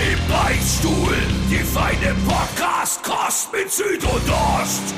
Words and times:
Im 0.00 0.18
Beichtstuhl, 0.30 1.14
die 1.50 1.56
feine 1.56 2.16
Podcast-Kost 2.26 3.52
mit 3.52 3.70
Süd 3.70 4.02
und 4.02 4.30
Ost. 4.30 4.94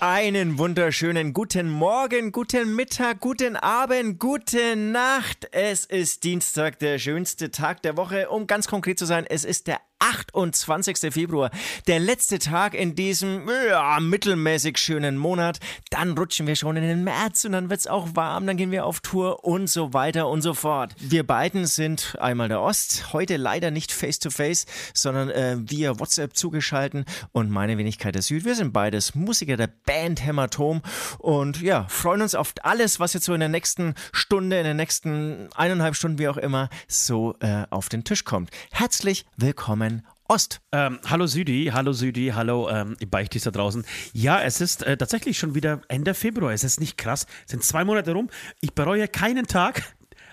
Einen 0.00 0.56
wunderschönen 0.56 1.34
guten 1.34 1.68
Morgen, 1.68 2.32
guten 2.32 2.74
Mittag, 2.74 3.20
guten 3.20 3.56
Abend, 3.56 4.18
gute 4.18 4.76
Nacht. 4.76 5.46
Es 5.52 5.84
ist 5.84 6.24
Dienstag, 6.24 6.78
der 6.78 6.98
schönste 6.98 7.50
Tag 7.50 7.82
der 7.82 7.98
Woche. 7.98 8.30
Um 8.30 8.46
ganz 8.46 8.66
konkret 8.66 8.98
zu 8.98 9.04
sein, 9.04 9.26
es 9.28 9.44
ist 9.44 9.66
der 9.66 9.78
28. 10.00 11.12
Februar, 11.12 11.50
der 11.86 12.00
letzte 12.00 12.38
Tag 12.38 12.74
in 12.74 12.94
diesem 12.94 13.48
ja, 13.68 14.00
mittelmäßig 14.00 14.78
schönen 14.78 15.18
Monat. 15.18 15.60
Dann 15.90 16.16
rutschen 16.16 16.46
wir 16.46 16.56
schon 16.56 16.76
in 16.76 16.82
den 16.82 17.04
März 17.04 17.44
und 17.44 17.52
dann 17.52 17.68
wird 17.68 17.80
es 17.80 17.86
auch 17.86 18.08
warm, 18.14 18.46
dann 18.46 18.56
gehen 18.56 18.70
wir 18.70 18.86
auf 18.86 19.00
Tour 19.00 19.44
und 19.44 19.68
so 19.68 19.92
weiter 19.92 20.28
und 20.28 20.40
so 20.40 20.54
fort. 20.54 20.94
Wir 20.98 21.26
beiden 21.26 21.66
sind 21.66 22.16
einmal 22.18 22.48
der 22.48 22.62
Ost, 22.62 23.12
heute 23.12 23.36
leider 23.36 23.70
nicht 23.70 23.92
face 23.92 24.18
to 24.18 24.30
face, 24.30 24.64
sondern 24.94 25.30
äh, 25.30 25.56
via 25.58 26.00
WhatsApp 26.00 26.34
zugeschalten 26.34 27.04
und 27.32 27.50
meine 27.50 27.76
Wenigkeit 27.76 28.14
der 28.14 28.22
Süd. 28.22 28.44
Wir 28.44 28.54
sind 28.54 28.72
beides 28.72 29.14
Musiker 29.14 29.58
der 29.58 29.68
Band 29.68 30.24
Hämatom 30.24 30.80
und 31.18 31.60
ja, 31.60 31.86
freuen 31.88 32.22
uns 32.22 32.34
auf 32.34 32.54
alles, 32.62 33.00
was 33.00 33.12
jetzt 33.12 33.26
so 33.26 33.34
in 33.34 33.40
der 33.40 33.50
nächsten 33.50 33.94
Stunde, 34.12 34.58
in 34.58 34.64
den 34.64 34.78
nächsten 34.78 35.48
eineinhalb 35.54 35.94
Stunden, 35.94 36.18
wie 36.18 36.28
auch 36.28 36.38
immer, 36.38 36.70
so 36.88 37.36
äh, 37.40 37.64
auf 37.68 37.90
den 37.90 38.04
Tisch 38.04 38.24
kommt. 38.24 38.50
Herzlich 38.70 39.26
willkommen 39.36 39.89
Ost. 40.30 40.60
Ähm, 40.70 41.00
hallo 41.08 41.26
Südi, 41.26 41.72
hallo 41.74 41.92
Südi, 41.92 42.30
hallo 42.32 42.70
ähm, 42.70 42.96
Beichtis 43.10 43.42
da 43.42 43.50
draußen. 43.50 43.84
Ja, 44.12 44.40
es 44.40 44.60
ist 44.60 44.84
äh, 44.84 44.96
tatsächlich 44.96 45.36
schon 45.36 45.56
wieder 45.56 45.82
Ende 45.88 46.14
Februar. 46.14 46.52
Es 46.52 46.62
ist 46.62 46.78
nicht 46.78 46.96
krass. 46.96 47.26
Es 47.46 47.50
sind 47.50 47.64
zwei 47.64 47.84
Monate 47.84 48.12
rum. 48.12 48.30
Ich 48.60 48.72
bereue 48.72 49.08
keinen 49.08 49.48
Tag. 49.48 49.82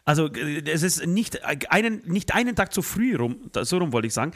Also 0.06 0.28
äh, 0.28 0.62
es 0.70 0.84
ist 0.84 1.08
nicht 1.08 1.44
einen, 1.72 2.04
nicht 2.06 2.36
einen 2.36 2.56
Tag 2.56 2.76
zu 2.76 2.84
früh 2.84 3.16
rum, 3.16 3.50
so 3.60 3.80
rum 3.80 3.92
wollte 3.92 4.06
ich 4.06 4.14
sagen. 4.14 4.34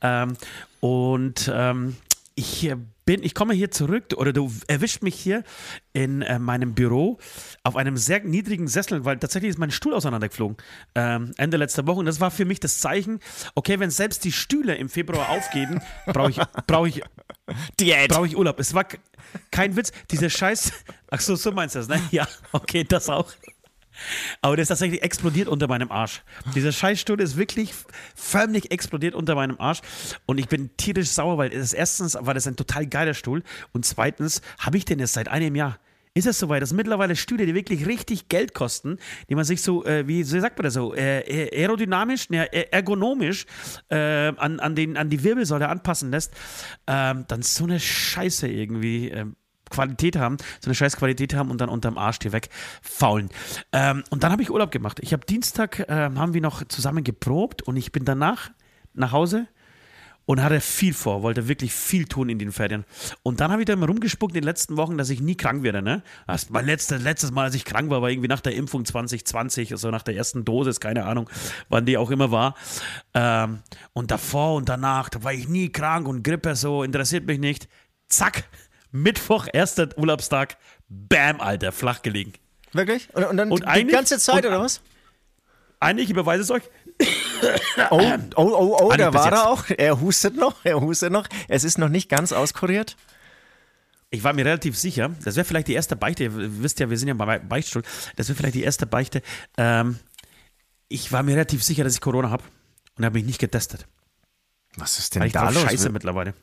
Ähm, 0.00 0.36
und 0.80 1.48
ähm, 1.54 1.94
ich 2.34 2.64
äh, 2.64 2.76
bin, 3.04 3.22
ich 3.22 3.34
komme 3.34 3.54
hier 3.54 3.70
zurück 3.70 4.14
oder 4.16 4.32
du 4.32 4.50
erwischt 4.66 5.02
mich 5.02 5.14
hier 5.14 5.44
in 5.92 6.22
äh, 6.22 6.38
meinem 6.38 6.74
Büro 6.74 7.18
auf 7.62 7.76
einem 7.76 7.96
sehr 7.96 8.24
niedrigen 8.24 8.66
Sessel, 8.68 9.04
weil 9.04 9.18
tatsächlich 9.18 9.50
ist 9.50 9.58
mein 9.58 9.70
Stuhl 9.70 9.94
auseinandergeflogen 9.94 10.56
ähm, 10.94 11.32
Ende 11.36 11.56
letzter 11.56 11.86
Woche 11.86 12.00
und 12.00 12.06
das 12.06 12.20
war 12.20 12.30
für 12.30 12.44
mich 12.44 12.60
das 12.60 12.78
Zeichen, 12.78 13.20
okay, 13.54 13.78
wenn 13.78 13.90
selbst 13.90 14.24
die 14.24 14.32
Stühle 14.32 14.74
im 14.76 14.88
Februar 14.88 15.30
aufgeben, 15.30 15.80
brauche 16.06 16.30
ich, 16.30 16.40
brauche 16.66 16.88
ich, 16.88 17.02
brauche 18.08 18.26
ich 18.26 18.36
Urlaub. 18.36 18.58
Es 18.58 18.74
war 18.74 18.86
kein 19.50 19.76
Witz, 19.76 19.92
dieser 20.10 20.30
Scheiß, 20.30 20.72
ach 21.10 21.20
so, 21.20 21.36
so 21.36 21.52
meinst 21.52 21.74
du 21.74 21.80
das, 21.80 21.88
ne? 21.88 22.00
Ja, 22.10 22.26
okay, 22.52 22.84
das 22.84 23.08
auch. 23.08 23.32
Aber 24.40 24.56
der 24.56 24.62
ist 24.62 24.68
tatsächlich 24.68 25.02
explodiert 25.02 25.48
unter 25.48 25.68
meinem 25.68 25.90
Arsch. 25.90 26.22
Dieser 26.54 26.72
Scheißstuhl 26.72 27.20
ist 27.20 27.36
wirklich 27.36 27.74
förmlich 28.14 28.70
explodiert 28.70 29.14
unter 29.14 29.34
meinem 29.34 29.58
Arsch. 29.58 29.80
Und 30.26 30.38
ich 30.38 30.48
bin 30.48 30.76
tierisch 30.76 31.10
sauer, 31.10 31.38
weil 31.38 31.50
das 31.50 31.72
erstens 31.72 32.16
war 32.18 32.34
das 32.34 32.46
ein 32.46 32.56
total 32.56 32.86
geiler 32.86 33.14
Stuhl. 33.14 33.42
Und 33.72 33.84
zweitens 33.84 34.42
habe 34.58 34.76
ich 34.76 34.84
den 34.84 34.98
jetzt 34.98 35.14
seit 35.14 35.28
einem 35.28 35.54
Jahr. 35.54 35.78
Ist 36.16 36.28
es 36.28 36.38
soweit, 36.38 36.62
dass 36.62 36.72
mittlerweile 36.72 37.16
Stühle, 37.16 37.44
die 37.44 37.56
wirklich 37.56 37.86
richtig 37.86 38.28
Geld 38.28 38.54
kosten, 38.54 38.98
die 39.28 39.34
man 39.34 39.44
sich 39.44 39.62
so, 39.62 39.84
äh, 39.84 40.06
wie, 40.06 40.22
sagt 40.22 40.56
man 40.56 40.62
das 40.64 40.74
so, 40.74 40.94
äh, 40.94 41.50
aerodynamisch, 41.52 42.30
ne, 42.30 42.52
ergonomisch 42.72 43.46
äh, 43.88 43.96
an, 43.96 44.60
an, 44.60 44.76
den, 44.76 44.96
an 44.96 45.10
die 45.10 45.24
Wirbelsäule 45.24 45.68
anpassen 45.68 46.12
lässt, 46.12 46.32
ähm, 46.86 47.24
dann 47.26 47.42
so 47.42 47.64
eine 47.64 47.80
Scheiße 47.80 48.46
irgendwie 48.46 49.08
ähm, 49.08 49.34
Qualität 49.74 50.16
haben, 50.16 50.36
so 50.60 50.68
eine 50.68 50.74
scheiß 50.74 50.96
Qualität 50.96 51.34
haben 51.34 51.50
und 51.50 51.60
dann 51.60 51.68
unterm 51.68 51.98
Arsch 51.98 52.18
dir 52.18 52.32
wegfaulen. 52.32 53.28
Ähm, 53.72 54.04
und 54.10 54.22
dann 54.22 54.32
habe 54.32 54.42
ich 54.42 54.50
Urlaub 54.50 54.70
gemacht. 54.70 55.00
Ich 55.02 55.12
habe 55.12 55.26
Dienstag, 55.26 55.80
äh, 55.80 56.10
haben 56.14 56.34
wir 56.34 56.40
noch 56.40 56.64
zusammen 56.68 57.04
geprobt 57.04 57.62
und 57.62 57.76
ich 57.76 57.92
bin 57.92 58.04
danach 58.04 58.50
nach 58.94 59.12
Hause 59.12 59.48
und 60.26 60.42
hatte 60.42 60.60
viel 60.60 60.94
vor, 60.94 61.22
wollte 61.22 61.48
wirklich 61.48 61.72
viel 61.72 62.06
tun 62.06 62.28
in 62.28 62.38
den 62.38 62.52
Ferien. 62.52 62.84
Und 63.22 63.40
dann 63.40 63.50
habe 63.50 63.62
ich 63.62 63.66
da 63.66 63.74
immer 63.74 63.86
rumgespuckt 63.86 64.34
in 64.34 64.40
den 64.40 64.44
letzten 64.44 64.76
Wochen, 64.76 64.96
dass 64.96 65.10
ich 65.10 65.20
nie 65.20 65.36
krank 65.36 65.62
werde. 65.62 65.82
Ne? 65.82 66.02
Das 66.26 66.50
mein 66.50 66.66
letztes, 66.66 67.02
letztes 67.02 67.30
Mal, 67.30 67.44
als 67.44 67.54
ich 67.54 67.64
krank 67.64 67.90
war, 67.90 68.00
war 68.00 68.10
irgendwie 68.10 68.28
nach 68.28 68.40
der 68.40 68.54
Impfung 68.54 68.84
2020, 68.84 69.72
also 69.72 69.90
nach 69.90 70.02
der 70.02 70.16
ersten 70.16 70.44
Dosis, 70.44 70.80
keine 70.80 71.04
Ahnung, 71.04 71.28
wann 71.68 71.84
die 71.84 71.98
auch 71.98 72.10
immer 72.10 72.30
war. 72.30 72.54
Ähm, 73.12 73.60
und 73.92 74.10
davor 74.10 74.54
und 74.54 74.68
danach, 74.68 75.08
da 75.10 75.22
war 75.22 75.32
ich 75.32 75.48
nie 75.48 75.68
krank 75.70 76.08
und 76.08 76.22
Grippe 76.22 76.56
so, 76.56 76.82
interessiert 76.82 77.26
mich 77.26 77.38
nicht. 77.38 77.68
Zack, 78.08 78.44
Mittwoch, 78.94 79.48
erster 79.52 79.88
Urlaubstag, 79.98 80.56
bam, 80.88 81.40
Alter, 81.40 81.72
flach 81.72 82.02
gelegen. 82.02 82.32
Wirklich? 82.72 83.08
Und, 83.12 83.24
und 83.24 83.36
dann 83.36 83.50
und 83.50 83.64
die 83.76 83.86
ganze 83.86 84.18
Zeit, 84.18 84.46
oder 84.46 84.60
was? 84.60 84.82
Eigentlich, 85.80 86.04
ich 86.04 86.10
überweise 86.10 86.42
es 86.42 86.50
euch. 86.50 86.62
Oh, 87.90 88.00
oh, 88.36 88.42
oh, 88.42 88.78
oh, 88.80 88.92
da 88.96 89.12
war 89.12 89.32
er 89.32 89.48
auch. 89.48 89.64
Er 89.68 90.00
hustet 90.00 90.36
noch, 90.36 90.64
er 90.64 90.80
hustet 90.80 91.12
noch. 91.12 91.26
Es 91.48 91.64
ist 91.64 91.76
noch 91.76 91.88
nicht 91.88 92.08
ganz 92.08 92.32
auskuriert. 92.32 92.96
Ich 94.10 94.22
war 94.22 94.32
mir 94.32 94.44
relativ 94.44 94.78
sicher, 94.78 95.10
das 95.24 95.34
wäre 95.34 95.44
vielleicht 95.44 95.66
die 95.66 95.74
erste 95.74 95.96
Beichte, 95.96 96.22
ihr 96.22 96.62
wisst 96.62 96.78
ja, 96.78 96.88
wir 96.88 96.96
sind 96.96 97.08
ja 97.08 97.14
bei 97.14 97.40
Beichtstuhl, 97.40 97.82
das 98.14 98.28
wäre 98.28 98.36
vielleicht 98.36 98.54
die 98.54 98.62
erste 98.62 98.86
Beichte. 98.86 99.22
Ähm, 99.58 99.98
ich 100.86 101.10
war 101.10 101.24
mir 101.24 101.32
relativ 101.32 101.64
sicher, 101.64 101.82
dass 101.82 101.94
ich 101.94 102.00
Corona 102.00 102.30
habe 102.30 102.44
und 102.96 103.04
habe 103.04 103.18
mich 103.18 103.26
nicht 103.26 103.40
getestet. 103.40 103.88
Was 104.76 105.00
ist 105.00 105.16
denn 105.16 105.20
Weil 105.20 105.26
ich 105.26 105.32
da 105.32 105.50
los? 105.50 105.64
Scheiße 105.64 105.90
mittlerweile. 105.90 106.34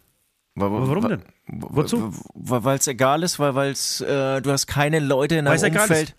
Warum 0.55 1.07
denn? 1.07 1.23
Wozu? 1.47 2.13
Weil 2.33 2.77
es 2.77 2.87
egal 2.87 3.23
ist, 3.23 3.39
weil 3.39 3.71
es 3.71 4.01
äh, 4.01 4.41
du 4.41 4.51
hast 4.51 4.67
keine 4.67 4.99
Leute 4.99 5.35
in 5.35 5.45
deinem 5.45 5.75
Umfeld, 5.75 6.13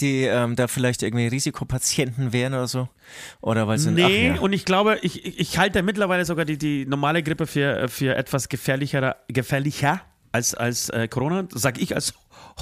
die 0.00 0.22
ähm, 0.22 0.54
da 0.54 0.68
vielleicht 0.68 1.02
irgendwie 1.02 1.26
Risikopatienten 1.26 2.32
wären 2.32 2.54
oder 2.54 2.68
so. 2.68 2.88
Oder 3.40 3.66
weil 3.66 3.78
sie 3.78 3.90
Nee, 3.90 4.30
ach, 4.30 4.36
ja. 4.36 4.40
und 4.40 4.52
ich 4.52 4.64
glaube, 4.64 4.98
ich, 5.02 5.40
ich 5.40 5.58
halte 5.58 5.82
mittlerweile 5.82 6.24
sogar 6.24 6.44
die, 6.44 6.56
die 6.56 6.86
normale 6.86 7.22
Grippe 7.22 7.46
für, 7.46 7.88
für 7.88 8.14
etwas 8.14 8.48
gefährlicher, 8.48 9.16
gefährlicher 9.26 10.02
als, 10.30 10.54
als 10.54 10.88
äh, 10.90 11.08
Corona, 11.08 11.48
sag 11.52 11.80
ich 11.80 11.96
als 11.96 12.14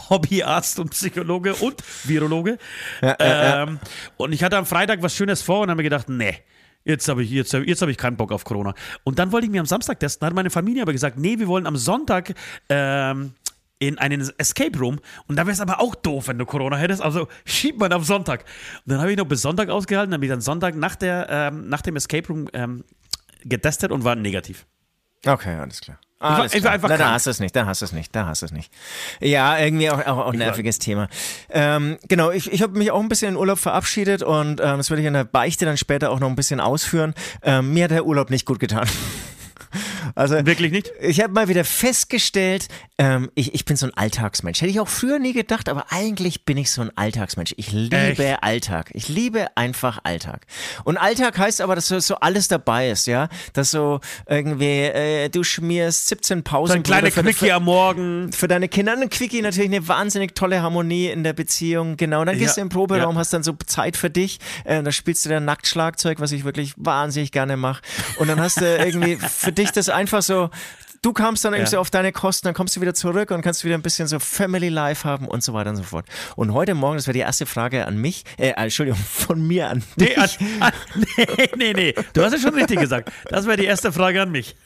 Hobbyarzt 0.08 0.78
und 0.78 0.90
Psychologe 0.90 1.54
und 1.56 1.82
Virologe. 2.04 2.56
Ja, 3.02 3.16
ähm, 3.18 3.80
ja, 3.82 3.90
und 4.16 4.32
ich 4.32 4.42
hatte 4.42 4.56
am 4.56 4.64
Freitag 4.64 5.02
was 5.02 5.14
Schönes 5.14 5.42
vor 5.42 5.60
und 5.60 5.68
habe 5.68 5.78
mir 5.78 5.82
gedacht, 5.82 6.08
nee 6.08 6.38
Jetzt 6.86 7.08
habe 7.08 7.24
ich, 7.24 7.30
jetzt, 7.30 7.52
jetzt 7.52 7.82
hab 7.82 7.88
ich 7.88 7.96
keinen 7.96 8.16
Bock 8.16 8.30
auf 8.30 8.44
Corona. 8.44 8.72
Und 9.02 9.18
dann 9.18 9.32
wollte 9.32 9.46
ich 9.46 9.50
mir 9.50 9.58
am 9.60 9.66
Samstag 9.66 9.98
testen, 9.98 10.24
hat 10.24 10.34
meine 10.34 10.50
Familie 10.50 10.82
aber 10.82 10.92
gesagt, 10.92 11.18
nee, 11.18 11.38
wir 11.38 11.48
wollen 11.48 11.66
am 11.66 11.76
Sonntag 11.76 12.32
ähm, 12.68 13.32
in 13.80 13.98
einen 13.98 14.30
Escape 14.38 14.78
Room. 14.78 15.00
Und 15.26 15.34
da 15.36 15.42
wäre 15.42 15.52
es 15.52 15.60
aber 15.60 15.80
auch 15.80 15.96
doof, 15.96 16.28
wenn 16.28 16.38
du 16.38 16.46
Corona 16.46 16.76
hättest. 16.76 17.02
Also 17.02 17.26
schiebt 17.44 17.80
man 17.80 17.92
am 17.92 18.04
Sonntag. 18.04 18.44
Und 18.84 18.92
dann 18.92 19.00
habe 19.00 19.10
ich 19.10 19.18
noch 19.18 19.26
bis 19.26 19.42
Sonntag 19.42 19.68
ausgehalten, 19.68 20.12
dann 20.12 20.20
bin 20.20 20.28
ich 20.28 20.32
dann 20.32 20.40
Sonntag 20.40 20.76
nach, 20.76 20.94
der, 20.94 21.26
ähm, 21.28 21.68
nach 21.68 21.82
dem 21.82 21.96
Escape 21.96 22.28
Room 22.28 22.48
ähm, 22.52 22.84
getestet 23.44 23.90
und 23.90 24.04
war 24.04 24.14
negativ. 24.14 24.64
Okay, 25.26 25.56
alles 25.56 25.80
klar. 25.80 25.98
Ah, 26.18 26.38
alles 26.40 26.52
klar. 26.52 26.78
Na, 26.80 26.96
da 26.96 27.10
hast 27.12 27.26
du 27.26 27.30
es 27.30 27.40
nicht, 27.40 27.54
da 27.54 27.66
hast 27.66 27.82
du 27.82 27.84
es 27.84 27.92
nicht, 27.92 28.14
da 28.16 28.26
hast 28.26 28.40
du 28.40 28.46
es 28.46 28.52
nicht. 28.52 28.72
Ja, 29.20 29.58
irgendwie 29.58 29.90
auch, 29.90 29.98
auch, 30.06 30.18
auch 30.18 30.32
ein 30.32 30.38
nerviges 30.38 30.78
Thema. 30.78 31.08
Ähm, 31.50 31.98
genau, 32.08 32.30
ich, 32.30 32.50
ich 32.50 32.62
habe 32.62 32.78
mich 32.78 32.90
auch 32.90 33.00
ein 33.00 33.08
bisschen 33.10 33.34
in 33.34 33.36
Urlaub 33.36 33.58
verabschiedet 33.58 34.22
und 34.22 34.60
ähm, 34.60 34.78
das 34.78 34.88
werde 34.88 35.02
ich 35.02 35.06
in 35.06 35.12
der 35.12 35.24
Beichte 35.24 35.66
dann 35.66 35.76
später 35.76 36.10
auch 36.10 36.18
noch 36.18 36.28
ein 36.28 36.36
bisschen 36.36 36.58
ausführen. 36.58 37.12
Ähm, 37.42 37.74
mir 37.74 37.84
hat 37.84 37.90
der 37.90 38.06
Urlaub 38.06 38.30
nicht 38.30 38.46
gut 38.46 38.60
getan. 38.60 38.88
Also 40.14 40.46
wirklich 40.46 40.72
nicht? 40.72 40.92
Ich 41.00 41.20
habe 41.20 41.32
mal 41.32 41.48
wieder 41.48 41.64
festgestellt, 41.64 42.68
ähm, 42.98 43.30
ich, 43.34 43.54
ich 43.54 43.64
bin 43.64 43.76
so 43.76 43.86
ein 43.86 43.94
Alltagsmensch. 43.94 44.60
Hätte 44.60 44.70
ich 44.70 44.80
auch 44.80 44.88
früher 44.88 45.18
nie 45.18 45.32
gedacht, 45.32 45.68
aber 45.68 45.86
eigentlich 45.90 46.44
bin 46.44 46.56
ich 46.56 46.70
so 46.70 46.82
ein 46.82 46.90
Alltagsmensch. 46.96 47.54
Ich 47.58 47.72
liebe 47.72 47.96
Echt? 47.96 48.42
Alltag. 48.42 48.90
Ich 48.94 49.08
liebe 49.08 49.48
einfach 49.54 49.98
Alltag. 50.04 50.46
Und 50.84 50.96
Alltag 50.96 51.38
heißt 51.38 51.60
aber, 51.60 51.74
dass 51.74 51.88
so, 51.88 52.16
alles 52.16 52.48
dabei 52.48 52.90
ist, 52.90 53.06
ja. 53.06 53.28
Dass 53.52 53.70
so 53.70 54.00
irgendwie 54.26 54.82
äh, 54.82 55.28
du 55.28 55.42
schmierst 55.42 56.08
17 56.08 56.42
Pausen. 56.42 56.72
So 56.72 56.76
ein 56.76 56.82
kleiner 56.82 57.10
Quickie 57.10 57.52
am 57.52 57.64
Morgen. 57.64 58.32
Für 58.32 58.48
deine 58.48 58.68
Kinder. 58.68 58.92
Ein 58.92 59.10
Quickie 59.10 59.42
natürlich 59.42 59.70
eine 59.70 59.86
wahnsinnig 59.88 60.34
tolle 60.34 60.62
Harmonie 60.62 61.08
in 61.08 61.22
der 61.22 61.34
Beziehung. 61.34 61.96
Genau. 61.96 62.20
Und 62.20 62.26
dann 62.26 62.38
gehst 62.38 62.56
ja, 62.56 62.62
du 62.62 62.66
im 62.66 62.68
Proberaum, 62.70 63.14
ja. 63.14 63.20
hast 63.20 63.32
dann 63.32 63.42
so 63.42 63.54
Zeit 63.66 63.96
für 63.96 64.08
dich. 64.08 64.38
Äh, 64.64 64.82
da 64.82 64.90
spielst 64.90 65.24
du 65.24 65.28
dann 65.28 65.44
Nacktschlagzeug, 65.44 66.18
was 66.20 66.32
ich 66.32 66.44
wirklich 66.44 66.72
wahnsinnig 66.76 67.30
gerne 67.30 67.56
mache. 67.58 67.82
Und 68.18 68.28
dann 68.28 68.40
hast 68.40 68.60
du 68.60 68.76
irgendwie 68.76 69.16
für 69.28 69.52
dich 69.52 69.70
das 69.72 69.90
einfach 69.96 70.22
so 70.22 70.50
du 71.06 71.12
kamst 71.12 71.44
dann 71.44 71.54
irgendwie 71.54 71.70
so 71.70 71.78
auf 71.78 71.90
deine 71.90 72.12
Kosten, 72.12 72.46
dann 72.46 72.54
kommst 72.54 72.76
du 72.76 72.80
wieder 72.80 72.94
zurück 72.94 73.30
und 73.30 73.42
kannst 73.42 73.64
wieder 73.64 73.74
ein 73.74 73.82
bisschen 73.82 74.08
so 74.08 74.18
Family 74.18 74.68
Life 74.68 75.08
haben 75.08 75.28
und 75.28 75.42
so 75.42 75.54
weiter 75.54 75.70
und 75.70 75.76
so 75.76 75.84
fort. 75.84 76.06
Und 76.34 76.52
heute 76.52 76.74
Morgen, 76.74 76.96
das 76.96 77.06
wäre 77.06 77.14
die 77.14 77.20
erste 77.20 77.46
Frage 77.46 77.86
an 77.86 77.96
mich, 78.00 78.24
äh, 78.38 78.48
Entschuldigung, 78.56 78.98
von 79.10 79.46
mir 79.46 79.70
an 79.70 79.84
dich. 79.96 80.16
Nee, 80.16 80.16
an, 80.16 80.30
an, 80.60 80.72
nee, 81.16 81.48
nee, 81.56 81.72
nee, 81.72 81.94
du 82.12 82.22
hast 82.22 82.32
es 82.32 82.42
schon 82.42 82.54
richtig 82.54 82.80
gesagt. 82.80 83.12
Das 83.30 83.46
wäre 83.46 83.56
die 83.56 83.64
erste 83.64 83.92
Frage 83.92 84.20
an 84.20 84.32
mich. 84.32 84.56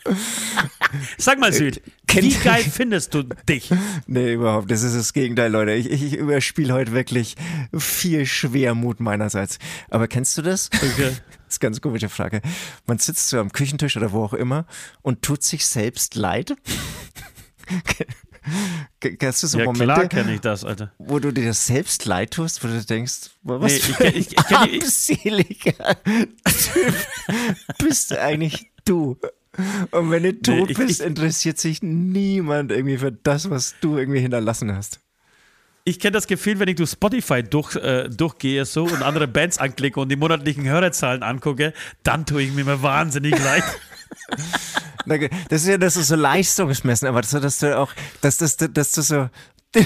Sag 1.18 1.38
mal, 1.38 1.52
Süd, 1.52 1.82
wie 2.10 2.34
geil 2.34 2.64
findest 2.64 3.14
du 3.14 3.24
dich? 3.48 3.70
Nee, 4.06 4.32
überhaupt, 4.32 4.70
das 4.70 4.82
ist 4.82 4.96
das 4.96 5.12
Gegenteil, 5.12 5.52
Leute. 5.52 5.72
Ich, 5.72 5.90
ich, 5.90 6.02
ich 6.02 6.16
überspiele 6.16 6.72
heute 6.72 6.92
wirklich 6.92 7.36
viel 7.76 8.24
Schwermut 8.24 9.00
meinerseits. 9.00 9.58
Aber 9.90 10.08
kennst 10.08 10.38
du 10.38 10.42
das? 10.42 10.70
Okay. 10.74 11.12
Das 11.50 11.56
ist 11.56 11.62
eine 11.62 11.70
ganz 11.70 11.80
komische 11.80 12.08
Frage. 12.08 12.42
Man 12.86 12.98
sitzt 12.98 13.28
so 13.28 13.40
am 13.40 13.50
Küchentisch 13.50 13.96
oder 13.96 14.12
wo 14.12 14.22
auch 14.22 14.34
immer 14.34 14.66
und 15.02 15.22
tut 15.22 15.42
sich 15.42 15.66
selbst 15.66 16.14
leid. 16.14 16.54
Kennst 19.00 19.42
du 19.42 19.46
so 19.48 19.58
ja, 19.58 19.64
Momente, 19.64 19.84
klar 19.84 20.06
kenne 20.06 20.34
ich 20.34 20.40
das, 20.40 20.64
Alter. 20.64 20.92
wo 20.98 21.18
du 21.18 21.32
dir 21.32 21.52
selbst 21.52 22.04
leid 22.06 22.30
tust, 22.32 22.62
wo 22.64 22.68
du 22.68 22.82
denkst, 22.84 23.30
was 23.42 23.72
Nee, 23.72 23.78
für 23.80 24.04
ich- 24.06 24.16
ich- 24.16 24.38
ich 24.38 24.44
die- 24.44 24.54
armseliger 24.54 25.96
Typ 26.04 26.94
bist 27.78 28.10
du 28.12 28.20
eigentlich 28.22 28.70
du? 28.84 29.18
Und 29.90 30.10
wenn 30.10 30.22
du 30.22 30.40
tot 30.40 30.70
ich- 30.70 30.76
bist, 30.78 31.00
interessiert 31.00 31.58
sich 31.58 31.82
niemand 31.82 32.70
irgendwie 32.70 32.96
für 32.98 33.10
das, 33.12 33.50
was 33.50 33.74
du 33.80 33.98
irgendwie 33.98 34.20
hinterlassen 34.20 34.72
hast. 34.74 35.00
Ich 35.90 35.98
kenne 35.98 36.12
das 36.12 36.28
Gefühl, 36.28 36.60
wenn 36.60 36.68
ich 36.68 36.76
durch 36.76 36.90
Spotify 36.90 37.42
durch, 37.42 37.74
äh, 37.74 38.08
durchgehe 38.08 38.64
so 38.64 38.84
und 38.84 39.02
andere 39.02 39.26
Bands 39.26 39.58
anklicke 39.58 39.98
und 39.98 40.08
die 40.08 40.14
monatlichen 40.14 40.62
Hörerzahlen 40.64 41.24
angucke, 41.24 41.72
dann 42.04 42.26
tue 42.26 42.42
ich 42.42 42.52
mir 42.52 42.64
mal 42.64 42.80
wahnsinnig 42.80 43.36
leid. 43.42 43.64
Das 45.48 45.62
ist 45.62 45.68
ja 45.68 45.78
das 45.78 45.96
ist 45.96 46.08
so 46.08 46.14
Leistungsmessen, 46.14 47.08
aber 47.08 47.22
so, 47.22 47.40
dass 47.40 47.58
du 47.58 47.76
auch, 47.76 47.92
dass, 48.20 48.36
dass, 48.38 48.56
du- 48.58 48.68
dass 48.68 48.92
du 48.92 49.02
so, 49.02 49.28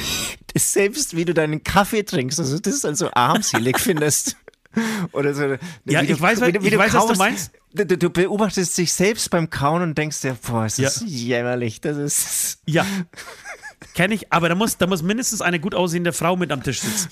selbst 0.56 1.16
wie 1.16 1.24
du 1.24 1.32
deinen 1.32 1.62
Kaffee 1.62 2.02
trinkst, 2.02 2.38
also 2.40 2.58
das 2.58 2.80
dann 2.80 2.94
so 2.96 3.10
armselig 3.14 3.78
findest. 3.78 4.36
Oder 5.12 5.32
so. 5.34 5.42
Ja, 5.84 6.02
wie 6.02 6.08
du- 6.08 6.12
ich 6.14 6.20
weiß, 6.20 6.40
wie 6.42 6.52
wie 6.62 6.66
ich 6.66 6.72
du 6.72 6.78
weiß, 6.78 6.92
was 6.92 7.02
du 7.02 7.08
kaust. 7.08 7.18
meinst. 7.18 7.50
Du, 7.72 7.86
du- 7.86 8.10
beobachtest 8.10 8.76
dich 8.76 8.92
selbst 8.92 9.30
beim 9.30 9.48
Kauen 9.50 9.82
und 9.82 9.96
denkst 9.96 10.20
dir, 10.20 10.36
boah, 10.46 10.64
es 10.66 10.76
Ja. 10.78 10.88
ist 10.88 11.02
jämmerlich, 11.06 11.80
das 11.80 11.96
ist. 11.96 12.58
Ja, 12.66 12.84
kenne 13.94 14.14
ich, 14.14 14.32
aber 14.32 14.48
da 14.48 14.54
muss, 14.54 14.76
da 14.76 14.86
muss 14.86 15.02
mindestens 15.02 15.40
eine 15.42 15.60
gut 15.60 15.74
aussehende 15.74 16.12
Frau 16.12 16.36
mit 16.36 16.52
am 16.52 16.62
Tisch 16.62 16.80
sitzen. 16.80 17.10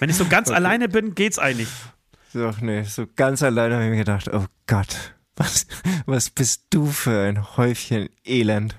Wenn 0.00 0.10
ich 0.10 0.16
so 0.16 0.26
ganz 0.26 0.50
alleine 0.50 0.88
bin, 0.88 1.14
geht's 1.14 1.38
eigentlich. 1.38 1.68
So, 2.32 2.50
nee, 2.60 2.82
so 2.82 3.06
ganz 3.16 3.42
alleine 3.42 3.74
habe 3.76 3.84
ich 3.84 3.90
mir 3.90 3.96
gedacht, 3.98 4.28
oh 4.32 4.44
Gott, 4.66 5.14
was, 5.36 5.66
was 6.06 6.30
bist 6.30 6.64
du 6.70 6.86
für 6.86 7.26
ein 7.28 7.56
Häufchen 7.56 8.08
Elend. 8.24 8.76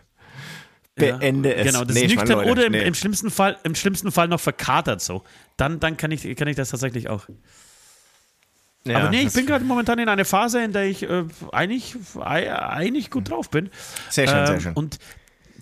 Beende 0.96 1.50
ja. 1.50 1.56
es. 1.58 1.68
Genau, 1.68 1.84
das 1.84 1.94
Nee, 1.96 2.04
ist 2.04 2.16
nüchtern 2.16 2.38
Leute, 2.38 2.50
oder 2.52 2.66
im, 2.68 2.72
nee. 2.72 2.84
im, 2.86 2.94
schlimmsten 2.94 3.30
Fall, 3.30 3.58
im 3.64 3.76
schlimmsten 3.76 4.12
Fall 4.14 4.30
noch 4.30 4.40
verkatert 4.40 5.02
so. 5.02 5.24
Dann, 5.58 5.80
dann 5.82 5.98
kann, 5.98 6.12
ich, 6.12 6.24
kann 6.38 6.48
ich 6.48 6.56
das 6.56 6.70
tatsächlich 6.70 7.10
auch. 7.10 7.28
Ja, 8.86 9.00
aber 9.00 9.10
nee, 9.10 9.24
ich 9.24 9.34
bin 9.34 9.46
gerade 9.46 9.66
momentan 9.66 10.00
in 10.00 10.08
einer 10.08 10.26
Phase, 10.26 10.64
in 10.64 10.72
der 10.72 10.84
ich 10.86 11.04
äh, 11.04 11.24
eigentlich, 11.52 11.96
ei- 12.22 12.54
eigentlich 12.56 13.10
gut 13.10 13.30
drauf 13.30 13.50
bin. 13.50 13.70
Sehr 14.10 14.28
schön, 14.28 14.46
sehr 14.46 14.56
Ähm, 14.56 14.62
schön. 14.62 14.74
Und 14.74 15.00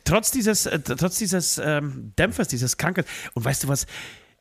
trotz 0.03 0.31
dieses, 0.31 0.65
äh, 0.65 0.79
trotz 0.79 1.17
dieses 1.17 1.57
ähm, 1.57 2.13
Dämpfers, 2.17 2.47
dieses 2.47 2.77
Krankheit, 2.77 3.05
und 3.33 3.45
weißt 3.45 3.63
du 3.63 3.67
was? 3.67 3.85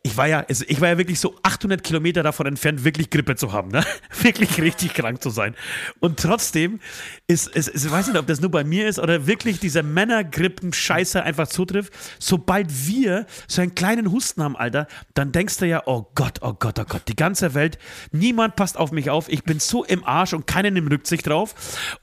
Ich 0.05 0.17
war 0.17 0.27
ja, 0.27 0.41
also 0.49 0.65
ich 0.67 0.81
war 0.81 0.89
ja 0.89 0.99
wirklich 0.99 1.21
so 1.21 1.37
800 1.45 1.85
Kilometer 1.85 2.25
davon 2.25 2.47
entfernt, 2.47 2.83
wirklich 2.83 3.09
Grippe 3.09 3.37
zu 3.37 3.53
haben, 3.53 3.71
ne? 3.71 3.85
Wirklich 4.23 4.61
richtig 4.61 4.95
krank 4.95 5.23
zu 5.23 5.31
sein. 5.31 5.55
Und 6.01 6.19
trotzdem 6.19 6.81
ist, 7.29 7.47
ist, 7.49 7.69
ist, 7.69 7.85
ich 7.85 7.91
weiß 7.91 8.09
nicht, 8.09 8.19
ob 8.19 8.27
das 8.27 8.41
nur 8.41 8.51
bei 8.51 8.65
mir 8.65 8.89
ist 8.89 8.99
oder 8.99 9.29
wirklich 9.29 9.61
dieser 9.61 9.85
Männergrippen-Scheiße 9.85 11.23
einfach 11.23 11.47
zutrifft. 11.47 11.93
Sobald 12.19 12.87
wir 12.87 13.27
so 13.47 13.63
einen 13.63 13.77
kleinen 13.77 14.11
Husten 14.11 14.43
haben, 14.43 14.57
Alter, 14.57 14.89
dann 15.15 15.31
denkst 15.31 15.59
du 15.59 15.67
ja, 15.69 15.83
oh 15.87 16.07
Gott, 16.17 16.39
oh 16.41 16.55
Gott, 16.55 16.81
oh 16.81 16.85
Gott, 16.85 17.03
die 17.07 17.17
ganze 17.17 17.55
Welt, 17.55 17.79
niemand 18.11 18.57
passt 18.57 18.77
auf 18.77 18.91
mich 18.91 19.09
auf, 19.09 19.29
ich 19.29 19.45
bin 19.45 19.61
so 19.61 19.85
im 19.85 20.05
Arsch 20.05 20.33
und 20.33 20.49
keiner 20.49 20.73
nimmt 20.73 20.91
Rücksicht 20.91 21.29
drauf. 21.29 21.55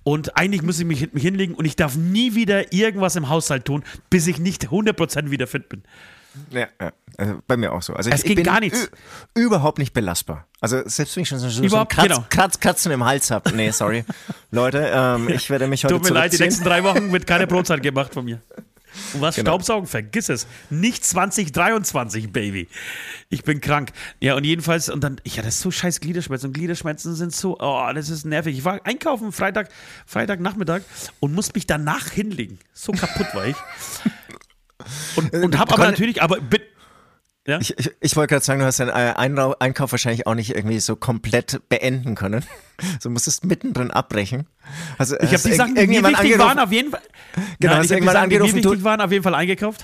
Und 0.03 0.37
eigentlich 0.37 0.61
muss 0.61 0.79
ich 0.79 0.85
mich, 0.85 1.11
mich 1.11 1.23
hinlegen 1.23 1.53
und 1.53 1.65
ich 1.65 1.75
darf 1.75 1.95
nie 1.95 2.33
wieder 2.33 2.71
irgendwas 2.71 3.17
im 3.17 3.27
Haushalt 3.27 3.65
tun, 3.65 3.83
bis 4.09 4.25
ich 4.27 4.39
nicht 4.39 4.67
100% 4.69 5.31
wieder 5.31 5.47
fit 5.47 5.67
bin. 5.67 5.83
Ja, 6.51 6.67
ja. 6.79 6.91
Also 7.17 7.39
bei 7.47 7.57
mir 7.57 7.73
auch 7.73 7.81
so. 7.81 7.93
Also 7.93 8.09
Es 8.11 8.17
ich, 8.19 8.23
geht 8.23 8.29
ich 8.31 8.35
bin 8.37 8.45
gar 8.45 8.59
nichts. 8.61 8.89
überhaupt 9.35 9.77
nicht 9.77 9.93
belastbar. 9.93 10.47
Also 10.61 10.81
selbst 10.85 11.15
wenn 11.15 11.23
ich 11.23 11.29
schon 11.29 11.39
so, 11.39 11.49
so 11.49 11.63
Überhaupt- 11.63 11.91
Kratz, 11.91 12.07
genau. 12.07 12.25
Kratz, 12.29 12.59
Kratzen 12.59 12.91
im 12.91 13.03
Hals 13.03 13.29
habe. 13.31 13.51
Nee, 13.53 13.71
sorry. 13.71 14.05
Leute, 14.51 14.89
ähm, 14.93 15.27
ich 15.29 15.49
werde 15.49 15.67
mich 15.67 15.83
heute 15.83 15.95
Tut 15.95 16.03
mir 16.05 16.11
leid, 16.11 16.31
die 16.33 16.37
nächsten 16.37 16.63
drei 16.63 16.83
Wochen 16.83 17.11
wird 17.11 17.27
keine 17.27 17.45
Brotzeit 17.47 17.81
gemacht 17.83 18.13
von 18.13 18.23
mir. 18.25 18.41
Und 19.13 19.21
was 19.21 19.35
Genau. 19.35 19.51
Staubsaugen, 19.51 19.87
vergiss 19.87 20.29
es. 20.29 20.47
Nicht 20.69 21.05
2023, 21.05 22.31
Baby. 22.31 22.67
Ich 23.29 23.43
bin 23.43 23.61
krank. 23.61 23.91
Ja, 24.19 24.35
und 24.35 24.43
jedenfalls, 24.45 24.89
und 24.89 25.03
dann, 25.03 25.21
ich 25.23 25.37
hatte 25.37 25.51
so 25.51 25.69
scheiß 25.71 25.99
Gliederschmerzen. 25.99 26.47
Und 26.47 26.53
Gliederschmerzen 26.53 27.13
sind 27.15 27.33
so, 27.33 27.57
oh, 27.59 27.87
das 27.93 28.09
ist 28.09 28.25
nervig. 28.25 28.57
Ich 28.57 28.65
war 28.65 28.79
einkaufen 28.85 29.31
Freitag, 29.31 29.69
Freitagnachmittag 30.07 30.81
und 31.19 31.33
musste 31.35 31.53
mich 31.55 31.67
danach 31.67 32.09
hinlegen. 32.09 32.59
So 32.73 32.91
kaputt 32.93 33.27
war 33.33 33.45
ich. 33.47 33.55
Und, 35.15 35.33
und 35.33 35.59
hab 35.59 35.73
aber 35.73 35.85
natürlich, 35.85 36.21
aber 36.21 36.39
bin, 36.39 36.61
ja? 37.49 37.57
Ich, 37.59 37.77
ich, 37.79 37.91
ich 37.99 38.15
wollte 38.15 38.33
gerade 38.33 38.45
sagen, 38.45 38.59
du 38.59 38.65
hast 38.65 38.79
deinen 38.79 38.89
äh, 38.89 39.13
Einkauf 39.59 39.91
wahrscheinlich 39.91 40.27
auch 40.27 40.35
nicht 40.35 40.55
irgendwie 40.55 40.79
so 40.79 40.95
komplett 40.95 41.67
beenden 41.69 42.15
können. 42.15 42.45
So 43.01 43.09
musstest 43.09 43.43
mittendrin 43.43 43.91
abbrechen. 43.91 44.47
Also, 44.97 45.17
Ich 45.19 45.33
habe 45.33 45.43
die 45.43 45.53
Sachen, 45.53 45.75
die 45.75 45.85
mir 45.85 46.01
wichtig 46.01 46.39
waren, 46.39 46.59
auf 46.59 46.71
jeden 46.71 46.91
Fall. 46.91 47.01
Genau, 47.59 47.73
Nein, 47.73 47.83
ich 47.83 47.89
habe 47.89 47.95
irgendwann 47.95 48.13
Sachen, 48.13 48.29
die 48.29 48.35
mir 48.37 48.43
angerufen, 48.43 48.63
wichtig 48.63 48.83
waren, 48.85 49.01
auf 49.01 49.11
jeden 49.11 49.23
Fall 49.23 49.35
eingekauft. 49.35 49.83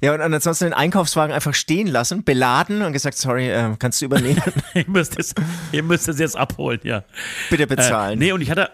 Ja, 0.00 0.12
und 0.12 0.20
ansonsten 0.20 0.64
den 0.64 0.74
Einkaufswagen 0.74 1.32
einfach 1.32 1.54
stehen 1.54 1.86
lassen, 1.86 2.24
beladen 2.24 2.82
und 2.82 2.92
gesagt, 2.92 3.16
sorry, 3.16 3.48
ähm, 3.48 3.78
kannst 3.78 4.00
du 4.00 4.06
übernehmen? 4.06 4.42
ihr, 4.74 4.84
müsst 4.88 5.16
es, 5.20 5.36
ihr 5.70 5.84
müsst 5.84 6.08
es 6.08 6.18
jetzt 6.18 6.36
abholen, 6.36 6.80
ja. 6.82 7.04
Bitte 7.48 7.68
bezahlen. 7.68 8.20
Äh, 8.20 8.24
nee, 8.24 8.32
und 8.32 8.40
ich 8.40 8.50
hatte. 8.50 8.70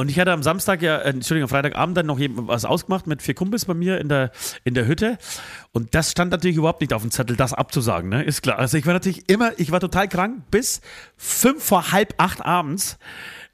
Und 0.00 0.08
ich 0.08 0.18
hatte 0.18 0.32
am 0.32 0.42
Samstag 0.42 0.80
ja, 0.80 0.96
äh, 0.96 1.10
Entschuldigung, 1.10 1.44
am 1.44 1.50
Freitagabend 1.50 1.94
dann 1.94 2.06
noch 2.06 2.18
was 2.18 2.64
ausgemacht 2.64 3.06
mit 3.06 3.20
vier 3.20 3.34
Kumpels 3.34 3.66
bei 3.66 3.74
mir 3.74 4.00
in 4.00 4.08
der, 4.08 4.30
in 4.64 4.72
der 4.72 4.86
Hütte. 4.86 5.18
Und 5.72 5.94
das 5.94 6.10
stand 6.10 6.30
natürlich 6.30 6.56
überhaupt 6.56 6.80
nicht 6.80 6.94
auf 6.94 7.02
dem 7.02 7.10
Zettel, 7.10 7.36
das 7.36 7.52
abzusagen, 7.52 8.08
ne? 8.08 8.24
Ist 8.24 8.40
klar. 8.40 8.58
Also 8.58 8.78
ich 8.78 8.86
war 8.86 8.94
natürlich 8.94 9.28
immer, 9.28 9.52
ich 9.58 9.72
war 9.72 9.80
total 9.80 10.08
krank 10.08 10.50
bis 10.50 10.80
fünf 11.18 11.62
vor 11.62 11.92
halb 11.92 12.14
acht 12.16 12.42
abends. 12.42 12.98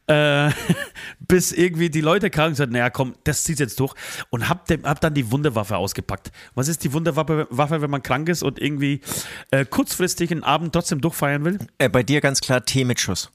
Äh, 0.07 0.51
bis 1.19 1.51
irgendwie 1.51 1.91
die 1.91 2.01
Leute 2.01 2.27
und 2.27 2.51
gesagt, 2.51 2.71
naja, 2.71 2.91
komm, 2.91 3.17
das 3.25 3.43
zieht 3.43 3.59
jetzt 3.59 3.81
durch. 3.81 3.93
Und 4.31 4.49
hab, 4.49 4.67
dem, 4.67 4.85
hab 4.85 5.01
dann 5.01 5.15
die 5.15 5.33
Wunderwaffe 5.33 5.77
ausgepackt. 5.77 6.31
Was 6.55 6.69
ist 6.69 6.85
die 6.85 6.93
Wunderwaffe, 6.93 7.49
Waffe, 7.51 7.83
wenn 7.83 7.91
man 7.91 8.05
krank 8.05 8.29
ist 8.29 8.45
und 8.45 8.61
irgendwie 8.61 9.01
äh, 9.51 9.65
kurzfristig 9.65 10.31
einen 10.31 10.45
Abend 10.45 10.73
trotzdem 10.73 11.01
durchfeiern 11.01 11.45
will? 11.45 11.59
Äh, 11.79 11.89
bei 11.89 12.05
dir 12.05 12.21
ganz 12.21 12.41
klar 12.41 12.65
Tee 12.65 12.85
mit 12.85 13.01
Schuss. 13.01 13.33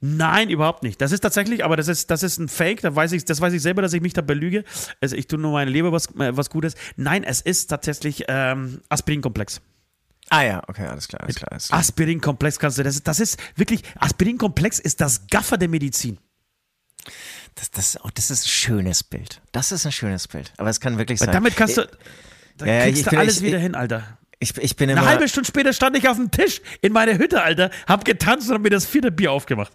Nein, 0.00 0.48
überhaupt 0.48 0.84
nicht. 0.84 1.00
Das 1.00 1.10
ist 1.10 1.20
tatsächlich, 1.20 1.64
aber 1.64 1.76
das 1.76 1.88
ist, 1.88 2.10
das 2.10 2.22
ist 2.22 2.38
ein 2.38 2.48
Fake. 2.48 2.82
Da 2.82 2.94
weiß 2.94 3.10
ich, 3.12 3.24
das 3.24 3.40
weiß 3.40 3.52
ich 3.52 3.62
selber, 3.62 3.82
dass 3.82 3.92
ich 3.92 4.00
mich 4.00 4.12
da 4.12 4.20
belüge. 4.22 4.62
Also 5.00 5.16
ich 5.16 5.26
tue 5.26 5.38
nur 5.40 5.52
meine 5.52 5.70
Leber 5.70 5.90
was, 5.90 6.06
äh, 6.16 6.36
was 6.36 6.50
Gutes. 6.50 6.74
Nein, 6.96 7.24
es 7.24 7.40
ist 7.40 7.66
tatsächlich 7.66 8.24
ähm, 8.28 8.80
Aspirinkomplex. 8.88 9.60
Ah 10.30 10.42
ja, 10.42 10.62
okay, 10.68 10.86
alles 10.86 11.08
klar, 11.08 11.22
alles 11.22 11.36
klar. 11.36 11.50
Alles 11.50 11.68
klar. 11.68 11.80
Aspirinkomplex 11.80 12.58
kannst 12.58 12.78
du, 12.78 12.82
das 12.84 12.96
ist, 12.96 13.08
das 13.08 13.18
ist 13.18 13.40
wirklich, 13.56 13.82
Aspirinkomplex 13.98 14.78
ist 14.78 15.00
das 15.00 15.26
Gaffer 15.26 15.56
der 15.56 15.68
Medizin. 15.68 16.18
Das, 17.54 17.70
das, 17.70 17.98
oh, 18.04 18.08
das 18.14 18.30
ist 18.30 18.44
ein 18.44 18.48
schönes 18.48 19.02
Bild. 19.02 19.40
Das 19.52 19.72
ist 19.72 19.84
ein 19.86 19.92
schönes 19.92 20.28
Bild. 20.28 20.52
Aber 20.58 20.68
es 20.70 20.78
kann 20.80 20.98
wirklich 20.98 21.18
Weil 21.20 21.26
sein. 21.26 21.32
damit 21.34 21.56
kannst 21.56 21.76
du, 21.78 21.88
da 22.56 22.66
Ja, 22.66 22.82
kriegst 22.84 23.06
du 23.06 23.10
bin- 23.10 23.18
alles 23.18 23.36
ich- 23.38 23.42
wieder 23.42 23.56
ich- 23.56 23.62
hin, 23.64 23.74
Alter. 23.74 24.18
Ich, 24.38 24.56
ich 24.58 24.76
bin 24.76 24.88
immer. 24.90 25.00
Eine 25.00 25.10
halbe 25.10 25.28
Stunde 25.28 25.48
später 25.48 25.72
stand 25.72 25.96
ich 25.96 26.08
auf 26.08 26.16
dem 26.16 26.30
Tisch 26.30 26.60
in 26.82 26.92
meiner 26.92 27.18
Hütte, 27.18 27.42
Alter, 27.42 27.70
hab 27.88 28.04
getanzt 28.04 28.48
und 28.48 28.54
hab 28.54 28.62
mir 28.62 28.70
das 28.70 28.86
vierte 28.86 29.10
Bier 29.10 29.32
aufgemacht. 29.32 29.72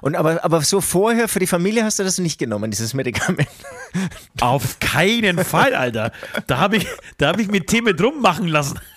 Und 0.00 0.16
aber, 0.16 0.44
aber 0.44 0.60
so 0.62 0.80
vorher 0.80 1.28
für 1.28 1.38
die 1.38 1.46
Familie 1.46 1.84
hast 1.84 1.98
du 1.98 2.04
das 2.04 2.18
nicht 2.18 2.38
genommen, 2.38 2.70
dieses 2.70 2.94
Medikament. 2.94 3.48
Auf 4.40 4.78
keinen 4.80 5.44
Fall, 5.44 5.74
Alter. 5.74 6.12
Da 6.46 6.58
habe 6.58 6.76
ich, 6.76 6.86
da 7.18 7.28
hab 7.28 7.38
ich 7.38 7.48
mir 7.48 7.64
Tee 7.64 7.82
mit 7.82 8.00
rummachen 8.02 8.48
lassen. 8.48 8.78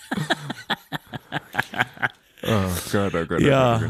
Oh 2.47 2.69
Gott, 2.91 3.13
oh 3.15 3.25
Gott. 3.25 3.39
Ja. 3.41 3.81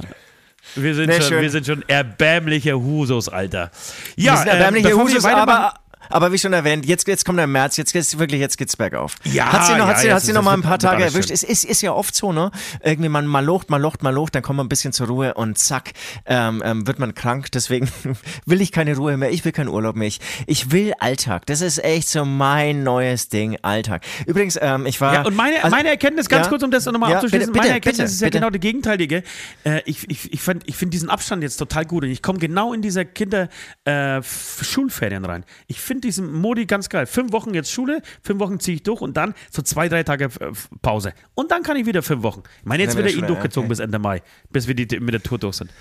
Wir 0.75 0.96
sind, 0.96 1.08
Nee, 1.08 1.20
schon, 1.22 1.30
schön. 1.30 1.42
wir 1.42 1.50
sind 1.50 1.66
schon 1.66 1.84
erbärmliche 1.88 2.74
Husos, 2.80 3.30
Alter. 3.30 3.72
Ja, 4.16 4.32
Wir 4.34 4.38
sind 4.38 4.48
erbärmliche 4.48 4.90
ähm, 4.92 4.98
weitermachen- 5.24 5.50
aber, 5.50 5.74
aber 6.10 6.32
wie 6.32 6.38
schon 6.38 6.54
erwähnt, 6.54 6.86
jetzt, 6.86 7.08
jetzt 7.08 7.26
kommt 7.26 7.40
der 7.40 7.48
März, 7.48 7.78
jetzt 7.78 7.94
geht's 7.94 8.18
wirklich, 8.18 8.40
jetzt 8.40 8.58
geht's 8.58 8.78
bergauf. 8.78 9.16
Ja, 9.24 9.52
hat 9.52 9.66
sie 9.66 9.72
noch, 9.74 9.80
ja, 9.80 9.88
hat 9.88 10.00
sie, 10.00 10.14
hat 10.14 10.22
sie 10.22 10.32
ist 10.32 10.36
noch 10.36 10.44
mal 10.44 10.54
ein 10.54 10.62
paar 10.62 10.80
Tage 10.80 11.04
erwischt. 11.04 11.32
Es 11.32 11.44
ist, 11.44 11.66
ist 11.66 11.82
ja 11.82 11.92
oft 11.94 12.16
so, 12.16 12.32
ne? 12.32 12.52
Irgendwie 12.84 13.10
man 13.10 13.26
mal 13.28 13.44
locht, 13.44 13.70
mal 13.70 13.82
locht, 13.82 14.04
mal 14.04 14.14
locht, 14.14 14.36
dann 14.36 14.44
kommt 14.44 14.58
man 14.58 14.66
ein 14.66 14.70
bisschen 14.70 14.94
zur 14.94 15.08
Ruhe 15.08 15.34
und 15.34 15.58
zack, 15.58 15.92
ähm, 16.26 16.62
ähm, 16.66 16.88
wird 16.88 17.00
man 17.00 17.14
krank. 17.16 17.52
Deswegen 17.52 17.90
will 18.46 18.62
ich 18.62 18.72
keine 18.72 18.96
Ruhe 18.96 19.18
mehr, 19.18 19.32
ich 19.32 19.44
will 19.46 19.52
keinen 19.52 19.70
Urlaub 19.70 19.96
mehr. 19.96 20.08
Ich, 20.08 20.20
ich 20.48 20.72
will 20.72 20.94
Alltag. 21.00 21.46
Das 21.46 21.62
ist 21.62 21.84
echt 21.84 22.10
so 22.10 22.26
mein 22.26 22.84
neues 22.84 23.30
Ding, 23.30 23.58
Alltag. 23.62 24.04
Übrigens, 24.26 24.58
ähm, 24.62 24.86
ich 24.86 25.00
war. 25.02 25.14
Ja, 25.14 25.22
und 25.26 25.36
meine, 25.36 25.64
also- 25.64 25.76
meine 25.76 25.90
Erkenntnis, 25.90 26.30
ganz 26.30 26.46
ja? 26.46 26.50
kurz, 26.50 26.64
um 26.64 26.72
das 26.72 26.86
nochmal 26.86 27.12
Ja, 27.12 27.18
abzuschließen, 27.18 27.52
bitte, 27.54 27.60
meine 27.60 27.74
bitte, 27.80 27.88
Erkenntnis 27.90 28.12
bitte, 28.12 28.16
ist 28.16 28.22
ja 28.22 28.30
genau 28.40 28.50
die 28.50 28.60
gegenteilige. 28.60 29.24
Äh, 29.64 29.82
ich 29.86 30.10
ich, 30.10 30.34
ich, 30.34 30.42
fand- 30.42 30.64
ich 30.68 30.76
finde 30.76 30.92
diesen 30.92 31.10
Abstand 31.10 31.44
jetzt 31.44 31.58
total 31.58 31.86
gut 31.86 32.04
und 32.04 32.10
ich 32.10 32.22
komme 32.22 32.40
genau 32.40 32.74
in 32.74 32.82
diese 32.82 33.06
Kinder-Schulferien 33.06 35.26
rein. 35.26 35.44
Ich 35.68 35.80
finde 35.82 35.95
finde 35.96 36.08
diesen 36.08 36.34
Modi 36.34 36.66
ganz 36.66 36.90
geil. 36.90 37.06
Fünf 37.06 37.32
Wochen 37.32 37.54
jetzt 37.54 37.72
Schule, 37.72 38.02
fünf 38.22 38.40
Wochen 38.40 38.60
ziehe 38.60 38.75
ich 38.75 38.84
durch 38.84 39.02
und 39.02 39.16
dann 39.16 39.34
so 39.50 39.62
zwei, 39.62 39.88
drei 39.88 40.04
Tage 40.04 40.25
äh, 40.25 40.52
Pause. 40.82 41.14
Und 41.36 41.52
dann 41.52 41.64
kann 41.64 41.78
ich 41.78 41.86
wieder 41.86 42.04
fünf 42.04 42.22
Wochen. 42.24 42.44
Ich 42.60 42.66
meine, 42.66 42.84
jetzt 42.84 42.98
wird 42.98 43.08
wieder 43.08 43.16
er 43.18 43.24
ihn 43.24 43.28
durchgezogen 43.28 43.68
okay. 43.68 43.70
bis 43.70 43.80
Ende 43.80 44.00
Mai, 44.00 44.22
bis 44.52 44.68
wir 44.68 44.75
die, 44.75 45.00
mit 45.00 45.14
der 45.14 45.24
Tour 45.24 45.38
durch 45.38 45.56
sind. 45.56 45.72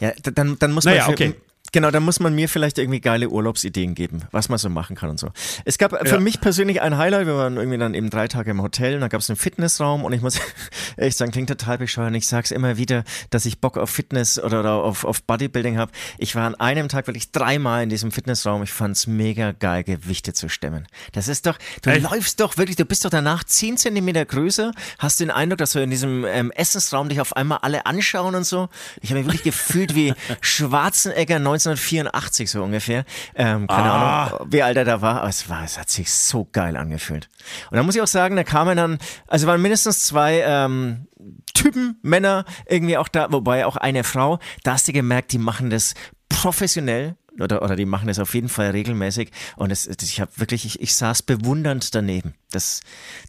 Ja, 0.00 0.12
dann, 0.34 0.58
dann 0.58 0.72
muss 0.72 0.84
man 0.84 0.94
Naja, 0.94 1.06
für- 1.06 1.12
okay. 1.12 1.34
Genau, 1.72 1.90
dann 1.90 2.02
muss 2.02 2.20
man 2.20 2.34
mir 2.34 2.48
vielleicht 2.48 2.78
irgendwie 2.78 3.00
geile 3.00 3.30
Urlaubsideen 3.30 3.94
geben, 3.94 4.22
was 4.30 4.48
man 4.50 4.58
so 4.58 4.68
machen 4.68 4.94
kann 4.94 5.08
und 5.10 5.18
so. 5.18 5.30
Es 5.64 5.78
gab 5.78 5.96
für 6.06 6.14
Ja. 6.14 6.20
mich 6.20 6.40
persönlich 6.40 6.82
ein 6.82 6.98
Highlight, 6.98 7.26
wir 7.26 7.34
waren 7.36 7.56
irgendwie 7.56 7.78
dann 7.78 7.94
eben 7.94 8.10
drei 8.10 8.28
Tage 8.28 8.50
im 8.50 8.60
Hotel 8.62 8.94
und 8.94 9.00
da 9.00 9.08
gab 9.08 9.20
es 9.22 9.30
einen 9.30 9.36
Fitnessraum 9.38 10.04
und 10.04 10.12
ich 10.12 10.20
muss 10.20 10.38
ehrlich 10.98 11.16
sagen, 11.16 11.32
klingt 11.32 11.48
total 11.48 11.78
bescheuert. 11.78 12.14
Ich 12.14 12.26
sag's 12.26 12.50
immer 12.50 12.76
wieder, 12.76 13.04
dass 13.30 13.46
ich 13.46 13.60
Bock 13.60 13.78
auf 13.78 13.88
Fitness 13.90 14.38
oder, 14.38 14.62
auf, 14.74 15.04
auf 15.04 15.22
Bodybuilding 15.22 15.78
habe. 15.78 15.92
Ich 16.18 16.34
war 16.34 16.46
an 16.46 16.54
einem 16.56 16.88
Tag 16.88 17.06
wirklich 17.06 17.32
dreimal 17.32 17.82
in 17.82 17.88
diesem 17.88 18.12
Fitnessraum. 18.12 18.62
Ich 18.62 18.70
fand's 18.72 19.06
mega 19.06 19.52
geil, 19.52 19.82
Gewichte 19.84 20.34
zu 20.34 20.48
stemmen. 20.48 20.86
Das 21.12 21.26
ist 21.28 21.46
doch, 21.46 21.56
du 21.82 21.90
Echt? 21.90 22.02
läufst 22.02 22.40
doch 22.40 22.58
wirklich, 22.58 22.76
du 22.76 22.84
bist 22.84 23.04
doch 23.04 23.10
danach 23.10 23.44
10 23.44 23.78
Zentimeter 23.78 24.24
größer, 24.26 24.72
hast 24.98 25.20
den 25.20 25.30
Eindruck, 25.30 25.58
dass 25.58 25.74
wir 25.74 25.82
in 25.82 25.90
diesem 25.90 26.26
ähm, 26.26 26.50
Essensraum 26.50 27.08
dich 27.08 27.20
auf 27.20 27.34
einmal 27.34 27.58
alle 27.62 27.86
anschauen 27.86 28.34
und 28.34 28.44
so. 28.44 28.68
Ich 29.00 29.08
habe 29.10 29.20
mich 29.20 29.26
wirklich 29.28 29.42
gefühlt 29.44 29.94
wie 29.94 30.12
Schwarzenegger 30.42 31.38
1984 31.66 32.50
so 32.50 32.62
ungefähr. 32.62 33.04
Ähm, 33.34 33.66
keine 33.66 33.90
Ah. 33.92 34.24
Ahnung, 34.26 34.48
wie 34.52 34.62
alt 34.62 34.76
er 34.76 34.84
da 34.84 35.00
war, 35.00 35.20
aber 35.20 35.28
es, 35.28 35.48
war, 35.48 35.64
es 35.64 35.78
hat 35.78 35.90
sich 35.90 36.10
so 36.12 36.48
geil 36.52 36.76
angefühlt. 36.76 37.28
Und 37.70 37.76
da 37.76 37.82
muss 37.82 37.94
ich 37.94 38.00
auch 38.02 38.06
sagen, 38.06 38.36
da 38.36 38.44
kamen 38.44 38.76
dann, 38.76 38.98
also 39.26 39.46
waren 39.46 39.60
mindestens 39.62 40.04
zwei 40.04 40.42
ähm, 40.46 41.06
Typen, 41.54 41.98
Männer 42.02 42.44
irgendwie 42.66 42.96
auch 42.98 43.08
da, 43.08 43.30
wobei 43.32 43.66
auch 43.66 43.76
eine 43.76 44.04
Frau, 44.04 44.38
da 44.64 44.72
hast 44.72 44.88
du 44.88 44.92
gemerkt, 44.92 45.32
die 45.32 45.38
machen 45.38 45.70
das 45.70 45.94
professionell 46.28 47.16
oder, 47.40 47.62
oder 47.62 47.76
die 47.76 47.84
machen 47.86 48.08
das 48.08 48.18
auf 48.18 48.34
jeden 48.34 48.48
Fall 48.48 48.70
regelmäßig 48.70 49.30
und 49.56 49.70
es, 49.70 49.86
ich 49.86 50.20
habe 50.20 50.30
wirklich, 50.36 50.66
ich, 50.66 50.80
ich 50.80 50.94
saß 50.96 51.22
bewundernd 51.22 51.94
daneben. 51.94 52.34
Das, 52.50 52.80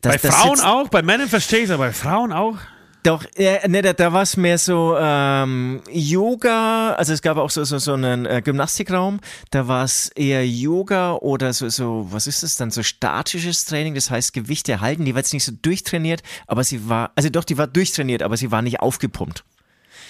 das, 0.02 0.14
Bei 0.14 0.18
das 0.28 0.36
Frauen 0.36 0.60
auch, 0.62 0.90
bei 0.90 1.02
Männern 1.02 1.30
verstehe 1.30 1.60
ich 1.60 1.66
es, 1.66 1.72
aber 1.72 1.86
bei 1.88 1.94
Frauen 1.94 2.34
auch. 2.34 2.58
Doch, 3.04 3.26
äh, 3.36 3.68
ne, 3.68 3.82
da, 3.82 3.92
da 3.92 4.14
war 4.14 4.22
es 4.22 4.38
mehr 4.38 4.58
so 4.58 4.96
ähm, 4.98 5.82
Yoga, 5.92 6.94
also 6.94 7.12
es 7.12 7.22
gab 7.22 7.36
auch 7.38 7.50
so, 7.50 7.64
so, 7.66 7.78
so 7.78 7.94
einen 7.94 8.26
äh, 8.26 8.42
Gymnastikraum, 8.42 9.20
da 9.52 9.68
war 9.68 9.84
es 9.84 10.08
eher 10.16 10.48
Yoga 10.48 11.14
oder 11.16 11.52
so, 11.52 11.68
so, 11.68 12.08
was 12.12 12.28
ist 12.28 12.44
das 12.44 12.56
dann, 12.56 12.72
so 12.72 12.82
statisches 12.82 13.66
Training, 13.66 13.94
das 13.94 14.10
heißt 14.10 14.32
Gewichte 14.34 14.80
halten, 14.80 15.04
die 15.04 15.14
war 15.16 15.20
jetzt 15.20 15.34
nicht 15.34 15.44
so 15.44 15.52
durchtrainiert, 15.62 16.24
aber 16.48 16.64
sie 16.64 16.88
war, 16.88 17.12
also 17.16 17.30
doch, 17.30 17.44
die 17.44 17.58
war 17.58 17.68
durchtrainiert, 17.68 18.24
aber 18.24 18.38
sie 18.38 18.52
war 18.52 18.62
nicht 18.62 18.80
aufgepumpt. 18.80 19.44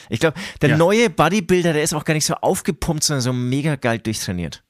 Ich 0.09 0.19
glaube, 0.19 0.37
der 0.61 0.69
Ja. 0.71 0.77
neue 0.77 1.09
Bodybuilder, 1.09 1.73
der 1.73 1.81
ist 1.81 1.93
auch 1.95 2.05
gar 2.05 2.13
nicht 2.13 2.25
so 2.25 2.35
aufgepumpt, 2.35 3.03
sondern 3.03 3.21
so 3.21 3.33
mega 3.33 3.75
geil 3.75 3.99
durchtrainiert. 3.99 4.61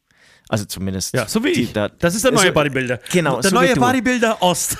Also 0.50 0.65
zumindest. 0.65 1.13
Ja, 1.13 1.27
so 1.27 1.44
wie 1.44 1.53
die 1.53 1.62
ich. 1.63 1.74
da- 1.74 1.89
das 1.89 2.15
ist 2.15 2.24
der 2.24 2.32
neue 2.32 2.48
so- 2.48 2.53
Bodybuilder. 2.53 3.00
Genau, 3.12 3.42
Der 3.42 3.50
so 3.50 3.56
neue. 3.56 3.75
Bodybuilder 3.75 4.42
Ost. 4.42 4.77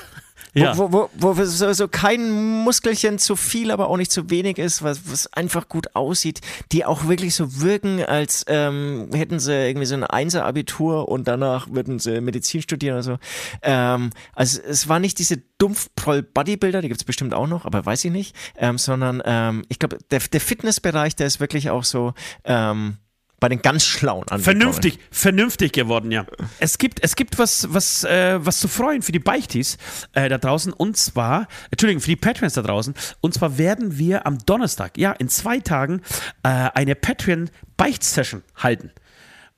Ja. 0.54 0.78
Wo, 0.78 0.92
wo, 0.92 1.10
wo, 1.18 1.38
wo 1.38 1.46
so, 1.46 1.74
so 1.74 1.88
kein 1.88 2.30
Muskelchen 2.30 3.18
zu 3.18 3.36
viel, 3.36 3.72
aber 3.72 3.90
auch 3.90 3.98
nicht 3.98 4.12
zu 4.12 4.30
wenig 4.30 4.60
ist, 4.60 4.84
was, 4.84 5.12
was 5.12 5.32
einfach 5.34 5.68
gut 5.68 5.96
aussieht, 5.96 6.42
die 6.72 6.86
auch 6.86 7.08
wirklich 7.08 7.34
so 7.34 7.62
wirken, 7.62 8.04
als 8.04 8.46
ähm, 8.48 9.10
hätten 9.14 9.40
sie 9.40 9.54
irgendwie 9.54 9.88
so 9.88 9.96
ein 9.96 10.04
Einser-Abitur 10.04 11.10
und 11.10 11.28
danach 11.28 11.70
würden 11.72 11.98
sie 11.98 12.22
Medizin 12.22 12.62
studieren 12.62 12.96
oder 12.96 13.04
so. 13.04 13.18
Ähm, 13.64 14.12
also 14.34 14.62
es 14.62 14.88
war 14.88 15.00
nicht 15.00 15.18
diese 15.18 15.42
Dumpfproll-Bodybuilder, 15.58 16.82
die 16.82 16.88
gibt's 16.90 17.04
bestimmt 17.04 17.34
auch 17.34 17.48
noch, 17.48 17.66
aber 17.66 17.84
weiß 17.84 18.06
ich 18.06 18.12
nicht, 18.12 18.36
ähm, 18.56 18.78
sondern 18.78 19.24
ähm, 19.26 19.64
ich 19.70 19.80
glaube, 19.80 19.98
der, 20.12 20.20
der 20.20 20.42
Fitnessbereich, 20.42 21.16
der 21.16 21.26
ist 21.26 21.40
wirklich 21.40 21.72
auch 21.72 21.84
so 21.84 22.14
ähm, 22.44 22.98
bei 23.44 23.50
den 23.50 23.62
ganz 23.62 23.84
Schlauen 23.84 24.22
angekommen. 24.30 24.42
Vernünftig, 24.42 25.00
vernünftig 25.12 25.74
geworden, 25.74 26.12
ja. 26.14 26.26
Es 26.60 26.78
gibt, 26.78 27.04
es 27.04 27.18
gibt 27.18 27.38
was, 27.38 27.68
was, 27.74 28.06
äh, 28.06 28.40
was 28.40 28.62
zu 28.62 28.70
freuen 28.70 29.02
für 29.02 29.12
die 29.12 29.20
Beichtis 29.20 29.78
äh, 30.14 30.30
da 30.30 30.38
draußen 30.38 30.72
und 30.72 30.96
zwar, 30.96 31.50
Entschuldigung, 31.70 32.00
für 32.00 32.08
die 32.08 32.16
Patreons 32.16 32.54
da 32.54 32.62
draußen. 32.62 32.94
Und 33.20 33.34
zwar 33.34 33.58
werden 33.58 33.98
wir 33.98 34.26
am 34.26 34.38
Donnerstag, 34.46 34.98
ja, 34.98 35.12
in 35.12 35.28
zwei 35.28 35.60
Tagen, 35.60 36.00
äh, 36.44 36.48
eine 36.48 36.96
Patreon-Beicht-Session 36.96 38.44
halten. 38.56 38.92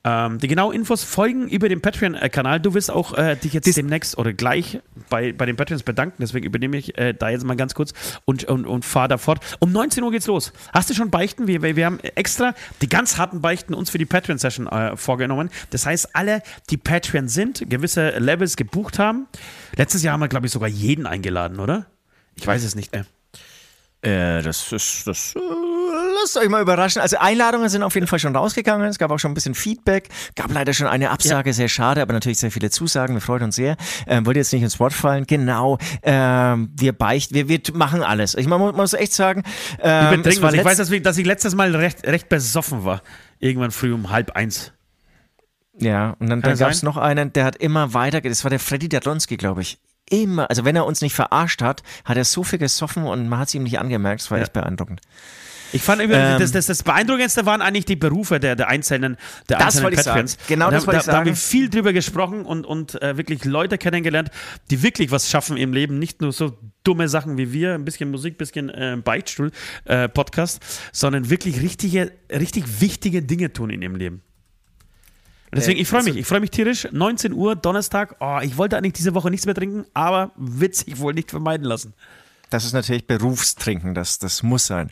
Ähm, 0.05 0.37
die 0.37 0.47
genauen 0.47 0.75
Infos 0.75 1.03
folgen 1.03 1.47
über 1.47 1.67
den 1.67 1.81
Patreon-Kanal. 1.81 2.59
Du 2.59 2.75
wirst 2.75 2.91
auch 2.91 3.17
äh, 3.17 3.35
dich 3.35 3.53
jetzt 3.53 3.75
demnächst 3.75 4.19
oder 4.19 4.33
gleich 4.33 4.79
bei, 5.09 5.33
bei 5.33 5.47
den 5.47 5.55
Patreons 5.55 5.81
bedanken. 5.81 6.17
Deswegen 6.19 6.45
übernehme 6.45 6.77
ich 6.77 6.95
äh, 6.99 7.13
da 7.13 7.29
jetzt 7.29 7.43
mal 7.43 7.55
ganz 7.55 7.73
kurz 7.73 7.93
und, 8.23 8.43
und, 8.43 8.67
und 8.67 8.85
fahre 8.85 9.07
da 9.07 9.17
fort. 9.17 9.39
Um 9.59 9.71
19 9.71 10.03
Uhr 10.03 10.11
geht's 10.11 10.27
los. 10.27 10.53
Hast 10.73 10.91
du 10.91 10.93
schon 10.93 11.09
Beichten? 11.09 11.47
Wir, 11.47 11.63
wir 11.63 11.75
wir 11.75 11.85
haben 11.87 11.99
extra 11.99 12.53
die 12.81 12.87
ganz 12.87 13.17
harten 13.17 13.41
Beichten 13.41 13.73
uns 13.73 13.89
für 13.89 13.97
die 13.97 14.05
Patreon-Session 14.05 14.67
äh, 14.67 14.95
vorgenommen. 14.95 15.49
Das 15.71 15.87
heißt, 15.87 16.15
alle, 16.15 16.43
die 16.69 16.77
Patreon 16.77 17.27
sind, 17.27 17.67
gewisse 17.67 18.11
Levels 18.19 18.57
gebucht 18.57 18.99
haben. 18.99 19.25
Letztes 19.75 20.03
Jahr 20.03 20.13
haben 20.13 20.21
wir, 20.21 20.27
glaube 20.27 20.45
ich, 20.45 20.51
sogar 20.51 20.69
jeden 20.69 21.07
eingeladen, 21.07 21.59
oder? 21.59 21.87
Ich 22.35 22.45
weiß 22.45 22.63
es 22.63 22.75
nicht 22.75 22.91
mehr. 22.91 23.05
Äh, 24.01 24.43
das 24.43 24.71
ist, 24.71 25.07
das, 25.07 25.35
äh, 25.35 25.39
lasst 26.25 26.37
euch 26.37 26.49
mal 26.49 26.61
überraschen. 26.61 27.01
Also 27.01 27.17
Einladungen 27.17 27.69
sind 27.69 27.83
auf 27.83 27.93
jeden 27.93 28.07
Fall 28.07 28.19
schon 28.19 28.35
rausgegangen. 28.35 28.87
Es 28.87 28.97
gab 28.97 29.11
auch 29.11 29.19
schon 29.19 29.31
ein 29.31 29.35
bisschen 29.35 29.53
Feedback. 29.53 30.09
Gab 30.35 30.51
leider 30.51 30.73
schon 30.73 30.87
eine 30.87 31.11
Absage, 31.11 31.53
sehr 31.53 31.69
schade, 31.69 32.01
aber 32.01 32.13
natürlich 32.13 32.39
sehr 32.39 32.51
viele 32.51 32.69
Zusagen. 32.71 33.15
Wir 33.15 33.21
freuen 33.21 33.43
uns 33.43 33.55
sehr. 33.55 33.77
Ähm, 34.07 34.25
wollte 34.25 34.39
jetzt 34.39 34.51
nicht 34.51 34.63
ins 34.63 34.79
Wort 34.79 34.93
fallen. 34.93 35.25
Genau. 35.27 35.77
Ähm, 36.01 36.71
wir 36.75 36.93
beichten, 36.93 37.35
wir, 37.35 37.47
wir 37.47 37.59
machen 37.73 38.01
alles. 38.01 38.33
Ich 38.35 38.47
man 38.47 38.59
muss, 38.59 38.71
man 38.71 38.81
muss 38.81 38.93
echt 38.93 39.13
sagen, 39.13 39.43
ähm. 39.81 40.21
Ich 40.25 40.39
letzt- 40.39 40.65
weiß, 40.65 40.77
dass, 40.77 40.91
wir, 40.91 41.01
dass 41.01 41.17
ich 41.17 41.25
letztes 41.25 41.53
Mal 41.55 41.75
recht, 41.75 42.05
recht 42.07 42.29
besoffen 42.29 42.83
war. 42.85 43.01
Irgendwann 43.39 43.71
früh 43.71 43.93
um 43.93 44.09
halb 44.09 44.31
eins. 44.31 44.71
Ja, 45.77 46.15
und 46.19 46.29
dann, 46.29 46.41
Kann 46.41 46.51
dann 46.51 46.59
gab 46.59 46.71
es 46.71 46.83
noch 46.83 46.97
einen, 46.97 47.33
der 47.33 47.43
hat 47.45 47.57
immer 47.57 47.93
weiter, 47.93 48.21
das 48.21 48.43
war 48.45 48.49
der 48.49 48.59
Freddy 48.59 48.87
Dadlonski, 48.89 49.37
glaube 49.37 49.61
ich. 49.61 49.77
Immer, 50.09 50.49
also 50.49 50.63
wenn 50.65 50.75
er 50.75 50.85
uns 50.85 51.01
nicht 51.01 51.13
verarscht 51.15 51.61
hat, 51.61 51.83
hat 52.05 52.15
er 52.15 52.23
so 52.25 52.43
viel 52.43 52.59
gesoffen 52.59 53.03
und 53.03 53.27
man 53.27 53.39
hat 53.39 53.49
es 53.49 53.55
ihm 53.55 53.63
nicht 53.63 53.79
angemerkt. 53.79 54.21
Das 54.21 54.31
war 54.31 54.39
echt 54.39 54.53
beeindruckend. 54.53 55.01
Ich 55.73 55.81
fand 55.81 56.01
Ähm, 56.01 56.09
das, 56.09 56.51
das, 56.51 56.65
das 56.67 56.83
Beeindruckendste 56.83 57.45
waren 57.45 57.61
eigentlich 57.61 57.85
die 57.85 57.95
Berufe 57.95 58.39
der, 58.39 58.55
der 58.55 58.67
einzelnen, 58.69 59.17
der 59.49 59.57
Das 59.57 59.65
einzelnen 59.67 59.83
wollte 59.85 59.97
ich 59.97 60.03
sagen. 60.03 60.25
Patreons. 60.27 60.37
Genau 60.47 60.67
Und 60.67 60.73
das 60.73 60.83
da, 60.83 60.87
wollte 60.87 60.99
ich 60.99 61.05
da, 61.05 61.11
Da 61.11 61.17
haben 61.19 61.25
wir 61.25 61.35
sagen. 61.35 61.47
viel 61.49 61.69
drüber 61.69 61.93
gesprochen 61.93 62.45
und, 62.45 62.65
und 62.65 63.01
äh, 63.01 63.17
wirklich 63.17 63.43
Leute 63.45 63.77
kennengelernt, 63.77 64.29
die 64.71 64.81
wirklich 64.83 65.11
was 65.11 65.29
schaffen 65.29 65.57
im 65.57 65.73
Leben. 65.73 65.99
Nicht 65.99 66.21
nur 66.21 66.31
so 66.31 66.57
dumme 66.83 67.09
Sachen 67.09 67.37
wie 67.37 67.51
wir, 67.51 67.73
ein 67.73 67.83
bisschen 67.85 68.11
Musik, 68.11 68.35
ein 68.35 68.37
bisschen 68.37 68.69
äh, 68.69 68.97
Beichtstuhl-Podcast, 69.03 70.61
sondern 70.91 71.29
wirklich 71.29 71.61
richtige, 71.61 72.11
richtig 72.31 72.81
wichtige 72.81 73.21
Dinge 73.21 73.51
tun 73.53 73.69
in 73.69 73.81
ihrem 73.81 73.95
Leben. 73.95 74.21
Deswegen, 75.53 75.77
Äh, 75.79 75.81
ich 75.83 75.87
freue 75.87 76.01
mich, 76.03 76.11
also- 76.11 76.19
ich 76.19 76.25
freue 76.27 76.39
mich 76.41 76.51
tierisch. 76.51 76.87
19 76.91 77.31
Uhr, 77.33 77.55
Donnerstag. 77.55 78.15
Oh, 78.19 78.39
ich 78.41 78.57
wollte 78.57 78.77
eigentlich 78.77 78.93
diese 78.93 79.13
Woche 79.13 79.29
nichts 79.31 79.45
mehr 79.45 79.55
trinken, 79.55 79.85
aber 79.93 80.31
wird 80.35 80.75
sich 80.75 80.97
wohl 80.99 81.13
nicht 81.13 81.29
vermeiden 81.31 81.65
lassen. 81.65 81.93
Das 82.55 82.63
ist 82.63 82.71
natürlich 82.71 83.05
Berufstrinken, 83.05 83.93
das, 83.93 84.17
das 84.17 84.41
muss 84.41 84.65
sein. 84.65 84.89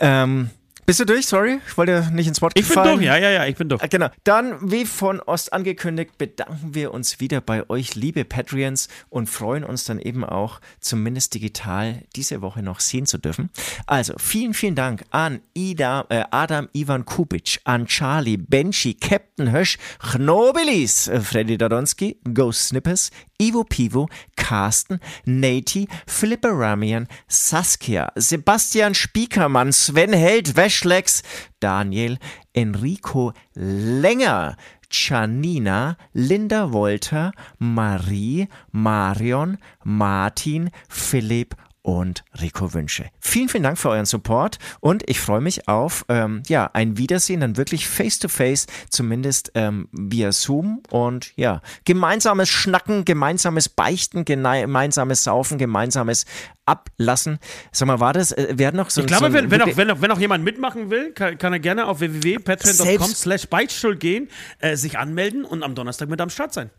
Ähm, 0.00 0.50
bist 0.86 0.98
du 0.98 1.04
durch? 1.04 1.24
Sorry, 1.28 1.60
ich 1.68 1.78
wollte 1.78 2.08
nicht 2.12 2.26
ins 2.26 2.42
Wort 2.42 2.52
Ich 2.56 2.66
bin 2.66 2.74
fallen. 2.74 2.96
durch, 2.96 3.06
ja, 3.06 3.16
ja, 3.16 3.30
ja, 3.30 3.46
ich 3.46 3.54
bin 3.54 3.68
durch. 3.68 3.80
Äh, 3.80 3.86
Genau. 3.86 4.08
Dann, 4.24 4.72
wie 4.72 4.84
von 4.84 5.20
Ost 5.20 5.52
angekündigt, 5.52 6.18
bedanken 6.18 6.74
wir 6.74 6.92
uns 6.92 7.20
wieder 7.20 7.40
bei 7.40 7.70
euch, 7.70 7.94
liebe 7.94 8.24
Patreons, 8.24 8.88
und 9.08 9.30
freuen 9.30 9.62
uns 9.62 9.84
dann 9.84 10.00
eben 10.00 10.24
auch, 10.24 10.60
zumindest 10.80 11.34
digital, 11.34 12.02
diese 12.16 12.42
Woche 12.42 12.60
noch 12.64 12.80
sehen 12.80 13.06
zu 13.06 13.18
dürfen. 13.18 13.50
Also, 13.86 14.14
vielen, 14.18 14.52
vielen 14.52 14.74
Dank 14.74 15.04
an 15.10 15.42
Ida, 15.54 16.06
äh, 16.08 16.24
Adam 16.32 16.68
Ivan 16.72 17.04
Kubic, 17.04 17.60
an 17.62 17.86
Charlie, 17.86 18.36
Benchi, 18.36 18.94
Captain 18.94 19.52
Hösch, 19.52 19.78
Chnobilis, 20.10 21.06
äh, 21.06 21.20
Freddy 21.20 21.56
Dadonski, 21.56 22.18
Ghost 22.34 22.66
Snippers, 22.70 23.12
Ivo 23.40 23.64
Pivo, 23.64 24.08
Carsten, 24.36 25.00
Nati, 25.24 25.88
Philippe 26.06 26.48
Ramian, 26.48 27.06
Saskia, 27.26 28.12
Sebastian 28.16 28.92
Spiekermann, 28.94 29.72
Sven 29.72 30.12
Held, 30.12 30.56
Weschlex, 30.56 31.22
Daniel, 31.58 32.18
Enrico 32.54 33.32
Länger, 33.56 34.56
Janina, 34.90 35.96
Linda 36.12 36.72
Wolter, 36.72 37.32
Marie, 37.58 38.48
Marion, 38.72 39.56
Martin, 39.84 40.70
Philipp 40.88 41.54
und 41.82 42.24
Rico 42.40 42.74
Wünsche. 42.74 43.10
Vielen, 43.20 43.48
vielen 43.48 43.62
Dank 43.62 43.78
für 43.78 43.88
euren 43.88 44.04
Support 44.06 44.58
und 44.80 45.08
ich 45.08 45.20
freue 45.20 45.40
mich 45.40 45.66
auf 45.68 46.04
ähm, 46.08 46.42
ja, 46.46 46.70
ein 46.72 46.98
Wiedersehen, 46.98 47.40
dann 47.40 47.56
wirklich 47.56 47.88
face-to-face, 47.88 48.66
zumindest 48.90 49.52
ähm, 49.54 49.88
via 49.92 50.32
Zoom 50.32 50.82
und 50.90 51.32
ja, 51.36 51.62
gemeinsames 51.84 52.48
Schnacken, 52.48 53.04
gemeinsames 53.04 53.68
Beichten, 53.68 54.24
gemeinsames 54.24 55.24
Saufen, 55.24 55.58
gemeinsames 55.58 56.26
Ablassen. 56.66 57.38
Sag 57.72 57.88
mal, 57.88 58.00
war 58.00 58.12
das, 58.12 58.32
äh, 58.32 58.58
werden 58.58 58.76
noch 58.76 58.90
so 58.90 59.00
Ich 59.00 59.06
glaube, 59.06 59.26
so 59.26 59.32
wenn, 59.32 59.50
wenn, 59.50 59.62
auch, 59.62 59.76
wenn, 59.76 59.90
auch, 59.90 60.00
wenn 60.00 60.10
auch 60.10 60.20
jemand 60.20 60.44
mitmachen 60.44 60.90
will, 60.90 61.12
kann, 61.12 61.38
kann 61.38 61.52
er 61.52 61.60
gerne 61.60 61.86
auf 61.86 62.00
www.patreon.com 62.00 63.08
slash 63.08 63.46
Beichtstuhl 63.46 63.96
gehen, 63.96 64.28
äh, 64.58 64.76
sich 64.76 64.98
anmelden 64.98 65.44
und 65.44 65.62
am 65.62 65.74
Donnerstag 65.74 66.08
mit 66.08 66.20
am 66.20 66.30
Start 66.30 66.52
sein. 66.52 66.70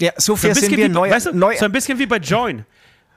ja, 0.00 0.12
so 0.16 0.34
So 0.34 0.34
ein 0.34 0.38
fair 0.38 0.54
sind 0.54 0.76
wir 0.76 0.86
wie, 0.86 0.88
neu, 0.88 1.10
weißt 1.10 1.26
du, 1.26 1.32
neu, 1.32 1.56
so 1.56 1.64
ein 1.64 1.72
bisschen 1.72 1.98
wie 1.98 2.06
bei 2.06 2.18
Join. 2.18 2.64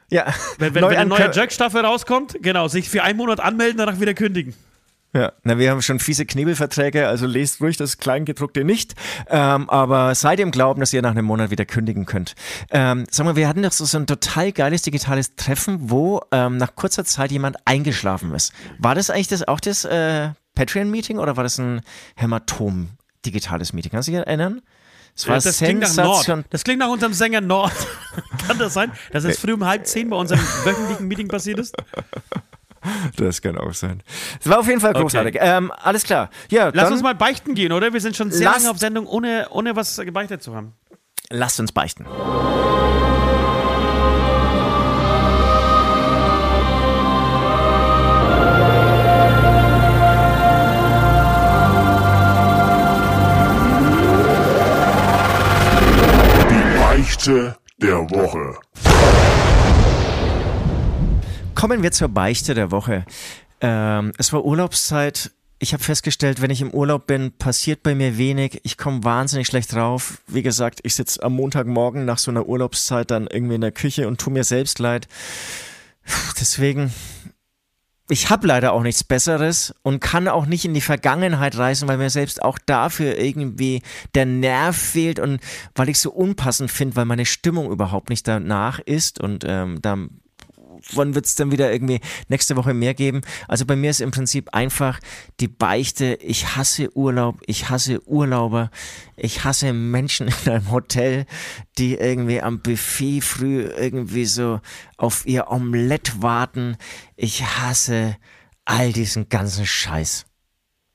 Ja, 0.10 0.34
Wenn, 0.58 0.76
wenn, 0.76 0.84
wenn 0.84 0.98
eine 0.98 1.10
neue 1.10 1.32
Jack-Staffel 1.32 1.86
rauskommt, 1.86 2.38
genau, 2.42 2.68
sich 2.68 2.90
für 2.90 3.04
einen 3.04 3.18
Monat 3.18 3.40
anmelden, 3.40 3.78
danach 3.78 4.00
wieder 4.00 4.14
kündigen. 4.14 4.54
Ja, 5.12 5.32
na, 5.44 5.58
wir 5.58 5.72
haben 5.72 5.82
schon 5.82 6.00
fiese 6.00 6.28
Knebelverträge, 6.28 7.08
also 7.08 7.26
lest 7.26 7.62
ruhig 7.62 7.78
das 7.78 7.98
Kleingedruckte 7.98 8.64
nicht. 8.64 8.94
Ähm, 9.28 9.68
aber 9.68 10.14
seid 10.14 10.40
im 10.40 10.52
Glauben, 10.52 10.82
dass 10.82 10.94
ihr 10.94 11.02
nach 11.02 11.12
einem 11.12 11.26
Monat 11.26 11.50
wieder 11.50 11.66
kündigen 11.66 12.06
könnt. 12.06 12.36
Ähm, 12.70 13.06
sag 13.10 13.26
mal, 13.26 13.36
wir 13.36 13.48
hatten 13.48 13.64
doch 13.64 13.72
so, 13.72 13.86
so 13.86 13.98
ein 13.98 14.06
total 14.06 14.52
geiles 14.52 14.84
digitales 14.84 15.36
Treffen, 15.36 15.90
wo 15.90 16.22
ähm, 16.32 16.58
nach 16.58 16.76
kurzer 16.76 17.06
Zeit 17.06 17.32
jemand 17.32 17.58
eingeschlafen 17.66 18.36
ist. 18.36 18.54
War 18.78 18.94
das 18.94 19.10
eigentlich 19.10 19.30
das 19.30 19.48
auch 19.48 19.60
das 19.60 19.84
äh, 19.84 20.30
Patreon-Meeting 20.54 21.18
oder 21.18 21.38
war 21.38 21.44
das 21.44 21.58
ein 21.58 21.82
Hämatom-digitales 22.16 23.74
Meeting? 23.74 23.92
Kannst 23.92 24.10
du 24.10 24.12
dich 24.12 24.20
erinnern? 24.20 24.62
Das, 25.20 25.28
war 25.28 25.36
das, 25.36 25.58
klingt 25.58 25.82
nach 25.82 25.96
Nord. 25.96 26.46
das 26.50 26.64
klingt 26.64 26.80
nach 26.80 26.88
unserem 26.88 27.14
Sänger 27.14 27.42
Nord. 27.42 27.74
Kann 28.48 28.58
das 28.58 28.74
sein, 28.74 28.92
dass 29.12 29.26
es 29.26 29.38
früh 29.38 29.54
um 29.54 29.66
halb 29.66 29.86
zehn 29.86 30.10
bei 30.10 30.16
unserem 30.16 30.40
wöchentlichen 30.64 31.08
Meeting 31.08 31.28
passiert 31.28 31.60
ist? 31.60 31.76
Das 33.18 33.42
kann 33.42 33.58
auch 33.58 33.74
sein. 33.74 34.02
Es 34.40 34.50
war 34.50 34.60
auf 34.60 34.68
jeden 34.68 34.80
Fall 34.80 34.94
großartig. 34.94 35.36
Okay. 35.36 35.58
Ähm, 35.58 35.70
alles 35.70 36.04
klar. 36.04 36.30
Ja, 36.50 36.72
Lass 36.74 36.90
uns 36.90 37.02
mal 37.02 37.14
beichten 37.14 37.54
gehen, 37.54 37.74
oder? 37.74 37.92
Wir 37.92 38.00
sind 38.00 38.16
schon 38.16 38.32
sehr 38.32 38.50
lange 38.50 38.72
auf 38.72 38.78
Sendung, 38.78 39.06
ohne, 39.06 39.48
ohne 39.50 39.76
was 39.76 39.98
gebeichtet 39.98 40.42
zu 40.42 40.56
haben. 40.56 40.72
Lasst 41.30 41.60
uns 41.60 41.74
beichten. 41.74 42.06
Beichte 57.30 57.58
der 57.78 58.10
Woche. 58.10 58.60
Kommen 61.54 61.84
wir 61.84 61.92
zur 61.92 62.08
Beichte 62.08 62.56
der 62.56 62.72
Woche. 62.72 63.06
Ähm, 63.62 64.14
es 64.18 64.34
war 64.34 64.44
Urlaubszeit. 64.44 65.30
Ich 65.60 65.74
habe 65.74 65.84
festgestellt, 65.84 66.42
wenn 66.42 66.50
ich 66.50 66.62
im 66.62 66.72
Urlaub 66.72 67.06
bin, 67.06 67.32
passiert 67.32 67.84
bei 67.84 67.94
mir 67.94 68.18
wenig. 68.18 68.62
Ich 68.64 68.80
komme 68.80 69.04
wahnsinnig 69.04 69.46
schlecht 69.46 69.76
drauf. 69.76 70.24
Wie 70.26 70.42
gesagt, 70.42 70.80
ich 70.82 70.96
sitze 70.96 71.22
am 71.22 71.34
Montagmorgen 71.34 72.04
nach 72.04 72.18
so 72.18 72.32
einer 72.32 72.48
Urlaubszeit 72.48 73.12
dann 73.12 73.28
irgendwie 73.28 73.56
in 73.56 73.62
der 73.62 73.74
Küche 73.74 74.08
und 74.08 74.20
tu 74.20 74.32
mir 74.32 74.44
selbst 74.44 74.80
leid. 74.80 75.08
Deswegen, 76.40 76.92
ich 78.10 78.30
habe 78.30 78.48
leider 78.48 78.74
auch 78.74 78.82
nichts 78.82 79.04
Besseres 79.04 79.74
und 79.84 80.00
kann 80.00 80.28
auch 80.28 80.46
nicht 80.46 80.66
in 80.66 80.74
die 80.74 80.82
Vergangenheit 80.82 81.58
reisen, 81.58 81.88
weil 81.88 81.98
mir 81.98 82.10
selbst 82.10 82.42
auch 82.42 82.58
dafür 82.66 83.18
irgendwie 83.18 83.84
der 84.16 84.26
Nerv 84.26 84.76
fehlt 84.76 85.20
und 85.20 85.40
weil 85.76 85.90
ich 85.90 86.00
so 86.00 86.12
unpassend 86.12 86.72
finde, 86.72 86.96
weil 86.96 87.06
meine 87.06 87.26
Stimmung 87.26 87.72
überhaupt 87.72 88.10
nicht 88.10 88.28
danach 88.28 88.80
ist 88.80 89.20
und 89.20 89.46
ähm, 89.48 89.80
da 89.82 89.98
wann 90.94 91.16
wird 91.16 91.26
es 91.26 91.36
dann 91.36 91.52
wieder 91.52 91.72
irgendwie 91.72 92.00
nächste 92.28 92.56
Woche 92.56 92.74
mehr 92.74 92.94
geben? 92.94 93.22
Also 93.48 93.66
bei 93.66 93.76
mir 93.76 93.90
ist 93.90 94.02
im 94.02 94.12
Prinzip 94.12 94.54
einfach 94.54 95.00
die 95.40 95.48
Beichte, 95.48 96.16
ich 96.22 96.56
hasse 96.56 96.96
Urlaub, 96.96 97.42
ich 97.46 97.70
hasse 97.70 98.02
Urlauber, 98.08 98.72
ich 99.16 99.44
hasse 99.44 99.74
Menschen 99.74 100.28
in 100.46 100.52
einem 100.52 100.72
Hotel, 100.72 101.26
die 101.78 101.96
irgendwie 101.96 102.42
am 102.42 102.62
Buffet 102.62 103.22
früh 103.22 103.62
irgendwie 103.62 104.26
so 104.26 104.60
auf 104.98 105.26
ihr 105.26 105.50
Omelett 105.50 106.22
warten. 106.22 106.78
Ich 107.16 107.44
hasse 107.44 108.18
all 108.66 108.94
diesen 108.94 109.30
ganzen 109.30 109.66
Scheiß. 109.66 110.26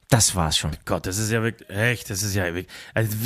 Das 0.09 0.37
war's 0.37 0.59
schon. 0.59 0.77
Gott, 0.85 1.07
das 1.07 1.19
ist 1.19 1.31
ja 1.31 1.43
wirklich, 1.43 1.69
echt, 1.71 2.11
das 2.11 2.23
ist 2.23 2.35
ja 2.35 2.45
wirklich, 2.45 2.69
also 2.93 3.17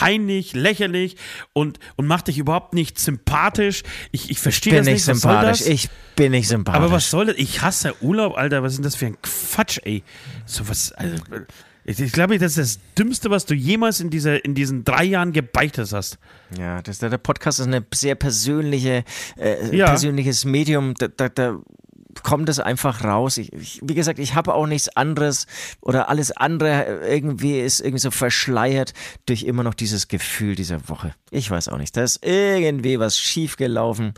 peinlich, 0.00 0.54
lächerlich 0.54 1.16
und, 1.52 1.78
und 1.96 2.06
macht 2.06 2.28
dich 2.28 2.38
überhaupt 2.38 2.72
nicht 2.72 2.98
sympathisch. 2.98 3.82
Ich, 4.12 4.30
ich 4.30 4.38
verstehe 4.38 4.76
das 4.76 4.86
nicht. 4.86 4.94
nicht 4.94 5.04
sympathisch. 5.04 5.60
Ich 5.66 5.90
bin 6.16 6.32
nicht 6.32 6.48
sympathisch. 6.48 6.80
Aber 6.80 6.90
was 6.90 7.10
soll 7.10 7.26
das? 7.26 7.36
Ich 7.36 7.60
hasse 7.60 7.94
Urlaub, 8.00 8.34
Alter. 8.34 8.62
Was 8.62 8.72
ist 8.72 8.78
denn 8.78 8.84
das 8.84 8.94
für 8.94 9.06
ein 9.06 9.18
Quatsch, 9.20 9.78
ey? 9.84 10.02
So 10.46 10.66
was. 10.70 10.92
Also, 10.92 11.16
ich, 11.84 12.00
ich 12.00 12.12
glaube, 12.12 12.38
das 12.38 12.56
ist 12.56 12.78
das 12.78 12.94
Dümmste, 12.98 13.28
was 13.28 13.44
du 13.44 13.54
jemals 13.54 14.00
in, 14.00 14.08
dieser, 14.08 14.42
in 14.42 14.54
diesen 14.54 14.84
drei 14.84 15.04
Jahren 15.04 15.32
gebeichtet 15.32 15.92
hast. 15.92 16.18
Ja, 16.58 16.80
das, 16.80 16.98
der 16.98 17.10
Podcast 17.18 17.60
ist 17.60 17.66
ein 17.66 17.84
sehr 17.92 18.14
persönliche, 18.14 19.04
äh, 19.36 19.76
ja. 19.76 19.86
persönliches 19.86 20.46
Medium. 20.46 20.94
Da, 20.94 21.08
da, 21.08 21.28
da 21.28 21.58
kommt 22.22 22.48
es 22.48 22.60
einfach 22.60 23.04
raus. 23.04 23.36
Ich, 23.36 23.52
ich, 23.52 23.80
wie 23.82 23.94
gesagt, 23.94 24.18
ich 24.18 24.34
habe 24.34 24.54
auch 24.54 24.66
nichts 24.66 24.88
anderes 24.96 25.46
oder 25.80 26.08
alles 26.08 26.30
andere 26.32 27.00
irgendwie 27.06 27.60
ist 27.60 27.80
irgendwie 27.80 28.00
so 28.00 28.10
verschleiert 28.10 28.92
durch 29.26 29.42
immer 29.42 29.62
noch 29.62 29.74
dieses 29.74 30.08
Gefühl 30.08 30.54
dieser 30.54 30.88
Woche. 30.88 31.14
Ich 31.30 31.50
weiß 31.50 31.68
auch 31.68 31.78
nicht. 31.78 31.96
Da 31.96 32.02
ist 32.02 32.24
irgendwie 32.24 32.98
was 32.98 33.18
schiefgelaufen. 33.18 34.14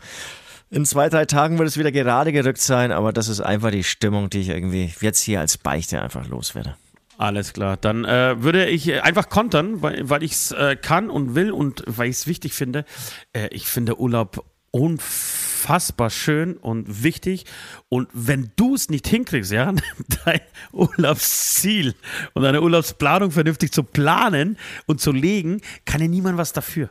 In 0.69 0.85
zwei, 0.85 1.09
drei 1.09 1.25
Tagen 1.25 1.59
wird 1.59 1.69
es 1.69 1.77
wieder 1.77 1.91
gerade 1.91 2.31
gerückt 2.31 2.61
sein, 2.61 2.91
aber 2.91 3.13
das 3.13 3.27
ist 3.27 3.41
einfach 3.41 3.69
die 3.69 3.83
Stimmung, 3.83 4.29
die 4.29 4.39
ich 4.39 4.49
irgendwie 4.49 4.91
jetzt 5.01 5.21
hier 5.21 5.39
als 5.39 5.57
Beichte 5.57 6.01
einfach 6.01 6.27
loswerde. 6.27 6.75
Alles 7.19 7.53
klar, 7.53 7.77
dann 7.77 8.05
äh, 8.05 8.41
würde 8.41 8.65
ich 8.65 9.03
einfach 9.03 9.29
kontern, 9.29 9.83
weil, 9.83 10.09
weil 10.09 10.23
ich 10.23 10.31
es 10.31 10.51
äh, 10.51 10.75
kann 10.75 11.11
und 11.11 11.35
will 11.35 11.51
und 11.51 11.83
weil 11.85 12.09
ich 12.09 12.17
es 12.17 12.27
wichtig 12.27 12.53
finde. 12.53 12.85
Äh, 13.33 13.49
ich 13.51 13.67
finde 13.67 13.99
Urlaub 13.99 14.43
unfassbar 14.73 16.09
schön 16.09 16.57
und 16.57 17.03
wichtig. 17.03 17.45
Und 17.89 18.09
wenn 18.11 18.51
du 18.55 18.73
es 18.73 18.89
nicht 18.89 19.07
hinkriegst, 19.07 19.51
ja, 19.51 19.71
dein 20.25 20.41
Urlaubsziel 20.71 21.93
und 22.33 22.41
deine 22.43 22.61
Urlaubsplanung 22.61 23.31
vernünftig 23.31 23.71
zu 23.71 23.83
planen 23.83 24.57
und 24.87 24.99
zu 24.99 25.11
legen, 25.11 25.61
kann 25.85 26.01
ja 26.01 26.07
niemand 26.07 26.37
was 26.37 26.53
dafür. 26.53 26.89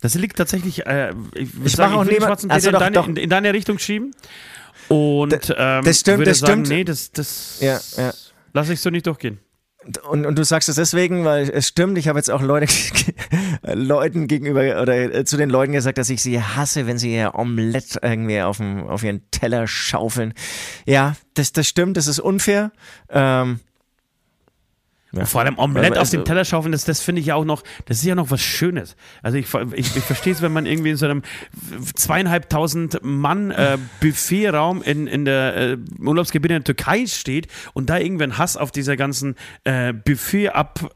Das 0.00 0.14
liegt 0.14 0.36
tatsächlich, 0.38 0.86
äh, 0.86 1.12
ich, 1.34 1.50
ich 1.64 1.78
mache 1.78 1.94
auch 1.94 2.04
niemand, 2.04 2.50
also 2.50 2.70
in, 2.70 2.78
deine, 2.78 3.04
in, 3.04 3.16
in, 3.16 3.30
deine 3.30 3.52
Richtung 3.52 3.78
schieben. 3.78 4.12
Und 4.88 5.54
ähm, 5.56 5.84
das 5.84 6.00
stimmt, 6.00 6.18
würde 6.18 6.30
das 6.30 6.38
sagen, 6.40 6.64
stimmt. 6.64 6.68
nee, 6.68 6.84
das, 6.84 7.12
das 7.12 7.58
ja, 7.60 7.78
ja. 7.98 8.12
lasse 8.52 8.72
ich 8.72 8.80
so 8.80 8.90
nicht 8.90 9.06
durchgehen. 9.06 9.38
Und, 10.08 10.26
und 10.26 10.38
du 10.38 10.44
sagst 10.44 10.68
es 10.68 10.76
deswegen, 10.76 11.24
weil 11.24 11.50
es 11.50 11.68
stimmt, 11.68 11.98
ich 11.98 12.08
habe 12.08 12.18
jetzt 12.18 12.30
auch 12.30 12.42
Leute, 12.42 12.72
Leuten 13.62 14.28
gegenüber 14.28 14.80
oder 14.80 15.14
äh, 15.14 15.24
zu 15.24 15.36
den 15.36 15.50
Leuten 15.50 15.72
gesagt, 15.72 15.98
dass 15.98 16.10
ich 16.10 16.22
sie 16.22 16.40
hasse, 16.40 16.86
wenn 16.86 16.98
sie 16.98 17.14
ihr 17.14 17.34
Omelett 17.34 17.98
irgendwie 18.00 18.40
auf, 18.42 18.58
dem, 18.58 18.86
auf 18.86 19.02
ihren 19.02 19.28
Teller 19.30 19.66
schaufeln. 19.66 20.34
Ja, 20.86 21.16
das, 21.34 21.52
das 21.52 21.66
stimmt, 21.66 21.96
das 21.96 22.06
ist 22.06 22.20
unfair. 22.20 22.72
Ähm, 23.10 23.60
ja. 25.14 25.26
Vor 25.26 25.42
allem 25.42 25.58
Omelette 25.58 25.98
also, 25.98 26.00
auf 26.00 26.10
dem 26.10 26.24
Teller 26.24 26.44
schaufeln, 26.44 26.72
das, 26.72 26.84
das 26.84 27.00
finde 27.00 27.20
ich 27.20 27.26
ja 27.26 27.34
auch 27.34 27.44
noch, 27.44 27.62
das 27.84 27.98
ist 27.98 28.04
ja 28.04 28.14
noch 28.14 28.30
was 28.30 28.40
Schönes. 28.40 28.96
Also 29.22 29.36
ich, 29.36 29.46
ich, 29.74 29.94
ich 29.96 30.02
verstehe 30.02 30.32
es, 30.32 30.40
wenn 30.40 30.52
man 30.52 30.64
irgendwie 30.64 30.90
in 30.90 30.96
so 30.96 31.04
einem 31.04 31.22
zweieinhalbtausend 31.94 33.00
Mann 33.02 33.50
äh, 33.50 33.76
Buffetraum 34.00 34.82
in, 34.82 35.06
in 35.06 35.26
der 35.26 35.56
äh, 35.56 35.78
Urlaubsgebiet 35.98 36.50
in 36.50 36.56
der 36.62 36.64
Türkei 36.64 37.06
steht 37.06 37.48
und 37.74 37.90
da 37.90 37.98
irgendwann 37.98 38.38
Hass 38.38 38.56
auf 38.56 38.70
dieser 38.70 38.96
ganzen 38.96 39.36
äh, 39.64 39.92
Buffet 39.92 40.48
ab 40.48 40.90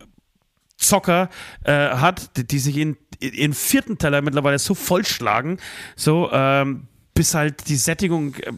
Zocker 0.78 1.28
äh, 1.64 1.72
hat, 1.72 2.36
die, 2.36 2.46
die 2.46 2.58
sich 2.58 2.76
in 2.76 2.96
ihren 3.20 3.54
vierten 3.54 3.98
Teller 3.98 4.22
mittlerweile 4.22 4.58
so 4.58 4.74
vollschlagen, 4.74 5.58
so 5.94 6.30
ähm, 6.32 6.88
bis 7.14 7.34
halt 7.34 7.68
die 7.68 7.76
Sättigung 7.76 8.34
äh, 8.36 8.52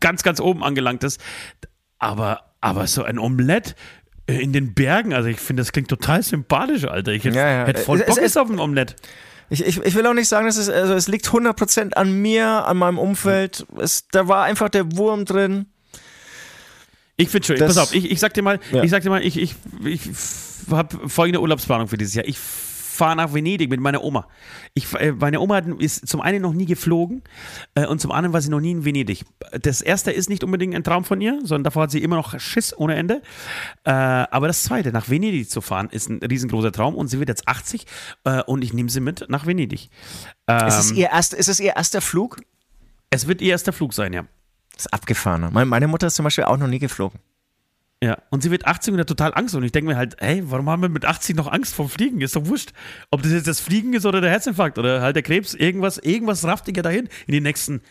ganz, 0.00 0.22
ganz 0.22 0.40
oben 0.40 0.62
angelangt 0.62 1.04
ist. 1.04 1.20
Aber, 1.98 2.52
aber 2.60 2.86
so 2.86 3.02
ein 3.02 3.18
Omelett 3.18 3.70
äh, 3.70 3.74
in 4.28 4.52
den 4.52 4.74
Bergen, 4.74 5.14
also 5.14 5.28
ich 5.28 5.40
finde, 5.40 5.62
das 5.62 5.72
klingt 5.72 5.88
total 5.88 6.22
sympathisch, 6.22 6.84
Alter. 6.84 7.12
Ich 7.12 7.24
hätte, 7.24 7.36
ja, 7.36 7.48
ja. 7.48 7.66
hätte 7.66 7.80
voll 7.80 7.98
Bock 8.00 8.18
es, 8.18 8.18
es, 8.18 8.36
auf 8.36 8.50
ein 8.50 8.58
Omelett. 8.58 8.94
Ich, 9.48 9.64
ich, 9.64 9.82
ich 9.82 9.94
will 9.94 10.06
auch 10.06 10.12
nicht 10.12 10.28
sagen, 10.28 10.46
dass 10.46 10.58
es, 10.58 10.68
also 10.68 10.92
es 10.92 11.08
liegt 11.08 11.26
100% 11.26 11.94
an 11.94 12.12
mir, 12.12 12.66
an 12.66 12.76
meinem 12.76 12.98
Umfeld. 12.98 13.66
Es, 13.78 14.06
da 14.08 14.28
war 14.28 14.44
einfach 14.44 14.68
der 14.68 14.96
Wurm 14.96 15.24
drin. 15.24 15.66
Ich 17.16 17.30
finde 17.30 17.46
schon, 17.46 17.56
pass 17.56 17.78
auf, 17.78 17.94
ich, 17.94 18.10
ich 18.10 18.20
sag 18.20 18.34
dir 18.34 18.42
mal, 18.42 18.60
ja. 18.70 18.82
ich 18.82 18.90
sag 18.90 19.02
dir 19.02 19.10
mal, 19.10 19.24
ich, 19.24 19.38
ich, 19.38 19.54
ich 19.84 20.02
habe 20.70 21.08
folgende 21.08 21.40
Urlaubsplanung 21.40 21.88
für 21.88 21.96
dieses 21.96 22.14
Jahr. 22.14 22.26
Ich 22.26 22.38
fahre 22.98 23.16
nach 23.16 23.32
Venedig 23.32 23.70
mit 23.70 23.80
meiner 23.80 24.02
Oma. 24.02 24.28
Ich, 24.74 24.92
äh, 24.94 25.12
meine 25.12 25.40
Oma 25.40 25.58
ist 25.58 26.06
zum 26.06 26.20
einen 26.20 26.42
noch 26.42 26.52
nie 26.52 26.66
geflogen 26.66 27.22
äh, 27.74 27.86
und 27.86 28.00
zum 28.00 28.12
anderen 28.12 28.34
war 28.34 28.42
sie 28.42 28.50
noch 28.50 28.60
nie 28.60 28.72
in 28.72 28.84
Venedig. 28.84 29.24
Das 29.62 29.80
erste 29.80 30.10
ist 30.10 30.28
nicht 30.28 30.44
unbedingt 30.44 30.74
ein 30.74 30.84
Traum 30.84 31.04
von 31.04 31.20
ihr, 31.20 31.38
sondern 31.44 31.64
davor 31.64 31.84
hat 31.84 31.90
sie 31.90 32.02
immer 32.02 32.16
noch 32.16 32.38
Schiss 32.38 32.76
ohne 32.76 32.96
Ende. 32.96 33.22
Äh, 33.84 33.92
aber 33.92 34.48
das 34.48 34.64
zweite, 34.64 34.92
nach 34.92 35.08
Venedig 35.08 35.48
zu 35.48 35.60
fahren, 35.60 35.88
ist 35.90 36.10
ein 36.10 36.18
riesengroßer 36.18 36.72
Traum 36.72 36.94
und 36.94 37.08
sie 37.08 37.18
wird 37.18 37.28
jetzt 37.28 37.48
80 37.48 37.86
äh, 38.24 38.42
und 38.42 38.62
ich 38.62 38.74
nehme 38.74 38.90
sie 38.90 39.00
mit 39.00 39.26
nach 39.28 39.46
Venedig. 39.46 39.88
Ähm, 40.48 40.66
ist, 40.66 40.78
es 40.78 40.92
ihr 40.92 41.10
erst, 41.10 41.32
ist 41.32 41.48
es 41.48 41.60
ihr 41.60 41.76
erster 41.76 42.00
Flug? 42.00 42.40
Es 43.10 43.26
wird 43.26 43.40
ihr 43.40 43.52
erster 43.52 43.72
Flug 43.72 43.94
sein, 43.94 44.12
ja. 44.12 44.24
Das 44.74 44.86
ist 44.86 44.92
abgefahren. 44.92 45.50
Meine 45.52 45.88
Mutter 45.88 46.08
ist 46.08 46.16
zum 46.16 46.24
Beispiel 46.24 46.44
auch 46.44 46.56
noch 46.56 46.68
nie 46.68 46.78
geflogen. 46.78 47.18
Ja, 48.02 48.18
und 48.30 48.44
sie 48.44 48.50
wird 48.52 48.64
80 48.64 48.94
und 48.94 49.00
hat 49.00 49.08
total 49.08 49.34
Angst. 49.34 49.54
Und 49.56 49.64
ich 49.64 49.72
denke 49.72 49.90
mir 49.90 49.96
halt, 49.96 50.16
hey, 50.20 50.42
warum 50.44 50.70
haben 50.70 50.82
wir 50.82 50.88
mit 50.88 51.04
80 51.04 51.34
noch 51.36 51.50
Angst 51.50 51.74
vom 51.74 51.88
Fliegen? 51.88 52.20
Ist 52.20 52.36
doch 52.36 52.46
wurscht. 52.46 52.72
Ob 53.10 53.22
das 53.22 53.32
jetzt 53.32 53.48
das 53.48 53.60
Fliegen 53.60 53.92
ist 53.92 54.06
oder 54.06 54.20
der 54.20 54.30
Herzinfarkt 54.30 54.78
oder 54.78 55.02
halt 55.02 55.16
der 55.16 55.24
Krebs, 55.24 55.54
irgendwas, 55.54 55.98
irgendwas 55.98 56.44
rafft 56.44 56.68
ihr 56.68 56.82
dahin 56.82 57.08
in 57.26 57.32
den 57.32 57.42
nächsten, 57.42 57.82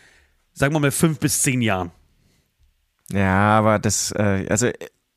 sagen 0.54 0.74
wir 0.74 0.80
mal, 0.80 0.90
fünf 0.90 1.18
bis 1.18 1.42
zehn 1.42 1.60
Jahren. 1.60 1.90
Ja, 3.12 3.58
aber 3.58 3.78
das, 3.78 4.12
äh, 4.12 4.46
also 4.48 4.70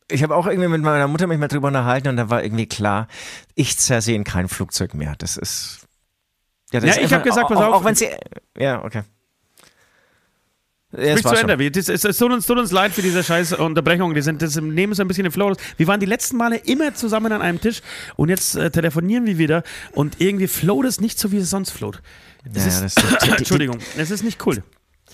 ich 0.09 0.23
habe 0.23 0.35
auch 0.35 0.47
irgendwie 0.47 0.67
mit 0.67 0.81
meiner 0.81 1.07
Mutter 1.07 1.27
mich 1.27 1.39
mal 1.39 1.47
drüber 1.47 1.69
unterhalten 1.69 2.09
und 2.09 2.17
da 2.17 2.29
war 2.29 2.43
irgendwie 2.43 2.67
klar, 2.67 3.07
ich 3.55 3.77
zersehe 3.77 4.15
in 4.15 4.23
kein 4.25 4.49
Flugzeug 4.49 4.93
mehr. 4.93 5.15
Das 5.17 5.37
ist. 5.37 5.87
Ja, 6.71 6.79
das 6.79 6.95
ja, 6.95 7.01
ist 7.01 7.07
ich 7.07 7.13
habe 7.13 7.23
gesagt, 7.23 7.47
pass 7.47 7.57
auf. 7.57 7.63
Auch, 7.63 7.73
auch 7.81 7.85
wenn 7.85 7.95
sie. 7.95 8.09
Ja, 8.57 8.83
okay. 8.83 9.03
Ja, 10.97 11.17
Sprich 11.17 11.33
zu 11.33 11.47
Ende. 11.47 11.71
Es, 11.73 11.89
es, 11.89 12.03
es, 12.03 12.17
tut 12.17 12.31
uns, 12.31 12.45
tut 12.45 12.57
uns 12.57 12.71
leid 12.71 12.91
für 12.91 13.01
diese 13.01 13.23
scheiß 13.23 13.53
Unterbrechung. 13.53 14.13
Die 14.13 14.21
sind, 14.21 14.41
das 14.41 14.55
nehmen 14.57 14.93
so 14.93 15.01
ein 15.03 15.07
bisschen 15.07 15.23
den 15.23 15.31
Flow 15.31 15.53
Wir 15.77 15.87
waren 15.87 15.99
die 15.99 16.05
letzten 16.05 16.37
Male 16.37 16.57
immer 16.57 16.93
zusammen 16.93 17.31
an 17.31 17.41
einem 17.41 17.61
Tisch 17.61 17.81
und 18.17 18.29
jetzt 18.29 18.55
äh, 18.55 18.69
telefonieren 18.71 19.25
wir 19.25 19.37
wieder 19.37 19.63
und 19.93 20.19
irgendwie 20.19 20.47
float 20.47 20.85
es 20.85 20.99
nicht 20.99 21.17
so, 21.17 21.31
wie 21.31 21.37
es 21.37 21.49
sonst 21.49 21.71
float. 21.71 22.01
Ja, 22.53 22.65
ist, 22.65 22.81
das, 22.81 22.95
Entschuldigung, 23.37 23.77
es 23.97 24.11
ist 24.11 24.23
nicht 24.23 24.45
cool. 24.45 24.63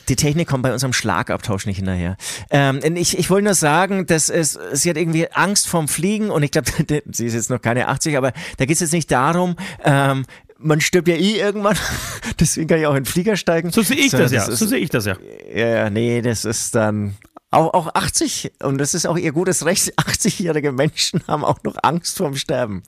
Die 0.09 0.15
Technik 0.15 0.47
kommt 0.47 0.63
bei 0.63 0.71
unserem 0.71 0.93
Schlagabtausch 0.93 1.65
nicht 1.65 1.77
hinterher. 1.77 2.15
Ähm, 2.49 2.79
ich, 2.95 3.17
ich 3.17 3.29
wollte 3.29 3.45
nur 3.45 3.55
sagen, 3.55 4.05
dass 4.05 4.29
es, 4.29 4.57
sie 4.71 4.89
hat 4.89 4.95
irgendwie 4.95 5.29
Angst 5.31 5.67
vorm 5.67 5.87
Fliegen 5.87 6.29
und 6.29 6.43
ich 6.43 6.51
glaube, 6.51 6.71
sie 7.11 7.25
ist 7.25 7.33
jetzt 7.33 7.49
noch 7.49 7.61
keine 7.61 7.87
80, 7.87 8.17
aber 8.17 8.31
da 8.57 8.65
geht 8.65 8.75
es 8.75 8.79
jetzt 8.79 8.93
nicht 8.93 9.11
darum, 9.11 9.57
ähm, 9.83 10.25
man 10.59 10.81
stirbt 10.81 11.07
ja 11.07 11.15
eh 11.15 11.39
irgendwann, 11.39 11.77
deswegen 12.39 12.67
kann 12.67 12.79
ich 12.79 12.87
auch 12.87 12.95
in 12.95 13.03
den 13.03 13.05
Flieger 13.05 13.35
steigen. 13.35 13.71
So 13.71 13.81
sehe 13.81 13.97
ich 13.97 14.11
so, 14.11 14.17
das, 14.17 14.31
ja, 14.31 14.45
ist, 14.45 14.57
so 14.57 14.65
sehe 14.65 14.79
ich 14.79 14.89
das 14.89 15.05
ja. 15.05 15.15
Ja, 15.53 15.89
nee, 15.89 16.21
das 16.21 16.45
ist 16.45 16.75
dann 16.75 17.15
auch, 17.51 17.73
auch 17.73 17.95
80 17.95 18.53
und 18.63 18.77
das 18.77 18.93
ist 18.93 19.05
auch 19.07 19.17
ihr 19.17 19.31
gutes 19.31 19.65
Recht, 19.65 19.93
80-jährige 19.99 20.71
Menschen 20.71 21.21
haben 21.27 21.43
auch 21.43 21.63
noch 21.63 21.77
Angst 21.81 22.17
vorm 22.17 22.35
Sterben. 22.35 22.83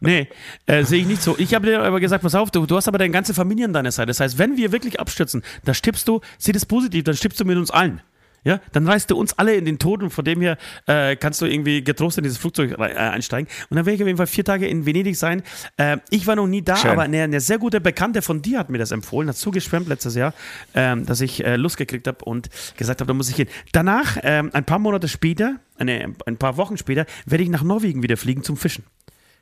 Nee, 0.00 0.28
äh, 0.66 0.84
sehe 0.84 1.00
ich 1.00 1.06
nicht 1.06 1.22
so. 1.22 1.36
Ich 1.38 1.54
habe 1.54 1.66
dir 1.66 1.82
aber 1.82 2.00
gesagt, 2.00 2.22
pass 2.22 2.34
auf, 2.34 2.50
du, 2.50 2.66
du 2.66 2.76
hast 2.76 2.88
aber 2.88 2.98
deine 2.98 3.12
ganze 3.12 3.34
Familie 3.34 3.66
an 3.66 3.72
deiner 3.72 3.92
Seite. 3.92 4.08
Das 4.08 4.20
heißt, 4.20 4.38
wenn 4.38 4.56
wir 4.56 4.72
wirklich 4.72 5.00
abstürzen, 5.00 5.42
da 5.64 5.74
stirbst 5.74 6.08
du, 6.08 6.20
sieh 6.38 6.52
das 6.52 6.66
positiv, 6.66 7.04
dann 7.04 7.16
stirbst 7.16 7.40
du 7.40 7.44
mit 7.44 7.56
uns 7.56 7.70
allen. 7.70 8.00
Ja, 8.46 8.60
dann 8.70 8.86
reißt 8.86 9.10
du 9.10 9.16
uns 9.16 9.36
alle 9.36 9.56
in 9.56 9.64
den 9.64 9.80
Tod 9.80 10.04
und 10.04 10.10
von 10.10 10.24
dem 10.24 10.40
her 10.40 10.56
äh, 10.86 11.16
kannst 11.16 11.42
du 11.42 11.46
irgendwie 11.46 11.82
getrost 11.82 12.16
in 12.16 12.22
dieses 12.22 12.38
Flugzeug 12.38 12.76
äh, 12.78 12.94
einsteigen. 12.94 13.50
Und 13.70 13.76
dann 13.76 13.86
werde 13.86 13.96
ich 13.96 14.02
auf 14.02 14.06
jeden 14.06 14.18
Fall 14.18 14.28
vier 14.28 14.44
Tage 14.44 14.68
in 14.68 14.86
Venedig 14.86 15.16
sein. 15.16 15.42
Äh, 15.78 15.96
ich 16.10 16.28
war 16.28 16.36
noch 16.36 16.46
nie 16.46 16.62
da, 16.62 16.76
Schön. 16.76 16.92
aber 16.92 17.02
eine, 17.02 17.24
eine, 17.24 17.40
sehr 17.40 17.58
gute 17.58 17.80
Bekannte 17.80 18.22
von 18.22 18.42
dir 18.42 18.60
hat 18.60 18.70
mir 18.70 18.78
das 18.78 18.92
empfohlen, 18.92 19.28
hat 19.28 19.36
zugeschwemmt 19.36 19.88
letztes 19.88 20.14
Jahr, 20.14 20.32
ähm, 20.74 21.04
dass 21.06 21.20
ich 21.22 21.44
äh, 21.44 21.56
Lust 21.56 21.76
gekriegt 21.76 22.06
habe 22.06 22.24
und 22.24 22.48
gesagt 22.76 23.00
habe, 23.00 23.08
da 23.08 23.14
muss 23.14 23.28
ich 23.28 23.34
hin. 23.34 23.48
Danach, 23.72 24.16
ähm, 24.22 24.50
ein 24.52 24.62
paar 24.62 24.78
Monate 24.78 25.08
später, 25.08 25.56
eine, 25.76 26.14
ein 26.24 26.36
paar 26.36 26.56
Wochen 26.56 26.76
später, 26.76 27.04
werde 27.24 27.42
ich 27.42 27.50
nach 27.50 27.64
Norwegen 27.64 28.04
wieder 28.04 28.16
fliegen 28.16 28.44
zum 28.44 28.56
Fischen 28.56 28.84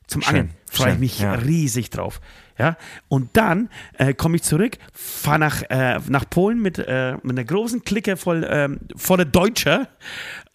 zum 0.07 0.23
schön, 0.23 0.31
Angeln. 0.31 0.51
Freue 0.71 0.93
ich 0.93 0.99
mich 0.99 1.19
ja. 1.19 1.35
riesig 1.35 1.91
drauf. 1.91 2.21
Ja? 2.59 2.77
Und 3.09 3.37
dann 3.37 3.69
äh, 3.99 4.15
komme 4.15 4.37
ich 4.37 4.43
zurück, 4.43 4.79
fahre 4.93 5.39
nach, 5.39 5.63
äh, 5.69 5.99
nach 6.09 6.29
Polen 6.29 6.61
mit, 6.61 6.79
äh, 6.79 7.15
mit 7.23 7.33
einer 7.33 7.45
großen 7.45 7.85
Clique 7.85 8.17
voll, 8.17 8.47
ähm, 8.49 8.81
voller 8.97 9.25
Deutscher. 9.25 9.89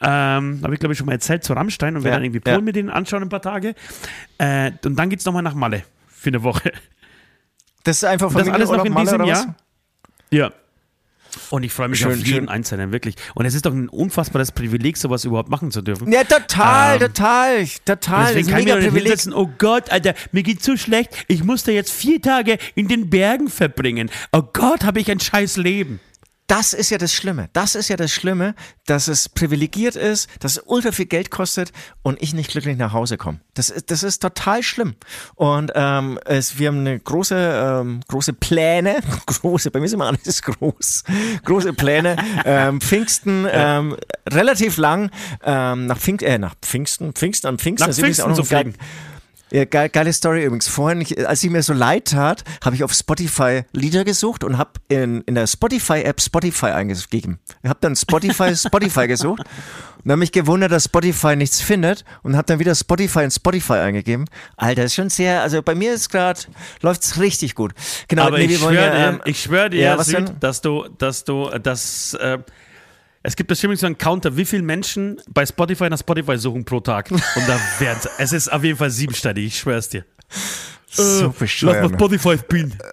Ähm, 0.02 0.60
Habe 0.64 0.74
ich, 0.74 0.80
glaube 0.80 0.94
ich, 0.94 0.98
schon 0.98 1.08
mal 1.08 1.14
erzählt 1.14 1.44
zu 1.44 1.54
Rammstein 1.54 1.96
und 1.96 2.04
werde 2.04 2.18
dann 2.18 2.24
irgendwie 2.24 2.40
Polen 2.40 2.58
ja. 2.58 2.62
mit 2.62 2.76
denen 2.76 2.90
anschauen 2.90 3.24
ein 3.24 3.30
paar 3.30 3.42
Tage. 3.42 3.76
Äh, 4.38 4.72
und 4.86 4.96
dann 4.96 5.10
geht 5.10 5.20
es 5.20 5.26
nochmal 5.26 5.44
nach 5.44 5.56
Malle 5.56 5.84
für 6.08 6.30
eine 6.30 6.44
Woche. 6.44 6.72
Das 7.84 7.98
ist 7.98 8.04
einfach 8.04 8.32
von 8.32 8.40
Das 8.40 8.50
alles 8.50 8.70
noch 8.70 8.86
in 8.86 8.96
diesem 8.96 9.24
Jahr. 9.24 9.56
Ja. 10.32 10.52
Und 11.50 11.64
ich 11.64 11.74
freue 11.74 11.88
mich 11.88 12.00
schön, 12.00 12.12
auf 12.12 12.18
jeden 12.18 12.28
schön. 12.28 12.50
Einzelnen, 12.50 12.92
wirklich. 12.92 13.16
Und 13.36 13.46
es 13.46 13.54
ist 13.54 13.66
doch 13.66 13.74
ein 13.74 13.90
unfassbares 13.90 14.52
Privileg, 14.52 14.98
sowas 14.98 15.26
überhaupt 15.26 15.50
machen 15.50 15.72
zu 15.72 15.82
dürfen. 15.82 16.12
Ja, 16.12 16.24
total, 16.24 16.96
ähm, 16.96 17.00
total, 17.00 17.68
total. 17.86 18.26
Deswegen 18.28 18.48
kann 18.50 18.60
ich 18.60 18.66
mir 18.66 18.76
Privileg. 18.76 19.04
Hinsetzen, 19.04 19.34
oh 19.34 19.50
Gott, 19.58 19.92
Alter, 19.92 20.14
mir 20.32 20.44
geht's 20.44 20.66
so 20.66 20.78
schlecht, 20.78 21.26
ich 21.28 21.44
musste 21.44 21.72
jetzt 21.72 21.92
vier 21.92 22.22
Tage 22.22 22.58
in 22.76 22.88
den 22.88 23.10
Bergen 23.10 23.50
verbringen. 23.50 24.10
Oh 24.32 24.44
Gott, 24.54 24.84
habe 24.84 25.00
ich 25.00 25.10
ein 25.12 25.20
scheiß 25.20 25.58
Leben 25.58 26.00
das 26.50 26.74
ist 26.74 26.90
ja 26.90 26.98
das 26.98 27.14
Schlimme. 27.14 27.50
Das 27.54 27.76
ist 27.76 27.90
ja 27.90 27.96
das 27.96 28.12
Schlimme, 28.12 28.56
dass 28.88 29.08
es 29.08 29.30
privilegiert 29.30 29.96
ist, 29.96 30.28
dass 30.40 30.54
es 30.54 30.64
ultra 30.66 30.92
viel 30.92 31.06
Geld 31.06 31.30
kostet 31.30 31.72
und 32.02 32.22
ich 32.24 32.34
nicht 32.34 32.50
glücklich 32.50 32.76
nach 32.76 32.92
Hause 32.92 33.18
komme. 33.18 33.40
Das, 33.54 33.70
ist, 33.70 33.92
das 33.92 34.02
ist 34.02 34.20
total 34.20 34.64
schlimm. 34.64 34.96
Und 35.36 35.72
ähm, 35.76 36.20
es, 36.26 36.58
wir 36.58 36.70
haben 36.70 36.80
eine 36.80 37.00
große, 37.00 37.36
ähm, 37.82 38.00
große 38.08 38.34
Pläne, 38.34 39.00
große, 39.28 39.70
bei 39.70 39.80
mir 39.80 39.88
sind 39.88 40.00
immer 40.00 40.08
alles 40.08 40.42
groß, 40.42 41.04
große 41.46 41.74
Pläne. 41.74 42.18
ähm, 42.46 42.82
Pfingsten, 42.82 43.46
ähm, 43.52 43.96
relativ 44.28 44.78
lang, 44.78 45.12
ähm, 45.44 45.86
nach, 45.86 46.00
Pfing 46.00 46.20
äh, 46.22 46.40
nach 46.40 46.56
Pfingsten, 46.64 47.14
Pfingsten 47.14 47.48
am 47.48 47.60
Pfingsten, 47.60 47.90
nach 47.90 47.96
Pfingsten 47.96 48.24
auch 48.26 48.30
noch 48.30 48.38
so 48.38 48.44
fliegen. 48.44 48.74
Ja, 49.52 49.66
geil, 49.66 49.90
geile 49.90 50.14
Story 50.14 50.46
übrigens. 50.46 50.68
Vorhin, 50.68 51.06
als 51.26 51.44
ich 51.44 51.50
mir 51.50 51.64
so 51.64 51.74
leid 51.74 52.10
tat, 52.10 52.44
habe 52.64 52.76
ich 52.76 52.84
auf 52.84 52.94
Spotify 52.94 53.64
Lieder 53.72 54.04
gesucht 54.04 54.44
und 54.44 54.58
habe 54.58 54.72
in, 54.90 55.22
in 55.22 55.36
der 55.36 55.48
Spotify-App 55.48 56.22
Spotify 56.22 56.68
eingegeben. 56.68 57.40
Ich 57.64 57.70
habe 57.70 57.80
dann 57.82 57.96
Spotify 57.96 58.56
Spotify 58.56 59.08
gesucht 59.08 59.42
und 60.04 60.12
habe 60.12 60.20
mich 60.20 60.32
gewundert, 60.32 60.72
dass 60.72 60.86
Spotify 60.86 61.36
nichts 61.36 61.62
findet 61.62 62.06
und 62.22 62.38
habe 62.38 62.46
dann 62.46 62.60
wieder 62.60 62.76
Spotify 62.76 63.24
in 63.24 63.32
Spotify 63.32 63.74
eingegeben. 63.74 64.26
Alter, 64.56 64.84
ist 64.84 64.94
schon 64.94 65.10
sehr, 65.10 65.42
also 65.42 65.64
bei 65.64 65.74
mir 65.74 65.94
ist 65.94 66.10
gerade, 66.10 66.42
läuft's 66.82 67.20
richtig 67.20 67.56
gut. 67.56 67.74
Genau, 68.08 68.28
Aber 68.28 68.38
nee, 68.38 68.46
ich 68.46 68.60
schwöre 68.60 68.74
dir, 68.74 68.94
ähm, 68.94 69.22
ich 69.26 69.42
schwör 69.42 69.70
dir 69.70 69.82
ja, 69.82 70.04
Süd, 70.04 70.32
dass 70.40 70.62
du, 70.62 70.88
dass 70.98 71.24
du, 71.24 71.50
dass, 71.58 72.14
äh, 72.14 72.38
es 73.22 73.36
gibt 73.36 73.50
bestimmt 73.50 73.78
so 73.78 73.86
einen 73.86 73.98
Counter, 73.98 74.38
wie 74.38 74.46
viele 74.46 74.64
Menschen 74.64 75.22
bei 75.28 75.46
Spotify 75.46 75.90
nach 75.90 76.00
Spotify 76.00 76.38
suchen 76.38 76.64
pro 76.64 76.80
Tag. 76.80 77.12
Und 77.12 77.22
da 77.48 77.60
werden 77.80 78.00
es 78.18 78.32
ist 78.32 78.52
auf 78.52 78.64
jeden 78.64 78.78
Fall 78.78 78.90
siebenstellig, 78.90 79.48
ich 79.48 79.60
schwör's 79.60 79.90
dir. 79.90 80.06
So 80.90 81.34
äh. 81.40 81.48
Lass 81.62 81.62
mal 81.62 81.94
Spotify 81.94 82.38
bin. 82.48 82.74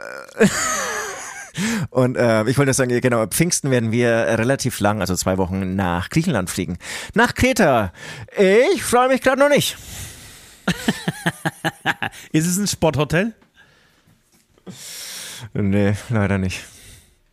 Und 1.90 2.16
äh, 2.16 2.44
ich 2.50 2.58
wollte 2.58 2.74
sagen, 2.74 3.00
genau, 3.00 3.26
Pfingsten 3.26 3.70
werden 3.70 3.90
wir 3.90 4.10
relativ 4.10 4.80
lang, 4.80 5.00
also 5.00 5.16
zwei 5.16 5.38
Wochen 5.38 5.74
nach 5.74 6.10
Griechenland 6.10 6.50
fliegen. 6.50 6.76
Nach 7.14 7.32
Kreta. 7.34 7.94
Ich 8.74 8.84
freue 8.84 9.08
mich 9.08 9.22
gerade 9.22 9.40
noch 9.40 9.48
nicht. 9.48 9.78
ist 12.32 12.46
es 12.46 12.58
ein 12.58 12.66
Sporthotel? 12.66 13.32
Nee, 15.54 15.94
leider 16.10 16.36
nicht. 16.36 16.64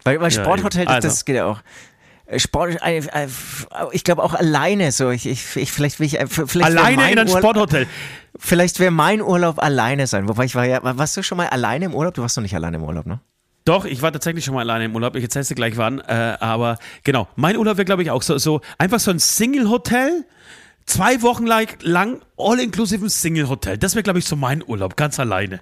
Weil, 0.03 0.21
weil 0.21 0.31
Sporthotel, 0.31 0.85
ja, 0.85 0.89
also. 0.91 1.07
das 1.07 1.25
geht 1.25 1.35
ja 1.35 1.45
auch. 1.45 1.61
Sport, 2.39 2.77
äh, 2.81 3.01
ich 3.91 4.03
glaube 4.03 4.23
auch 4.23 4.33
alleine 4.33 4.91
so. 4.91 5.09
Ich, 5.09 5.25
ich, 5.25 5.55
ich 5.55 5.71
vielleicht 5.71 5.99
will 5.99 6.07
ich 6.07 6.19
äh, 6.19 6.27
vielleicht 6.27 6.77
alleine 6.77 7.11
in 7.11 7.19
ein 7.19 7.27
Urlaub, 7.27 7.39
Sporthotel. 7.39 7.87
Vielleicht 8.37 8.79
wäre 8.79 8.91
mein 8.91 9.21
Urlaub 9.21 9.61
alleine 9.61 10.07
sein. 10.07 10.27
Wobei 10.27 10.45
ich 10.45 10.55
war 10.55 10.65
ja, 10.65 10.79
warst 10.81 11.15
du 11.17 11.23
schon 11.23 11.37
mal 11.37 11.47
alleine 11.47 11.85
im 11.85 11.95
Urlaub? 11.95 12.13
Du 12.13 12.21
warst 12.21 12.37
noch 12.37 12.41
nicht 12.41 12.55
alleine 12.55 12.77
im 12.77 12.83
Urlaub, 12.83 13.05
ne? 13.05 13.19
Doch, 13.65 13.85
ich 13.85 14.01
war 14.01 14.11
tatsächlich 14.11 14.43
schon 14.43 14.55
mal 14.55 14.61
alleine 14.61 14.85
im 14.85 14.95
Urlaub. 14.95 15.15
Ich 15.15 15.23
erzähl's 15.23 15.47
dir 15.47 15.55
gleich 15.55 15.77
wann. 15.77 15.99
Äh, 15.99 16.37
aber 16.39 16.77
genau, 17.03 17.27
mein 17.35 17.55
Urlaub 17.57 17.77
wäre, 17.77 17.85
glaube 17.85 18.03
ich, 18.03 18.11
auch 18.11 18.21
so, 18.21 18.37
so 18.37 18.61
einfach 18.77 18.99
so 18.99 19.11
ein 19.11 19.19
Single-Hotel. 19.19 20.25
Zwei 20.85 21.21
Wochen 21.21 21.45
lang, 21.45 21.67
lang 21.81 22.21
all-inclusive 22.37 23.09
Single-Hotel. 23.09 23.77
Das 23.77 23.95
wäre, 23.95 24.03
glaube 24.03 24.19
ich, 24.19 24.25
so 24.25 24.35
mein 24.35 24.61
Urlaub, 24.61 24.97
ganz 24.97 25.17
alleine. 25.17 25.61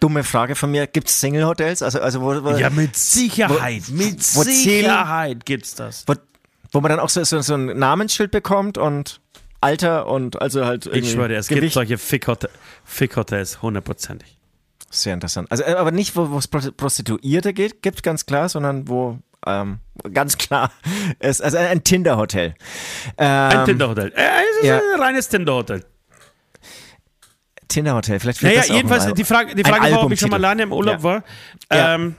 Dumme 0.00 0.24
Frage 0.24 0.54
von 0.54 0.70
mir. 0.70 0.86
Gibt 0.86 1.08
es 1.08 1.20
Single-Hotels? 1.20 1.82
Also, 1.82 2.00
also 2.00 2.20
wo, 2.20 2.44
wo, 2.44 2.50
ja, 2.50 2.70
mit 2.70 2.96
Sicherheit. 2.96 3.84
Wo, 3.88 3.94
mit 3.94 4.22
Sicherheit 4.22 5.46
gibt's 5.46 5.74
das. 5.74 6.04
Wo, 6.06 6.14
wo 6.72 6.80
man 6.80 6.90
dann 6.90 7.00
auch 7.00 7.08
so, 7.08 7.22
so, 7.24 7.40
so 7.40 7.54
ein 7.54 7.66
Namensschild 7.78 8.30
bekommt 8.30 8.78
und 8.78 9.20
Alter 9.60 10.06
und 10.06 10.40
also 10.40 10.64
halt. 10.64 10.86
Ich 10.86 11.10
schwöre 11.10 11.28
dir, 11.28 11.36
es 11.36 11.48
Gewicht. 11.48 11.62
gibt 11.62 11.72
solche 11.74 11.98
Fick-Hotels, 11.98 13.62
hundertprozentig. 13.62 14.38
Sehr 14.90 15.14
interessant. 15.14 15.50
Also, 15.50 15.64
aber 15.64 15.90
nicht, 15.90 16.16
wo 16.16 16.38
es 16.38 16.48
Prostituierte 16.48 17.52
geht, 17.52 17.82
gibt 17.82 18.02
ganz 18.02 18.24
klar, 18.26 18.48
sondern 18.48 18.88
wo 18.88 19.18
ähm, 19.46 19.78
ganz 20.12 20.38
klar 20.38 20.70
ist, 21.20 21.42
also 21.42 21.58
ein 21.58 21.84
Tinder-Hotel. 21.84 22.54
Ähm, 23.16 23.58
ein 23.58 23.64
Tinder-Hotel. 23.66 24.12
Äh, 24.14 24.22
es 24.50 24.56
ist 24.58 24.64
ja. 24.64 24.78
ein 24.78 25.00
reines 25.00 25.28
Tinder-Hotel. 25.28 25.84
Tinder-Hotel. 27.68 28.20
Vielleicht 28.20 28.42
naja, 28.42 28.62
jedenfalls, 28.64 29.12
die 29.14 29.24
Frage, 29.24 29.54
die 29.54 29.64
Frage 29.64 29.92
war, 29.92 30.04
ob 30.04 30.12
ich 30.12 30.20
schon 30.20 30.30
mal 30.30 30.36
alleine 30.36 30.62
im 30.62 30.72
Urlaub 30.72 30.98
ja. 30.98 31.02
war. 31.02 31.24
Ähm, 31.70 32.16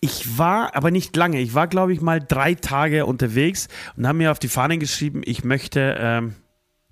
ich 0.00 0.38
war 0.38 0.74
aber 0.74 0.90
nicht 0.90 1.16
lange. 1.16 1.40
Ich 1.40 1.54
war, 1.54 1.66
glaube 1.66 1.92
ich, 1.92 2.00
mal 2.00 2.20
drei 2.20 2.54
Tage 2.54 3.06
unterwegs 3.06 3.68
und 3.96 4.06
habe 4.06 4.18
mir 4.18 4.30
auf 4.30 4.38
die 4.38 4.48
Fahnen 4.48 4.80
geschrieben, 4.80 5.22
ich 5.24 5.44
möchte, 5.44 5.96
ähm, 5.98 6.34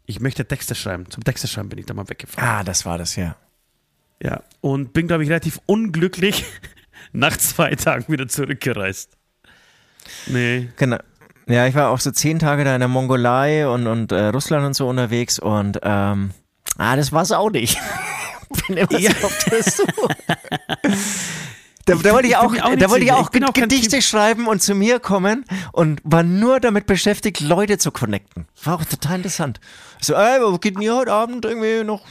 ich 0.06 0.20
möchte 0.20 0.46
Texte 0.46 0.74
schreiben. 0.74 1.10
Zum 1.10 1.24
Texte 1.24 1.48
schreiben 1.48 1.68
bin 1.68 1.78
ich 1.78 1.86
da 1.86 1.94
mal 1.94 2.08
weggefahren. 2.08 2.48
Ah, 2.48 2.64
das 2.64 2.86
war 2.86 2.98
das, 2.98 3.16
ja. 3.16 3.36
Ja, 4.22 4.42
und 4.60 4.92
bin, 4.92 5.08
glaube 5.08 5.24
ich, 5.24 5.30
relativ 5.30 5.60
unglücklich 5.66 6.44
nach 7.12 7.36
zwei 7.36 7.74
Tagen 7.74 8.10
wieder 8.12 8.28
zurückgereist. 8.28 9.16
Nee. 10.26 10.68
Genau. 10.76 10.98
Ja, 11.48 11.66
ich 11.66 11.74
war 11.74 11.90
auch 11.90 11.98
so 11.98 12.12
zehn 12.12 12.38
Tage 12.38 12.64
da 12.64 12.74
in 12.74 12.80
der 12.80 12.88
Mongolei 12.88 13.68
und, 13.68 13.88
und 13.88 14.12
äh, 14.12 14.26
Russland 14.26 14.64
und 14.64 14.74
so 14.74 14.88
unterwegs 14.88 15.40
und 15.40 15.80
ähm, 15.82 16.30
Ah, 16.78 16.96
das 16.96 17.12
war's 17.12 17.32
auch 17.32 17.50
nicht. 17.50 17.78
bin 18.68 18.76
immer 18.76 18.98
ja. 18.98 19.10
so 19.20 19.26
auf 19.26 19.44
der 19.44 19.62
Suche. 19.62 20.08
Da, 21.84 21.96
da, 21.96 22.12
wollte 22.12 22.28
ich 22.28 22.36
auch, 22.36 22.54
auch 22.54 22.76
da 22.76 22.90
wollte 22.90 23.04
ich 23.04 23.10
auch, 23.10 23.28
ich 23.32 23.44
auch 23.44 23.52
Gedichte 23.52 24.02
schreiben 24.02 24.46
und 24.46 24.62
zu 24.62 24.74
mir 24.74 25.00
kommen 25.00 25.44
und 25.72 26.00
war 26.04 26.22
nur 26.22 26.60
damit 26.60 26.86
beschäftigt, 26.86 27.40
Leute 27.40 27.76
zu 27.76 27.90
connecten. 27.90 28.46
War 28.62 28.76
auch 28.76 28.84
total 28.84 29.16
interessant. 29.16 29.58
So, 30.00 30.14
ey, 30.14 30.40
wo 30.40 30.58
geht 30.58 30.76
denn 30.76 30.82
ihr 30.82 30.94
heute 30.94 31.12
Abend 31.12 31.44
irgendwie 31.44 31.82
noch, 31.82 32.04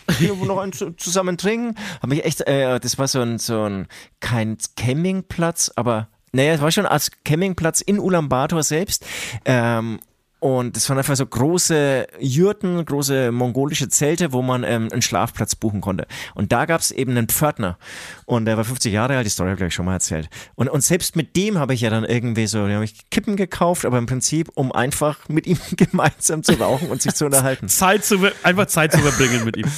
noch 0.45 0.58
ein, 0.58 0.74
zusammen 0.74 1.38
trinken? 1.38 1.76
Hab 2.02 2.10
mich 2.10 2.26
echt, 2.26 2.41
äh, 2.41 2.82
das 2.82 2.97
war 2.97 3.08
so 3.08 3.21
ein, 3.21 3.39
so 3.39 3.63
ein, 3.63 3.88
kein 4.19 4.58
Campingplatz, 4.76 5.71
aber, 5.78 6.10
naja, 6.34 6.56
es 6.56 6.62
war 6.62 6.71
schon 6.71 6.86
als 6.86 7.10
Campingplatz 7.24 7.80
in 7.80 7.97
Ulaanbaatar 7.97 8.63
selbst. 8.63 9.06
Ähm, 9.45 10.02
Und 10.42 10.76
das 10.76 10.90
waren 10.90 10.98
einfach 10.98 11.16
so 11.16 11.24
große 11.24 12.08
Jurten, 12.20 12.84
große 12.84 13.32
mongolische 13.32 13.90
Zelte, 13.90 14.34
wo 14.34 14.42
man 14.42 14.64
ähm, 14.64 14.90
einen 14.92 15.04
Schlafplatz 15.04 15.54
buchen 15.54 15.82
konnte. 15.82 16.08
Und 16.34 16.52
da 16.52 16.66
gab 16.66 16.82
es 16.82 16.90
eben 16.90 17.12
einen 17.12 17.28
Pförtner. 17.28 17.78
Und 18.26 18.46
der 18.46 18.58
war 18.58 18.64
50 18.64 18.92
Jahre 18.92 19.18
alt, 19.18 19.28
die 19.28 19.30
Story 19.30 19.50
habe 19.50 19.54
ich 19.54 19.60
gleich 19.60 19.76
schon 19.76 19.86
mal 19.86 19.94
erzählt. 19.94 20.30
Und, 20.56 20.68
und 20.68 20.82
selbst 20.82 21.16
mit 21.16 21.36
dem 21.36 21.60
habe 21.60 21.76
ich 21.76 21.82
ja 21.82 21.92
dann 21.92 22.06
irgendwie 22.06 22.48
so, 22.48 22.68
da 22.68 22.74
habe 22.74 22.86
ich 22.86 23.08
Kippen 23.12 23.36
gekauft, 23.36 23.86
aber 23.86 24.00
im 24.00 24.08
Prinzip, 24.08 24.50
um 24.56 24.72
einfach 24.72 25.30
mit 25.30 25.46
ihm 25.46 25.60
gemeinsam 25.78 26.42
zu 26.42 26.54
rauchen 26.54 26.90
und 26.90 27.04
sich 27.04 27.14
zu 27.14 27.26
unterhalten. 27.26 27.70
Zeit 27.70 28.04
zu, 28.04 28.18
einfach 28.42 28.66
Zeit 28.66 28.94
zu 28.94 28.98
verbringen 28.98 29.46
mit 29.46 29.58
ihm. 29.58 29.72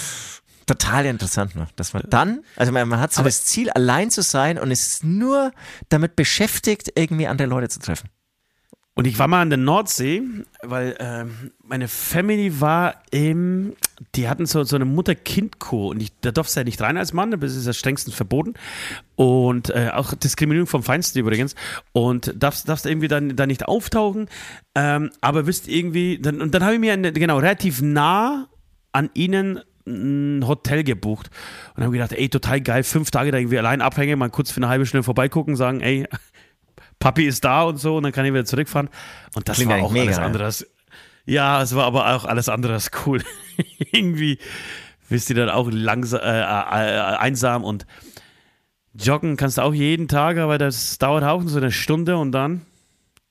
Total 0.65 1.05
interessant, 1.07 1.57
ne? 1.57 1.67
dass 1.75 1.91
man 1.91 2.03
dann, 2.07 2.39
also 2.55 2.71
man, 2.71 2.87
man 2.87 3.01
hat 3.01 3.11
so 3.11 3.19
aber 3.19 3.27
das 3.27 3.43
Ziel, 3.43 3.69
allein 3.71 4.09
zu 4.09 4.21
sein 4.21 4.57
und 4.57 4.71
ist 4.71 5.03
nur 5.03 5.51
damit 5.89 6.15
beschäftigt, 6.15 6.93
irgendwie 6.95 7.27
andere 7.27 7.49
Leute 7.49 7.67
zu 7.67 7.79
treffen. 7.79 8.07
Und 8.95 9.07
ich 9.07 9.17
war 9.17 9.27
mal 9.27 9.41
an 9.41 9.49
der 9.49 9.57
Nordsee, 9.57 10.21
weil 10.61 10.95
äh, 10.99 11.25
meine 11.63 11.87
Family 11.87 12.61
war 12.61 13.01
im, 13.09 13.75
die 14.13 14.29
hatten 14.29 14.45
so, 14.45 14.63
so 14.63 14.75
eine 14.75 14.85
Mutter-Kind-Kur 14.85 15.89
und 15.89 16.01
ich, 16.01 16.11
da 16.21 16.31
darfst 16.31 16.55
du 16.55 16.59
ja 16.59 16.63
nicht 16.63 16.79
rein 16.79 16.97
als 16.97 17.11
Mann, 17.11 17.31
das 17.31 17.55
ist 17.55 17.65
ja 17.65 17.73
strengstens 17.73 18.13
verboten. 18.13 18.53
Und 19.15 19.71
äh, 19.71 19.89
auch 19.91 20.13
Diskriminierung 20.13 20.67
vom 20.67 20.83
Feinsten 20.83 21.17
übrigens. 21.17 21.55
Und 21.91 22.33
darfst, 22.35 22.69
darfst 22.69 22.85
irgendwie 22.85 23.07
dann 23.07 23.35
da 23.35 23.47
nicht 23.47 23.67
auftauchen, 23.67 24.29
ähm, 24.75 25.09
aber 25.21 25.47
wisst 25.47 25.67
irgendwie, 25.67 26.19
dann, 26.19 26.39
und 26.39 26.53
dann 26.53 26.63
habe 26.63 26.75
ich 26.75 26.79
mir 26.79 26.93
eine, 26.93 27.11
genau 27.13 27.39
relativ 27.39 27.81
nah 27.81 28.47
an 28.91 29.09
ihnen 29.15 29.59
ein 29.85 30.47
Hotel 30.47 30.83
gebucht 30.83 31.29
und 31.75 31.83
habe 31.83 31.93
gedacht, 31.93 32.13
ey, 32.13 32.29
total 32.29 32.61
geil, 32.61 32.83
fünf 32.83 33.11
Tage 33.11 33.31
da 33.31 33.37
irgendwie 33.37 33.57
allein 33.57 33.81
abhängen, 33.81 34.19
mal 34.19 34.29
kurz 34.29 34.51
für 34.51 34.57
eine 34.57 34.69
halbe 34.69 34.85
Stunde 34.85 35.03
vorbeigucken, 35.03 35.55
sagen, 35.55 35.81
ey, 35.81 36.07
Papi 37.03 37.25
ist 37.25 37.43
da 37.43 37.63
und 37.63 37.77
so 37.77 37.97
und 37.97 38.03
dann 38.03 38.13
kann 38.13 38.25
ich 38.25 38.31
wieder 38.31 38.45
zurückfahren. 38.45 38.89
Und 39.35 39.49
das 39.49 39.57
Klingt 39.57 39.71
war 39.71 39.81
auch 39.81 39.91
mega, 39.91 40.05
alles 40.05 40.19
andere. 40.19 40.45
Als, 40.45 40.65
ja, 41.25 41.61
es 41.61 41.75
war 41.75 41.83
aber 41.83 42.15
auch 42.15 42.23
alles 42.23 42.47
andere 42.47 42.73
als 42.73 42.91
cool. 43.05 43.21
Irgendwie 43.91 44.39
bist 45.09 45.29
du 45.29 45.33
dann 45.33 45.49
auch 45.49 45.69
langsam, 45.69 46.21
äh, 46.21 46.39
äh, 46.39 47.17
einsam 47.17 47.65
und 47.65 47.85
joggen 48.93 49.35
kannst 49.35 49.57
du 49.57 49.63
auch 49.63 49.73
jeden 49.73 50.07
Tag, 50.07 50.37
aber 50.37 50.57
das 50.57 50.97
dauert 50.97 51.25
auch 51.25 51.41
so 51.45 51.57
eine 51.57 51.71
Stunde 51.71 52.17
und 52.17 52.31
dann 52.31 52.61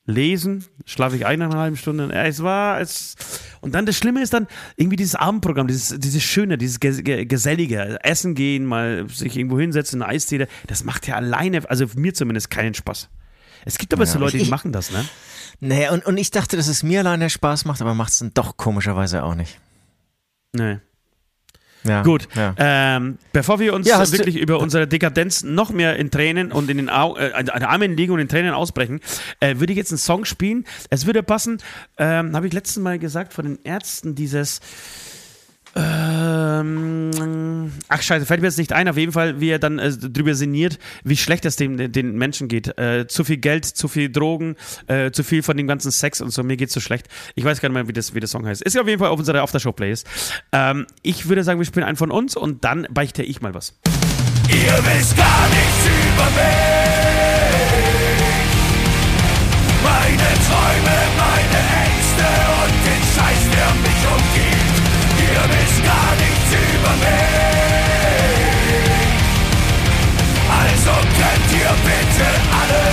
lesen, 0.05 0.65
schlafe 0.85 1.15
ich 1.15 1.25
eine 1.25 1.49
halbe 1.49 1.75
Stunde. 1.75 2.13
Es 2.13 2.43
war, 2.43 2.79
es, 2.79 3.15
und 3.61 3.73
dann 3.73 3.87
das 3.87 3.97
Schlimme 3.97 4.21
ist 4.21 4.33
dann 4.33 4.45
irgendwie 4.75 4.97
dieses 4.97 5.15
Abendprogramm, 5.15 5.65
dieses, 5.65 5.97
dieses 5.99 6.21
Schöne, 6.21 6.59
dieses 6.59 6.79
Gesellige, 6.79 7.97
Essen 8.03 8.35
gehen, 8.35 8.65
mal 8.65 9.09
sich 9.09 9.35
irgendwo 9.35 9.59
hinsetzen, 9.59 10.03
eine 10.03 10.11
Eistee, 10.11 10.45
das 10.67 10.83
macht 10.83 11.07
ja 11.07 11.15
alleine, 11.15 11.67
also 11.67 11.87
mir 11.95 12.13
zumindest 12.13 12.51
keinen 12.51 12.75
Spaß. 12.75 13.09
Es 13.65 13.77
gibt 13.77 13.93
aber 13.93 14.03
ja, 14.03 14.11
so 14.11 14.19
Leute, 14.19 14.37
die 14.37 14.49
machen 14.49 14.71
das, 14.71 14.91
ne? 14.91 15.05
Nee, 15.59 15.89
und, 15.89 16.05
und 16.05 16.17
ich 16.17 16.31
dachte, 16.31 16.57
dass 16.57 16.67
es 16.67 16.83
mir 16.83 16.99
alleine 16.99 17.29
Spaß 17.29 17.65
macht, 17.65 17.81
aber 17.81 17.93
macht 17.93 18.11
es 18.11 18.19
dann 18.19 18.33
doch 18.33 18.57
komischerweise 18.57 19.23
auch 19.23 19.35
nicht. 19.35 19.59
Nee. 20.53 20.79
Ja, 21.85 22.01
Gut, 22.01 22.27
ja. 22.35 22.55
Ähm, 22.57 23.17
bevor 23.33 23.59
wir 23.59 23.73
uns 23.73 23.87
ja, 23.87 23.99
wirklich 24.11 24.37
über 24.37 24.59
unsere 24.59 24.87
Dekadenz 24.87 25.43
noch 25.43 25.71
mehr 25.71 25.97
in 25.97 26.11
Tränen 26.11 26.51
und 26.51 26.69
in 26.69 26.77
den 26.77 26.89
Au 26.89 27.17
äh, 27.17 27.33
an 27.33 27.49
Armen 27.49 27.97
liegen 27.97 28.13
und 28.13 28.19
in 28.19 28.29
Tränen 28.29 28.53
ausbrechen, 28.53 29.01
äh, 29.41 29.59
würde 29.59 29.73
ich 29.73 29.77
jetzt 29.77 29.91
einen 29.91 29.97
Song 29.97 30.23
spielen. 30.23 30.65
Es 30.89 31.05
würde 31.05 31.23
passen, 31.23 31.57
ähm, 31.97 32.35
habe 32.35 32.47
ich 32.47 32.53
letztes 32.53 32.81
Mal 32.81 32.99
gesagt, 32.99 33.33
von 33.33 33.45
den 33.45 33.59
Ärzten 33.63 34.15
dieses 34.15 34.61
ähm, 35.75 37.71
ach 37.87 38.01
scheiße, 38.01 38.25
fällt 38.25 38.41
mir 38.41 38.47
jetzt 38.47 38.57
nicht 38.57 38.73
ein. 38.73 38.87
Auf 38.87 38.97
jeden 38.97 39.11
Fall, 39.11 39.39
wie 39.39 39.49
er 39.49 39.59
dann 39.59 39.79
äh, 39.79 39.91
drüber 39.91 40.35
sinniert, 40.35 40.77
wie 41.03 41.17
schlecht 41.17 41.45
es 41.45 41.55
dem, 41.55 41.91
den 41.91 42.15
Menschen 42.17 42.47
geht. 42.47 42.77
Äh, 42.77 43.07
zu 43.07 43.23
viel 43.23 43.37
Geld, 43.37 43.65
zu 43.65 43.87
viel 43.87 44.11
Drogen, 44.11 44.55
äh, 44.87 45.11
zu 45.11 45.23
viel 45.23 45.41
von 45.41 45.57
dem 45.57 45.67
ganzen 45.67 45.91
Sex 45.91 46.21
und 46.21 46.31
so. 46.31 46.43
Mir 46.43 46.57
geht's 46.57 46.73
so 46.73 46.79
schlecht. 46.79 47.07
Ich 47.35 47.43
weiß 47.43 47.61
gar 47.61 47.69
nicht 47.69 47.75
mehr, 47.75 47.87
wie, 47.87 47.93
das, 47.93 48.13
wie 48.13 48.19
der 48.19 48.29
Song 48.29 48.45
heißt. 48.45 48.61
Ist 48.61 48.75
ja 48.75 48.81
auf 48.81 48.87
jeden 48.87 48.99
Fall 48.99 49.09
auf 49.09 49.19
unserer 49.19 49.41
Aftershow-Playlist. 49.41 50.07
Ähm, 50.51 50.85
ich 51.01 51.27
würde 51.27 51.43
sagen, 51.43 51.59
wir 51.59 51.65
spielen 51.65 51.85
einen 51.85 51.97
von 51.97 52.11
uns 52.11 52.35
und 52.35 52.63
dann 52.63 52.87
beichte 52.91 53.23
ich 53.23 53.41
mal 53.41 53.53
was. 53.53 53.73
Ihr 54.49 54.79
wisst 54.85 55.17
gar 55.17 55.49
nichts 55.49 55.87
über 55.87 56.25
mich. 56.25 57.12
Bitte 71.83 72.27
alle 72.59 72.83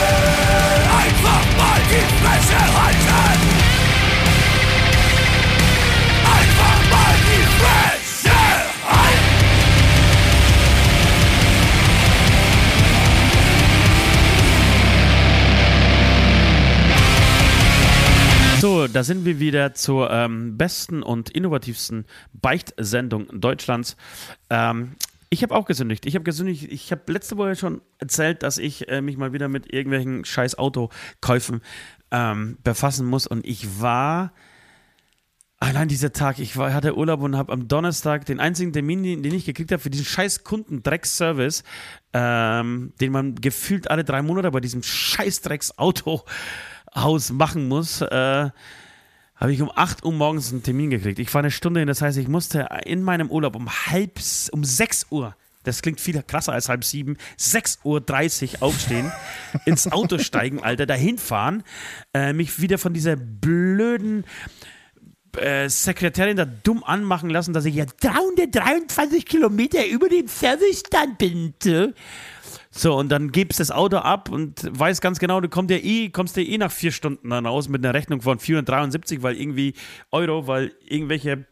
einfach 1.02 1.44
mal 1.56 1.80
die 1.90 2.06
Fresse 2.20 2.60
halten. 2.78 3.40
Einfach 6.24 6.80
mal 6.90 7.14
die 7.28 7.44
Fresse 7.58 8.38
halten. 8.88 9.40
So, 18.60 18.88
da 18.88 19.04
sind 19.04 19.24
wir 19.24 19.38
wieder 19.38 19.72
zur 19.74 20.10
ähm, 20.10 20.58
besten 20.58 21.02
und 21.02 21.30
innovativsten 21.30 22.04
Beichtsendung 22.34 23.28
Deutschlands. 23.32 23.96
Ähm, 24.50 24.96
ich 25.30 25.44
habe 25.44 25.54
auch 25.54 25.64
gesündigt. 25.64 26.06
Ich 26.06 26.16
habe 26.16 26.24
gesündigt. 26.24 26.64
Ich 26.70 26.90
habe 26.90 27.10
letzte 27.12 27.36
Woche 27.36 27.54
schon 27.54 27.80
erzählt, 27.98 28.42
dass 28.42 28.58
ich 28.58 28.88
äh, 28.88 29.00
mich 29.00 29.16
mal 29.16 29.32
wieder 29.32 29.48
mit 29.48 29.72
irgendwelchen 29.72 30.24
scheiß 30.24 30.58
Autokäufen 30.58 31.62
ähm, 32.10 32.58
befassen 32.64 33.06
muss. 33.06 33.28
Und 33.28 33.46
ich 33.46 33.80
war 33.80 34.32
allein 35.60 35.86
dieser 35.86 36.12
Tag, 36.12 36.40
ich 36.40 36.56
war, 36.56 36.74
hatte 36.74 36.96
Urlaub 36.96 37.22
und 37.22 37.36
habe 37.36 37.52
am 37.52 37.68
Donnerstag 37.68 38.26
den 38.26 38.40
einzigen 38.40 38.72
Termin, 38.72 39.22
den 39.22 39.34
ich 39.34 39.44
gekriegt 39.44 39.70
habe 39.70 39.80
für 39.80 39.90
diesen 39.90 40.06
scheiß 40.06 40.42
Kundendrecksservice, 40.42 41.62
ähm, 42.12 42.92
den 43.00 43.12
man 43.12 43.36
gefühlt 43.36 43.88
alle 43.88 44.02
drei 44.02 44.22
Monate 44.22 44.50
bei 44.50 44.60
diesem 44.60 44.82
scheiß 44.82 45.42
Drecks-Auto 45.42 46.24
Haus 46.92 47.30
machen 47.30 47.68
muss, 47.68 48.00
äh, 48.00 48.50
habe 49.40 49.52
ich 49.52 49.62
um 49.62 49.72
8 49.74 50.04
Uhr 50.04 50.12
morgens 50.12 50.52
einen 50.52 50.62
Termin 50.62 50.90
gekriegt. 50.90 51.18
Ich 51.18 51.30
fahre 51.30 51.44
eine 51.44 51.50
Stunde 51.50 51.80
hin, 51.80 51.88
das 51.88 52.02
heißt, 52.02 52.18
ich 52.18 52.28
musste 52.28 52.68
in 52.84 53.02
meinem 53.02 53.30
Urlaub 53.30 53.56
um 53.56 53.68
halb, 53.70 54.20
um 54.52 54.62
6 54.62 55.06
Uhr, 55.10 55.34
das 55.64 55.82
klingt 55.82 56.00
viel 56.00 56.22
krasser 56.22 56.52
als 56.52 56.68
halb 56.68 56.84
sieben, 56.84 57.16
6.30 57.38 57.82
Uhr 58.54 58.62
aufstehen, 58.62 59.10
ins 59.64 59.90
Auto 59.90 60.18
steigen, 60.18 60.62
Alter, 60.62 60.86
dahin 60.86 61.18
fahren, 61.18 61.62
äh, 62.14 62.34
mich 62.34 62.60
wieder 62.60 62.76
von 62.76 62.92
dieser 62.92 63.16
blöden 63.16 64.24
äh, 65.36 65.68
Sekretärin 65.68 66.36
da 66.36 66.44
dumm 66.44 66.84
anmachen 66.84 67.30
lassen, 67.30 67.54
dass 67.54 67.64
ich 67.64 67.74
ja 67.74 67.86
323 67.86 69.24
Kilometer 69.24 69.86
über 69.86 70.08
dem 70.08 70.28
Servicestand 70.28 71.18
bin. 71.18 71.54
So, 72.72 72.96
und 72.96 73.08
dann 73.08 73.32
gibst 73.32 73.58
das 73.58 73.72
Auto 73.72 73.96
ab 73.96 74.28
und 74.28 74.70
weißt 74.78 75.02
ganz 75.02 75.18
genau, 75.18 75.40
du 75.40 75.48
kommst 75.48 75.70
ja 75.70 75.78
eh, 75.78 76.10
kommst 76.10 76.36
ja 76.36 76.42
eh 76.44 76.56
nach 76.56 76.70
vier 76.70 76.92
Stunden 76.92 77.30
dann 77.30 77.46
raus 77.46 77.68
mit 77.68 77.84
einer 77.84 77.94
Rechnung 77.94 78.22
von 78.22 78.38
473, 78.38 79.22
weil 79.22 79.36
irgendwie 79.36 79.74
Euro, 80.12 80.46
weil 80.46 80.72
irgendwelche 80.86 81.46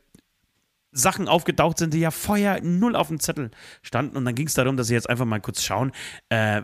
Sachen 0.93 1.29
aufgetaucht 1.29 1.79
sind, 1.79 1.93
die 1.93 2.01
ja 2.01 2.11
vorher 2.11 2.63
null 2.63 2.97
auf 2.97 3.09
dem 3.09 3.21
Zettel 3.21 3.51
standen. 3.83 4.17
Und 4.17 4.25
dann 4.25 4.35
ging 4.35 4.47
es 4.47 4.55
darum, 4.55 4.77
dass 4.77 4.87
sie 4.87 4.95
jetzt 4.95 5.11
einfach 5.11 5.27
mal 5.27 5.41
kurz 5.41 5.63
schauen, 5.63 5.93
äh, 6.29 6.63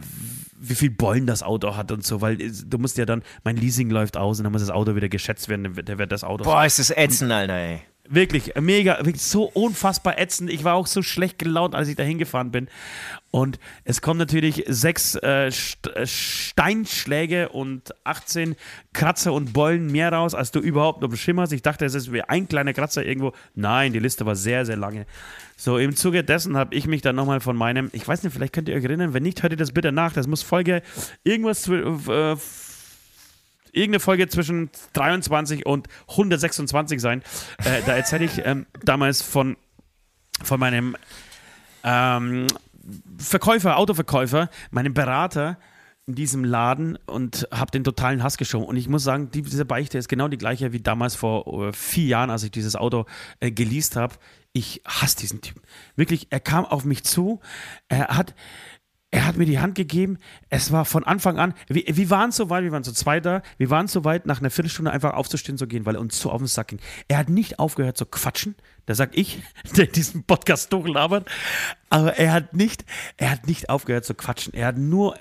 wie 0.59 0.75
viel 0.75 0.91
Bollen 0.91 1.27
das 1.27 1.43
Auto 1.43 1.77
hat 1.77 1.93
und 1.93 2.05
so, 2.05 2.21
weil 2.21 2.37
du 2.37 2.79
musst 2.79 2.97
ja 2.97 3.05
dann, 3.05 3.23
mein 3.43 3.57
Leasing 3.57 3.91
läuft 3.91 4.17
aus 4.17 4.39
und 4.39 4.45
dann 4.45 4.53
muss 4.53 4.63
das 4.63 4.71
Auto 4.71 4.95
wieder 4.95 5.09
geschätzt 5.09 5.49
werden, 5.49 5.75
dann 5.75 5.99
wird 5.99 6.13
das 6.13 6.25
Auto. 6.25 6.45
Boah, 6.45 6.65
ist 6.65 6.79
das 6.79 6.91
ätzend, 6.91 7.33
Alter, 7.33 7.55
ey. 7.55 7.83
Wirklich, 8.07 8.53
mega, 8.61 8.99
wirklich 8.99 9.23
so 9.23 9.45
unfassbar 9.45 10.19
ätzend. 10.19 10.51
Ich 10.51 10.63
war 10.63 10.75
auch 10.75 10.87
so 10.87 11.01
schlecht 11.03 11.39
gelaunt, 11.39 11.75
als 11.75 11.89
ich 11.89 11.97
da 11.97 12.03
hingefahren 12.03 12.51
bin. 12.51 12.69
Und 13.31 13.59
es 13.85 14.03
kommen 14.03 14.19
natürlich 14.19 14.63
sechs 14.69 15.15
äh, 15.15 15.47
äh 15.47 16.07
Steinschläge 16.07 17.49
und 17.49 17.95
18 18.05 18.57
Kratzer 18.93 19.33
und 19.33 19.55
Beulen 19.55 19.91
mehr 19.91 20.13
raus, 20.13 20.35
als 20.35 20.51
du 20.51 20.61
überhaupt 20.61 21.01
noch 21.01 21.09
beschimmerst. 21.09 21.55
Ich 21.55 21.63
dachte, 21.63 21.87
es 21.87 21.95
ist 21.95 22.13
wie 22.13 22.21
ein 22.21 22.47
kleiner 22.47 22.75
Kratzer 22.75 23.05
irgendwo. 23.05 23.33
Nein, 23.55 23.95
die 23.95 24.01
Liste 24.01 24.27
war 24.27 24.37
sehr, 24.37 24.67
sehr 24.67 24.77
lange. 24.77 25.07
So, 25.57 25.79
im 25.79 25.97
Zuge 25.97 26.23
dessen 26.25 26.59
habe 26.59 26.75
ich 26.75 26.87
mich 26.87 27.01
dann 27.01 27.17
nochmal 27.17 27.41
von 27.41 27.57
meinem, 27.57 27.89
ich 27.93 28.07
weiß 28.07 28.23
nicht, 28.23 28.35
vielleicht 28.35 28.53
könnt 28.53 28.69
ihr 28.69 28.77
euch 28.77 28.85
erinnern, 28.85 29.15
wenn 29.15 29.23
nicht, 29.23 29.43
hört 29.43 29.55
ihr 29.55 29.57
das 29.57 29.73
bitte 29.73 29.93
nach. 29.93 30.13
Das 30.13 30.27
muss 30.27 30.43
Folge 30.43 30.83
irgendwas 31.23 31.67
äh, 31.69 32.37
irgendeine 33.75 34.01
Folge 34.01 34.29
zwischen 34.29 34.71
23 34.93 35.67
und 35.67 35.89
126 36.09 37.01
sein. 37.01 37.23
Äh, 37.65 37.83
da 37.87 37.95
erzähle 37.95 38.25
ich 38.25 38.41
ähm, 38.45 38.67
damals 38.83 39.23
von, 39.23 39.57
von 40.43 40.61
meinem 40.61 40.97
ähm, 41.83 42.47
Verkäufer, 43.19 43.79
Autoverkäufer, 43.79 44.51
meinem 44.71 44.95
Berater 44.95 45.59
in 46.07 46.15
diesem 46.15 46.45
Laden 46.45 46.99
und 47.07 47.49
habe 47.51 47.71
den 47.71 47.83
totalen 47.83 48.23
Hass 48.23 48.37
geschoben. 48.37 48.67
Und 48.67 48.77
ich 48.77 48.89
muss 48.89 49.05
sagen, 49.05 49.31
die, 49.31 49.43
diese 49.43 49.65
Beichte 49.65 49.97
ist 49.97 50.09
genau 50.09 50.29
die 50.29 50.37
gleiche 50.37 50.73
wie 50.73 50.81
damals 50.81 51.15
vor 51.15 51.47
uh, 51.47 51.73
vier 51.73 52.05
Jahren, 52.05 52.31
als 52.31 52.43
ich 52.43 52.51
dieses 52.51 52.77
Auto 52.77 53.07
äh, 53.41 53.51
geleast 53.51 53.97
habe. 53.97 54.15
Ich 54.53 54.83
hasse 54.87 55.17
diesen 55.17 55.41
Typen. 55.41 55.63
Wirklich, 55.97 56.27
er 56.31 56.41
kam 56.41 56.67
auf 56.67 56.85
mich 56.85 57.05
zu, 57.05 57.41
er 57.89 58.09
hat 58.09 58.35
Er 59.15 59.27
hat 59.27 59.37
mir 59.37 59.47
die 59.47 59.61
Hand 59.61 59.77
gegeben. 59.77 60.19
Es 60.51 60.73
war 60.73 60.85
von 60.85 61.05
Anfang 61.05 61.39
an, 61.39 61.55
wir, 61.69 61.85
wir 61.87 62.11
waren 62.11 62.33
so 62.33 62.51
weit, 62.51 62.65
wir 62.65 62.73
waren 62.73 62.83
zu 62.83 62.93
zweit 62.93 63.25
da, 63.25 63.43
wir 63.59 63.71
waren 63.71 63.87
so 63.87 64.03
weit, 64.03 64.27
nach 64.27 64.41
einer 64.41 64.51
Viertelstunde 64.51 64.91
einfach 64.91 65.15
aufzustehen 65.15 65.57
zu 65.57 65.69
gehen, 65.69 65.87
weil 65.87 65.95
er 65.95 66.01
uns 66.01 66.19
zu 66.19 66.33
auf 66.33 66.39
den 66.39 66.49
Sack 66.49 66.67
ging. 66.67 66.81
Er 67.07 67.19
hat 67.19 67.29
nicht 67.29 67.61
aufgehört 67.61 67.97
zu 67.97 68.07
quatschen. 68.07 68.57
Da 68.87 68.97
sag 68.97 69.17
ich, 69.17 69.41
der 69.77 69.87
diesen 69.87 70.25
Podcast 70.25 70.73
durchlabert. 70.73 71.31
Aber 71.91 72.17
er 72.17 72.33
hat 72.33 72.55
nicht, 72.55 72.85
er 73.17 73.31
hat 73.31 73.47
nicht 73.47 73.71
aufgehört 73.71 74.05
zu 74.05 74.15
quatschen. 74.15 74.53
Er 74.53 74.67
hat 74.67 74.79
nur, 74.79 75.17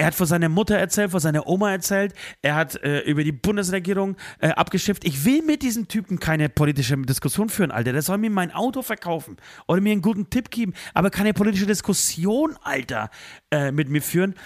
er 0.00 0.06
hat 0.06 0.14
von 0.14 0.26
seiner 0.26 0.48
Mutter 0.48 0.78
erzählt, 0.78 1.10
von 1.10 1.20
seiner 1.20 1.46
Oma 1.46 1.72
erzählt. 1.72 2.14
Er 2.40 2.54
hat 2.54 2.82
äh, 2.82 3.00
über 3.00 3.22
die 3.22 3.32
Bundesregierung 3.32 4.16
äh, 4.38 4.48
abgeschifft. 4.48 5.04
Ich 5.04 5.26
will 5.26 5.42
mit 5.42 5.60
diesem 5.60 5.88
Typen 5.88 6.18
keine 6.18 6.48
politische 6.48 6.96
Diskussion 6.96 7.50
führen, 7.50 7.70
Alter. 7.70 7.92
Der 7.92 8.00
soll 8.00 8.16
mir 8.16 8.30
mein 8.30 8.50
Auto 8.50 8.80
verkaufen 8.80 9.36
oder 9.68 9.82
mir 9.82 9.92
einen 9.92 10.00
guten 10.00 10.30
Tipp 10.30 10.50
geben, 10.50 10.72
aber 10.94 11.10
keine 11.10 11.34
politische 11.34 11.66
Diskussion, 11.66 12.56
Alter, 12.62 13.10
äh, 13.50 13.72
mit 13.72 13.90
mir 13.90 14.00
führen. 14.00 14.36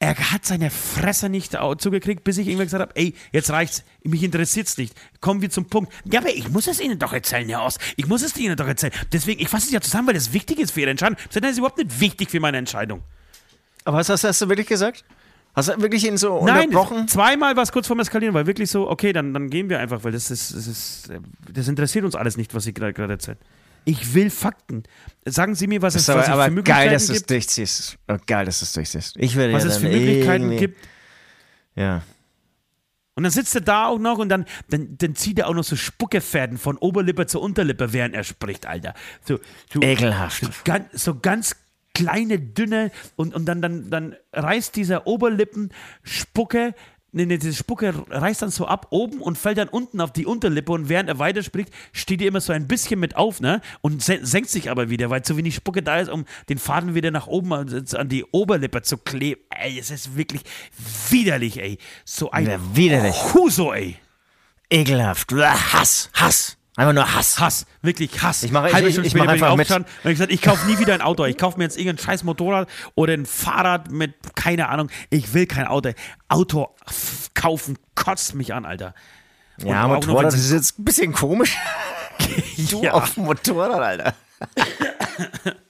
Er 0.00 0.16
hat 0.32 0.44
seine 0.44 0.70
Fresse 0.70 1.28
nicht 1.28 1.56
zugekriegt, 1.78 2.24
bis 2.24 2.38
ich 2.38 2.48
irgendwann 2.48 2.66
gesagt 2.66 2.82
habe, 2.82 2.96
ey, 2.96 3.14
jetzt 3.30 3.50
reicht's. 3.50 3.84
Mich 4.02 4.24
interessiert's 4.24 4.76
nicht. 4.78 4.96
Kommen 5.20 5.42
wir 5.42 5.50
zum 5.50 5.66
Punkt. 5.66 5.92
Ja, 6.10 6.22
aber 6.22 6.30
ich 6.30 6.48
muss 6.48 6.66
es 6.66 6.80
Ihnen 6.80 6.98
doch 6.98 7.12
erzählen, 7.12 7.48
Herr 7.48 7.62
Ost. 7.62 7.78
Ich 7.96 8.08
muss 8.08 8.22
es 8.22 8.36
Ihnen 8.36 8.56
doch 8.56 8.66
erzählen. 8.66 8.92
Deswegen, 9.12 9.40
ich 9.40 9.48
fasse 9.48 9.66
es 9.66 9.72
ja 9.72 9.80
zusammen, 9.80 10.08
weil 10.08 10.14
das 10.14 10.32
wichtig 10.32 10.58
ist 10.58 10.72
für 10.72 10.80
Ihre 10.80 10.90
Entscheidung. 10.90 11.16
Das 11.32 11.52
ist 11.52 11.58
überhaupt 11.58 11.78
nicht 11.78 12.00
wichtig 12.00 12.30
für 12.30 12.40
meine 12.40 12.58
Entscheidung. 12.58 13.04
Aber 13.84 13.98
was 13.98 14.08
hast, 14.08 14.24
hast 14.24 14.40
du 14.40 14.48
wirklich 14.48 14.66
gesagt? 14.66 15.04
Hast 15.54 15.68
du 15.68 15.80
wirklich 15.80 16.04
ihn 16.06 16.16
so 16.16 16.44
Nein, 16.44 16.66
unterbrochen? 16.66 17.06
zweimal 17.06 17.54
war 17.54 17.62
es 17.62 17.70
kurz 17.70 17.86
vorm 17.86 18.00
Eskalieren, 18.00 18.34
weil 18.34 18.46
wirklich 18.46 18.70
so, 18.70 18.90
okay, 18.90 19.12
dann, 19.12 19.32
dann 19.32 19.50
gehen 19.50 19.68
wir 19.68 19.78
einfach, 19.78 20.02
weil 20.02 20.10
das 20.12 20.30
ist, 20.30 20.54
das 20.54 20.66
ist, 20.66 21.12
das 21.52 21.68
interessiert 21.68 22.04
uns 22.04 22.16
alles 22.16 22.36
nicht, 22.36 22.54
was 22.54 22.64
Sie 22.64 22.74
gerade 22.74 23.00
erzählen. 23.12 23.38
Ich 23.84 24.14
will 24.14 24.30
Fakten. 24.30 24.82
Sagen 25.26 25.54
Sie 25.54 25.66
mir, 25.66 25.80
was 25.82 25.94
es, 25.94 26.08
aber, 26.08 26.20
was 26.20 26.26
es 26.26 26.32
aber 26.32 26.44
für 26.46 26.50
Möglichkeiten 26.52 26.86
geil, 26.86 26.92
dass 26.94 27.06
du 27.06 27.12
es 27.12 27.18
gibt. 27.18 27.30
durchziehst. 27.30 27.98
Oh, 28.08 28.16
geil, 28.26 28.46
dass 28.46 28.58
du 28.60 28.64
es 28.64 28.72
durchziehst. 28.72 29.16
Ich 29.18 29.36
würde 29.36 29.52
Was 29.52 29.62
ja 29.64 29.68
es 29.70 29.76
für 29.76 29.88
Möglichkeiten 29.88 30.44
irgendwie- 30.44 30.56
gibt. 30.58 30.88
Ja. 31.76 32.02
Und 33.16 33.22
dann 33.22 33.30
sitzt 33.30 33.54
er 33.54 33.60
da 33.60 33.86
auch 33.86 33.98
noch 34.00 34.18
und 34.18 34.28
dann, 34.30 34.46
dann, 34.70 34.96
dann 34.98 35.14
zieht 35.14 35.38
er 35.38 35.46
auch 35.48 35.54
noch 35.54 35.62
so 35.62 35.76
Spuckefäden 35.76 36.58
von 36.58 36.76
Oberlippe 36.78 37.26
zu 37.26 37.40
Unterlippe, 37.40 37.92
während 37.92 38.14
er 38.14 38.24
spricht, 38.24 38.66
Alter. 38.66 38.94
So, 39.24 39.38
so, 39.72 39.80
Ekelhaft. 39.82 40.40
so, 40.42 40.48
ganz, 40.64 41.04
so 41.04 41.14
ganz 41.20 41.54
kleine, 41.94 42.38
dünne 42.38 42.90
und, 43.16 43.34
und 43.34 43.46
dann, 43.46 43.62
dann, 43.62 43.90
dann 43.90 44.16
reißt 44.32 44.76
dieser 44.76 45.06
Oberlippen-Spucke, 45.06 46.74
nee, 47.12 47.26
nee, 47.26 47.38
diese 47.38 47.54
Spucke 47.54 47.94
reißt 48.10 48.42
dann 48.42 48.50
so 48.50 48.66
ab 48.66 48.88
oben 48.90 49.20
und 49.20 49.38
fällt 49.38 49.58
dann 49.58 49.68
unten 49.68 50.00
auf 50.00 50.12
die 50.12 50.26
Unterlippe 50.26 50.72
und 50.72 50.88
während 50.88 51.08
er 51.08 51.18
weiterspricht, 51.18 51.70
steht 51.92 52.20
er 52.20 52.28
immer 52.28 52.40
so 52.40 52.52
ein 52.52 52.66
bisschen 52.66 53.00
mit 53.00 53.16
auf, 53.16 53.40
ne? 53.40 53.60
Und 53.80 54.02
sen 54.02 54.26
senkt 54.26 54.50
sich 54.50 54.70
aber 54.70 54.90
wieder, 54.90 55.08
weil 55.10 55.22
zu 55.22 55.36
wenig 55.36 55.54
Spucke 55.54 55.82
da 55.82 56.00
ist, 56.00 56.10
um 56.10 56.24
den 56.48 56.58
Faden 56.58 56.94
wieder 56.94 57.10
nach 57.10 57.28
oben 57.28 57.52
an, 57.52 58.08
die 58.08 58.24
Oberlippe 58.24 58.82
zu 58.82 58.98
kleben. 58.98 59.40
Ey, 59.50 59.78
es 59.78 59.90
ist 59.90 60.16
wirklich 60.16 60.42
widerlich, 61.08 61.60
ey. 61.60 61.78
So 62.04 62.30
ein 62.32 62.46
Ja, 62.46 62.58
widerlich. 62.74 63.14
Huso, 63.32 63.72
ey. 63.72 63.96
Ekelhaft. 64.68 65.32
Hass. 65.32 66.10
Hass. 66.14 66.58
Einfach 66.76 66.92
nur 66.92 67.14
Hass. 67.14 67.38
Hass, 67.38 67.66
wirklich 67.82 68.20
Hass. 68.22 68.42
Ich 68.42 68.50
mache- 68.50 68.72
Halbe 68.72 68.88
ich- 68.88 68.94
Stunde 68.94 69.06
ich 69.08 69.14
ich 69.14 69.20
einfach 69.20 69.56
mit. 69.56 69.70
und 69.70 69.86
ich 70.04 70.10
gesagt, 70.10 70.32
ich 70.32 70.42
kaufe 70.42 70.66
nie 70.66 70.78
wieder 70.78 70.92
ein 70.94 71.02
Auto. 71.02 71.24
Ich 71.24 71.38
kaufe 71.38 71.56
mir 71.58 71.64
jetzt 71.64 71.78
irgendein 71.78 72.04
scheiß 72.04 72.24
Motorrad 72.24 72.68
oder 72.96 73.12
ein 73.12 73.26
Fahrrad 73.26 73.90
mit, 73.92 74.14
keine 74.34 74.68
Ahnung. 74.68 74.90
Ich 75.10 75.34
will 75.34 75.46
kein 75.46 75.66
Auto. 75.66 75.90
Auto 76.28 76.74
kaufen 77.34 77.78
kotzt 77.94 78.34
mich 78.34 78.52
an, 78.54 78.64
Alter. 78.64 78.94
Und 79.60 79.68
Ja, 79.68 79.86
Motorrad, 79.86 80.24
das 80.26 80.34
ist 80.34 80.50
jetzt 80.50 80.78
ein 80.80 80.84
bisschen 80.84 81.12
komisch. 81.12 81.56
Du 82.70 82.82
Ja. 82.82 82.92
auf 82.92 83.14
dem 83.14 83.24
Motorrad, 83.24 83.80
Alter. 83.80 84.14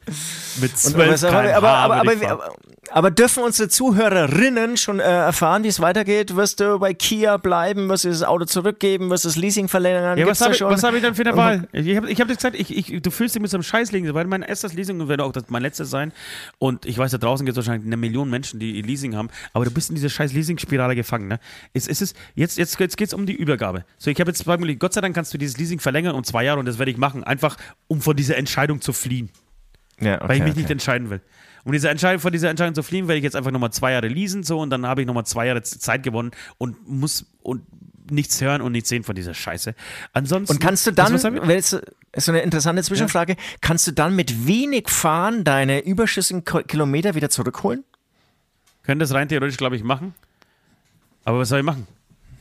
mit 0.61 0.73
Und 0.73 0.79
12 0.79 1.13
was- 1.13 1.25
aber, 1.25 1.55
aber, 1.55 1.69
aber, 1.69 1.97
aber, 1.97 2.31
aber, 2.31 2.55
aber 2.91 3.11
dürfen 3.11 3.43
unsere 3.43 3.69
Zuhörerinnen 3.69 4.77
schon 4.77 5.01
äh, 5.01 5.03
erfahren, 5.03 5.65
wie 5.65 5.69
es 5.69 5.81
weitergeht? 5.81 6.37
Wirst 6.37 6.61
du 6.61 6.79
bei 6.79 6.95
Kia 6.95 7.37
bleiben? 7.37 7.89
Wirst 7.89 8.05
du 8.05 8.09
das 8.09 8.23
Auto 8.23 8.45
zurückgeben? 8.45 9.11
Wirst 9.11 9.25
du 9.25 9.29
das 9.29 9.37
Leasing 9.37 9.69
verlängern? 9.69 10.19
Ja, 10.19 10.27
was 10.27 10.41
habe 10.41 10.55
ich, 10.55 10.63
hab 10.63 10.95
ich 10.95 11.03
dann 11.03 11.15
für 11.15 11.23
eine 11.23 11.37
Wahl? 11.37 11.69
Ich 11.73 11.97
habe 11.97 12.11
ich 12.11 12.21
hab 12.21 12.29
dir 12.29 12.37
gesagt, 12.37 12.57
ich, 12.59 12.77
ich, 12.77 13.03
du 13.03 13.11
fühlst 13.11 13.35
dich 13.35 13.43
mit 13.43 13.51
so 13.51 13.57
einem 13.57 13.63
Scheiß 13.65 13.93
Leasing, 13.93 14.15
weil 14.15 14.27
mein 14.27 14.43
erstes 14.43 14.73
Leasing 14.75 15.07
wird 15.09 15.21
auch 15.21 15.33
das, 15.33 15.45
mein 15.49 15.63
letztes 15.63 15.91
sein. 15.91 16.13
Und 16.59 16.87
ich 16.87 16.97
weiß, 16.97 17.11
da 17.11 17.19
draußen 17.19 17.45
gibt 17.45 17.57
es 17.59 17.65
wahrscheinlich 17.65 17.87
eine 17.87 17.97
Million 17.97 18.31
Menschen, 18.31 18.61
die 18.61 18.83
Leasing 18.83 19.17
haben, 19.17 19.29
aber 19.53 19.65
du 19.65 19.71
bist 19.71 19.89
in 19.91 19.95
dieser 19.97 20.09
scheiß 20.11 20.33
Leasing-Spirale 20.33 20.95
gefangen. 20.95 21.29
Ne? 21.29 21.41
Es, 21.73 21.89
es 21.89 22.01
ist, 22.01 22.17
jetzt 22.35 22.59
jetzt, 22.59 22.79
jetzt 22.79 22.97
geht 22.97 23.09
es 23.09 23.15
um 23.15 23.27
die 23.27 23.35
Übergabe. 23.35 23.85
So, 23.99 24.11
ich 24.11 24.21
habe 24.21 24.31
jetzt 24.31 24.39
zwei 24.45 24.57
Möglichkeiten. 24.57 24.79
Gott 24.81 24.93
sei 24.95 25.01
Dank 25.01 25.15
kannst 25.15 25.33
du 25.35 25.39
dieses 25.39 25.57
Leasing 25.59 25.81
verlängern 25.81 26.15
um 26.15 26.25
zwei 26.25 26.45
Jahre 26.45 26.61
und 26.61 26.67
das 26.67 26.79
werde 26.79 26.91
ich 26.91 26.97
machen, 26.97 27.25
einfach 27.25 27.57
um 27.89 28.01
von 28.01 28.17
dieser 28.17 28.37
Entscheidung 28.37 28.81
zu 28.81 28.93
fliehen, 28.93 29.31
Ja, 30.01 30.17
okay, 30.17 30.29
weil 30.29 30.37
ich 30.37 30.43
mich 30.43 30.53
okay. 30.53 30.61
nicht 30.61 30.71
entscheiden 30.71 31.11
will. 31.11 31.21
Um 31.65 31.73
diese 31.73 31.89
Entscheidung, 31.89 32.21
von 32.21 32.33
dieser 32.33 32.51
Entscheidung 32.51 32.75
zu 32.75 32.83
fliehen, 32.83 33.09
werde 33.09 33.19
ich 33.19 33.25
jetzt 33.25 33.37
einfach 33.37 33.51
nochmal 33.51 33.73
zwei 33.73 33.93
Jahre 33.93 34.09
leasen 34.09 34.43
so 34.43 34.61
und 34.61 34.71
dann 34.71 34.87
habe 34.87 35.01
ich 35.01 35.07
nochmal 35.07 35.25
zwei 35.25 35.47
Jahre 35.47 35.63
Zeit 35.63 36.03
gewonnen 36.03 36.33
und 36.59 36.87
muss 36.89 37.27
und 37.43 37.63
nichts 38.11 38.41
hören 38.43 38.61
und 38.61 38.73
nichts 38.73 38.91
sehen 38.91 39.03
von 39.03 39.15
dieser 39.15 39.33
Scheiße. 39.33 39.75
Ansonsten. 40.13 40.55
Und 40.57 40.61
kannst 40.61 40.87
du 40.87 40.91
dann, 40.91 41.15
es 41.15 41.73
ist 41.73 42.25
so 42.25 42.33
eine 42.33 42.43
interessante 42.43 42.83
Zwischenfrage, 42.83 43.37
kannst 43.63 43.87
du 43.87 43.93
dann 43.93 44.15
mit 44.15 44.47
wenig 44.47 44.91
Fahren 44.91 45.43
deine 45.45 45.81
überschüssigen 45.85 46.45
Kilometer 46.45 47.15
wieder 47.15 47.31
zurückholen? 47.31 47.83
Können 48.83 49.01
das 49.01 49.15
rein 49.15 49.29
theoretisch, 49.29 49.57
glaube 49.57 49.77
ich, 49.77 49.83
machen. 49.83 50.15
Aber 51.25 51.39
was 51.39 51.49
soll 51.49 51.61
ich 51.61 51.65
machen? 51.65 51.87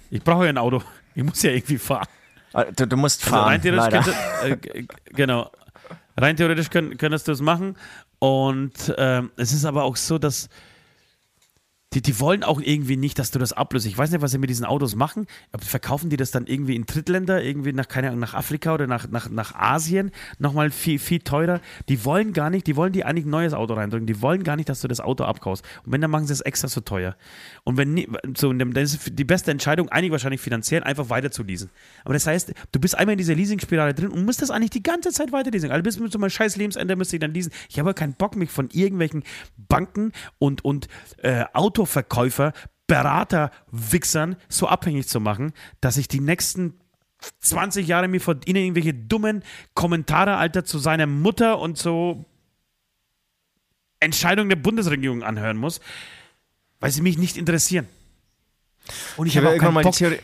Ich 0.10 0.22
brauche 0.22 0.44
ja 0.44 0.50
ein 0.50 0.58
Auto. 0.58 0.84
Ich 1.16 1.24
muss 1.24 1.42
ja 1.42 1.52
irgendwie 1.52 1.78
fahren. 1.78 2.08
Ah, 2.52 2.66
Du, 2.66 2.86
du 2.86 2.98
musst 2.98 3.24
Also 3.24 3.36
fahren, 3.36 3.48
rein 3.48 3.62
theoretisch 3.62 3.92
leider. 3.94 4.58
könnte, 4.60 4.76
äh, 4.78 4.86
genau. 5.14 5.50
Rein 6.18 6.36
theoretisch 6.36 6.70
könntest 6.70 7.28
du 7.28 7.32
es 7.32 7.42
machen. 7.42 7.76
Und 8.20 8.94
ähm, 8.98 9.32
es 9.36 9.54
ist 9.54 9.66
aber 9.66 9.84
auch 9.84 9.96
so, 9.96 10.18
dass 10.18 10.50
die, 11.94 12.02
die 12.02 12.20
wollen 12.20 12.44
auch 12.44 12.60
irgendwie 12.60 12.98
nicht, 12.98 13.20
dass 13.20 13.32
du 13.32 13.40
das 13.40 13.54
ablöst. 13.54 13.86
Ich 13.86 13.98
weiß 13.98 14.12
nicht, 14.12 14.22
was 14.22 14.32
sie 14.32 14.38
mit 14.38 14.50
diesen 14.50 14.66
Autos 14.66 14.96
machen. 14.96 15.28
Verkaufen 15.60 16.10
die 16.10 16.18
das 16.18 16.32
dann 16.32 16.48
irgendwie 16.48 16.76
in 16.76 16.86
Drittländer, 16.86 17.44
irgendwie 17.44 17.74
nach, 17.74 17.88
keine 17.88 18.08
Ahnung, 18.08 18.20
nach 18.20 18.34
Afrika 18.34 18.74
oder 18.74 18.88
nach, 18.88 19.10
nach, 19.10 19.30
nach 19.30 19.54
Asien 19.56 20.12
nochmal 20.40 20.72
viel, 20.72 21.00
viel 21.00 21.20
teurer. 21.20 21.62
Die 21.90 22.04
wollen 22.06 22.34
gar 22.34 22.50
nicht, 22.50 22.68
die 22.68 22.76
wollen 22.76 22.94
dir 22.94 23.08
eigentlich 23.08 23.26
ein 23.26 23.32
neues 23.32 23.54
Auto 23.54 23.76
reindrücken. 23.76 24.08
Die 24.08 24.22
wollen 24.22 24.44
gar 24.44 24.56
nicht, 24.56 24.70
dass 24.70 24.82
du 24.82 24.88
das 24.88 25.00
Auto 25.00 25.24
abkaufst. 25.24 25.64
Und 25.86 25.92
wenn, 25.92 26.02
dann 26.02 26.12
machen 26.12 26.26
sie 26.26 26.34
es 26.34 26.42
extra 26.42 26.68
so 26.68 26.82
teuer. 26.82 27.16
Und 27.64 27.78
wenn 27.78 28.06
so, 28.36 28.52
dann 28.52 28.72
ist 28.72 29.12
die 29.18 29.24
beste 29.24 29.52
Entscheidung, 29.52 29.90
eigentlich 29.90 30.12
wahrscheinlich 30.12 30.42
finanziell, 30.42 30.84
einfach 30.84 31.10
weiter 31.10 31.32
zu 31.32 31.44
leasen. 31.44 31.70
Aber 32.04 32.14
das 32.14 32.26
heißt, 32.26 32.54
du 32.72 32.80
bist 32.80 32.98
einmal 32.98 33.14
in 33.14 33.20
dieser 33.20 33.36
Leasing-Spirale 33.36 33.94
drin 33.94 34.10
und 34.10 34.26
musst 34.26 34.42
das 34.42 34.50
eigentlich 34.50 34.72
die 34.72 34.84
ganze 34.84 35.12
Zeit 35.12 35.32
weiter 35.32 35.52
leasen. 35.52 35.72
Also 35.72 35.84
bis 35.84 35.96
zu 36.12 36.20
meinem 36.20 36.30
scheiß 36.30 36.56
Lebensende 36.56 36.96
müsste 36.96 37.16
ich 37.16 37.20
dann 37.20 37.34
leasen. 37.34 37.52
Ich 37.70 37.80
habe 37.80 37.94
keinen 37.94 38.14
Bock, 38.14 38.36
mich 38.36 38.50
von 38.50 38.70
irgendwelchen 38.72 39.24
Banken 39.58 40.12
und, 40.40 40.66
und 40.66 40.88
äh, 41.18 41.46
Autoverkäufer, 41.84 42.54
Berater, 42.88 43.52
Wichsern 43.72 44.38
so 44.48 44.68
abhängig 44.68 45.08
zu 45.08 45.20
machen, 45.20 45.52
dass 45.82 45.98
ich 45.98 46.08
die 46.08 46.20
nächsten 46.20 46.80
20 47.40 47.88
Jahre 47.88 48.08
mir 48.08 48.20
von 48.20 48.42
ihnen 48.46 48.58
irgendwelche 48.58 48.94
dummen 48.94 49.44
Kommentare, 49.74 50.36
Alter, 50.36 50.66
zu 50.66 50.80
seiner 50.80 51.08
Mutter 51.08 51.60
und 51.60 51.78
so 51.78 52.26
Entscheidungen 54.00 54.50
der 54.50 54.58
Bundesregierung 54.58 55.24
anhören 55.24 55.58
muss, 55.58 55.80
weil 56.80 56.92
sie 56.92 57.02
mich 57.02 57.18
nicht 57.18 57.38
interessieren. 57.38 57.88
Und 59.16 59.28
ich, 59.28 59.34
Ich 59.34 59.38
habe 59.38 59.56
auch 59.56 59.58
keinen 59.58 59.82
Bock, 59.82 59.96
Theorie. 59.96 60.18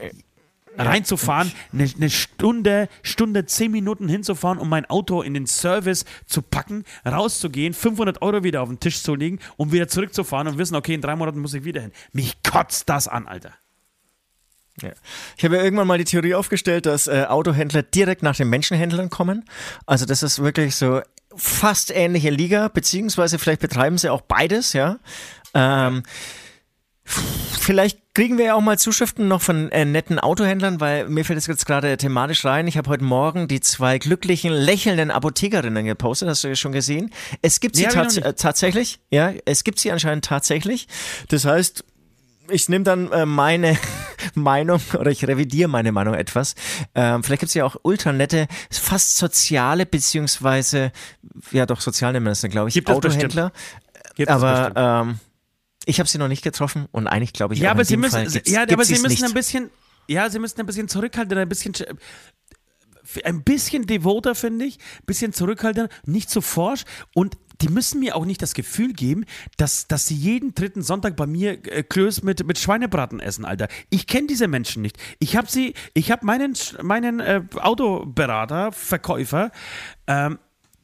Reinzufahren, 0.78 1.52
eine, 1.74 1.90
eine 1.96 2.10
Stunde, 2.10 2.90
Stunde, 3.02 3.46
zehn 3.46 3.72
Minuten 3.72 4.08
hinzufahren, 4.08 4.60
um 4.60 4.70
mein 4.70 4.86
Auto 4.86 5.22
in 5.22 5.34
den 5.34 5.48
Service 5.48 6.06
zu 6.26 6.42
packen, 6.42 6.84
rauszugehen, 7.06 7.74
500 7.74 8.22
Euro 8.22 8.44
wieder 8.44 8.62
auf 8.62 8.70
den 8.70 8.80
Tisch 8.80 9.02
zu 9.02 9.16
legen 9.16 9.40
und 9.58 9.72
wieder 9.72 9.88
zurückzufahren 9.88 10.48
und 10.48 10.58
wissen, 10.58 10.76
okay, 10.76 10.94
in 10.94 11.02
drei 11.02 11.16
Monaten 11.16 11.40
muss 11.40 11.54
ich 11.54 11.64
wieder 11.64 11.82
hin. 11.82 11.92
Mich 12.12 12.42
kotzt 12.44 12.90
das 12.90 13.08
an, 13.08 13.28
Alter. 13.28 13.54
Ja. 14.82 14.92
Ich 15.38 15.44
habe 15.44 15.58
ja 15.58 15.64
irgendwann 15.64 15.88
mal 15.88 15.98
die 15.98 16.06
Theorie 16.06 16.36
aufgestellt, 16.36 16.86
dass 16.86 17.08
äh, 17.08 17.26
Autohändler 17.28 17.84
direkt 17.84 18.24
nach 18.24 18.36
den 18.36 18.50
Menschenhändlern 18.50 19.10
kommen. 19.10 19.46
Also 19.86 20.06
das 20.06 20.24
ist 20.24 20.42
wirklich 20.42 20.76
so 20.76 21.02
fast 21.36 21.92
ähnliche 21.92 22.30
Liga, 22.30 22.70
beziehungsweise 22.70 23.40
vielleicht 23.40 23.62
betreiben 23.62 23.98
sie 23.98 24.10
auch 24.10 24.22
beides, 24.22 24.74
ja. 24.74 25.00
Ähm, 25.54 26.04
Vielleicht 27.10 28.16
kriegen 28.16 28.38
wir 28.38 28.46
ja 28.46 28.56
auch 28.56 28.62
mal 28.62 28.78
Zuschriften 28.78 29.28
noch 29.28 29.42
von 29.42 29.72
äh, 29.72 29.86
netten 29.86 30.20
Autohändlern, 30.20 30.80
weil 30.80 31.08
mir 31.08 31.26
fällt 31.26 31.38
es 31.40 31.48
jetzt 31.48 31.66
gerade 31.66 31.98
thematisch 31.98 32.46
rein. 32.46 32.68
Ich 32.68 32.78
habe 32.78 32.90
heute 32.90 33.04
Morgen 33.04 33.48
die 33.48 33.60
zwei 33.62 33.98
glücklichen, 33.98 34.52
lächelnden 34.52 35.12
Apothekerinnen 35.12 35.86
gepostet. 35.86 36.30
Hast 36.30 36.44
du 36.44 36.48
ja 36.48 36.56
schon 36.56 36.72
gesehen? 36.72 37.12
Es 37.42 37.60
gibt 37.60 37.76
sie 37.76 37.84
Nee, 37.84 37.90
tats 37.90 38.18
äh, 38.18 38.34
tatsächlich. 38.34 39.00
Ja, 39.12 39.34
es 39.46 39.64
gibt 39.64 39.80
sie 39.80 39.92
anscheinend 39.92 40.26
tatsächlich. 40.26 40.88
Das 41.28 41.46
heißt, 41.46 41.84
ich 42.50 42.70
nehme 42.70 42.84
dann 42.84 43.12
äh, 43.12 43.26
meine 43.26 43.78
Meinung 44.36 44.82
oder 44.98 45.12
ich 45.12 45.28
revidiere 45.28 45.70
meine 45.70 45.92
Meinung 45.92 46.14
etwas. 46.14 46.56
Ähm, 46.96 47.24
vielleicht 47.24 47.42
gibt 47.42 47.50
es 47.50 47.54
ja 47.54 47.66
auch 47.66 47.76
ultra 47.84 48.12
nette, 48.12 48.48
fast 48.72 49.18
soziale, 49.18 49.86
beziehungsweise, 49.86 50.92
ja 51.52 51.66
doch, 51.66 51.82
sozial 51.82 52.14
nennen 52.14 52.26
wir 52.26 52.32
das, 52.32 52.42
glaube 52.42 52.70
ich, 52.70 52.74
Gibt 52.74 52.90
Autohändler. 52.90 53.52
Aber 54.28 54.72
ähm, 54.76 55.20
ich 55.86 56.00
habe 56.00 56.10
sie 56.10 56.18
noch 56.18 56.28
nicht 56.28 56.44
getroffen 56.44 56.88
und 56.92 57.08
eigentlich 57.08 57.34
glaube 57.34 57.54
ich, 57.54 57.60
ja, 57.60 57.72
aber 57.72 57.86
sie 57.86 57.98
müssen, 57.98 58.28
ja, 58.46 58.64
aber 58.64 58.86
sie 58.86 59.00
müssen 59.00 59.08
nicht. 59.08 59.24
ein 59.24 59.34
bisschen, 59.34 59.70
ja, 60.08 60.30
sie 60.30 60.40
müssen 60.40 60.60
ein 60.60 60.66
bisschen 60.66 60.88
zurückhalten, 60.88 61.38
ein 61.38 61.50
bisschen, 61.50 61.74
ein 63.24 63.44
bisschen 63.44 63.88
devoter, 63.88 64.36
finde 64.36 64.66
ich, 64.66 64.78
ein 64.78 65.06
bisschen 65.06 65.34
zurückhaltender, 65.34 65.90
nicht 66.06 66.30
zu 66.30 66.42
forsch 66.42 66.84
und 67.14 67.38
die 67.62 67.70
müssen 67.70 68.00
mir 68.00 68.16
auch 68.16 68.26
nicht 68.26 68.42
das 68.42 68.54
Gefühl 68.54 68.94
geben, 68.94 69.26
dass, 69.58 69.88
dass 69.88 70.08
sie 70.08 70.16
jeden 70.16 70.56
dritten 70.56 70.82
Sonntag 70.82 71.16
bei 71.16 71.28
mir 71.28 71.52
äh, 71.68 71.84
Klöß 71.84 72.24
mit, 72.24 72.46
mit 72.46 72.58
Schweinebraten 72.58 73.20
essen, 73.20 73.46
Alter. 73.46 73.68
Ich 73.90 74.08
kenne 74.08 74.28
diese 74.28 74.48
Menschen 74.48 74.82
nicht. 74.82 74.98
Ich 75.20 75.36
habe 75.36 75.50
sie, 75.50 75.74
ich 75.94 76.12
habe 76.12 76.26
meinen, 76.26 76.54
meinen 76.82 77.20
äh, 77.20 77.42
Autoberater, 77.56 78.72
Verkäufer, 78.72 79.52
ähm, 80.08 80.40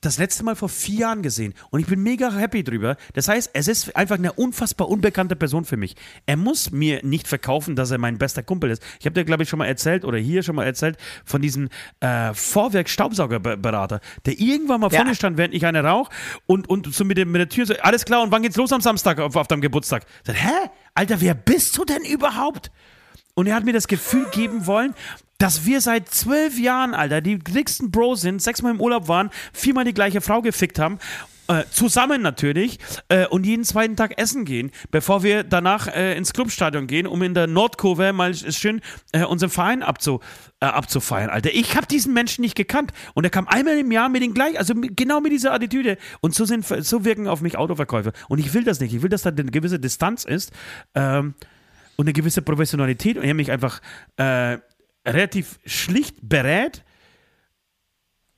das 0.06 0.18
letzte 0.18 0.44
Mal 0.44 0.56
vor 0.56 0.70
vier 0.70 1.00
Jahren 1.00 1.22
gesehen 1.22 1.54
und 1.72 1.80
ich 1.80 1.88
bin 1.88 2.02
mega 2.02 2.32
happy 2.32 2.64
drüber. 2.64 2.96
Das 3.14 3.28
heißt, 3.28 3.52
es 3.54 3.68
ist 3.68 3.96
einfach 3.96 4.18
eine 4.18 4.34
unfassbar 4.34 4.90
unbekannte 4.90 5.36
Person 5.36 5.66
für 5.66 5.78
mich. 5.78 5.96
Er 6.26 6.38
muss 6.38 6.72
mir 6.72 7.04
nicht 7.04 7.28
verkaufen, 7.28 7.76
dass 7.76 7.92
er 7.92 7.98
mein 7.98 8.18
bester 8.18 8.44
Kumpel 8.44 8.72
ist. 8.72 8.84
Ich 9.00 9.06
habe 9.06 9.14
dir, 9.14 9.26
glaube 9.26 9.44
ich, 9.44 9.50
schon 9.50 9.60
mal 9.60 9.66
erzählt 9.66 10.06
oder 10.06 10.18
hier 10.18 10.44
schon 10.44 10.56
mal 10.56 10.66
erzählt 10.66 10.98
von 11.26 11.42
diesem 11.42 11.70
äh, 12.00 12.34
Vorwerk-Staubsaugerberater, 12.34 14.00
der 14.26 14.40
irgendwann 14.40 14.82
mal 14.82 14.92
ja. 14.92 14.98
vorne 14.98 15.16
stand, 15.16 15.38
während 15.38 15.54
ich 15.54 15.66
eine 15.66 15.84
rauch 15.84 16.10
und, 16.46 16.70
und 16.70 16.94
so 16.94 17.04
mit, 17.04 17.18
dem, 17.18 17.32
mit 17.32 17.40
der 17.40 17.50
Tür 17.50 17.66
so, 17.66 17.74
alles 17.82 18.06
klar, 18.06 18.22
und 18.22 18.32
wann 18.32 18.44
geht's 18.44 18.58
los 18.58 18.72
am 18.72 18.82
Samstag 18.82 19.20
auf, 19.20 19.36
auf 19.36 19.48
deinem 19.48 19.62
Geburtstag? 19.62 20.06
Sag, 20.24 20.36
hä? 20.36 20.70
Alter, 20.94 21.20
wer 21.22 21.34
bist 21.34 21.78
du 21.78 21.84
denn 21.86 22.04
überhaupt? 22.04 22.72
Und 23.34 23.48
er 23.48 23.56
hat 23.56 23.66
mir 23.66 23.74
das 23.74 23.88
Gefühl 23.88 24.26
geben 24.32 24.66
wollen, 24.66 24.94
dass 25.38 25.66
wir 25.66 25.82
seit 25.82 26.10
zwölf 26.10 26.58
Jahren, 26.58 26.94
Alter, 26.94 27.22
die 27.22 27.40
dicksten 27.40 27.92
Bros 27.92 28.22
sind, 28.22 28.42
sechsmal 28.42 28.74
im 28.74 28.82
Urlaub 28.82 29.08
waren, 29.08 29.30
viermal 29.54 29.84
die 29.84 29.94
gleiche 29.94 30.22
Frau 30.22 30.42
gefickt 30.42 30.80
haben. 30.80 31.00
Äh, 31.48 31.66
zusammen 31.70 32.24
natürlich 32.24 32.80
äh, 33.08 33.28
und 33.28 33.46
jeden 33.46 33.66
zweiten 33.66 33.96
Tag 33.96 34.18
essen 34.18 34.46
gehen, 34.46 34.72
bevor 34.90 35.22
wir 35.22 35.44
danach 35.44 35.88
äh, 35.88 36.18
ins 36.18 36.34
Clubstadion 36.34 36.88
gehen, 36.88 37.06
um 37.06 37.22
in 37.22 37.36
der 37.36 37.46
Nordkurve 37.46 38.14
mal 38.14 38.34
schön 38.34 38.82
äh, 39.12 39.24
unseren 39.26 39.52
Verein 39.52 39.84
abzu, 39.84 40.22
äh, 40.60 40.66
abzufeiern, 40.66 41.30
Alter. 41.30 41.52
Ich 41.54 41.76
habe 41.76 41.86
diesen 41.86 42.16
Menschen 42.16 42.42
nicht 42.42 42.56
gekannt 42.56 42.94
und 43.14 43.26
er 43.26 43.30
kam 43.30 43.48
einmal 43.48 43.78
im 43.78 43.92
Jahr 43.92 44.10
mit 44.10 44.24
den 44.24 44.34
gleichen, 44.34 44.58
also 44.58 44.74
mit, 44.74 44.98
genau 44.98 45.20
mit 45.22 45.34
dieser 45.34 45.54
Attitüde 45.54 46.00
und 46.20 46.34
so, 46.34 46.46
sind, 46.46 46.66
so 46.66 47.06
wirken 47.06 47.28
auf 47.28 47.42
mich 47.42 47.60
Autoverkäufer 47.60 48.14
und 48.28 48.40
ich 48.40 48.52
will 48.56 48.64
das 48.64 48.80
nicht, 48.80 48.96
ich 48.96 49.04
will, 49.04 49.10
dass 49.10 49.22
da 49.22 49.30
eine 49.30 49.44
gewisse 49.44 49.80
Distanz 49.80 50.24
ist 50.24 50.52
ähm, 50.96 51.36
und 51.96 52.06
eine 52.08 52.14
gewisse 52.14 52.42
Professionalität 52.42 53.20
und 53.20 53.24
er 53.24 53.36
mich 53.36 53.52
einfach 53.52 53.82
äh, 54.18 54.58
relativ 55.06 55.60
schlicht 55.66 56.18
berät 56.22 56.84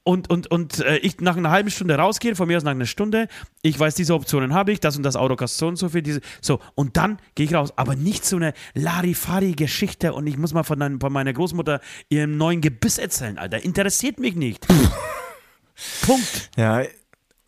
und, 0.08 0.30
und, 0.30 0.48
und 0.48 0.80
äh, 0.80 1.00
ich 1.00 1.20
nach 1.20 1.36
einer 1.36 1.52
halben 1.52 1.70
Stunde 1.70 1.96
rausgehe, 1.96 2.34
von 2.34 2.48
mir 2.48 2.56
aus 2.56 2.64
nach 2.64 2.72
einer 2.72 2.86
Stunde, 2.86 3.28
ich 3.62 3.78
weiß, 3.78 3.94
diese 3.96 4.14
Optionen 4.14 4.54
habe 4.54 4.72
ich, 4.72 4.80
das 4.80 4.96
und 4.96 5.04
das 5.04 5.18
Auto 5.18 5.36
kostet 5.36 5.60
so 5.60 5.68
und 5.68 5.76
so 5.76 5.90
viel, 5.90 6.02
diese, 6.02 6.22
so, 6.40 6.62
und 6.76 6.96
dann 6.96 7.18
gehe 7.36 7.46
ich 7.46 7.54
raus. 7.54 7.74
Aber 7.76 7.98
nicht 7.98 8.24
so 8.24 8.38
eine 8.38 8.54
Larifari-Geschichte 8.74 10.14
und 10.14 10.26
ich 10.26 10.38
muss 10.38 10.54
mal 10.54 10.64
von, 10.64 10.80
dein, 10.80 11.02
von 11.02 11.12
meiner 11.12 11.34
Großmutter 11.34 11.82
ihrem 12.08 12.38
neuen 12.38 12.62
Gebiss 12.62 13.00
erzählen, 13.00 13.38
Alter. 13.38 13.66
Interessiert 13.66 14.18
mich 14.18 14.36
nicht. 14.36 14.66
Punkt. 16.04 16.52
Ja, 16.56 16.84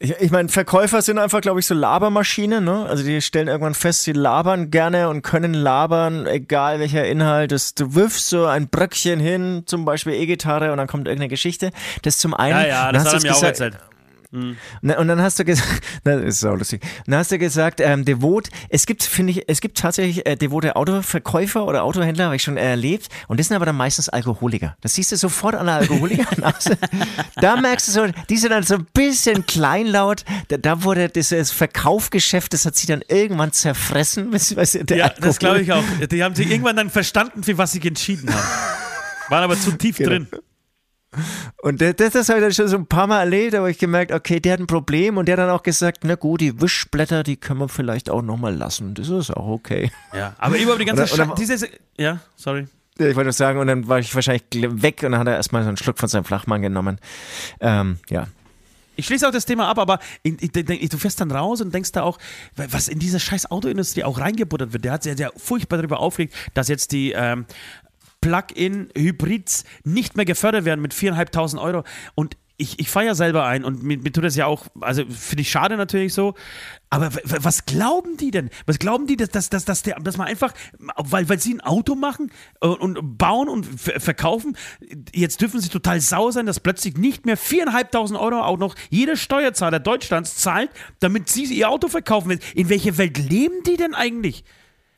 ich, 0.02 0.12
ich 0.12 0.32
meine, 0.32 0.48
Verkäufer 0.48 1.02
sind 1.02 1.20
einfach, 1.20 1.42
glaube 1.42 1.60
ich, 1.60 1.66
so 1.66 1.76
Labermaschinen. 1.76 2.64
Ne? 2.64 2.86
Also 2.88 3.04
die 3.04 3.22
stellen 3.22 3.50
irgendwann 3.50 3.74
fest, 3.74 4.04
sie 4.04 4.14
labern 4.14 4.72
gerne 4.72 5.10
und 5.10 5.24
können 5.24 5.54
labern, 5.54 6.26
egal 6.26 6.80
welcher 6.80 7.06
Inhalt. 7.06 7.52
Das, 7.52 7.76
du 7.76 7.96
wirfst 7.96 8.30
so 8.30 8.46
ein 8.46 8.70
Bröckchen 8.70 9.20
hin, 9.20 9.64
zum 9.66 9.84
Beispiel 9.84 10.14
E-Gitarre, 10.14 10.72
und 10.72 10.78
dann 10.78 10.88
kommt 10.88 11.08
irgendeine 11.08 11.28
Geschichte. 11.28 11.72
Das 12.04 12.18
zum 12.18 12.34
einen. 12.34 12.62
Ja, 12.62 12.68
ja, 12.68 12.92
das 12.94 13.06
hat 13.06 13.14
er 13.14 13.22
mir 13.22 13.28
gesagt, 13.28 13.44
auch 13.44 13.48
erzählt. 13.48 13.78
Mhm. 14.32 14.58
Und 14.82 15.08
dann 15.08 15.22
hast 15.22 15.40
du 15.40 15.46
gesagt, 15.46 15.82
das 16.04 16.22
ist 16.24 16.40
so 16.42 16.54
lustig. 16.54 16.86
dann 17.08 17.20
hast 17.20 17.32
du 17.32 17.40
gesagt, 17.40 17.82
ähm, 17.82 18.06
devot, 18.06 18.50
es 18.70 18.86
gibt, 18.86 19.04
finde 19.04 19.32
ich, 19.32 19.44
es 19.48 19.60
gibt 19.60 19.78
tatsächlich 19.78 20.26
äh, 20.28 20.36
devote 20.36 20.76
Autoverkäufer 20.76 21.66
oder 21.66 21.84
Autohändler, 21.84 22.26
habe 22.26 22.36
ich 22.36 22.44
schon 22.44 22.58
erlebt, 22.58 23.10
und 23.28 23.40
das 23.40 23.48
sind 23.48 23.56
aber 23.56 23.66
dann 23.66 23.76
meistens 23.76 24.08
Alkoholiker. 24.08 24.76
Das 24.82 24.94
siehst 24.94 25.12
du 25.12 25.16
sofort 25.16 25.56
an 25.56 25.66
der 25.66 25.76
Alkoholikernase. 25.76 26.78
da 27.38 27.56
merkst 27.56 27.88
du 27.88 27.92
so, 27.92 28.08
die 28.30 28.38
sind 28.38 28.52
dann 28.52 28.64
so 28.64 28.76
ein 28.76 28.86
bisschen 28.94 29.46
kleinlaut. 29.48 30.26
Da, 30.50 30.58
da 30.58 30.84
wurde 30.84 31.10
dieses 31.10 31.52
Verkaufgeschäft, 31.52 32.54
das 32.54 32.66
hat 32.66 32.76
sich 32.76 32.86
dann 32.86 33.04
irgendwann 33.08 33.52
zerfressen. 33.52 34.32
Weißt 34.32 34.76
du, 34.90 34.96
ja, 34.96 35.06
Alkohol. 35.06 35.28
das 35.28 35.40
glaube 35.40 35.62
ich 35.62 35.72
auch. 35.72 35.84
Die 36.12 36.24
haben 36.24 36.36
sich 36.36 36.52
irgendwann 36.52 36.76
dann 36.76 36.90
verstanden, 36.92 37.44
für 37.44 37.58
was 37.58 37.72
sie 37.72 37.82
entschieden 37.82 38.32
haben. 38.32 38.48
Waren 39.30 39.44
aber 39.44 39.60
zu 39.60 39.72
tief 39.72 39.98
genau. 39.98 40.10
drin. 40.10 40.28
Und 41.62 41.82
das, 41.82 41.96
das 41.96 42.30
habe 42.30 42.40
ich 42.40 42.46
dann 42.46 42.54
schon 42.54 42.68
so 42.68 42.78
ein 42.78 42.86
paar 42.86 43.08
Mal 43.08 43.20
erlebt, 43.22 43.56
aber 43.56 43.70
ich 43.70 43.80
gemerkt, 43.80 44.12
okay, 44.12 44.40
der 44.40 44.54
hat 44.54 44.60
ein 44.60 44.68
Problem 44.68 45.18
und 45.18 45.28
der 45.28 45.34
hat 45.34 45.40
dann 45.40 45.50
auch 45.50 45.64
gesagt, 45.64 46.00
na 46.04 46.16
gut, 46.16 46.42
die 46.42 46.62
Wischblätter, 46.62 47.24
die 47.24 47.38
können 47.38 47.60
wir 47.60 47.70
vielleicht 47.70 48.10
auch 48.10 48.22
nochmal 48.22 48.56
lassen. 48.56 48.94
Das 48.94 49.10
ist 49.10 49.32
auch 49.32 49.48
okay. 49.48 49.92
Ja, 50.14 50.36
aber 50.38 50.58
überhaupt 50.58 50.82
die 50.82 50.86
ganze 50.86 51.06
dieses, 51.38 51.66
ja, 51.98 52.20
sorry. 52.36 52.68
Ich 52.98 53.16
wollte 53.16 53.24
nur 53.24 53.34
sagen, 53.34 53.60
und 53.60 53.68
dann 53.68 53.88
war 53.88 54.00
ich 54.00 54.14
wahrscheinlich 54.14 54.44
weg 54.52 55.04
und 55.04 55.14
dann 55.14 55.22
hat 55.22 55.28
er 55.28 55.36
erstmal 55.36 55.64
so 55.64 55.70
einen 55.70 55.78
Schluck 55.78 55.98
von 56.00 56.10
seinem 56.10 56.26
Flachmann 56.26 56.62
genommen. 56.62 57.00
Ähm, 57.62 57.98
ja, 58.10 58.28
ich 59.00 59.06
schließe 59.06 59.26
auch 59.26 59.32
das 59.32 59.46
Thema 59.46 59.70
ab, 59.70 59.80
aber 59.80 60.00
in, 60.24 60.36
in, 60.38 60.50
in, 60.50 60.90
du 60.90 60.98
fährst 60.98 61.22
dann 61.22 61.32
raus 61.32 61.62
und 61.62 61.74
denkst 61.74 61.94
da 61.94 62.04
auch, 62.04 62.20
was 62.58 62.90
in 62.90 63.00
diese 63.00 63.20
scheiß 63.20 63.50
Autoindustrie 63.50 64.04
auch 64.04 64.20
reingebuttert 64.20 64.74
wird. 64.74 64.84
Der 64.84 64.92
hat 64.92 65.04
sich 65.04 65.18
ja 65.18 65.30
furchtbar 65.38 65.78
darüber 65.78 66.02
aufgeregt, 66.02 66.36
dass 66.54 66.68
jetzt 66.68 66.92
die 66.92 67.14
ähm, 67.14 67.46
Plug-in-Hybrids 68.22 69.64
nicht 69.84 70.16
mehr 70.16 70.26
gefördert 70.26 70.66
werden 70.66 70.82
mit 70.82 70.94
4.500 70.94 71.62
Euro. 71.62 71.84
Und 72.16 72.38
ich, 72.60 72.78
ich 72.78 72.94
ja 72.94 73.16
selber 73.16 73.46
ein 73.46 73.64
und 73.64 73.84
mir, 73.84 73.98
mir, 73.98 74.12
tut 74.12 74.26
das 74.26 74.36
ja 74.36 74.46
auch, 74.46 74.66
also 74.82 75.04
finde 75.06 75.42
ich 75.42 75.50
schade 75.50 75.78
natürlich 75.78 76.14
so. 76.14 76.36
Aber 76.90 77.10
was 77.24 77.66
glauben 77.66 78.18
die 78.18 78.32
denn? 78.32 78.50
Was 78.66 78.80
glauben 78.80 79.08
die, 79.08 79.16
dass, 79.16 79.30
dass, 79.30 79.50
dass, 79.50 79.64
dass, 79.64 79.84
der, 79.84 79.96
dass 80.00 80.18
man 80.18 80.28
einfach, 80.28 80.54
weil, 80.98 81.30
weil 81.30 81.40
sie 81.40 81.54
ein 81.54 81.62
Auto 81.62 81.96
machen 81.96 82.32
und, 82.60 82.98
und 82.98 83.18
bauen 83.18 83.48
und 83.48 83.66
verkaufen, 83.66 84.58
jetzt 85.14 85.40
dürfen 85.40 85.62
sie 85.62 85.70
total 85.70 86.02
sauer 86.02 86.34
sein, 86.34 86.46
dass 86.46 86.60
plötzlich 86.60 86.98
nicht 86.98 87.26
mehr 87.26 87.38
4.500 87.38 88.20
Euro 88.20 88.42
auch 88.42 88.58
noch 88.58 88.76
jeder 88.90 89.16
Steuerzahler 89.16 89.80
Deutschlands 89.80 90.36
zahlt, 90.36 90.70
damit 91.00 91.30
sie 91.30 91.46
ihr 91.46 91.70
Auto 91.70 91.88
verkaufen. 91.88 92.40
In 92.56 92.68
welcher 92.68 92.98
Welt 92.98 93.18
leben 93.18 93.64
die 93.66 93.78
denn 93.78 93.96
eigentlich? 93.96 94.44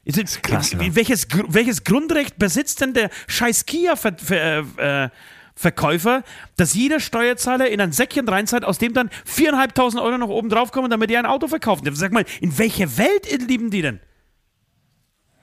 Ist, 0.03 0.41
krass, 0.41 0.73
ne? 0.73 0.95
welches, 0.95 1.27
welches 1.47 1.83
Grundrecht 1.83 2.39
besitzt 2.39 2.81
denn 2.81 2.95
der 2.95 3.11
scheiß 3.27 3.67
Kia-Verkäufer, 3.67 6.17
äh, 6.17 6.21
dass 6.55 6.73
jeder 6.73 6.99
Steuerzahler 6.99 7.69
in 7.69 7.79
ein 7.79 7.91
Säckchen 7.91 8.27
reinzahlt, 8.27 8.65
aus 8.65 8.79
dem 8.79 8.95
dann 8.95 9.11
4.500 9.27 10.01
Euro 10.01 10.17
noch 10.17 10.29
oben 10.29 10.49
drauf 10.49 10.71
kommen, 10.71 10.89
damit 10.89 11.11
er 11.11 11.19
ein 11.19 11.27
Auto 11.27 11.47
verkauft? 11.47 11.83
Sag 11.93 12.13
mal, 12.13 12.25
in 12.39 12.57
welche 12.57 12.97
Welt 12.97 13.29
lieben 13.47 13.69
die 13.69 13.83
denn? 13.83 13.99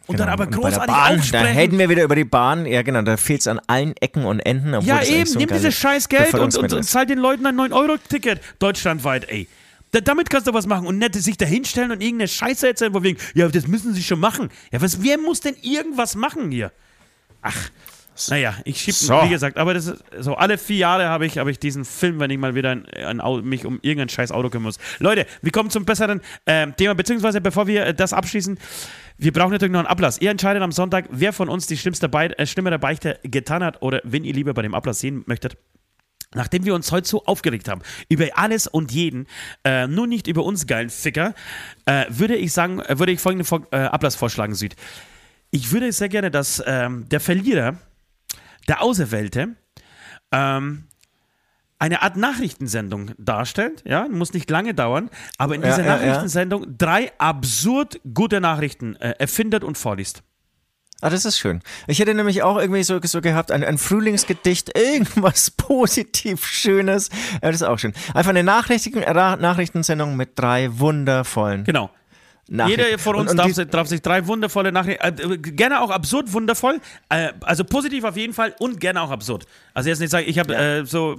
Und 0.09 0.16
genau. 0.16 0.30
dann 0.30 0.40
aber 0.40 0.46
großartig 0.46 0.86
Bahn, 0.86 1.22
Da 1.30 1.44
hätten 1.44 1.78
wir 1.78 1.90
wieder 1.90 2.02
über 2.02 2.16
die 2.16 2.24
Bahn. 2.24 2.64
Ja, 2.64 2.80
genau, 2.80 3.02
da 3.02 3.18
fehlt 3.18 3.42
es 3.42 3.46
an 3.46 3.61
allen 3.66 3.94
Ecken 3.98 4.24
und 4.24 4.40
Enden. 4.40 4.72
Ja, 4.80 5.02
eben, 5.02 5.26
so 5.26 5.38
nimm 5.38 5.50
dieses 5.50 5.74
scheiß 5.74 6.09
Geld 6.09 6.32
und, 6.32 6.56
und, 6.56 6.72
und 6.72 6.82
zahl 6.82 7.04
den 7.04 7.18
Leuten 7.18 7.46
ein 7.46 7.56
9-Euro-Ticket 7.56 8.40
deutschlandweit, 8.59 9.28
ey. 9.28 9.48
Da, 9.91 10.01
damit 10.01 10.30
kannst 10.30 10.47
du 10.47 10.55
was 10.55 10.66
machen 10.66 10.86
und 10.86 10.99
nicht 10.99 11.14
sich 11.14 11.36
da 11.36 11.47
hinstellen 11.47 11.91
und 11.91 12.03
irgendeine 12.03 12.28
Scheiße 12.28 12.68
erzählen, 12.68 12.95
wo 12.95 13.03
wegen, 13.03 13.18
ja, 13.34 13.49
das 13.49 13.66
müssen 13.66 13.95
sie 13.95 14.03
schon 14.03 14.20
machen. 14.20 14.51
Ja, 14.72 14.80
was, 14.80 15.03
wer 15.03 15.18
muss 15.18 15.41
denn 15.41 15.57
irgendwas 15.62 16.14
machen 16.14 16.51
hier? 16.51 16.72
Ach, 17.41 17.70
naja, 18.28 18.55
ich 18.64 18.80
schieb, 18.80 18.95
so. 18.95 19.14
wie 19.22 19.28
gesagt, 19.28 19.57
aber 19.59 19.74
das 19.74 19.86
ist 19.86 20.03
so, 20.18 20.34
alle 20.34 20.59
vier 20.59 20.78
Jahre 20.78 21.09
habe 21.09 21.24
ich, 21.24 21.39
hab 21.39 21.47
ich 21.47 21.59
diesen 21.59 21.84
Film, 21.84 22.18
wenn 22.18 22.30
ich 22.30 22.39
mal 22.39 22.55
wieder 22.55 22.70
ein, 22.70 23.20
ein, 23.20 23.45
mich 23.45 23.64
um 23.64 23.78
irgendein 23.82 24.09
scheiß 24.09 24.32
Auto 24.32 24.51
kümmern 24.51 24.64
muss. 24.64 24.78
Leute, 24.99 25.26
wir 25.41 25.53
kommen 25.53 25.70
zum 25.70 25.84
besseren 25.84 26.20
äh, 26.45 26.66
Thema, 26.72 26.95
beziehungsweise 26.95 27.41
bevor 27.41 27.66
wir 27.66 27.86
äh, 27.86 27.95
das 27.95 28.12
abschließen, 28.12 28.59
wir 29.18 29.32
brauchen 29.32 29.53
natürlich 29.53 29.72
noch 29.72 29.80
einen 29.80 29.89
Ablass. 29.89 30.20
Ihr 30.20 30.30
entscheidet 30.30 30.62
am 30.62 30.72
Sonntag, 30.72 31.07
wer 31.11 31.32
von 31.32 31.49
uns 31.49 31.66
die 31.66 31.76
schlimmste 31.76 32.09
Be 32.09 32.36
äh, 32.39 32.47
Stimme 32.47 32.70
der 32.70 32.78
Beichte 32.78 33.20
getan 33.22 33.62
hat 33.62 33.82
oder 33.82 34.01
wenn 34.05 34.24
ihr 34.24 34.34
lieber 34.34 34.53
bei 34.53 34.62
dem 34.62 34.74
Ablass 34.74 34.99
sehen 34.99 35.22
möchtet. 35.26 35.57
Nachdem 36.35 36.64
wir 36.66 36.74
uns 36.74 36.93
heute 36.93 37.09
so 37.09 37.24
aufgeregt 37.24 37.68
haben 37.68 37.81
über 38.09 38.26
alles 38.35 38.66
und 38.66 38.93
jeden, 38.93 39.26
äh, 39.64 39.87
nur 39.87 40.07
nicht 40.07 40.26
über 40.26 40.45
uns 40.45 40.66
geilen 40.66 40.91
Ficker, 40.91 41.35
äh, 41.87 42.05
würde 42.11 42.37
ich 42.37 42.53
sagen, 42.53 42.81
äh, 42.81 42.99
würde 42.99 43.12
ich 43.12 43.20
folgenden 43.20 43.47
Vor 43.47 43.66
äh, 43.70 43.76
Ablass 43.76 44.14
vorschlagen, 44.14 44.55
Süd. 44.55 44.76
Ich 45.51 45.72
würde 45.72 45.91
sehr 45.93 46.11
gerne, 46.11 46.31
dass 46.31 46.62
ähm, 46.66 47.09
der 47.09 47.20
Verlierer, 47.20 47.76
der 48.68 48.83
Auserwählte, 48.83 49.57
ähm, 50.31 50.85
eine 51.79 52.03
Art 52.03 52.16
Nachrichtensendung 52.16 53.12
darstellt, 53.18 53.83
ja, 53.87 54.07
muss 54.09 54.35
nicht 54.35 54.51
lange 54.51 54.74
dauern, 54.74 55.11
aber 55.39 55.55
in 55.55 55.62
dieser 55.62 55.85
ja, 55.85 55.87
ja, 55.87 55.97
Nachrichtensendung 55.97 56.64
ja. 56.64 56.70
drei 56.76 57.12
absurd 57.18 58.01
gute 58.12 58.41
Nachrichten 58.41 58.97
äh, 58.97 59.14
erfindet 59.18 59.64
und 59.64 59.79
vorliest. 59.79 60.22
Ah, 61.01 61.11
das 61.11 61.24
ist 61.24 61.38
schön. 61.38 61.61
Ich 61.86 62.01
hätte 62.01 62.12
nämlich 62.12 62.42
auch 62.42 62.59
irgendwie 62.59 62.82
so, 62.82 62.99
so 63.01 63.20
gehabt, 63.20 63.53
ein, 63.53 63.62
ein 63.62 63.78
Frühlingsgedicht, 63.78 64.76
irgendwas 64.76 65.51
positiv 65.57 66.44
Schönes. 66.44 67.09
Ja, 67.34 67.53
das 67.53 67.57
ist 67.57 67.62
auch 67.62 67.78
schön. 67.78 67.92
Einfach 68.14 68.30
eine 68.30 68.42
Nachrichten, 68.42 69.03
äh, 69.03 69.14
Nachrichtensendung 69.14 70.16
mit 70.16 70.30
drei 70.36 70.76
wundervollen. 70.78 71.62
Genau. 71.64 71.90
Jeder 72.49 72.99
von 72.99 73.16
uns 73.16 73.30
und, 73.30 73.38
und 73.38 73.46
darf, 73.46 73.55
sich, 73.55 73.66
darf, 73.68 73.88
sich 73.88 74.01
drei 74.01 74.26
wundervolle 74.26 74.72
Nachrichten, 74.72 75.05
äh, 75.05 75.38
gerne 75.38 75.82
auch 75.82 75.90
absurd 75.90 76.32
wundervoll, 76.32 76.80
äh, 77.11 77.32
also 77.42 77.62
positiv 77.62 78.05
auf 78.05 78.16
jeden 78.16 78.32
Fall 78.32 78.55
und 78.59 78.80
gerne 78.80 79.03
auch 79.03 79.11
absurd. 79.11 79.44
Also 79.74 79.90
jetzt 79.90 80.01
nicht 80.01 80.11
sagen, 80.11 80.24
ich 80.26 80.38
habe 80.38 80.55
ja. 80.55 80.78
äh, 80.78 80.86
so 80.86 81.16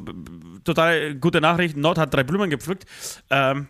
total 0.63 1.13
gute 1.15 1.39
Nachrichten, 1.39 1.81
Nord 1.81 1.99
hat 1.99 2.13
drei 2.13 2.23
Blumen 2.23 2.49
gepflückt, 2.49 2.85
ähm, 3.29 3.67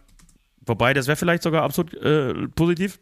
wobei 0.66 0.93
das 0.93 1.07
wäre 1.07 1.18
vielleicht 1.18 1.43
sogar 1.43 1.64
absurd 1.64 1.93
äh, 1.95 2.47
positiv. 2.55 2.99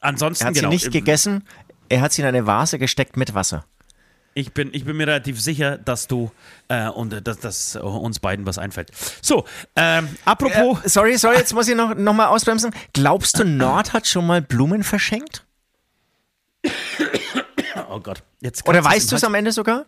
Ansonsten, 0.00 0.44
er 0.44 0.48
hat 0.48 0.54
genau, 0.54 0.70
sie 0.70 0.76
nicht 0.76 0.90
gegessen, 0.90 1.44
er 1.90 2.00
hat 2.00 2.12
sie 2.12 2.22
in 2.22 2.28
eine 2.28 2.46
Vase 2.46 2.78
gesteckt 2.78 3.18
mit 3.18 3.34
Wasser. 3.34 3.66
Ich 4.32 4.52
bin, 4.52 4.70
ich 4.72 4.84
bin 4.84 4.96
mir 4.96 5.08
relativ 5.08 5.40
sicher, 5.40 5.76
dass 5.76 6.06
du 6.06 6.30
äh, 6.68 6.88
und 6.88 7.12
äh, 7.12 7.20
dass, 7.20 7.40
dass 7.40 7.76
uns 7.76 8.20
beiden 8.20 8.46
was 8.46 8.58
einfällt. 8.58 8.90
So, 9.20 9.44
ähm, 9.74 10.08
apropos. 10.24 10.84
Äh, 10.84 10.88
sorry, 10.88 11.18
sorry, 11.18 11.36
jetzt 11.36 11.52
muss 11.52 11.68
ich 11.68 11.74
noch, 11.74 11.96
noch 11.96 12.14
mal 12.14 12.28
ausbremsen. 12.28 12.72
Glaubst 12.92 13.38
du, 13.38 13.44
Nord 13.44 13.92
hat 13.92 14.06
schon 14.06 14.26
mal 14.26 14.40
Blumen 14.40 14.84
verschenkt? 14.84 15.44
oh 17.90 17.98
Gott. 17.98 18.22
Jetzt 18.40 18.68
Oder 18.68 18.84
weißt 18.84 19.10
du 19.10 19.16
es 19.16 19.24
am 19.24 19.34
Ende 19.34 19.50
sogar? 19.50 19.86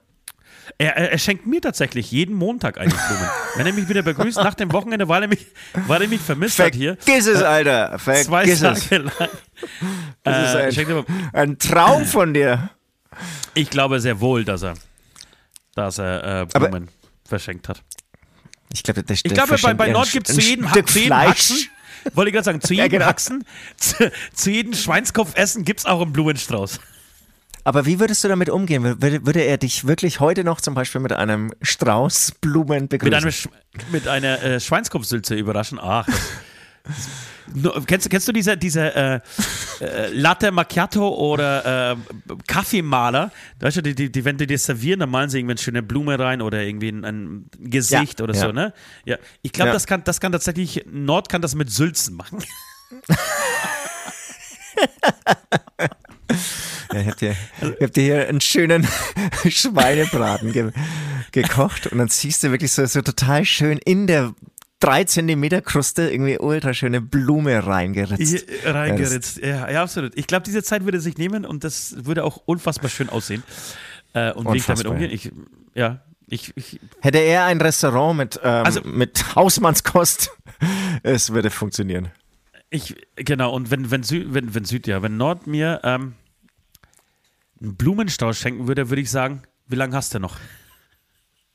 Er, 0.82 0.96
er, 0.96 1.12
er, 1.12 1.18
schenkt 1.18 1.46
mir 1.46 1.60
tatsächlich 1.60 2.10
jeden 2.10 2.34
Montag 2.34 2.78
eigentlich 2.78 3.00
Blumen. 3.00 3.28
Wenn 3.56 3.66
er 3.66 3.72
mich 3.72 3.88
wieder 3.88 4.02
begrüßt 4.02 4.38
nach 4.38 4.54
dem 4.54 4.72
Wochenende, 4.72 5.08
weil 5.08 5.22
er 5.22 5.28
mich, 5.28 5.46
weil 5.86 6.02
er 6.02 6.08
mich 6.08 6.20
vermisst 6.20 6.56
Vergiss 6.56 6.74
hat 6.74 6.80
hier. 6.80 6.96
Vergiss 7.00 7.26
es, 7.26 7.42
Alter. 7.42 7.98
Vergiss 7.98 8.26
zwei 8.26 8.44
es. 8.44 8.60
Tage 8.60 8.98
lang. 8.98 9.12
Das 10.24 10.54
Äh, 10.56 10.68
ist 10.70 10.78
ein, 10.78 10.88
er- 10.88 11.04
ein 11.40 11.58
Traum 11.58 12.04
von 12.04 12.34
dir. 12.34 12.70
ich 13.54 13.70
glaube 13.70 14.00
sehr 14.00 14.20
wohl, 14.20 14.44
dass 14.44 14.62
er, 14.62 14.74
dass 15.74 15.98
er 15.98 16.24
äh, 16.24 16.46
Aber- 16.54 16.68
Blumen 16.68 16.88
verschenkt 17.28 17.68
hat. 17.68 17.82
Ich 18.72 18.82
glaube, 18.82 19.02
der, 19.02 19.14
Ich 19.14 19.22
glaube, 19.22 19.56
bei, 19.62 19.74
bei 19.74 19.90
Nord 19.90 20.10
gibt 20.10 20.28
es 20.30 20.34
zu 20.34 20.40
jedem, 20.40 20.66
Stück 20.68 20.88
zu 20.88 20.98
jedem. 20.98 21.14
Haxen, 21.16 21.56
wollte 22.14 22.30
ich 22.30 22.34
gerade 22.34 22.44
sagen, 22.44 22.60
zu 22.62 22.72
Ja, 22.74 22.84
jedem 22.84 22.98
genau. 22.98 23.06
Haxen, 23.10 23.44
zu, 23.76 24.10
zu 24.34 24.50
jedem 24.50 24.72
Schweinskopfessen 24.74 25.64
gibt 25.64 25.80
es 25.80 25.86
auch 25.86 26.00
einen 26.02 26.12
Blumenstrauß. 26.12 26.80
Aber 27.64 27.86
wie 27.86 28.00
würdest 28.00 28.24
du 28.24 28.28
damit 28.28 28.50
umgehen? 28.50 28.82
Würde, 28.82 29.24
würde 29.24 29.40
er 29.40 29.56
dich 29.58 29.86
wirklich 29.86 30.18
heute 30.20 30.42
noch 30.44 30.60
zum 30.60 30.74
Beispiel 30.74 31.00
mit 31.00 31.12
einem 31.12 31.52
Strauß 31.62 32.32
Blumen 32.40 32.88
begrüßen? 32.88 33.12
Mit, 33.14 33.22
einem, 33.22 33.30
Sch- 33.30 33.48
mit 33.92 34.08
einer 34.08 34.42
äh, 34.42 34.58
Schweinskopfsülze 34.60 35.34
überraschen. 35.36 35.78
Ach. 35.80 36.06
Nur, 37.54 37.84
kennst, 37.86 38.06
du- 38.06 38.10
kennst 38.10 38.26
du 38.26 38.32
diese, 38.32 38.56
diese 38.56 38.92
äh, 38.94 39.20
äh, 39.80 40.08
Latte 40.12 40.50
Macchiato 40.50 41.08
oder 41.08 41.92
äh, 41.92 41.96
Kaffeemaler? 42.48 43.30
Weißt 43.60 43.76
du, 43.76 43.82
die, 43.82 43.94
die, 43.94 44.10
die, 44.10 44.24
wenn 44.24 44.36
die 44.38 44.46
dir 44.48 44.58
servieren, 44.58 44.98
dann 45.00 45.10
malen 45.10 45.30
sie 45.30 45.38
irgendwie 45.38 45.52
eine 45.52 45.60
schöne 45.60 45.82
Blume 45.84 46.18
rein 46.18 46.42
oder 46.42 46.62
irgendwie 46.62 46.88
ein, 46.88 47.04
ein 47.04 47.46
Gesicht 47.58 48.18
Ja, 48.18 48.24
oder 48.24 48.34
ja. 48.34 48.40
so, 48.40 48.50
ne? 48.52 48.72
Ja. 49.04 49.18
Ich 49.42 49.52
glaube, 49.52 49.68
Ja. 49.68 49.74
das, 49.74 49.86
kann, 49.86 50.02
das 50.02 50.20
kann 50.20 50.32
tatsächlich, 50.32 50.84
Nord 50.90 51.28
kann 51.28 51.42
das 51.42 51.54
mit 51.54 51.70
Sülzen 51.70 52.16
machen. 52.16 52.42
Ja, 56.92 57.00
ich 57.00 57.06
hab 57.08 57.16
dir, 57.16 57.34
ich 57.60 57.82
hab 57.82 57.92
dir 57.92 58.02
hier 58.02 58.28
einen 58.28 58.40
schönen 58.40 58.86
Schweinebraten 59.48 60.52
ge 60.52 60.70
gekocht 61.32 61.86
und 61.86 61.96
dann 61.98 62.08
siehst 62.08 62.42
du 62.42 62.50
wirklich 62.50 62.72
so, 62.72 62.84
so 62.84 63.00
total 63.00 63.44
schön 63.46 63.78
in 63.78 64.06
der 64.06 64.34
3 64.80 65.04
Zentimeter 65.04 65.62
Kruste 65.62 66.10
irgendwie 66.10 66.38
ultra 66.38 66.74
schöne 66.74 67.00
Blume 67.00 67.66
reingeritzt. 67.66 68.20
Hier 68.20 68.74
reingeritzt. 68.74 69.38
Ja, 69.38 69.70
ja, 69.70 69.82
absolut. 69.82 70.12
Ich 70.16 70.26
glaube, 70.26 70.42
diese 70.44 70.62
Zeit 70.62 70.84
würde 70.84 71.00
sich 71.00 71.16
nehmen 71.16 71.44
und 71.46 71.64
das 71.64 71.94
würde 72.04 72.24
auch 72.24 72.38
unfassbar 72.44 72.90
schön 72.90 73.08
aussehen. 73.08 73.42
Äh, 74.12 74.32
und 74.32 74.52
wie 74.52 74.58
ich 74.58 74.66
damit 74.66 74.86
umgehe, 74.86 75.08
ich, 75.08 75.30
ja, 75.74 76.00
ich, 76.26 76.52
ich, 76.56 76.80
Hätte 77.00 77.18
er 77.18 77.44
ein 77.46 77.60
Restaurant 77.60 78.16
mit, 78.18 78.40
ähm, 78.42 78.64
Also- 78.66 78.80
mit 78.82 79.34
Hausmannskost, 79.36 80.30
es 81.02 81.32
würde 81.32 81.50
funktionieren. 81.50 82.08
Ich, 82.68 82.94
genau, 83.16 83.52
und 83.54 83.70
wenn, 83.70 83.90
wenn, 83.90 84.02
Süd, 84.02 84.32
wenn, 84.34 84.54
wenn 84.54 84.64
Süd, 84.64 84.86
ja, 84.86 85.02
wenn 85.02 85.16
Nord 85.16 85.46
mir 85.46 85.80
ähm, 85.84 86.14
einen 87.62 87.76
Blumenstrauß 87.76 88.38
schenken 88.38 88.66
würde, 88.66 88.90
würde 88.90 89.02
ich 89.02 89.10
sagen, 89.10 89.42
wie 89.68 89.76
lange 89.76 89.94
hast 89.96 90.14
du 90.14 90.18
noch? 90.18 90.38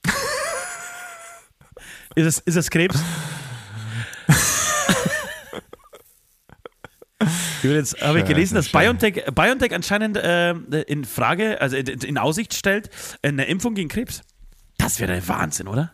ist, 2.16 2.26
es, 2.26 2.40
ist 2.40 2.56
es 2.56 2.70
Krebs? 2.70 2.98
Übrigens 7.64 7.96
habe 8.00 8.20
ich 8.20 8.26
gelesen, 8.26 8.56
dass. 8.56 8.72
BioNTech, 8.72 9.26
BioNTech 9.34 9.74
anscheinend 9.74 10.18
äh, 10.18 10.52
in 10.84 11.06
Frage, 11.06 11.60
also 11.60 11.76
in, 11.76 11.88
in 11.88 12.18
Aussicht 12.18 12.54
stellt, 12.54 12.90
eine 13.22 13.46
Impfung 13.46 13.76
gegen 13.76 13.90
Krebs. 13.90 14.22
Das 14.78 15.00
wäre 15.00 15.14
der 15.14 15.28
Wahnsinn, 15.28 15.68
oder? 15.68 15.94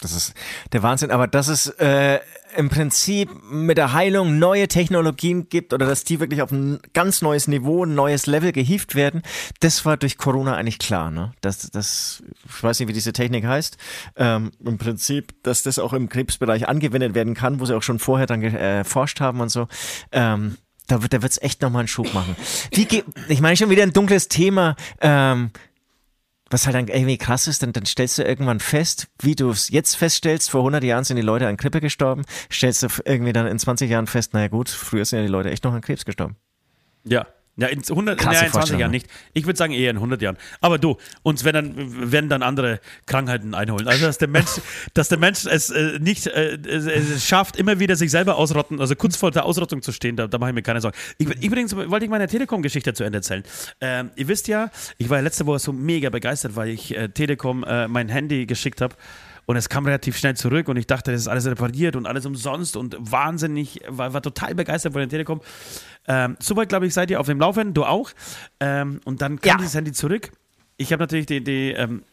Das 0.00 0.12
ist 0.12 0.34
der 0.72 0.82
Wahnsinn, 0.82 1.10
aber 1.10 1.26
dass 1.26 1.48
es 1.48 1.66
äh, 1.66 2.20
im 2.56 2.68
Prinzip 2.68 3.30
mit 3.50 3.78
der 3.78 3.92
Heilung 3.92 4.38
neue 4.38 4.66
Technologien 4.66 5.48
gibt 5.48 5.72
oder 5.72 5.86
dass 5.86 6.04
die 6.04 6.20
wirklich 6.20 6.42
auf 6.42 6.50
ein 6.50 6.80
ganz 6.94 7.22
neues 7.22 7.48
Niveau, 7.48 7.84
ein 7.84 7.94
neues 7.94 8.26
Level 8.26 8.52
gehievt 8.52 8.94
werden, 8.94 9.22
das 9.60 9.84
war 9.84 9.96
durch 9.96 10.18
Corona 10.18 10.56
eigentlich 10.56 10.78
klar. 10.78 11.10
Ne? 11.10 11.32
Das, 11.42 11.70
das, 11.70 12.22
ich 12.46 12.62
weiß 12.62 12.80
nicht, 12.80 12.88
wie 12.88 12.92
diese 12.94 13.12
Technik 13.12 13.44
heißt. 13.44 13.76
Ähm, 14.16 14.52
Im 14.64 14.78
Prinzip, 14.78 15.34
dass 15.42 15.62
das 15.62 15.78
auch 15.78 15.92
im 15.92 16.08
Krebsbereich 16.08 16.68
angewendet 16.68 17.14
werden 17.14 17.34
kann, 17.34 17.60
wo 17.60 17.66
sie 17.66 17.76
auch 17.76 17.82
schon 17.82 17.98
vorher 17.98 18.26
dann 18.26 18.40
geforscht 18.40 19.20
haben 19.20 19.40
und 19.40 19.50
so. 19.50 19.68
Ähm, 20.12 20.56
da 20.86 21.02
wird 21.02 21.12
da 21.12 21.22
wird's 21.22 21.38
echt 21.40 21.62
nochmal 21.62 21.80
einen 21.80 21.88
Schub 21.88 22.12
machen. 22.14 22.34
Wie 22.72 23.04
ich 23.28 23.40
meine 23.40 23.56
schon 23.56 23.70
wieder 23.70 23.84
ein 23.84 23.92
dunkles 23.92 24.26
Thema. 24.26 24.74
Ähm, 25.00 25.50
was 26.50 26.66
halt 26.66 26.74
dann 26.74 26.88
irgendwie 26.88 27.16
krass 27.16 27.46
ist, 27.46 27.62
dann, 27.62 27.72
dann 27.72 27.86
stellst 27.86 28.18
du 28.18 28.22
irgendwann 28.22 28.60
fest, 28.60 29.08
wie 29.20 29.34
du 29.34 29.50
es 29.50 29.70
jetzt 29.70 29.94
feststellst, 29.96 30.50
vor 30.50 30.60
100 30.60 30.84
Jahren 30.84 31.04
sind 31.04 31.16
die 31.16 31.22
Leute 31.22 31.46
an 31.46 31.56
Grippe 31.56 31.80
gestorben, 31.80 32.24
stellst 32.52 32.82
du 32.82 32.88
irgendwie 33.04 33.32
dann 33.32 33.46
in 33.46 33.58
20 33.58 33.88
Jahren 33.88 34.06
fest, 34.06 34.34
naja 34.34 34.48
gut, 34.48 34.68
früher 34.68 35.04
sind 35.04 35.20
ja 35.20 35.24
die 35.24 35.30
Leute 35.30 35.50
echt 35.50 35.64
noch 35.64 35.72
an 35.72 35.80
Krebs 35.80 36.04
gestorben. 36.04 36.36
Ja. 37.04 37.26
Ja, 37.60 37.68
in 37.68 37.82
100, 37.86 38.18
Krasse 38.18 38.30
nee, 38.30 38.46
in 38.46 38.52
20 38.52 38.52
Vorstellung, 38.52 38.80
Jahren 38.80 38.90
nicht. 38.90 39.06
Ich 39.34 39.46
würde 39.46 39.56
sagen 39.56 39.72
eher 39.72 39.90
in 39.90 39.96
100 39.96 40.22
Jahren. 40.22 40.36
Aber 40.60 40.78
du, 40.78 40.96
uns 41.22 41.44
werden 41.44 41.76
dann, 41.76 42.12
werden 42.12 42.30
dann 42.30 42.42
andere 42.42 42.80
Krankheiten 43.06 43.54
einholen. 43.54 43.86
Also, 43.86 44.06
dass 44.06 44.18
der 44.18 44.28
Mensch, 44.28 44.60
dass 44.94 45.08
der 45.08 45.18
Mensch 45.18 45.44
es 45.46 45.70
äh, 45.70 45.98
nicht 45.98 46.26
äh, 46.26 46.58
es, 46.66 46.86
es 46.86 47.26
schafft, 47.26 47.56
immer 47.56 47.78
wieder 47.78 47.96
sich 47.96 48.10
selber 48.10 48.36
ausrotten, 48.36 48.80
also 48.80 48.96
kurz 48.96 49.16
vor 49.16 49.30
der 49.30 49.44
Ausrottung 49.44 49.82
zu 49.82 49.92
stehen, 49.92 50.16
da, 50.16 50.26
da 50.26 50.38
mache 50.38 50.50
ich 50.50 50.54
mir 50.54 50.62
keine 50.62 50.80
Sorgen. 50.80 50.96
Ich, 51.18 51.28
übrigens 51.42 51.74
wollte 51.76 52.04
ich 52.04 52.10
meine 52.10 52.26
Telekom-Geschichte 52.26 52.94
zu 52.94 53.04
Ende 53.04 53.18
erzählen. 53.18 53.42
Ähm, 53.80 54.10
ihr 54.16 54.28
wisst 54.28 54.48
ja, 54.48 54.70
ich 54.98 55.10
war 55.10 55.18
ja 55.18 55.22
letzte 55.22 55.46
Woche 55.46 55.58
so 55.58 55.72
mega 55.72 56.10
begeistert, 56.10 56.56
weil 56.56 56.70
ich 56.70 56.96
äh, 56.96 57.08
Telekom 57.08 57.64
äh, 57.64 57.88
mein 57.88 58.08
Handy 58.08 58.46
geschickt 58.46 58.80
habe. 58.80 58.94
Und 59.50 59.56
es 59.56 59.68
kam 59.68 59.84
relativ 59.84 60.16
schnell 60.16 60.36
zurück 60.36 60.68
und 60.68 60.76
ich 60.76 60.86
dachte, 60.86 61.10
das 61.10 61.22
ist 61.22 61.26
alles 61.26 61.44
repariert 61.44 61.96
und 61.96 62.06
alles 62.06 62.24
umsonst 62.24 62.76
und 62.76 62.96
wahnsinnig, 63.00 63.80
war, 63.88 64.14
war 64.14 64.22
total 64.22 64.54
begeistert 64.54 64.92
von 64.92 65.00
der 65.00 65.08
Telekom. 65.08 65.40
Ähm, 66.06 66.36
soweit, 66.38 66.68
glaube 66.68 66.86
ich, 66.86 66.94
seid 66.94 67.10
ihr 67.10 67.18
auf 67.18 67.26
dem 67.26 67.40
Laufenden, 67.40 67.74
du 67.74 67.84
auch. 67.84 68.12
Ähm, 68.60 69.00
und 69.04 69.22
dann 69.22 69.40
kam 69.40 69.48
Ja. 69.48 69.56
dieses 69.56 69.74
Handy 69.74 69.90
zurück. 69.90 70.30
Ich 70.76 70.92
habe 70.92 71.02
natürlich 71.02 71.26
die, 71.26 71.42
die 71.42 71.72
ähm, 71.72 72.04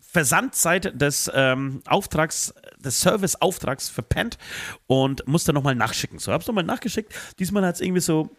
Versandzeit 0.00 0.98
des 0.98 1.30
ähm, 1.34 1.82
Auftrags, 1.86 2.54
des 2.78 2.98
Serviceauftrags 3.02 3.90
verpennt 3.90 4.38
und 4.86 5.28
musste 5.28 5.52
nochmal 5.52 5.74
nachschicken. 5.74 6.18
So, 6.18 6.32
hab's 6.32 6.46
nochmal 6.46 6.64
nachgeschickt. 6.64 7.12
Diesmal 7.38 7.66
hat 7.66 7.74
es 7.74 7.82
irgendwie 7.82 8.00
so 8.00 8.30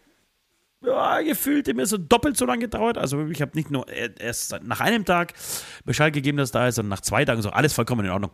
ja, 0.88 1.22
gefühlt 1.22 1.68
immer 1.68 1.86
so 1.86 1.98
doppelt 1.98 2.38
so 2.38 2.46
lange 2.46 2.62
gedauert. 2.62 2.98
Also 2.98 3.28
ich 3.28 3.42
habe 3.42 3.52
nicht 3.56 3.72
nur 3.72 3.88
äh, 3.90 4.10
erst 4.20 4.60
nach 4.64 4.80
einem 4.80 5.06
Tag 5.06 5.34
Bescheid 5.86 6.14
gegeben, 6.14 6.38
dass 6.38 6.52
da 6.52 6.68
ist, 6.68 6.76
sondern 6.76 6.90
nach 6.90 7.02
zwei 7.02 7.26
Tagen 7.26 7.42
so 7.42 7.50
alles 7.50 7.74
vollkommen 7.74 8.06
in 8.06 8.12
Ordnung. 8.12 8.32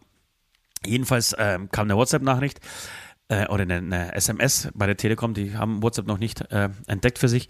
Jedenfalls 0.86 1.36
ähm, 1.38 1.70
kam 1.72 1.86
eine 1.86 1.96
WhatsApp-Nachricht 1.96 2.60
äh, 3.30 3.48
oder 3.48 3.64
eine, 3.64 3.76
eine 3.76 4.16
SMS 4.16 4.70
bei 4.74 4.86
der 4.86 4.98
Telekom, 4.98 5.34
die 5.34 5.56
haben 5.56 5.82
WhatsApp 5.82 6.08
noch 6.08 6.18
nicht 6.18 6.42
äh, 6.52 6.70
entdeckt 6.88 7.20
für 7.20 7.30
sich. 7.30 7.50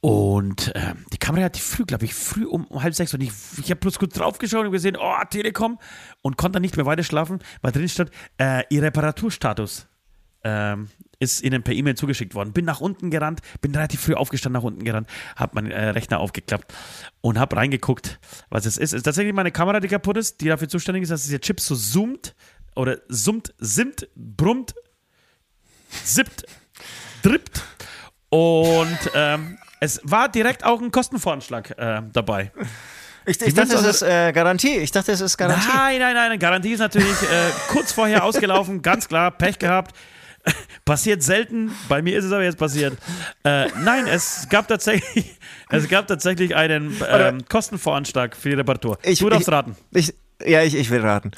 Und 0.00 0.70
ähm, 0.74 1.06
die 1.14 1.16
kam 1.16 1.34
relativ 1.34 1.62
früh, 1.64 1.84
glaube 1.84 2.04
ich, 2.04 2.12
früh 2.12 2.44
um, 2.44 2.66
um 2.66 2.82
halb 2.82 2.94
sechs. 2.94 3.14
Und 3.14 3.22
ich, 3.22 3.32
ich 3.58 3.70
habe 3.70 3.80
bloß 3.80 3.98
kurz 3.98 4.14
draufgeschaut 4.14 4.66
und 4.66 4.72
gesehen, 4.72 4.98
oh, 5.00 5.14
Telekom, 5.30 5.78
und 6.20 6.36
konnte 6.36 6.56
dann 6.56 6.62
nicht 6.62 6.76
mehr 6.76 6.84
weiter 6.84 7.02
schlafen, 7.02 7.38
weil 7.62 7.72
drin 7.72 7.88
stand, 7.88 8.10
äh, 8.38 8.64
ihr 8.68 8.82
Reparaturstatus 8.82 9.86
ähm, 10.44 10.90
ist 11.24 11.42
ihnen 11.42 11.62
per 11.62 11.74
E-Mail 11.74 11.94
zugeschickt 11.94 12.34
worden. 12.34 12.52
Bin 12.52 12.64
nach 12.64 12.80
unten 12.80 13.10
gerannt, 13.10 13.40
bin 13.60 13.74
relativ 13.74 14.00
früh 14.00 14.14
aufgestanden, 14.14 14.60
nach 14.60 14.64
unten 14.64 14.84
gerannt, 14.84 15.08
habe 15.36 15.54
meinen 15.54 15.70
äh, 15.70 15.88
Rechner 15.90 16.20
aufgeklappt 16.20 16.72
und 17.20 17.38
habe 17.38 17.56
reingeguckt, 17.56 18.20
was 18.50 18.66
es 18.66 18.76
ist. 18.76 18.92
Es 18.92 18.98
ist 18.98 19.02
tatsächlich 19.04 19.34
meine 19.34 19.50
Kamera, 19.50 19.80
die 19.80 19.88
kaputt 19.88 20.16
ist, 20.16 20.40
die 20.40 20.48
dafür 20.48 20.68
zuständig 20.68 21.02
ist, 21.02 21.10
dass 21.10 21.24
dieser 21.24 21.40
Chip 21.40 21.60
so 21.60 21.74
zoomt 21.74 22.34
oder 22.76 22.98
summt, 23.08 23.54
simmt, 23.58 24.08
brummt, 24.14 24.74
sippt, 25.88 26.44
drippt. 27.22 27.62
Und 28.28 28.98
ähm, 29.14 29.58
es 29.80 30.00
war 30.02 30.28
direkt 30.28 30.64
auch 30.64 30.80
ein 30.80 30.90
Kostenvoranschlag 30.90 31.78
äh, 31.78 32.02
dabei. 32.12 32.50
Ich, 33.26 33.40
ich 33.40 33.54
dachte, 33.54 33.72
das 33.72 33.84
ist 33.84 34.02
äh, 34.02 34.32
Garantie. 34.32 34.76
Ich 34.76 34.90
dachte, 34.90 35.12
es 35.12 35.20
ist 35.20 35.36
Garantie. 35.36 35.68
Nein, 35.74 35.98
nein, 35.98 36.14
nein, 36.14 36.38
Garantie 36.38 36.72
ist 36.72 36.80
natürlich 36.80 37.22
äh, 37.22 37.50
kurz 37.68 37.92
vorher 37.92 38.24
ausgelaufen, 38.24 38.82
ganz 38.82 39.08
klar, 39.08 39.30
Pech 39.30 39.58
gehabt. 39.58 39.96
Passiert 40.84 41.22
selten, 41.22 41.72
bei 41.88 42.02
mir 42.02 42.18
ist 42.18 42.24
es 42.26 42.32
aber 42.32 42.42
jetzt 42.44 42.58
passiert. 42.58 42.96
Äh, 43.44 43.68
nein, 43.82 44.06
es 44.06 44.46
gab 44.50 44.68
tatsächlich, 44.68 45.34
es 45.70 45.88
gab 45.88 46.06
tatsächlich 46.06 46.54
einen 46.54 46.94
ähm, 47.08 47.44
Kostenvoranschlag 47.48 48.36
für 48.36 48.50
die 48.50 48.56
Reparatur. 48.56 48.98
Ich- 49.02 49.20
du 49.20 49.30
darfst 49.30 49.48
ich- 49.48 49.52
raten. 49.52 49.76
Ich, 49.92 50.14
ja, 50.44 50.62
ich, 50.62 50.74
ich 50.74 50.90
will 50.90 51.00
raten. 51.00 51.30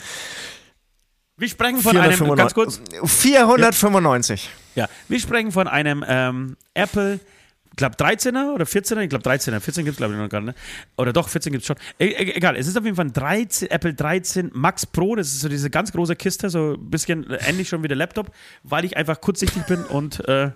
Wir 1.37 1.49
sprechen 1.49 1.79
von 1.81 1.97
einem, 1.97 2.35
ganz 2.35 2.55
kurz, 2.55 2.81
495. 3.05 4.49
ja, 4.75 4.89
wir 5.07 5.21
sprechen 5.21 5.53
von 5.53 5.69
einem 5.69 6.03
ähm, 6.09 6.57
Apple, 6.73 7.21
glaube 7.77 7.97
13er 7.97 8.55
oder 8.55 8.65
14er, 8.65 9.01
ich 9.01 9.09
glaube 9.09 9.29
13er, 9.29 9.61
14 9.61 9.85
gibt 9.85 9.95
es 9.95 9.97
glaube 9.99 10.15
ich 10.15 10.19
noch 10.19 10.29
gar 10.29 10.41
nicht, 10.41 10.59
oder 10.97 11.13
doch, 11.13 11.29
14 11.29 11.53
gibt 11.53 11.63
es 11.63 11.67
schon. 11.67 11.77
E 11.99 12.07
e 12.07 12.33
egal, 12.35 12.57
es 12.57 12.67
ist 12.67 12.77
auf 12.77 12.85
jeden 12.85 12.97
Fall 12.97 13.07
ein 13.07 13.13
13, 13.13 13.71
Apple 13.71 13.95
13 13.95 14.51
Max 14.55 14.87
Pro, 14.87 15.15
das 15.15 15.29
ist 15.29 15.41
so 15.41 15.49
diese 15.49 15.71
ganz 15.71 15.93
große 15.93 16.17
Kiste, 16.17 16.51
so 16.51 16.75
ein 16.75 16.91
bisschen 16.91 17.27
ähnlich 17.47 17.69
schon 17.69 17.83
wie 17.83 17.89
der 17.89 17.97
Laptop, 17.97 18.31
weil 18.63 18.85
ich 18.85 18.97
einfach 18.97 19.21
kurzsichtig 19.21 19.65
bin 19.67 19.85
und 19.85 20.27
äh, 20.29 20.51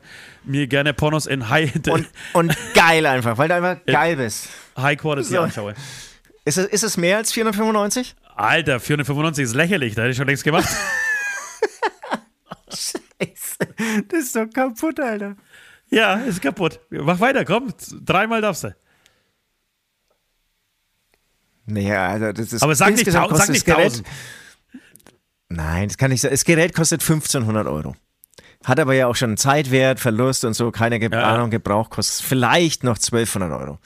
mir 0.44 0.66
gerne 0.66 0.94
Pornos 0.94 1.26
in 1.26 1.48
High... 1.48 1.72
Und, 1.90 2.06
und 2.34 2.56
geil 2.74 3.04
einfach, 3.06 3.36
weil 3.36 3.48
du 3.48 3.54
einfach 3.54 3.84
geil 3.84 4.16
bist. 4.16 4.48
High 4.76 4.98
Quality 4.98 5.28
So. 5.28 5.40
anschaue. 5.40 5.74
Ist 6.44 6.58
es, 6.58 6.66
ist 6.66 6.84
es 6.84 6.96
mehr 6.96 7.16
als 7.16 7.32
495? 7.32 8.14
Alter, 8.36 8.80
495 8.80 9.44
ist 9.44 9.54
lächerlich, 9.54 9.94
da 9.94 10.02
hätte 10.02 10.12
ich 10.12 10.16
schon 10.16 10.26
längst 10.26 10.44
gemacht. 10.44 10.68
Scheiße. 12.68 13.58
Das 14.08 14.20
ist 14.20 14.36
doch 14.36 14.46
kaputt, 14.52 15.00
Alter. 15.00 15.36
Ja, 15.91 16.14
ist 16.14 16.41
kaputt. 16.41 16.80
Mach 16.91 17.20
weiter, 17.20 17.45
komm. 17.45 17.72
Dreimal 18.05 18.41
darfst 18.41 18.64
du. 18.64 18.74
Naja, 21.66 22.09
also 22.09 22.32
das 22.32 22.53
ist 22.53 22.62
Aber 22.62 22.74
sag 22.74 22.88
nicht, 22.91 22.99
insgesamt 23.01 23.30
tau- 23.30 23.36
sag 23.36 23.49
nicht 23.49 23.66
das 23.66 23.74
Gerät, 23.76 23.93
1000. 23.93 24.09
Nein, 25.51 25.88
das 25.88 25.99
kann 25.99 26.11
nicht 26.11 26.20
sein. 26.20 26.30
Das 26.30 26.45
Gerät 26.45 26.74
kostet 26.74 27.01
1500 27.03 27.66
Euro. 27.66 27.95
Hat 28.64 28.78
aber 28.78 28.95
ja 28.95 29.07
auch 29.07 29.16
schon 29.16 29.36
Zeitwert, 29.36 30.01
Verlust 30.01 30.45
und 30.45 30.55
so, 30.55 30.70
keine 30.70 30.99
Ge 30.99 31.11
Ja, 31.11 31.20
ja. 31.20 31.34
Ahnung, 31.34 31.51
Gebrauch 31.51 31.91
kostet 31.91 32.14
es 32.16 32.20
vielleicht 32.20 32.84
noch 32.84 32.99
1200 32.99 33.53
Euro. 33.53 33.78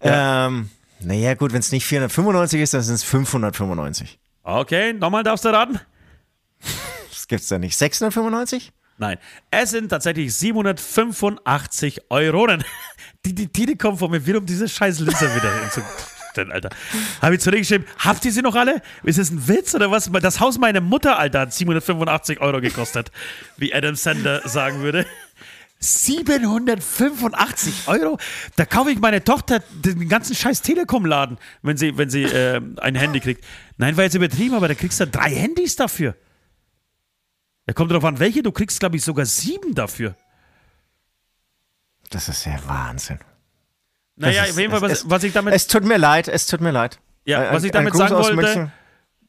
Ähm, 0.00 0.70
naja, 1.00 1.34
gut, 1.34 1.52
wenn 1.52 1.58
es 1.60 1.72
nicht 1.72 1.84
495 1.86 2.60
ist, 2.60 2.74
dann 2.74 2.82
sind 2.82 2.94
es 2.96 3.02
595. 3.02 4.18
Okay, 4.44 4.92
nochmal 4.92 5.22
darfst 5.24 5.44
du 5.44 5.48
raten? 5.48 5.80
Das 7.10 7.26
gibt's 7.28 7.48
da 7.48 7.58
nicht. 7.58 7.76
695? 7.76 8.72
Nein, 8.98 9.18
es 9.50 9.70
sind 9.70 9.88
tatsächlich 9.88 10.34
785 10.34 12.02
Euronen. 12.10 12.62
Die, 13.24 13.36
die, 13.36 13.46
die, 13.46 13.66
die 13.66 13.76
kommen 13.76 13.96
von 13.96 14.10
mir 14.10 14.26
wieder, 14.26 14.38
um 14.38 14.46
diese 14.46 14.68
scheiß 14.68 14.98
Linse 14.98 15.32
wieder 15.32 15.60
hinzustellen, 15.60 16.50
Alter. 16.52 16.70
Habe 17.20 17.36
ich 17.36 17.40
zurückgeschrieben, 17.40 17.86
habt 17.98 18.24
ihr 18.24 18.32
sie 18.32 18.42
noch 18.42 18.56
alle? 18.56 18.82
Ist 19.04 19.20
das 19.20 19.30
ein 19.30 19.46
Witz 19.46 19.76
oder 19.76 19.92
was? 19.92 20.10
Das 20.10 20.40
Haus 20.40 20.58
meiner 20.58 20.80
Mutter, 20.80 21.20
Alter, 21.20 21.42
hat 21.42 21.54
785 21.54 22.40
Euro 22.40 22.60
gekostet, 22.60 23.12
wie 23.58 23.72
Adam 23.72 23.94
Sandler 23.94 24.40
sagen 24.48 24.80
würde. 24.80 25.06
785 25.78 27.86
Euro? 27.86 28.18
Da 28.56 28.64
kaufe 28.64 28.90
ich 28.90 28.98
meine 28.98 29.22
Tochter 29.22 29.62
den 29.70 30.08
ganzen 30.08 30.34
scheiß 30.34 30.62
Telekom-Laden, 30.62 31.38
wenn 31.62 31.76
sie, 31.76 31.96
wenn 31.96 32.10
sie 32.10 32.24
äh, 32.24 32.60
ein 32.80 32.96
Handy 32.96 33.20
kriegt. 33.20 33.44
Nein, 33.76 33.96
war 33.96 34.02
jetzt 34.02 34.14
übertrieben, 34.14 34.56
aber 34.56 34.66
da 34.66 34.74
kriegst 34.74 34.98
du 34.98 35.06
drei 35.06 35.30
Handys 35.30 35.76
dafür. 35.76 36.16
Da 37.66 37.72
kommt 37.72 37.92
drauf 37.92 38.04
an, 38.04 38.18
welche. 38.18 38.42
Du 38.42 38.52
kriegst, 38.52 38.80
glaube 38.80 38.96
ich, 38.96 39.04
sogar 39.04 39.24
sieben 39.26 39.74
dafür. 39.74 40.16
Das 42.10 42.28
ist 42.28 42.44
ja 42.44 42.58
Wahnsinn. 42.66 43.18
Naja, 44.16 44.44
ist- 44.44 44.50
auf 44.52 44.58
jeden 44.58 44.70
Fall, 44.70 44.82
was, 44.82 44.92
es, 44.92 45.10
was 45.10 45.22
ich 45.24 45.32
damit. 45.32 45.54
Es 45.54 45.66
tut 45.66 45.84
mir 45.84 45.96
leid, 45.96 46.28
es 46.28 46.46
tut 46.46 46.60
mir 46.60 46.70
leid. 46.72 47.00
Ja, 47.24 47.48
Ein- 47.48 47.54
was 47.54 47.64
ich 47.64 47.70
damit 47.70 47.94
sagen 47.94 48.14
wollte- 48.14 48.34
München. 48.36 48.72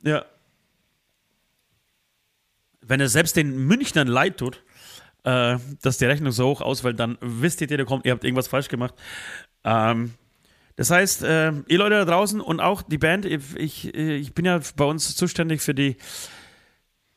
ja. 0.04 0.26
Wenn 2.86 3.00
es 3.00 3.14
selbst 3.14 3.36
den 3.38 3.66
Münchnern 3.66 4.08
leid 4.08 4.38
tut, 4.38 4.62
äh, 5.24 5.58
dass 5.82 5.98
die 6.00 6.06
Rechnung 6.06 6.32
so 6.34 6.48
hoch 6.50 6.62
ausfällt, 6.62 7.00
dann 7.00 7.18
wisst 7.22 7.62
ihr, 7.62 7.72
ihr 7.72 7.86
kommt, 7.86 8.06
ihr 8.06 8.12
habt 8.12 8.26
irgendwas 8.26 8.48
falsch 8.50 8.68
gemacht. 8.68 8.94
Ähm, 9.64 10.16
das 10.76 10.90
heißt, 10.90 11.24
äh, 11.24 11.54
ihr 11.68 11.78
Leute 11.78 11.96
da 11.96 12.06
draußen 12.06 12.42
und 12.42 12.60
auch 12.60 12.82
die 12.82 12.98
Band, 12.98 13.26
ich, 13.26 13.56
ich, 13.56 13.94
ich 13.94 14.34
bin 14.34 14.44
ja 14.44 14.60
bei 14.76 14.84
uns 14.84 15.16
zuständig 15.16 15.62
für 15.62 15.74
die 15.74 15.96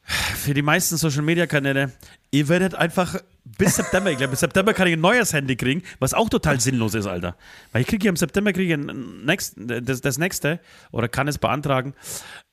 für 0.07 0.55
die 0.55 0.63
meisten 0.63 0.97
Social 0.97 1.23
Media 1.23 1.47
Kanäle. 1.47 1.93
Ihr 2.31 2.49
werdet 2.49 2.75
einfach 2.75 3.17
bis 3.45 3.77
September, 3.77 4.11
ich 4.11 4.19
glaube, 4.19 4.33
bis 4.33 4.41
September 4.41 4.75
kann 4.75 4.87
ich 4.89 4.95
ein 4.95 5.01
neues 5.01 5.33
Handy 5.33 5.57
kriegen, 5.57 5.83
was 5.99 6.15
auch 6.15 6.29
total 6.29 6.61
sinnlos 6.61 6.95
ist, 6.95 7.07
Alter. 7.07 7.37
Weil 7.73 7.83
ich 7.83 7.89
kriege 7.89 8.05
ja 8.05 8.11
im 8.11 8.17
September 8.17 8.53
kriege 8.53 8.75
ein 8.75 9.25
next, 9.25 9.55
das, 9.57 10.01
das 10.01 10.19
nächste 10.19 10.61
oder 10.93 11.09
kann 11.09 11.29
es 11.29 11.39
beantragen. 11.39 11.95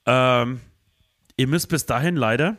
Ähm, 0.05 0.61
ihr 1.37 1.47
müsst 1.47 1.69
bis 1.69 1.85
dahin 1.85 2.15
leider 2.15 2.57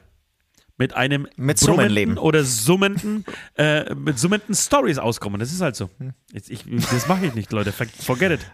mit 0.77 0.95
einem 0.95 1.29
Mit 1.37 1.59
Summen 1.59 1.77
brummenden 1.77 1.95
leben. 1.95 2.19
oder 2.19 2.45
summenden, 2.45 3.25
äh, 3.57 3.95
mit 3.95 4.19
summenden 4.19 4.55
Stories 4.55 4.99
auskommen. 4.99 5.39
Das 5.39 5.53
ist 5.53 5.61
halt 5.61 5.77
so. 5.77 5.89
Jetzt, 6.33 6.51
ich, 6.51 6.65
das 6.91 7.07
mache 7.07 7.27
ich 7.27 7.35
nicht, 7.35 7.53
Leute. 7.53 7.73
Forget 7.73 8.33
it. 8.33 8.51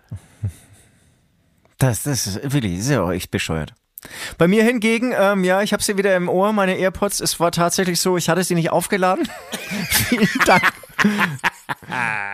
Das, 1.78 2.02
das 2.02 2.26
ist 2.26 2.52
wirklich 2.52 2.94
auch 2.96 3.10
echt 3.10 3.30
bescheuert. 3.30 3.72
Bei 4.38 4.48
mir 4.48 4.64
hingegen, 4.64 5.12
ähm, 5.16 5.44
ja, 5.44 5.62
ich 5.62 5.72
habe 5.72 5.82
sie 5.82 5.98
wieder 5.98 6.16
im 6.16 6.28
Ohr, 6.28 6.52
meine 6.52 6.76
AirPods. 6.76 7.20
Es 7.20 7.38
war 7.38 7.52
tatsächlich 7.52 8.00
so, 8.00 8.16
ich 8.16 8.28
hatte 8.28 8.44
sie 8.44 8.54
nicht 8.54 8.70
aufgeladen. 8.70 9.28
Vielen 9.90 10.28
Dank. 10.46 10.62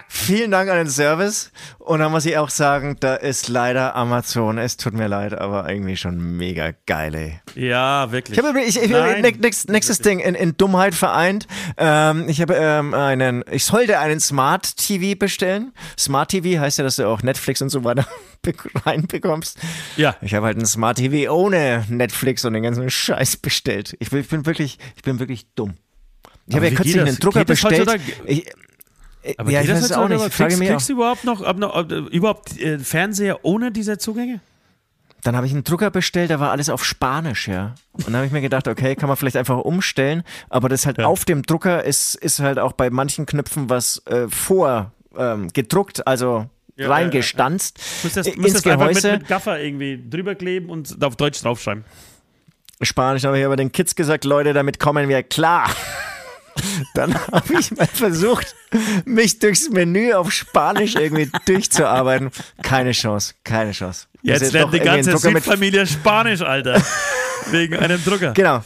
Vielen 0.08 0.50
Dank 0.50 0.70
an 0.70 0.76
den 0.78 0.88
Service. 0.90 1.50
Und 1.78 2.00
da 2.00 2.08
muss 2.08 2.26
ich 2.26 2.36
auch 2.38 2.50
sagen, 2.50 2.96
da 3.00 3.14
ist 3.14 3.48
leider 3.48 3.94
Amazon, 3.94 4.58
es 4.58 4.76
tut 4.76 4.92
mir 4.94 5.06
leid, 5.08 5.34
aber 5.34 5.68
irgendwie 5.70 5.96
schon 5.96 6.36
mega 6.36 6.72
geil, 6.86 7.14
ey. 7.14 7.40
Ja, 7.54 8.10
wirklich. 8.12 8.38
Ich 8.38 8.44
habe 8.44 8.60
ich, 8.60 8.80
ich, 8.82 8.90
Nein. 8.90 9.22
ne- 9.22 9.32
nächst, 9.38 9.68
nächstes 9.68 9.98
Ding 10.00 10.18
in, 10.18 10.34
in 10.34 10.56
Dummheit 10.56 10.94
vereint. 10.94 11.46
Ähm, 11.76 12.28
ich 12.28 12.40
habe 12.40 12.54
ähm, 12.54 12.94
einen, 12.94 13.44
ich 13.50 13.64
sollte 13.64 13.98
einen 13.98 14.20
Smart 14.20 14.76
TV 14.76 15.18
bestellen. 15.18 15.72
Smart 15.98 16.30
TV 16.30 16.60
heißt 16.60 16.78
ja, 16.78 16.84
dass 16.84 16.96
du 16.96 17.06
auch 17.08 17.22
Netflix 17.22 17.62
und 17.62 17.68
so 17.70 17.84
weiter 17.84 18.06
be- 18.42 18.54
reinbekommst. 18.84 19.58
Ja. 19.96 20.16
Ich 20.22 20.34
habe 20.34 20.46
halt 20.46 20.58
ein 20.58 20.66
Smart 20.66 20.98
TV 20.98 21.32
ohne 21.32 21.84
Netflix 21.88 22.44
und 22.44 22.52
den 22.54 22.62
ganzen 22.62 22.90
Scheiß 22.90 23.36
bestellt. 23.38 23.96
Ich, 24.00 24.10
bin- 24.10 24.20
ich 24.20 24.28
bin 24.28 24.46
wirklich, 24.46 24.78
ich 24.96 25.02
bin 25.02 25.18
wirklich 25.18 25.46
dumm. 25.54 25.74
Ich 26.48 26.54
habe 26.54 26.68
ja 26.68 26.74
kürzlich 26.76 27.00
einen? 27.00 27.18
Drucker 27.18 27.44
bestellt. 27.44 27.90
Ich, 28.24 28.46
Aber 29.38 29.50
ja, 29.50 29.60
geht 29.62 29.70
das 29.70 29.80
jetzt 29.80 29.96
auch 29.96 30.08
nicht. 30.08 30.24
Ich 30.24 30.32
frage 30.32 30.54
Kriegst, 30.54 30.70
kriegst 30.70 30.88
du 30.88 30.92
überhaupt 30.94 31.24
noch, 31.24 31.42
ab, 31.42 31.58
noch 31.58 31.74
ab, 31.74 31.90
überhaupt 31.90 32.58
äh, 32.60 32.78
Fernseher 32.78 33.44
ohne 33.44 33.72
diese 33.72 33.98
Zugänge? 33.98 34.40
Dann 35.22 35.34
habe 35.34 35.46
ich 35.46 35.52
einen 35.52 35.64
Drucker 35.64 35.90
bestellt, 35.90 36.30
da 36.30 36.38
war 36.38 36.52
alles 36.52 36.68
auf 36.68 36.84
Spanisch, 36.84 37.48
ja. 37.48 37.74
Und 37.92 38.06
dann 38.06 38.16
habe 38.16 38.26
ich 38.26 38.32
mir 38.32 38.42
gedacht, 38.42 38.68
okay, 38.68 38.94
kann 38.94 39.08
man 39.08 39.16
vielleicht 39.16 39.36
einfach 39.36 39.58
umstellen, 39.58 40.22
aber 40.50 40.68
das 40.68 40.86
halt 40.86 40.98
Ja. 40.98 41.06
auf 41.06 41.24
dem 41.24 41.42
Drucker 41.42 41.82
ist, 41.82 42.14
ist 42.14 42.38
halt 42.38 42.58
auch 42.60 42.72
bei 42.72 42.90
manchen 42.90 43.26
Knöpfen 43.26 43.68
was 43.68 44.02
äh, 44.06 44.28
vor 44.28 44.92
ähm, 45.16 45.48
gedruckt, 45.52 46.06
also 46.06 46.46
Ja, 46.76 46.88
reingestanzt 46.88 47.80
Müsstest, 48.04 48.28
ins 48.28 48.36
müsstest 48.36 48.66
einfach 48.68 48.92
mit, 48.92 49.02
mit 49.02 49.26
Gaffer 49.26 49.58
irgendwie 49.60 50.00
drüber 50.08 50.36
kleben 50.36 50.70
und 50.70 51.02
auf 51.02 51.16
Deutsch 51.16 51.42
draufschreiben. 51.42 51.84
Spanisch 52.82 53.24
habe 53.24 53.38
ich 53.38 53.44
aber 53.44 53.56
den 53.56 53.72
Kids 53.72 53.96
gesagt, 53.96 54.24
Leute, 54.24 54.52
damit 54.52 54.78
kommen 54.78 55.08
wir 55.08 55.22
klar. 55.22 55.70
Dann 56.94 57.14
habe 57.14 57.54
ich 57.58 57.70
mal 57.70 57.86
versucht, 57.86 58.54
mich 59.04 59.38
durchs 59.38 59.68
Menü 59.70 60.12
auf 60.12 60.32
Spanisch 60.32 60.94
irgendwie 60.94 61.30
durchzuarbeiten. 61.46 62.30
Keine 62.62 62.92
Chance, 62.92 63.34
keine 63.44 63.72
Chance. 63.72 64.06
Jetzt 64.22 64.52
lernt 64.52 64.74
die 64.74 64.80
ganze 64.80 65.16
Südfamilie 65.16 65.86
Spanisch, 65.86 66.42
Alter. 66.42 66.82
Wegen 67.50 67.76
einem 67.76 68.02
Drucker. 68.04 68.32
Genau. 68.32 68.64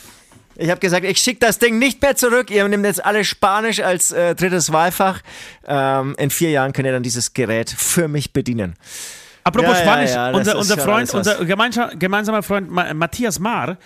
Ich 0.57 0.69
habe 0.69 0.81
gesagt, 0.81 1.05
ich 1.05 1.19
schicke 1.19 1.41
das 1.41 1.59
Ding 1.59 1.79
nicht 1.79 2.03
mehr 2.03 2.17
zurück. 2.17 2.51
Ihr 2.51 2.67
nehmt 2.69 2.85
jetzt 2.85 3.05
alle 3.05 3.25
Spanisch 3.25 3.81
als 3.81 4.11
äh, 4.11 4.35
drittes 4.35 4.73
Wahlfach. 4.73 5.21
Ähm, 5.67 6.15
in 6.19 6.31
vier 6.31 6.51
Jahren 6.51 6.73
könnt 6.73 6.87
ihr 6.87 6.93
dann 6.93 7.03
dieses 7.03 7.33
Gerät 7.33 7.71
für 7.71 8.09
mich 8.09 8.33
bedienen. 8.33 8.75
Apropos 9.43 9.71
Ja, 9.71 9.79
ja, 9.79 9.83
Spanisch, 9.83 10.11
ja, 10.11 10.33
das 10.33 10.39
unser, 10.39 10.59
unser 10.59 10.79
Freund, 10.79 11.15
unser 11.15 11.45
gemeinsam, 11.45 11.99
gemeinsamer 11.99 12.43
Freund 12.43 12.71
Ma 12.71 12.93
Matthias 12.93 13.39
Maar 13.39 13.79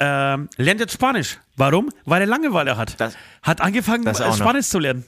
ähm, 0.00 0.48
lernt 0.56 0.80
jetzt 0.80 0.94
Spanisch. 0.94 1.38
Warum? 1.56 1.90
Weil 2.04 2.22
er 2.22 2.26
Langeweile 2.26 2.76
hat. 2.76 2.98
Das- 3.00 3.16
hat 3.42 3.60
angefangen. 3.60 4.12
Spanisch 4.14 4.66
zu 4.66 4.78
lernen. 4.78 5.04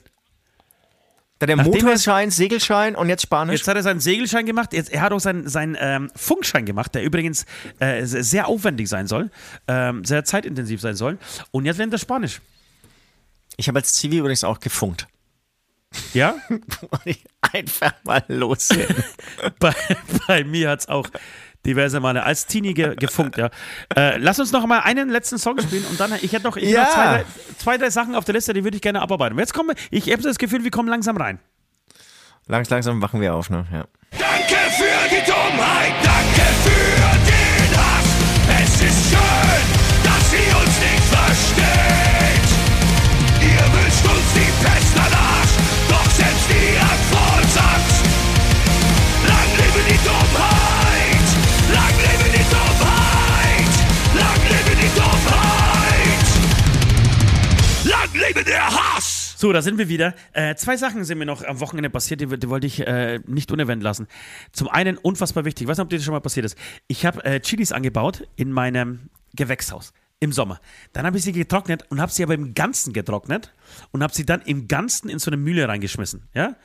Der 1.40 1.57
Nachdem 1.57 1.72
Motorschein, 1.72 2.30
Segelschein 2.30 2.95
und 2.95 3.09
jetzt 3.09 3.22
Spanisch. 3.22 3.59
Jetzt 3.61 3.66
hat 3.68 3.74
er 3.74 3.82
seinen 3.82 3.99
Segelschein 3.99 4.47
gemacht, 4.47 4.72
jetzt, 4.72 4.93
er 4.93 5.01
hat 5.01 5.11
auch 5.12 5.18
seinen, 5.18 5.49
seinen 5.49 5.76
ähm, 5.80 6.09
Funkschein 6.14 6.64
gemacht, 6.64 6.95
der 6.95 7.03
übrigens 7.03 7.47
äh, 7.80 8.05
sehr 8.05 8.47
aufwendig 8.47 8.88
sein 8.88 9.09
soll, 9.09 9.28
ähm, 9.66 10.05
sehr 10.05 10.24
zeitintensiv 10.24 10.80
sein 10.80 10.95
soll. 10.95 11.18
Und 11.51 11.64
jetzt 11.64 11.78
lernt 11.78 11.93
er 11.93 11.99
Spanisch. 11.99 12.40
Ich 13.57 13.66
habe 13.66 13.80
als 13.80 13.95
Zivi 13.95 14.18
übrigens 14.18 14.45
auch 14.45 14.61
gefunkt. 14.61 15.09
Ja? 16.14 16.36
Einfach 17.53 17.95
mal 18.05 18.22
loswerden. 18.28 19.03
bei, 19.59 19.74
bei 20.28 20.45
mir 20.45 20.70
hat 20.70 20.80
es 20.80 20.88
auch 20.88 21.09
diverse 21.67 22.01
Male 22.01 22.23
als 22.25 22.47
Teenie 22.47 22.75
ge 22.75 22.95
gefunkt, 22.97 23.37
ja. 23.39 23.51
Äh, 23.97 24.19
lass 24.19 24.39
uns 24.41 24.53
noch 24.53 24.67
mal 24.67 24.81
einen 24.81 25.09
letzten 25.09 25.39
Song 25.39 25.61
spielen 25.61 25.85
und 25.91 25.99
dann, 26.01 26.13
ich 26.21 26.33
hätte 26.33 26.45
noch, 26.45 26.57
ich 26.57 26.71
Ja. 26.71 26.83
noch 26.85 26.91
zwei, 26.91 27.05
drei, 27.05 27.25
zwei, 27.59 27.79
drei 27.79 27.91
Sachen 27.91 28.15
auf 28.15 28.25
der 28.25 28.35
Liste, 28.35 28.53
die 28.53 28.65
würde 28.65 28.77
ich 28.77 28.83
gerne 28.83 29.01
abarbeiten. 29.03 29.39
Jetzt 29.39 29.55
kommen 29.55 29.71
wir, 29.71 29.77
ich 29.91 30.11
habe 30.13 30.23
das 30.23 30.39
Gefühl, 30.39 30.65
wir 30.65 30.71
kommen 30.71 30.89
langsam 30.89 31.17
rein. 31.17 31.39
Langs, 32.49 32.69
langsam 32.71 33.01
wachen 33.01 33.21
wir 33.21 33.35
auf, 33.35 33.51
ne? 33.51 33.65
Ja. 33.73 33.85
Danke 34.19 34.57
für 34.77 35.09
die 35.11 35.25
Dummheit, 35.31 35.93
danke 36.03 36.49
für 36.65 37.03
den 37.27 37.79
Hass. 37.79 38.65
Es 38.65 38.83
ist 38.83 39.11
schön, 39.11 39.22
Lebe 58.33 58.45
der 58.45 58.66
Hass. 58.66 59.35
So, 59.37 59.53
da 59.53 59.61
sind 59.61 59.76
wir 59.76 59.89
wieder. 59.89 60.14
Äh, 60.33 60.55
zwei 60.55 60.78
Sachen 60.78 61.05
sind 61.05 61.18
mir 61.18 61.26
noch 61.26 61.45
am 61.45 61.61
Wochenende 61.61 61.91
passiert, 61.91 62.22
die, 62.22 62.26
die 62.26 62.49
wollte 62.49 62.66
ich 62.66 62.80
äh, 62.87 63.20
nicht 63.26 63.53
unerwähnt 63.53 63.83
lassen. 63.83 64.07
Zum 64.53 64.68
einen 64.68 64.97
unfassbar 64.97 65.45
wichtig, 65.45 65.64
ich 65.64 65.68
weiß 65.68 65.76
nicht, 65.76 65.83
ob 65.83 65.91
dir 65.91 65.97
das 65.97 66.05
schon 66.05 66.14
mal 66.14 66.20
passiert 66.20 66.47
ist. 66.47 66.57
Ich 66.87 67.05
habe 67.05 67.22
äh, 67.24 67.41
Chilis 67.41 67.72
angebaut 67.72 68.26
in 68.37 68.51
meinem 68.51 69.11
Gewächshaus 69.35 69.93
im 70.18 70.33
Sommer. 70.33 70.61
Dann 70.95 71.05
habe 71.05 71.18
ich 71.18 71.24
sie 71.24 71.33
getrocknet 71.33 71.85
und 71.91 72.01
habe 72.01 72.11
sie 72.11 72.22
aber 72.22 72.33
im 72.33 72.55
Ganzen 72.55 72.95
getrocknet 72.95 73.53
und 73.91 74.03
habe 74.03 74.14
sie 74.14 74.24
dann 74.24 74.41
im 74.43 74.66
Ganzen 74.66 75.11
in 75.11 75.18
so 75.18 75.30
eine 75.30 75.37
Mühle 75.37 75.68
reingeschmissen. 75.68 76.28
Ja? 76.33 76.57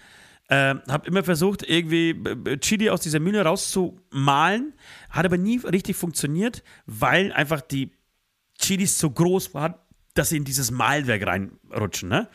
Äh, 0.47 0.75
habe 0.87 1.05
immer 1.07 1.23
versucht, 1.23 1.63
irgendwie 1.67 2.11
äh, 2.11 2.57
Chili 2.59 2.89
aus 2.89 3.01
dieser 3.01 3.19
Mühle 3.19 3.43
rauszumalen. 3.43 4.73
Hat 5.09 5.25
aber 5.25 5.37
nie 5.37 5.57
richtig 5.57 5.97
funktioniert, 5.97 6.63
weil 6.85 7.33
einfach 7.33 7.59
die 7.59 7.91
Chilis 8.57 8.97
so 8.97 9.11
groß 9.11 9.53
waren, 9.53 9.75
dass 10.17 10.29
sie 10.29 10.37
in 10.37 10.43
dieses 10.43 10.71
Malwerk 10.71 11.25
reinrutschen. 11.25 12.09
Ne? 12.09 12.27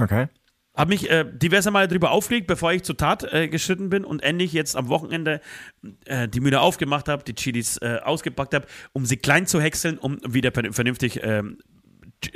Okay. 0.00 0.28
Habe 0.76 0.88
mich 0.88 1.08
äh, 1.08 1.24
diverse 1.24 1.70
Male 1.70 1.86
darüber 1.86 2.10
aufgeregt, 2.10 2.48
bevor 2.48 2.72
ich 2.72 2.82
zur 2.82 2.96
Tat 2.96 3.22
äh, 3.32 3.48
geschritten 3.48 3.90
bin 3.90 4.04
und 4.04 4.24
endlich 4.24 4.52
jetzt 4.52 4.74
am 4.74 4.88
Wochenende 4.88 5.40
äh, 6.06 6.26
die 6.26 6.40
Mühle 6.40 6.60
aufgemacht 6.60 7.08
habe, 7.08 7.22
die 7.22 7.34
Chilis 7.34 7.76
äh, 7.76 8.00
ausgepackt 8.02 8.54
habe, 8.54 8.66
um 8.92 9.06
sie 9.06 9.16
klein 9.16 9.46
zu 9.46 9.60
häckseln, 9.60 9.98
um 9.98 10.18
wieder 10.26 10.50
vernünftig 10.50 11.20
ähm, 11.22 11.58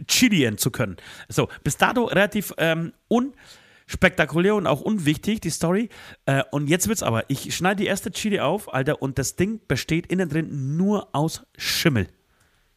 chilien 0.06 0.56
zu 0.56 0.70
können. 0.70 0.96
So, 1.28 1.48
bis 1.64 1.78
dato 1.78 2.04
relativ 2.04 2.54
ähm, 2.58 2.92
unspektakulär 3.08 4.54
und 4.54 4.68
auch 4.68 4.82
unwichtig, 4.82 5.40
die 5.40 5.50
Story. 5.50 5.88
Äh, 6.26 6.44
und 6.52 6.68
jetzt 6.68 6.86
wird's 6.86 7.02
aber. 7.02 7.28
Ich 7.28 7.56
schneide 7.56 7.82
die 7.82 7.88
erste 7.88 8.12
Chili 8.12 8.38
auf, 8.38 8.72
Alter, 8.72 9.02
und 9.02 9.18
das 9.18 9.34
Ding 9.34 9.60
besteht 9.66 10.06
innen 10.06 10.28
drin 10.28 10.76
nur 10.76 11.08
aus 11.12 11.44
Schimmel. 11.56 12.06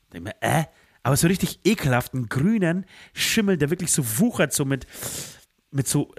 Ich 0.06 0.10
denke 0.14 0.30
mir, 0.30 0.36
äh? 0.42 0.64
Aber 1.04 1.18
so 1.18 1.28
richtig 1.28 1.60
ekelhaften 1.64 2.30
grünen 2.30 2.86
Schimmel, 3.14 3.58
der 3.58 3.70
wirklich 3.70 3.92
so 3.92 4.20
wuchert, 4.20 4.54
so 4.54 4.66
mit 4.66 4.86
mit 5.72 5.88
so 5.88 6.14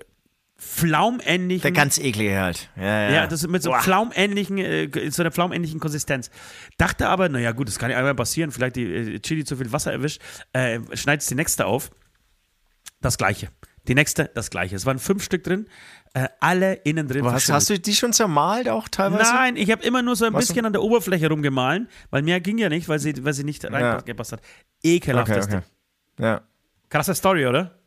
flaumähnlichen. 0.62 1.62
Der 1.62 1.72
ganz 1.72 1.98
eklige 1.98 2.40
halt. 2.40 2.70
Ja, 2.76 2.84
ja. 2.84 3.10
ja 3.10 3.26
das 3.26 3.46
mit 3.48 3.62
so 3.62 3.70
Boah. 3.70 3.80
flaumähnlichen, 3.80 4.58
äh, 4.58 5.10
so 5.10 5.22
einer 5.22 5.32
flaumähnlichen 5.32 5.80
Konsistenz. 5.80 6.30
Dachte 6.78 7.08
aber, 7.08 7.28
naja, 7.28 7.50
gut, 7.52 7.68
das 7.68 7.78
kann 7.78 7.90
ja 7.90 7.98
einmal 7.98 8.14
passieren, 8.14 8.52
vielleicht 8.52 8.76
die 8.76 8.84
äh, 8.84 9.18
Chili 9.20 9.44
zu 9.44 9.56
viel 9.56 9.72
Wasser 9.72 9.92
erwischt, 9.92 10.22
äh, 10.52 10.78
schneidest 10.94 11.30
die 11.30 11.34
nächste 11.34 11.66
auf. 11.66 11.90
Das 13.00 13.18
gleiche. 13.18 13.48
Die 13.88 13.96
nächste, 13.96 14.30
das 14.34 14.50
gleiche. 14.50 14.76
Es 14.76 14.86
waren 14.86 15.00
fünf 15.00 15.24
Stück 15.24 15.42
drin, 15.42 15.66
äh, 16.14 16.28
alle 16.40 16.74
innen 16.74 17.08
drin. 17.08 17.24
Was, 17.24 17.48
hast 17.50 17.70
du 17.70 17.78
die 17.78 17.94
schon 17.94 18.12
zermalt 18.12 18.68
auch 18.68 18.88
teilweise? 18.88 19.32
Nein, 19.32 19.56
ich 19.56 19.70
habe 19.70 19.82
immer 19.82 20.02
nur 20.02 20.16
so 20.16 20.24
ein 20.26 20.32
Was 20.34 20.46
bisschen 20.46 20.66
an 20.66 20.72
der 20.72 20.82
Oberfläche 20.82 21.28
rumgemahlen, 21.28 21.88
weil 22.10 22.22
mehr 22.22 22.40
ging 22.40 22.58
ja 22.58 22.68
nicht, 22.68 22.88
weil 22.88 22.98
sie, 22.98 23.24
weil 23.24 23.32
sie 23.32 23.44
nicht 23.44 23.64
reingepasst 23.64 24.32
ja. 24.32 24.36
hat. 24.36 24.44
Ekelhaftes 24.82 25.46
okay, 25.46 25.56
okay. 25.56 25.64
Ding. 26.18 26.24
Ja. 26.26 26.40
Krasse 26.90 27.14
Story, 27.14 27.46
oder? 27.46 27.78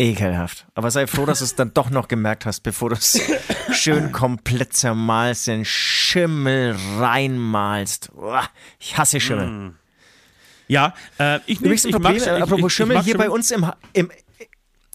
Ekelhaft. 0.00 0.66
Aber 0.74 0.92
sei 0.92 1.08
froh, 1.08 1.26
dass 1.26 1.40
du 1.40 1.44
es 1.44 1.56
dann 1.56 1.74
doch 1.74 1.90
noch 1.90 2.06
gemerkt 2.06 2.46
hast, 2.46 2.60
bevor 2.60 2.90
du 2.90 2.94
es 2.94 3.20
schön 3.72 4.12
komplett 4.12 4.72
zermalst, 4.72 5.48
den 5.48 5.64
Schimmel 5.64 6.76
reinmalst. 6.98 8.12
ich 8.78 8.96
hasse 8.96 9.18
Schimmel. 9.18 9.48
Mm. 9.48 9.74
Ja, 10.68 10.94
äh, 11.18 11.40
ich 11.46 11.58
Übrigens 11.60 11.86
ein 11.86 11.92
Problem, 11.92 12.16
ich, 12.16 12.30
apropos 12.30 12.70
ich, 12.70 12.76
Schimmel, 12.76 12.96
hier 12.98 13.14
Schimmel. 13.14 13.26
bei 13.26 13.30
uns 13.30 13.50
im, 13.50 13.66
im, 13.94 14.10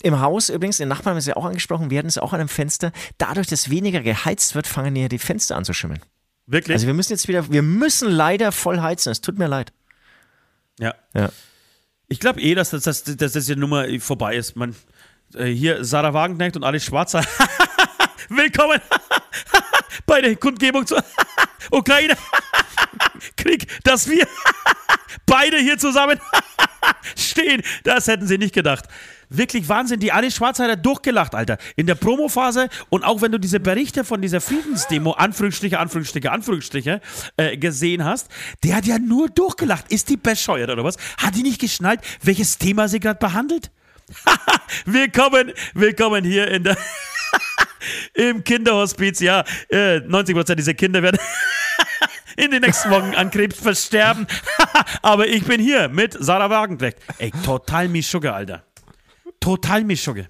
im 0.03 0.19
Haus 0.19 0.49
übrigens, 0.49 0.77
den 0.77 0.89
Nachbarn 0.89 1.11
haben 1.11 1.15
wir 1.15 1.19
es 1.19 1.25
ja 1.25 1.35
auch 1.35 1.45
angesprochen, 1.45 1.89
wir 1.89 1.97
hatten 1.97 2.09
es 2.09 2.17
auch 2.17 2.33
an 2.33 2.41
einem 2.41 2.49
Fenster. 2.49 2.91
Dadurch, 3.17 3.47
dass 3.47 3.69
weniger 3.69 4.01
geheizt 4.01 4.53
wird, 4.53 4.67
fangen 4.67 4.95
ja 4.95 5.07
die 5.07 5.17
Fenster 5.17 5.55
an 5.55 5.65
zu 5.65 5.73
schimmeln. 5.73 6.01
Wirklich? 6.45 6.75
Also 6.75 6.87
wir 6.87 6.93
müssen 6.93 7.13
jetzt 7.13 7.27
wieder, 7.27 7.49
wir 7.49 7.61
müssen 7.61 8.11
leider 8.11 8.51
voll 8.51 8.81
heizen, 8.81 9.11
es 9.11 9.21
tut 9.21 9.39
mir 9.39 9.47
leid. 9.47 9.71
Ja. 10.77 10.93
Ja. 11.13 11.29
Ich 12.07 12.19
glaube 12.19 12.41
eh, 12.41 12.53
dass 12.53 12.71
das, 12.71 12.83
dass, 12.83 13.03
dass 13.03 13.31
das 13.31 13.45
die 13.45 13.55
Nummer 13.55 13.87
vorbei 13.99 14.35
ist. 14.35 14.55
Man, 14.55 14.75
äh, 15.35 15.45
hier 15.45 15.85
Sarah 15.85 16.13
Wagenknecht 16.13 16.57
und 16.57 16.63
Alice 16.63 16.83
Schwarzer. 16.83 17.23
Willkommen 18.29 18.81
bei 20.05 20.21
der 20.21 20.35
Kundgebung 20.35 20.85
zur 20.85 21.03
Ukraine. 21.71 22.17
Krieg, 23.37 23.67
dass 23.83 24.09
wir 24.09 24.27
beide 25.25 25.57
hier 25.57 25.77
zusammen 25.77 26.19
stehen. 27.15 27.63
Das 27.83 28.07
hätten 28.07 28.27
sie 28.27 28.37
nicht 28.37 28.53
gedacht. 28.53 28.85
Wirklich 29.35 29.67
Wahnsinn, 29.67 29.99
die 29.99 30.11
Alice 30.11 30.35
Schwarzer 30.35 30.69
hat 30.69 30.85
durchgelacht, 30.85 31.33
Alter. 31.33 31.57
In 31.75 31.87
der 31.87 31.95
Promophase 31.95 32.69
und 32.89 33.03
auch 33.03 33.21
wenn 33.21 33.31
du 33.31 33.39
diese 33.39 33.59
Berichte 33.59 34.03
von 34.03 34.21
dieser 34.21 34.39
Friedensdemo, 34.41 35.13
Anführungsstriche, 35.13 35.79
Anführungsstriche, 35.79 36.31
Anführungsstriche, 36.31 37.01
äh, 37.37 37.57
gesehen 37.57 38.05
hast, 38.05 38.29
der 38.63 38.75
hat 38.75 38.85
ja 38.85 38.99
nur 38.99 39.29
durchgelacht. 39.29 39.91
Ist 39.91 40.09
die 40.09 40.17
bescheuert 40.17 40.69
oder 40.69 40.83
was? 40.83 40.97
Hat 41.17 41.35
die 41.35 41.41
nicht 41.41 41.59
geschnallt, 41.59 42.01
welches 42.21 42.59
Thema 42.59 42.87
sie 42.87 42.99
gerade 42.99 43.17
behandelt? 43.17 43.71
willkommen, 44.85 45.51
willkommen 45.73 46.23
hier 46.23 46.47
in 46.49 46.63
der 46.63 46.77
im 48.13 48.43
Kinderhospiz. 48.43 49.19
Ja, 49.19 49.43
90% 49.71 50.51
äh, 50.51 50.55
dieser 50.55 50.75
Kinder 50.75 51.01
werden 51.01 51.19
in 52.37 52.51
den 52.51 52.61
nächsten 52.61 52.91
Wochen 52.91 53.15
an 53.15 53.31
Krebs 53.31 53.57
versterben. 53.57 54.27
Aber 55.01 55.27
ich 55.27 55.43
bin 55.45 55.59
hier 55.59 55.89
mit 55.89 56.15
Sarah 56.19 56.51
Wagenknecht. 56.51 56.97
Ey, 57.17 57.31
total 57.43 57.87
Mischugge, 57.87 58.31
Alter. 58.31 58.63
Total 59.43 59.83
Mischugge. 59.83 60.29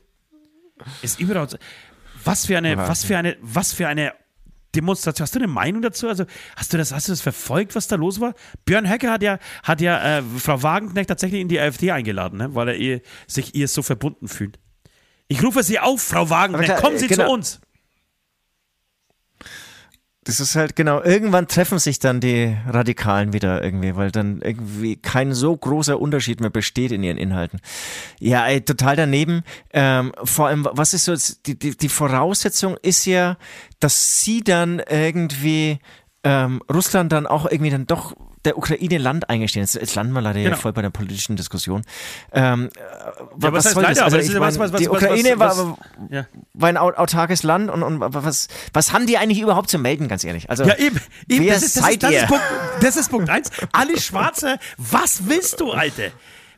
Ist 1.04 1.20
überhaupt. 1.20 1.60
Was 2.24 2.48
für 2.48 2.58
eine, 2.58 2.78
was 2.78 3.04
für 3.04 3.16
eine, 3.16 3.38
was 3.42 3.72
für 3.72 3.88
eine 3.88 4.14
Demonstration. 4.74 5.24
Hast 5.24 5.36
du 5.36 5.40
eine 5.40 5.48
Meinung 5.48 5.84
dazu? 5.84 6.08
Also 6.08 6.26
hast 6.56 6.74
du 6.74 6.78
das, 6.78 6.92
hast 6.92 7.08
du 7.08 7.12
das 7.12 7.22
verfolgt, 7.22 7.76
was 7.76 7.88
da 7.88 7.96
los 7.96 8.20
war? 8.20 8.34
Björn 8.66 8.90
Höcke 8.90 9.12
hat 9.12 9.22
ja, 9.22 9.38
hat 9.62 9.82
ja 9.82 10.18
äh, 10.18 10.24
Frau 10.40 10.64
Wagenknecht 10.64 11.10
tatsächlich 11.10 11.42
in 11.42 11.48
die 11.48 11.60
AfD 11.60 11.92
eingeladen, 11.92 12.40
ne? 12.40 12.56
weil 12.56 12.70
er 12.70 12.76
ihr, 12.76 13.02
sich 13.28 13.54
ihr 13.54 13.68
so 13.68 13.84
verbunden 13.84 14.28
fühlt. 14.28 14.58
Ich 15.28 15.44
rufe 15.44 15.62
Sie 15.62 15.80
auf, 15.80 16.02
Frau 16.02 16.32
Wagenknecht, 16.32 16.72
klar, 16.72 16.82
kommen 16.82 16.98
Sie 16.98 17.08
genau. 17.08 17.28
zu 17.28 17.32
uns. 17.32 17.62
Das 20.26 20.40
ist 20.40 20.56
halt 20.56 20.76
genau, 20.76 21.02
irgendwann 21.02 21.48
treffen 21.48 21.80
sich 21.80 22.00
dann 22.00 22.20
die 22.20 22.56
Radikalen 22.68 23.34
wieder 23.34 23.64
irgendwie, 23.64 23.96
weil 23.96 24.12
dann 24.12 24.42
irgendwie 24.42 24.96
kein 24.96 25.34
so 25.34 25.56
großer 25.56 26.00
Unterschied 26.00 26.40
mehr 26.40 26.50
besteht 26.50 26.92
in 26.92 27.04
ihren 27.04 27.18
Inhalten. 27.18 27.60
Ja, 28.20 28.46
ey, 28.48 28.62
total 28.62 28.96
daneben. 28.96 29.44
Ähm, 29.72 30.14
vor 30.24 30.48
allem, 30.48 30.68
was 30.72 30.94
ist 30.94 31.06
so, 31.06 31.16
die, 31.46 31.60
die, 31.60 31.76
die 31.76 31.90
Voraussetzung 31.90 32.78
ist 32.82 33.06
ja, 33.06 33.38
dass 33.80 34.22
sie 34.22 34.44
dann 34.44 34.82
irgendwie 34.90 35.80
ähm, 36.24 36.62
Russland 36.74 37.12
dann 37.12 37.28
auch 37.28 37.46
irgendwie 37.46 37.72
dann 37.72 37.86
doch 37.88 38.16
der 38.46 38.58
Ukraine 38.58 38.98
Land 38.98 39.30
eingestehen. 39.30 39.64
Jetzt, 39.64 39.76
jetzt 39.76 39.96
landen 39.96 40.14
wir 40.14 40.22
leider 40.22 40.42
genau. 40.42 40.56
voll 40.58 40.74
bei 40.74 40.82
der 40.82 40.90
politischen 40.90 41.36
Diskussion. 41.36 41.84
Ähm, 42.32 42.70
ja, 42.76 43.14
was, 43.36 43.66
was 43.66 43.74
soll 43.74 43.84
leider, 43.84 43.96
das? 43.96 44.14
Also 44.14 44.18
ich 44.18 44.40
mein, 44.40 44.58
was, 44.58 44.74
was, 44.74 44.82
die 44.82 44.90
Ukraine 44.90 45.40
war, 45.40 45.78
ja. 46.10 46.26
war 46.54 46.70
ein 46.70 46.78
autarkes 46.78 47.44
Land 47.44 47.70
und, 47.70 47.84
und 47.84 48.00
was, 48.00 48.48
was 48.74 48.94
haben 48.94 49.08
die 49.08 49.18
eigentlich 49.18 49.40
überhaupt 49.40 49.70
zu 49.70 49.80
melden, 49.80 50.08
ganz 50.08 50.24
ehrlich? 50.24 50.50
Also, 50.50 50.64
ja, 50.64 50.78
eben. 50.78 51.00
eben 51.30 51.46
wer 51.46 51.54
das 51.54 51.64
ist, 51.64 51.78
das 51.78 51.84
seid 51.84 51.94
ist, 51.94 52.04
das 52.04 52.12
ihr? 52.12 52.18
Ist 52.20 52.28
Punkt, 52.28 52.44
das 52.82 52.96
ist 52.98 53.10
Punkt 53.10 53.30
eins. 53.30 53.52
Alle 53.72 54.00
Schwarze, 54.00 54.58
was 54.78 55.28
willst 55.28 55.60
du, 55.60 55.72
Alte? 55.72 56.12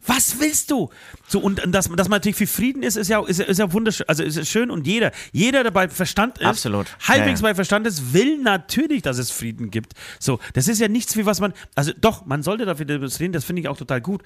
Was 0.08 0.40
willst 0.40 0.72
du? 0.72 0.90
So, 1.28 1.40
und 1.40 1.62
dass, 1.66 1.90
dass 1.90 2.10
man 2.10 2.18
natürlich 2.18 2.36
für 2.36 2.48
Frieden 2.48 2.84
ist, 2.84 2.96
ist 2.96 3.08
ja, 3.08 3.26
ist, 3.26 3.40
ist 3.40 3.58
ja 3.58 3.72
wunderschön, 3.74 4.08
also 4.08 4.24
ist 4.24 4.48
schön 4.48 4.70
und 4.70 4.86
jeder, 4.86 5.12
jeder, 5.32 5.64
der 5.64 5.72
bei 5.72 5.90
Verstand 5.90 6.38
ist, 6.38 6.46
Absolut. 6.46 6.88
halbwegs 7.08 7.42
ja, 7.42 7.48
ja. 7.48 7.52
bei 7.52 7.56
Verstand 7.56 7.88
ist, 7.88 8.14
will 8.14 8.42
natürlich, 8.42 9.02
dass 9.02 9.18
es 9.18 9.32
Frieden 9.32 9.72
gibt. 9.72 9.94
So, 10.20 10.40
das 10.54 10.68
ist 10.68 10.80
ja 10.80 10.88
nichts, 10.88 11.18
wie 11.18 11.26
was 11.26 11.40
man, 11.40 11.54
also 11.76 11.92
doch, 12.00 12.26
man 12.26 12.44
sollte 12.44 12.66
dafür 12.66 12.86
demonstrieren, 12.86 13.32
das 13.32 13.46
finde 13.46 13.62
ich 13.62 13.68
auch 13.68 13.78
total 13.78 14.02
gut. 14.02 14.22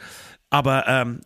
Aber 0.50 0.88
ähm, 0.88 1.22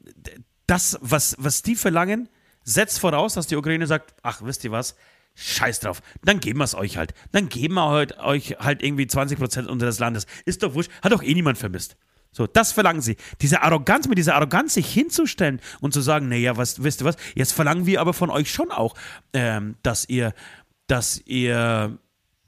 das, 0.68 0.98
was, 1.02 1.36
was 1.40 1.62
die 1.62 1.76
verlangen, 1.76 2.30
setzt 2.64 3.00
voraus, 3.00 3.34
dass 3.34 3.48
die 3.48 3.56
Ukraine 3.56 3.88
sagt, 3.88 4.14
ach, 4.22 4.42
wisst 4.44 4.64
ihr 4.64 4.72
was, 4.72 4.96
Scheiß 5.36 5.80
drauf. 5.80 6.02
Dann 6.24 6.40
geben 6.40 6.60
wir 6.60 6.66
es 6.66 6.76
euch 6.76 6.98
halt. 6.98 7.14
Dann 7.32 7.50
geben 7.50 7.74
wir 7.74 8.08
euch 8.20 8.58
halt 8.60 8.84
irgendwie 8.84 9.06
20% 9.06 9.66
unseres 9.66 10.00
Landes. 10.00 10.28
Ist 10.46 10.62
doch 10.62 10.76
wurscht. 10.76 10.92
Hat 11.02 11.12
doch 11.12 11.24
eh 11.24 11.34
niemand 11.34 11.58
vermisst. 11.58 11.98
So, 12.34 12.48
das 12.48 12.72
verlangen 12.72 13.02
sie. 13.02 13.16
Diese 13.42 13.62
Arroganz, 13.62 14.08
mit 14.08 14.18
dieser 14.18 14.36
Arroganz 14.36 14.74
sich 14.74 14.92
hinzustellen 14.92 15.62
und 15.82 15.94
zu 15.94 16.02
sagen, 16.02 16.28
naja, 16.28 16.58
was, 16.58 16.84
wisst 16.84 17.02
ihr 17.02 17.06
was, 17.06 17.16
jetzt 17.36 17.54
verlangen 17.54 17.86
wir 17.86 18.02
aber 18.02 18.14
von 18.14 18.30
euch 18.30 18.52
schon 18.52 18.72
auch, 18.72 18.96
ähm, 19.34 19.76
dass 19.84 20.10
ihr, 20.10 20.34
dass 20.88 21.22
ihr 21.26 21.98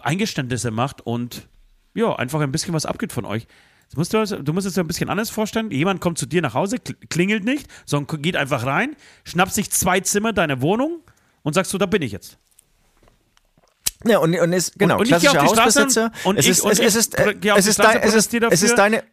Eingeständnisse 0.02 0.72
macht 0.72 1.02
und 1.02 1.48
ja, 1.94 2.14
einfach 2.16 2.42
ein 2.42 2.52
bisschen 2.52 2.74
was 2.74 2.86
abgeht 2.86 3.14
von 3.14 3.26
euch. 3.26 3.48
Du 3.92 4.00
musst, 4.00 4.14
du 4.14 4.54
musst 4.54 4.68
es 4.68 4.74
dir 4.74 4.82
ein 4.82 4.88
bisschen 4.88 5.10
anders 5.10 5.30
vorstellen. 5.30 5.70
Jemand 5.72 6.02
kommt 6.02 6.18
zu 6.18 6.26
dir 6.26 6.42
nach 6.42 6.56
Hause, 6.56 6.80
klingelt 6.80 7.46
nicht, 7.46 7.68
sondern 7.86 8.22
geht 8.22 8.36
einfach 8.36 8.66
rein, 8.66 8.96
schnappt 9.24 9.54
sich 9.54 9.72
zwei 9.72 10.00
Zimmer 10.00 10.34
deiner 10.34 10.62
Wohnung 10.62 11.02
und 11.44 11.54
sagst 11.54 11.72
du, 11.74 11.78
da 11.78 11.86
bin 11.86 12.02
ich 12.02 12.12
jetzt. 12.12 12.40
Ja, 14.04 14.18
und, 14.18 14.38
und 14.38 14.54
ist, 14.54 14.78
genau, 14.78 14.96
und, 14.96 15.02
und 15.02 15.08
klassischer 15.08 15.44
Hausbesitzer. 15.44 16.12
Und 16.24 16.38
es 16.38 16.48
ist, 16.48 16.66
es, 16.66 16.80
es, 16.80 16.96
ist, 16.96 17.18
es, 17.18 17.66
ist, 17.66 18.34
es 18.34 18.64
ist 18.64 18.76
deine, 18.76 19.04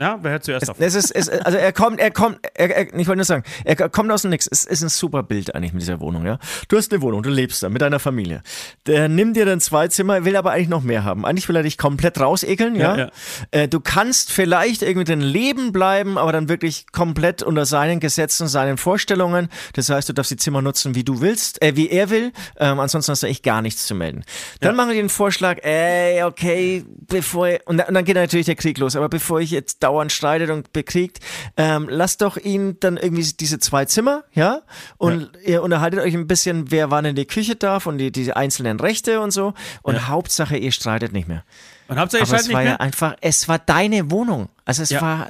ja, 0.00 0.18
wer 0.22 0.30
hört 0.30 0.44
zuerst 0.44 0.70
auf? 0.70 0.76
Es 0.78 0.94
ist, 0.94 1.10
es, 1.10 1.28
also 1.28 1.58
er 1.58 1.72
kommt, 1.72 1.98
er 1.98 2.10
kommt, 2.10 2.38
er, 2.54 2.70
er, 2.70 2.94
ich 2.94 3.08
wollte 3.08 3.16
nur 3.16 3.24
sagen, 3.24 3.42
er 3.64 3.76
kommt 3.88 4.10
aus 4.12 4.22
dem 4.22 4.30
Nix. 4.30 4.46
Es 4.46 4.64
ist 4.64 4.82
ein 4.82 4.88
super 4.88 5.24
Bild 5.24 5.54
eigentlich 5.54 5.72
mit 5.72 5.82
dieser 5.82 6.00
Wohnung, 6.00 6.24
ja. 6.24 6.38
Du 6.68 6.76
hast 6.76 6.92
eine 6.92 7.02
Wohnung, 7.02 7.22
du 7.22 7.30
lebst 7.30 7.62
da 7.62 7.68
mit 7.68 7.82
deiner 7.82 7.98
Familie. 7.98 8.42
Der 8.86 9.08
nimmt 9.08 9.36
dir 9.36 9.44
dann 9.44 9.60
zwei 9.60 9.88
Zimmer, 9.88 10.24
will 10.24 10.36
aber 10.36 10.52
eigentlich 10.52 10.68
noch 10.68 10.82
mehr 10.82 11.02
haben. 11.02 11.26
Eigentlich 11.26 11.48
will 11.48 11.56
er 11.56 11.64
dich 11.64 11.78
komplett 11.78 12.20
rausekeln, 12.20 12.76
ja. 12.76 12.96
ja, 12.96 13.04
ja. 13.04 13.10
Äh, 13.50 13.68
du 13.68 13.80
kannst 13.80 14.30
vielleicht 14.30 14.82
irgendwie 14.82 15.04
drin 15.04 15.20
leben 15.20 15.72
bleiben, 15.72 16.16
aber 16.16 16.30
dann 16.30 16.48
wirklich 16.48 16.86
komplett 16.92 17.42
unter 17.42 17.66
seinen 17.66 17.98
Gesetzen, 17.98 18.46
seinen 18.46 18.76
Vorstellungen. 18.76 19.48
Das 19.72 19.88
heißt, 19.88 20.08
du 20.08 20.12
darfst 20.12 20.30
die 20.30 20.36
Zimmer 20.36 20.62
nutzen, 20.62 20.94
wie 20.94 21.02
du 21.02 21.20
willst, 21.20 21.60
äh, 21.60 21.74
wie 21.74 21.90
er 21.90 22.10
will. 22.10 22.32
Ähm, 22.58 22.78
ansonsten 22.78 23.12
hast 23.12 23.24
du 23.24 23.26
echt 23.26 23.42
gar 23.42 23.62
nichts 23.62 23.86
zu 23.86 23.96
melden. 23.96 24.24
Dann 24.60 24.72
ja. 24.72 24.76
machen 24.76 24.90
die 24.90 24.96
den 24.96 25.08
Vorschlag, 25.08 25.58
ey, 25.64 26.22
okay, 26.22 26.84
bevor, 27.08 27.48
und, 27.64 27.80
und 27.80 27.94
dann 27.94 28.04
geht 28.04 28.14
natürlich 28.14 28.46
der 28.46 28.56
Krieg 28.56 28.78
los, 28.78 28.94
aber 28.94 29.08
bevor 29.08 29.40
ich 29.40 29.50
jetzt 29.50 29.82
dauernd 29.88 30.12
streitet 30.12 30.50
und 30.50 30.72
bekriegt, 30.72 31.20
ähm, 31.56 31.88
lasst 31.88 32.20
doch 32.20 32.36
ihn 32.36 32.78
dann 32.80 32.98
irgendwie 32.98 33.22
diese 33.22 33.58
zwei 33.58 33.86
Zimmer, 33.86 34.24
ja, 34.34 34.60
und 34.98 35.30
ja. 35.42 35.48
ihr 35.48 35.62
unterhaltet 35.62 36.00
euch 36.00 36.14
ein 36.14 36.26
bisschen, 36.26 36.70
wer 36.70 36.90
wann 36.90 37.06
in 37.06 37.16
die 37.16 37.24
Küche 37.24 37.56
darf 37.56 37.86
und 37.86 37.96
die, 37.96 38.12
diese 38.12 38.36
einzelnen 38.36 38.78
Rechte 38.78 39.20
und 39.20 39.30
so. 39.30 39.54
Und 39.82 39.94
ja. 39.94 40.08
Hauptsache, 40.08 40.56
ihr 40.56 40.72
streitet 40.72 41.12
nicht 41.12 41.26
mehr. 41.26 41.42
Und 41.88 41.98
Hauptsache, 41.98 42.22
ihr 42.22 42.26
streitet 42.26 42.48
nicht 42.48 42.56
mehr? 42.56 42.64
Ja 42.64 42.76
einfach, 42.76 43.16
es 43.22 43.48
war 43.48 43.58
deine 43.58 44.10
Wohnung. 44.10 44.50
Also 44.64 44.82
es 44.82 44.90
ja. 44.90 45.00
war 45.00 45.28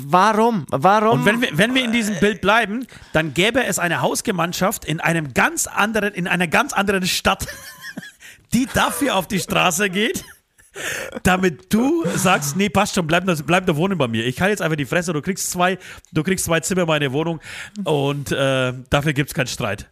Warum? 0.00 0.64
Warum? 0.70 1.20
Und 1.20 1.26
wenn 1.26 1.42
wir, 1.42 1.50
wenn 1.52 1.74
wir 1.74 1.84
in 1.84 1.92
diesem 1.92 2.18
Bild 2.20 2.40
bleiben, 2.40 2.86
dann 3.12 3.34
gäbe 3.34 3.64
es 3.64 3.78
eine 3.78 4.00
Hausgemeinschaft 4.00 4.86
in 4.86 4.98
einem 4.98 5.34
ganz 5.34 5.66
anderen, 5.66 6.14
in 6.14 6.26
einer 6.26 6.46
ganz 6.46 6.72
anderen 6.72 7.06
Stadt, 7.06 7.46
die 8.54 8.66
dafür 8.72 9.16
auf 9.16 9.28
die 9.28 9.38
Straße 9.38 9.90
geht, 9.90 10.24
damit 11.22 11.72
du 11.72 12.04
sagst, 12.14 12.56
nee, 12.56 12.68
passt 12.68 12.94
schon, 12.94 13.06
bleib, 13.06 13.24
bleib 13.46 13.66
da 13.66 13.76
wohnen 13.76 13.98
bei 13.98 14.08
mir. 14.08 14.26
Ich 14.26 14.36
kann 14.36 14.50
jetzt 14.50 14.62
einfach 14.62 14.76
die 14.76 14.84
Fresse, 14.84 15.12
du 15.12 15.22
kriegst 15.22 15.50
zwei, 15.50 15.78
du 16.12 16.22
kriegst 16.22 16.44
zwei 16.44 16.60
Zimmer 16.60 16.82
in 16.82 16.88
meine 16.88 17.12
Wohnung 17.12 17.40
und 17.84 18.32
äh, 18.32 18.72
dafür 18.90 19.12
gibt 19.12 19.30
es 19.30 19.34
keinen 19.34 19.46
Streit. 19.46 19.90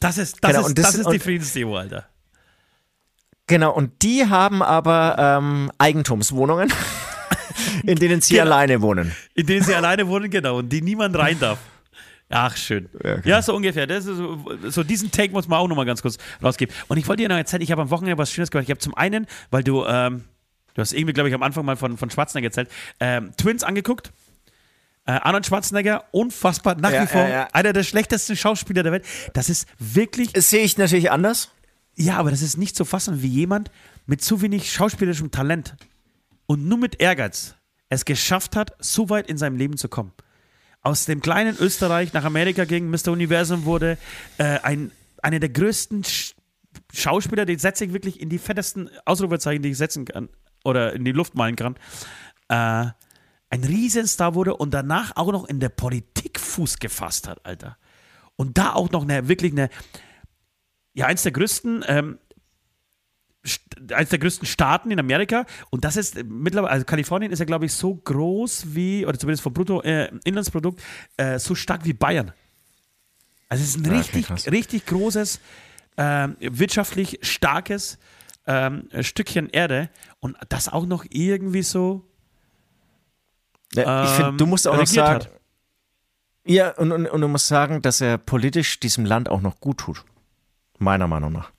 Das 0.00 0.18
ist, 0.18 0.38
das 0.42 0.52
genau, 0.52 0.66
ist, 0.66 0.78
das, 0.78 0.86
das 0.86 0.94
ist 0.96 1.10
die 1.10 1.18
Friedensdemo, 1.18 1.76
Alter. 1.76 2.06
Genau, 3.46 3.72
und 3.72 4.02
die 4.02 4.26
haben 4.26 4.62
aber 4.62 5.16
ähm, 5.18 5.70
Eigentumswohnungen. 5.78 6.72
in 7.84 7.98
denen 7.98 8.20
sie 8.20 8.34
genau. 8.34 8.46
alleine 8.46 8.82
wohnen. 8.82 9.12
In 9.34 9.46
denen 9.46 9.64
sie 9.64 9.74
alleine 9.74 10.06
wohnen, 10.08 10.30
genau, 10.30 10.58
und 10.58 10.68
die 10.68 10.82
niemand 10.82 11.16
rein 11.16 11.38
darf. 11.38 11.58
Ach, 12.34 12.56
schön. 12.56 12.88
Ja, 13.04 13.16
okay. 13.16 13.28
ja, 13.28 13.42
so 13.42 13.54
ungefähr. 13.54 13.86
Das 13.86 14.06
ist 14.06 14.16
so, 14.16 14.42
so, 14.68 14.82
diesen 14.82 15.10
Take 15.10 15.32
muss 15.32 15.48
man 15.48 15.58
auch 15.58 15.68
nochmal 15.68 15.84
ganz 15.84 16.00
kurz 16.00 16.16
rausgeben. 16.42 16.74
Und 16.88 16.96
ich 16.96 17.06
wollte 17.06 17.22
dir 17.22 17.28
noch 17.28 17.36
erzählen, 17.36 17.60
ich 17.60 17.70
habe 17.70 17.82
am 17.82 17.90
Wochenende 17.90 18.16
was 18.16 18.32
Schönes 18.32 18.50
gemacht. 18.50 18.64
Ich 18.64 18.70
habe 18.70 18.80
zum 18.80 18.94
einen, 18.94 19.26
weil 19.50 19.62
du, 19.62 19.84
ähm, 19.84 20.24
du 20.72 20.80
hast 20.80 20.94
irgendwie, 20.94 21.12
glaube 21.12 21.28
ich, 21.28 21.34
am 21.34 21.42
Anfang 21.42 21.66
mal 21.66 21.76
von, 21.76 21.98
von 21.98 22.08
Schwarzenegger 22.08 22.46
erzählt, 22.46 22.70
ähm, 23.00 23.32
Twins 23.36 23.62
angeguckt. 23.62 24.12
Äh, 25.04 25.12
Arnold 25.12 25.44
Schwarzenegger, 25.44 26.04
unfassbar, 26.12 26.76
nach 26.76 26.92
ja, 26.92 27.02
wie 27.02 27.06
vor 27.06 27.28
ja. 27.28 27.48
einer 27.52 27.74
der 27.74 27.82
schlechtesten 27.82 28.34
Schauspieler 28.34 28.82
der 28.82 28.92
Welt. 28.92 29.04
Das 29.34 29.50
ist 29.50 29.68
wirklich. 29.78 30.32
Das 30.32 30.48
sehe 30.48 30.64
ich 30.64 30.78
natürlich 30.78 31.10
anders. 31.10 31.50
Ja, 31.96 32.16
aber 32.16 32.30
das 32.30 32.40
ist 32.40 32.56
nicht 32.56 32.76
zu 32.76 32.86
fassen, 32.86 33.20
wie 33.20 33.28
jemand 33.28 33.70
mit 34.06 34.22
zu 34.22 34.40
wenig 34.40 34.72
schauspielerischem 34.72 35.30
Talent 35.30 35.74
und 36.46 36.66
nur 36.66 36.78
mit 36.78 37.00
Ehrgeiz 37.00 37.56
es 37.90 38.06
geschafft 38.06 38.56
hat, 38.56 38.72
so 38.78 39.10
weit 39.10 39.28
in 39.28 39.36
seinem 39.36 39.56
Leben 39.56 39.76
zu 39.76 39.88
kommen. 39.90 40.12
Aus 40.82 41.04
dem 41.04 41.20
kleinen 41.20 41.56
Österreich 41.58 42.12
nach 42.12 42.24
Amerika 42.24 42.64
ging, 42.64 42.90
Mr. 42.90 43.08
Universum 43.12 43.64
wurde, 43.64 43.98
äh, 44.38 44.58
ein, 44.60 44.90
einer 45.22 45.38
der 45.38 45.48
größten 45.48 46.04
Sch 46.04 46.34
Schauspieler, 46.92 47.44
den 47.44 47.58
setze 47.58 47.84
ich 47.84 47.92
wirklich 47.92 48.20
in 48.20 48.28
die 48.28 48.38
fettesten 48.38 48.90
Ausrufezeichen, 49.04 49.62
die 49.62 49.70
ich 49.70 49.78
setzen 49.78 50.04
kann, 50.04 50.28
oder 50.64 50.92
in 50.92 51.04
die 51.04 51.12
Luft 51.12 51.34
malen 51.34 51.56
kann. 51.56 51.76
Äh, 52.48 52.90
ein 53.50 53.64
Riesenstar 53.64 54.34
wurde 54.34 54.56
und 54.56 54.72
danach 54.72 55.16
auch 55.16 55.30
noch 55.30 55.44
in 55.46 55.60
der 55.60 55.68
Politik 55.68 56.40
Fuß 56.40 56.78
gefasst 56.78 57.28
hat, 57.28 57.44
Alter. 57.44 57.76
Und 58.36 58.56
da 58.58 58.72
auch 58.72 58.90
noch 58.90 59.02
eine, 59.02 59.28
wirklich 59.28 59.52
eine, 59.52 59.68
ja, 60.94 61.06
eins 61.06 61.22
der 61.22 61.32
größten 61.32 61.84
ähm, 61.86 62.18
eines 63.92 64.10
der 64.10 64.18
größten 64.18 64.46
Staaten 64.46 64.90
in 64.90 65.00
Amerika 65.00 65.46
und 65.70 65.84
das 65.84 65.96
ist 65.96 66.22
mittlerweile, 66.24 66.72
also 66.72 66.84
Kalifornien 66.84 67.32
ist 67.32 67.40
ja 67.40 67.44
glaube 67.44 67.66
ich 67.66 67.72
so 67.72 67.94
groß 67.94 68.74
wie, 68.74 69.04
oder 69.04 69.18
zumindest 69.18 69.42
vom 69.42 69.52
Bruttoinlandsprodukt, 69.52 70.80
äh, 71.16 71.34
äh, 71.34 71.38
so 71.38 71.54
stark 71.54 71.84
wie 71.84 71.92
Bayern. 71.92 72.32
Also 73.48 73.64
es 73.64 73.70
ist 73.70 73.84
ein 73.84 73.92
ja, 73.92 73.98
richtig, 73.98 74.50
richtig 74.50 74.86
großes, 74.86 75.40
äh, 75.96 76.28
wirtschaftlich 76.40 77.18
starkes 77.22 77.98
ähm, 78.46 78.88
Stückchen 79.00 79.48
Erde 79.50 79.90
und 80.20 80.36
das 80.48 80.68
auch 80.68 80.86
noch 80.86 81.04
irgendwie 81.10 81.62
so 81.62 82.08
ja, 83.74 84.04
ich 84.04 84.10
finde, 84.10 84.36
du 84.36 84.46
musst 84.46 84.68
auch 84.68 84.76
noch 84.76 84.86
sagen, 84.86 85.24
hat. 85.24 85.30
ja, 86.44 86.70
und, 86.76 86.92
und, 86.92 87.06
und 87.06 87.20
du 87.20 87.28
musst 87.28 87.46
sagen, 87.46 87.82
dass 87.82 88.00
er 88.00 88.18
politisch 88.18 88.78
diesem 88.80 89.04
Land 89.04 89.28
auch 89.28 89.40
noch 89.40 89.60
gut 89.60 89.78
tut. 89.78 90.04
Meiner 90.78 91.06
Meinung 91.06 91.32
nach. 91.32 91.52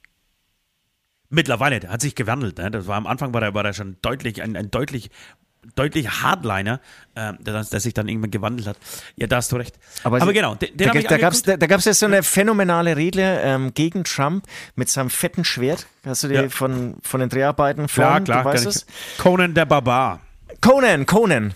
Mittlerweile, 1.34 1.80
der 1.80 1.90
hat 1.90 2.02
sich 2.02 2.16
gewandelt. 2.16 2.60
Ne? 2.60 2.70
Das 2.70 2.86
war 2.86 2.96
am 2.96 3.08
Anfang 3.08 3.34
war 3.34 3.42
er, 3.42 3.54
war 3.54 3.66
er 3.66 3.74
schon 3.74 3.98
deutlich, 4.02 4.42
ein, 4.42 4.56
ein 4.56 4.70
deutlich 4.70 5.10
deutlich 5.76 6.10
Hardliner, 6.10 6.80
äh, 7.16 7.34
der, 7.40 7.64
der, 7.64 7.80
sich 7.80 7.94
dann 7.94 8.08
irgendwann 8.08 8.32
gewandelt 8.32 8.68
hat. 8.68 8.78
Ja, 9.16 9.28
da 9.28 9.38
hast 9.38 9.52
du 9.52 9.56
recht. 9.56 9.80
Aber, 10.04 10.22
Aber 10.22 10.34
genau, 10.34 10.56
den, 10.56 10.76
den 10.76 10.92
da, 10.92 11.00
da 11.00 11.18
gab 11.18 11.34
es 11.34 11.44
da, 11.44 11.58
da 11.58 11.68
gab's 11.68 11.86
ja 11.86 11.94
so 11.94 12.06
eine 12.06 12.22
phänomenale 12.22 12.98
Rede 12.98 13.40
ähm, 13.42 13.74
gegen 13.74 14.04
Trump 14.04 14.46
mit 14.76 14.90
seinem 14.90 15.10
fetten 15.10 15.46
Schwert. 15.46 15.88
Hast 16.06 16.24
du 16.24 16.28
die 16.28 16.36
ja. 16.36 16.50
von, 16.50 16.98
von 17.02 17.20
den 17.22 17.30
Dreharbeiten 17.30 17.88
vor? 17.88 18.04
Ja, 18.04 18.20
klar. 18.20 18.54
Es? 18.54 18.86
Conan 19.18 19.54
der 19.54 19.66
Barbar. 19.66 20.20
Conan, 20.62 21.06
Conan. 21.06 21.54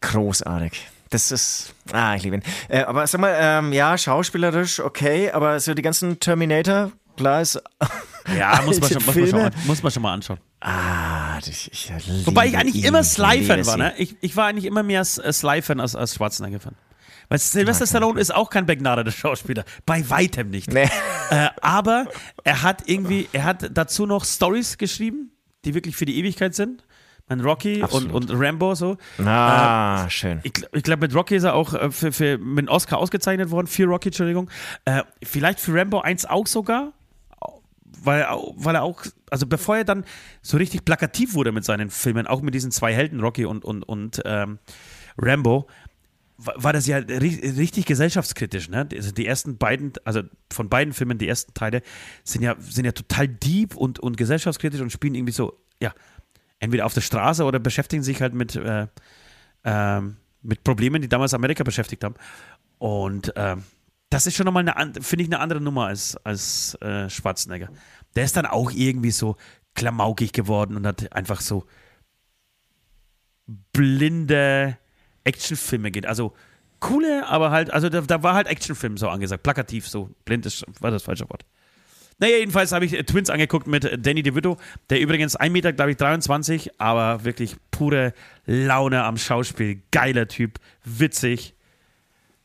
Großartig. 0.00 0.88
Das 1.10 1.30
ist, 1.30 1.74
ah, 1.92 2.14
ich 2.14 2.22
liebe 2.22 2.36
ihn. 2.36 2.42
Äh, 2.68 2.82
aber 2.82 3.06
sag 3.06 3.20
mal, 3.20 3.36
ähm, 3.38 3.72
ja, 3.72 3.98
schauspielerisch 3.98 4.80
okay, 4.80 5.30
aber 5.30 5.60
so 5.60 5.74
die 5.74 5.82
ganzen 5.82 6.20
Terminator, 6.20 6.92
klar 7.16 7.42
ist 7.42 7.62
ja, 8.36 8.62
muss 8.64 8.80
man, 8.80 8.90
schon, 8.90 9.04
muss, 9.04 9.16
man 9.16 9.28
schon, 9.28 9.66
muss 9.66 9.82
man 9.82 9.92
schon 9.92 10.02
mal 10.02 10.12
anschauen. 10.12 10.38
Ah, 10.60 11.38
ich, 11.38 11.70
ich 11.72 11.92
Wobei 12.26 12.46
ich 12.46 12.56
eigentlich 12.56 12.84
immer 12.84 13.02
Sly-Fan 13.02 13.66
war, 13.66 13.76
ne? 13.76 13.94
Ich, 13.98 14.16
ich 14.20 14.36
war 14.36 14.46
eigentlich 14.46 14.64
immer 14.64 14.82
mehr 14.82 15.00
äh, 15.00 15.32
Sly-Fan 15.32 15.80
als, 15.80 15.96
als 15.96 16.14
Schwarzenegger-Fan. 16.14 16.74
Weil 17.28 17.38
Sylvester 17.38 17.86
Stallone 17.86 18.20
ist 18.20 18.34
auch 18.34 18.50
kein 18.50 18.66
begnadeter 18.66 19.10
Schauspieler. 19.12 19.64
Bei 19.86 20.08
weitem 20.10 20.50
nicht. 20.50 20.70
Nee. 20.70 20.88
Äh, 21.30 21.48
aber 21.62 22.06
er 22.44 22.62
hat 22.62 22.88
irgendwie, 22.88 23.28
er 23.32 23.44
hat 23.44 23.70
dazu 23.72 24.06
noch 24.06 24.24
Stories 24.24 24.76
geschrieben, 24.78 25.32
die 25.64 25.74
wirklich 25.74 25.96
für 25.96 26.04
die 26.04 26.18
Ewigkeit 26.18 26.54
sind. 26.54 26.84
Mein 27.28 27.40
Rocky 27.40 27.82
und, 27.82 28.12
und 28.12 28.30
Rambo 28.32 28.74
so. 28.74 28.98
Ah, 29.24 30.04
äh, 30.04 30.10
schön. 30.10 30.40
Ich, 30.42 30.52
ich 30.72 30.82
glaube, 30.82 31.00
mit 31.00 31.14
Rocky 31.14 31.36
ist 31.36 31.44
er 31.44 31.54
auch 31.54 31.72
äh, 31.72 31.90
für, 31.90 32.12
für, 32.12 32.36
mit 32.36 32.68
einem 32.68 32.68
Oscar 32.68 32.98
ausgezeichnet 32.98 33.50
worden. 33.50 33.66
Für 33.66 33.84
Rocky, 33.86 34.08
Entschuldigung. 34.08 34.50
Äh, 34.84 35.02
vielleicht 35.22 35.58
für 35.58 35.74
Rambo 35.74 36.00
1 36.00 36.26
auch 36.26 36.46
sogar 36.46 36.92
weil, 38.02 38.26
weil 38.56 38.74
er 38.74 38.82
auch, 38.82 39.04
also 39.30 39.46
bevor 39.46 39.76
er 39.76 39.84
dann 39.84 40.04
so 40.40 40.56
richtig 40.56 40.84
plakativ 40.84 41.34
wurde 41.34 41.52
mit 41.52 41.64
seinen 41.64 41.90
Filmen, 41.90 42.26
auch 42.26 42.42
mit 42.42 42.54
diesen 42.54 42.70
zwei 42.70 42.94
Helden, 42.94 43.20
Rocky 43.20 43.44
und, 43.44 43.64
und, 43.64 43.82
und 43.82 44.22
ähm, 44.24 44.58
Rambo, 45.18 45.68
war 46.44 46.72
das 46.72 46.86
ja 46.86 46.96
richtig 46.96 47.86
gesellschaftskritisch, 47.86 48.68
ne? 48.68 48.88
Also 48.92 49.12
die 49.12 49.26
ersten 49.26 49.58
beiden, 49.58 49.92
also 50.04 50.22
von 50.52 50.68
beiden 50.68 50.92
Filmen, 50.92 51.18
die 51.18 51.28
ersten 51.28 51.54
Teile, 51.54 51.82
sind 52.24 52.42
ja, 52.42 52.56
sind 52.58 52.84
ja 52.84 52.92
total 52.92 53.28
deep 53.28 53.76
und, 53.76 54.00
und 54.00 54.16
gesellschaftskritisch 54.16 54.80
und 54.80 54.90
spielen 54.90 55.14
irgendwie 55.14 55.32
so, 55.32 55.60
ja, 55.80 55.92
entweder 56.58 56.86
auf 56.86 56.94
der 56.94 57.00
Straße 57.00 57.44
oder 57.44 57.60
beschäftigen 57.60 58.02
sich 58.02 58.20
halt 58.20 58.34
mit, 58.34 58.56
äh, 58.56 58.86
äh, 59.62 60.00
mit 60.42 60.64
Problemen, 60.64 61.02
die 61.02 61.08
damals 61.08 61.34
Amerika 61.34 61.62
beschäftigt 61.62 62.02
haben. 62.02 62.14
Und 62.78 63.36
äh, 63.36 63.56
das 64.12 64.26
ist 64.26 64.36
schon 64.36 64.44
nochmal 64.44 64.68
eine, 64.68 64.92
finde 65.02 65.24
ich, 65.24 65.28
eine 65.28 65.40
andere 65.40 65.60
Nummer 65.60 65.86
als, 65.86 66.16
als 66.18 66.74
äh, 66.82 67.08
Schwarzenegger. 67.08 67.68
Der 68.14 68.24
ist 68.24 68.36
dann 68.36 68.44
auch 68.44 68.70
irgendwie 68.70 69.10
so 69.10 69.36
klamaukig 69.74 70.32
geworden 70.32 70.76
und 70.76 70.86
hat 70.86 71.12
einfach 71.12 71.40
so 71.40 71.64
blinde 73.72 74.76
Actionfilme 75.24 75.90
geht. 75.90 76.04
Also 76.04 76.34
coole, 76.78 77.26
aber 77.26 77.50
halt, 77.50 77.72
also 77.72 77.88
da, 77.88 78.02
da 78.02 78.22
war 78.22 78.34
halt 78.34 78.48
Actionfilm 78.48 78.98
so 78.98 79.08
angesagt. 79.08 79.42
Plakativ 79.42 79.88
so. 79.88 80.10
Blind 80.26 80.44
ist, 80.44 80.66
war 80.80 80.90
das 80.90 81.04
falsche 81.04 81.28
Wort. 81.30 81.46
Naja, 82.18 82.36
jedenfalls 82.36 82.72
habe 82.72 82.84
ich 82.84 82.92
äh, 82.92 83.04
Twins 83.04 83.30
angeguckt 83.30 83.66
mit 83.66 84.06
Danny 84.06 84.22
DeVito, 84.22 84.58
der 84.90 85.00
übrigens 85.00 85.36
1 85.36 85.50
Meter, 85.50 85.72
glaube 85.72 85.92
ich, 85.92 85.96
23, 85.96 86.78
aber 86.78 87.24
wirklich 87.24 87.56
pure 87.70 88.12
Laune 88.44 89.04
am 89.04 89.16
Schauspiel. 89.16 89.80
Geiler 89.90 90.28
Typ, 90.28 90.58
witzig. 90.84 91.54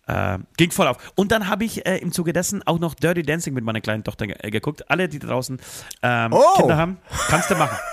Äh, 0.08 0.39
ging 0.55 0.72
voll 0.72 0.88
auf. 0.88 0.97
Und 1.16 1.32
dann 1.32 1.49
habe 1.49 1.66
ich 1.66 1.86
äh, 1.86 1.97
im 1.97 2.12
Zuge 2.12 2.34
dessen 2.34 2.66
auch 2.66 2.80
noch 2.80 2.93
Dirty 2.93 3.24
Dancing 3.24 3.53
mit 3.53 3.64
meiner 3.64 3.82
kleinen 3.82 4.03
Tochter 4.03 4.26
äh, 4.43 4.49
geguckt. 4.49 4.89
Alle, 4.89 5.10
die 5.10 5.20
da 5.20 5.28
draußen 5.28 5.60
ähm, 6.01 6.34
oh. 6.34 6.58
Kinder 6.58 6.78
haben, 6.78 6.97
kannst 7.28 7.51
du 7.51 7.55
machen. 7.55 7.78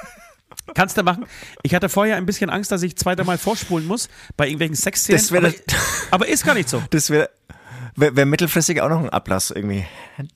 Kannst 0.72 0.96
du 0.96 1.02
machen. 1.02 1.26
Ich 1.62 1.74
hatte 1.74 1.90
vorher 1.90 2.16
ein 2.16 2.24
bisschen 2.24 2.48
Angst, 2.48 2.72
dass 2.72 2.82
ich 2.82 2.96
zweiter 2.96 3.24
vorspulen 3.36 3.86
muss 3.86 4.08
bei 4.36 4.46
irgendwelchen 4.46 4.76
Sexszenen. 4.76 5.44
Aber, 5.44 5.52
aber, 6.10 6.28
ist 6.28 6.44
gar 6.44 6.54
nicht 6.54 6.70
so. 6.70 6.82
Das 6.90 7.10
wäre 7.10 7.28
wär, 7.96 8.16
wär 8.16 8.24
mittelfristig 8.24 8.80
auch 8.80 8.88
noch 8.88 9.00
ein 9.00 9.10
Ablass 9.10 9.50
irgendwie. 9.50 9.84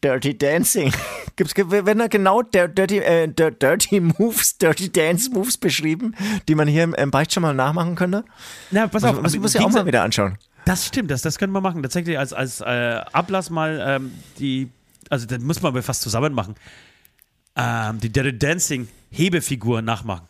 Dirty 0.03 0.37
Dancing. 0.37 0.93
Gibt's, 1.37 1.55
wenn 1.57 2.01
er 2.01 2.09
genau 2.09 2.43
Dirty, 2.43 2.99
äh, 2.99 3.29
Dirty 3.29 4.01
Moves, 4.01 4.59
Dirty 4.59 4.93
Dance 4.93 5.31
Moves 5.31 5.57
beschrieben, 5.57 6.15
die 6.47 6.55
man 6.55 6.69
hier 6.69 6.85
im, 6.85 6.95
im 6.95 7.11
Beicht 7.11 7.33
schon 7.33 7.43
mal 7.43 7.55
nachmachen 7.55 7.95
könnte? 7.95 8.25
Na, 8.71 8.87
pass 8.87 9.05
auf. 9.05 9.15
Das 9.23 9.35
muss, 9.35 9.43
muss 9.43 9.55
ich 9.55 9.61
auch 9.61 9.71
mal 9.71 9.87
wieder 9.87 10.03
anschauen. 10.03 10.37
Das 10.69 10.85
stimmt, 10.85 11.11
das, 11.11 11.23
das 11.23 11.39
können 11.39 11.55
wir 11.55 11.63
machen. 11.63 11.83
Tatsächlich 11.83 12.19
als, 12.19 12.35
als 12.35 12.61
äh, 12.61 13.01
Ablass 13.13 13.49
mal 13.49 13.83
ähm, 13.83 14.13
die, 14.39 14.69
also 15.09 15.27
das 15.27 15.39
muss 15.39 15.63
man 15.63 15.73
aber 15.73 15.83
fast 15.83 16.03
zusammen 16.03 16.35
machen. 16.35 16.57
Ähm, 17.57 17.99
die 18.01 18.13
Dirty 18.13 18.39
Dancing 18.39 18.87
Hebefigur 19.11 19.81
nachmachen. 19.81 20.29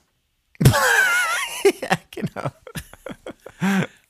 ja, 0.63 1.99
genau. 2.13 2.53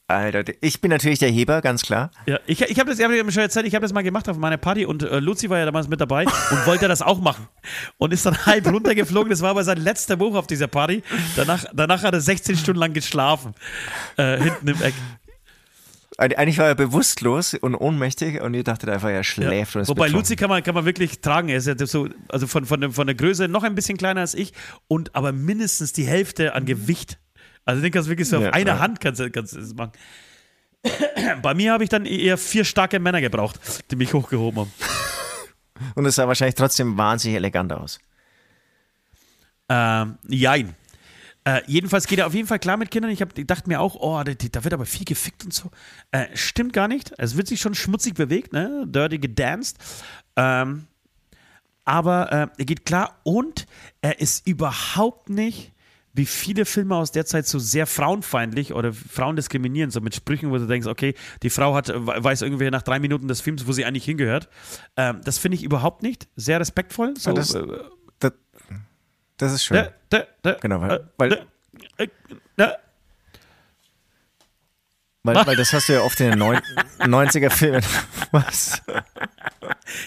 Alter, 0.07 0.53
ich 0.61 0.83
bin 0.83 0.91
natürlich 0.91 1.19
der 1.19 1.31
Heber, 1.31 1.63
ganz 1.63 1.81
klar. 1.81 2.11
Ja, 2.27 2.39
ich, 2.47 2.61
ich 2.61 2.79
habe 2.79 2.91
das, 2.91 2.99
ich 2.99 3.05
hab 3.07 3.33
schon 3.33 3.43
erzählt, 3.43 3.67
ich 3.67 3.75
habe 3.75 3.85
das 3.85 3.95
mal 3.95 4.03
gemacht 4.03 4.29
auf 4.29 4.37
meiner 4.37 4.59
Party 4.59 4.85
und 4.85 5.05
äh, 5.05 5.21
Luzi 5.21 5.49
war 5.49 5.59
ja 5.59 5.65
damals 5.65 5.89
mit 5.89 5.99
dabei 5.99 6.27
und 6.27 6.67
wollte 6.67 6.89
das 6.89 7.01
auch 7.01 7.21
machen. 7.23 7.49
Und 7.97 8.13
ist 8.13 8.27
dann 8.27 8.37
halb 8.47 8.67
runtergeflogen. 8.67 9.31
Das 9.31 9.41
war 9.41 9.49
aber 9.49 9.65
sein 9.65 9.79
letzter 9.79 10.17
Buch 10.17 10.35
auf 10.35 10.47
dieser 10.47 10.67
Party. 10.67 11.03
Danach, 11.37 11.65
danach 11.73 12.03
hat 12.03 12.13
er 12.13 12.21
16 12.21 12.59
Stunden 12.59 12.81
lang 12.81 12.93
geschlafen. 12.93 13.55
Äh, 14.19 14.43
hinten 14.43 14.69
im 14.69 14.83
Eck. 14.83 14.95
Eigentlich 16.19 16.59
war 16.59 16.67
er 16.67 16.75
bewusstlos 16.75 17.55
und 17.55 17.77
ohnmächtig 17.77 18.41
und 18.41 18.53
ihr 18.53 18.65
dachtet 18.65 18.91
einfach, 18.91 19.09
er 19.09 19.23
schläft. 19.23 19.77
Ja. 19.77 19.87
Wobei 19.87 20.09
Luzi 20.09 20.35
kann 20.35 20.49
man, 20.49 20.65
kann 20.65 20.75
man 20.75 20.85
wirklich 20.85 21.21
tragen. 21.21 21.49
Er 21.49 21.59
ist 21.59 21.69
ja 21.69 21.75
so, 21.87 22.09
also 22.29 22.49
von, 22.49 22.67
von, 22.67 22.91
von 22.91 23.07
der 23.07 23.15
Größe 23.15 23.47
noch 23.47 23.63
ein 23.63 23.77
bisschen 23.77 23.97
kleiner 23.97 24.23
als 24.23 24.35
ich 24.35 24.53
und 24.89 25.15
aber 25.15 25.31
mindestens 25.31 25.93
die 25.93 26.05
Hälfte 26.05 26.55
an 26.55 26.67
Gewicht. 26.67 27.21
Also 27.65 27.83
den 27.83 27.93
kannst 27.93 28.09
du 28.09 28.11
wirklich 28.11 28.29
so 28.29 28.41
ja, 28.41 28.49
auf 28.49 28.55
einer 28.55 28.73
ja. 28.73 28.79
Hand 28.81 29.01
kannst, 29.01 29.23
kannst 29.33 29.55
das 29.55 29.75
machen. 29.75 29.93
Bei 31.43 31.55
mir 31.55 31.73
habe 31.73 31.85
ich 31.85 31.91
dann 31.91 32.05
eher 32.05 32.37
vier 32.37 32.65
starke 32.65 32.99
Männer 32.99 33.21
gebraucht, 33.21 33.61
die 33.89 33.95
mich 33.95 34.13
hochgehoben 34.13 34.63
haben. 34.63 34.73
Und 35.95 36.05
es 36.05 36.17
sah 36.17 36.27
wahrscheinlich 36.27 36.57
trotzdem 36.57 36.97
wahnsinnig 36.97 37.37
elegant 37.37 37.73
aus. 37.73 38.01
Ähm, 39.69 40.19
jein. 40.27 40.75
Äh, 41.45 41.63
jedenfalls 41.67 42.07
geht 42.07 42.19
er 42.19 42.27
auf 42.27 42.35
jeden 42.35 42.49
Fall 42.49 42.59
klar 42.59 42.77
mit 42.77 42.91
Kindern. 42.91 43.11
Ich, 43.11 43.23
hab, 43.23 43.37
ich 43.37 43.47
dachte 43.47 43.69
mir 43.69 43.81
auch, 43.81 43.97
oh, 43.97 44.23
da, 44.23 44.33
da, 44.35 44.65
wird 44.65 44.75
aber 44.75 44.87
viel 44.87 45.05
gefickt 45.05 45.45
und 45.45 45.55
so. 45.55 45.71
Äh, 46.11 46.27
stimmt 46.35 46.73
gar 46.73 46.89
nicht. 46.89 47.13
Es 47.19 47.37
wird 47.37 47.49
sich 47.49 47.61
schon 47.61 47.75
schmutzig 47.75 48.15
bewegt, 48.15 48.53
ne? 48.53 48.85
Dirty 48.87 49.19
gedanced. 49.19 49.79
Ähm, 50.37 50.87
aber 51.85 52.33
äh, 52.33 52.49
er 52.59 52.65
geht 52.65 52.85
klar 52.85 53.19
und 53.23 53.67
er 54.03 54.21
ist 54.21 54.47
überhaupt 54.47 55.31
nicht 55.31 55.73
wie 56.19 56.27
viele 56.27 56.65
Filme 56.65 56.97
aus 56.97 57.13
der 57.13 57.25
Zeit 57.25 57.47
so 57.47 57.59
sehr 57.59 57.87
frauenfeindlich 57.87 58.75
oder 58.75 58.93
Frauen 58.93 59.37
diskriminieren, 59.37 59.91
so 59.91 60.01
mit 60.01 60.15
Sprüchen, 60.15 60.51
wo 60.51 60.59
du 60.59 60.67
denkst, 60.67 60.87
okay, 60.87 61.15
die 61.43 61.49
Frau 61.49 61.75
hat, 61.75 61.93
weiß 61.95 62.43
irgendwie 62.43 62.69
nach 62.71 62.83
drei 62.83 62.99
Minuten 62.99 63.29
des 63.29 63.41
Films, 63.41 63.67
wo 63.67 63.73
sie 63.73 63.85
eigentlich 63.85 64.05
hingehört. 64.05 64.49
Ähm, 64.97 65.21
das 65.25 65.39
finde 65.39 65.57
ich 65.57 65.63
überhaupt 65.63 66.03
nicht. 66.03 66.29
Sehr 66.35 66.59
respektvoll. 66.61 67.15
So, 67.17 67.33
das, 67.33 67.55
äh, 67.55 67.65
das, 67.65 67.79
das, 69.39 69.53
ist 69.53 69.65
schön. 69.65 69.89
Da, 70.11 70.25
da, 70.43 70.53
genau, 70.61 70.81
weil, 70.81 71.09
weil 71.17 71.33
äh, 71.97 72.09
weil, 75.35 75.47
weil, 75.47 75.57
das 75.57 75.73
hast 75.73 75.89
du 75.89 75.95
ja 75.95 76.03
oft 76.03 76.19
in 76.21 76.31
den 76.31 76.43
90er 76.43 77.51
Filmen. 77.55 77.83
Was? 78.31 78.81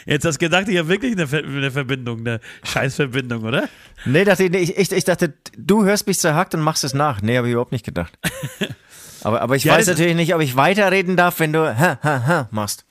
Jetzt 0.06 0.26
hast 0.26 0.42
du 0.42 0.46
gedacht, 0.46 0.68
ich 0.68 0.78
habe 0.78 0.88
wirklich 0.88 1.12
eine, 1.14 1.28
eine, 1.32 1.72
Verbindung, 1.72 2.22
eine 2.22 2.40
Scheißverbindung, 2.64 3.44
oder? 3.44 3.68
Nee, 4.06 4.24
dachte 4.24 4.46
ich, 4.46 4.78
ich, 4.78 4.92
ich 4.92 5.04
dachte, 5.04 5.34
du 5.58 5.84
hörst 5.84 6.08
mich 6.08 6.18
zerhackt 6.20 6.56
und 6.56 6.62
machst 6.62 6.84
es 6.84 6.94
nach. 6.94 7.22
Nee, 7.22 7.38
habe 7.38 7.48
ich 7.48 7.52
überhaupt 7.52 7.72
nicht 7.72 7.86
gedacht. 7.86 8.18
Aber, 9.24 9.42
aber 9.44 9.56
ich 9.56 9.66
ja, 9.66 9.76
weiß 9.76 9.86
natürlich 9.86 10.16
nicht, 10.16 10.34
ob 10.34 10.42
ich 10.42 10.56
weiterreden 10.56 11.16
darf, 11.16 11.40
wenn 11.40 11.54
du 11.54 11.60
ha, 11.60 12.00
ha, 12.02 12.26
ha 12.26 12.48
machst. 12.50 12.86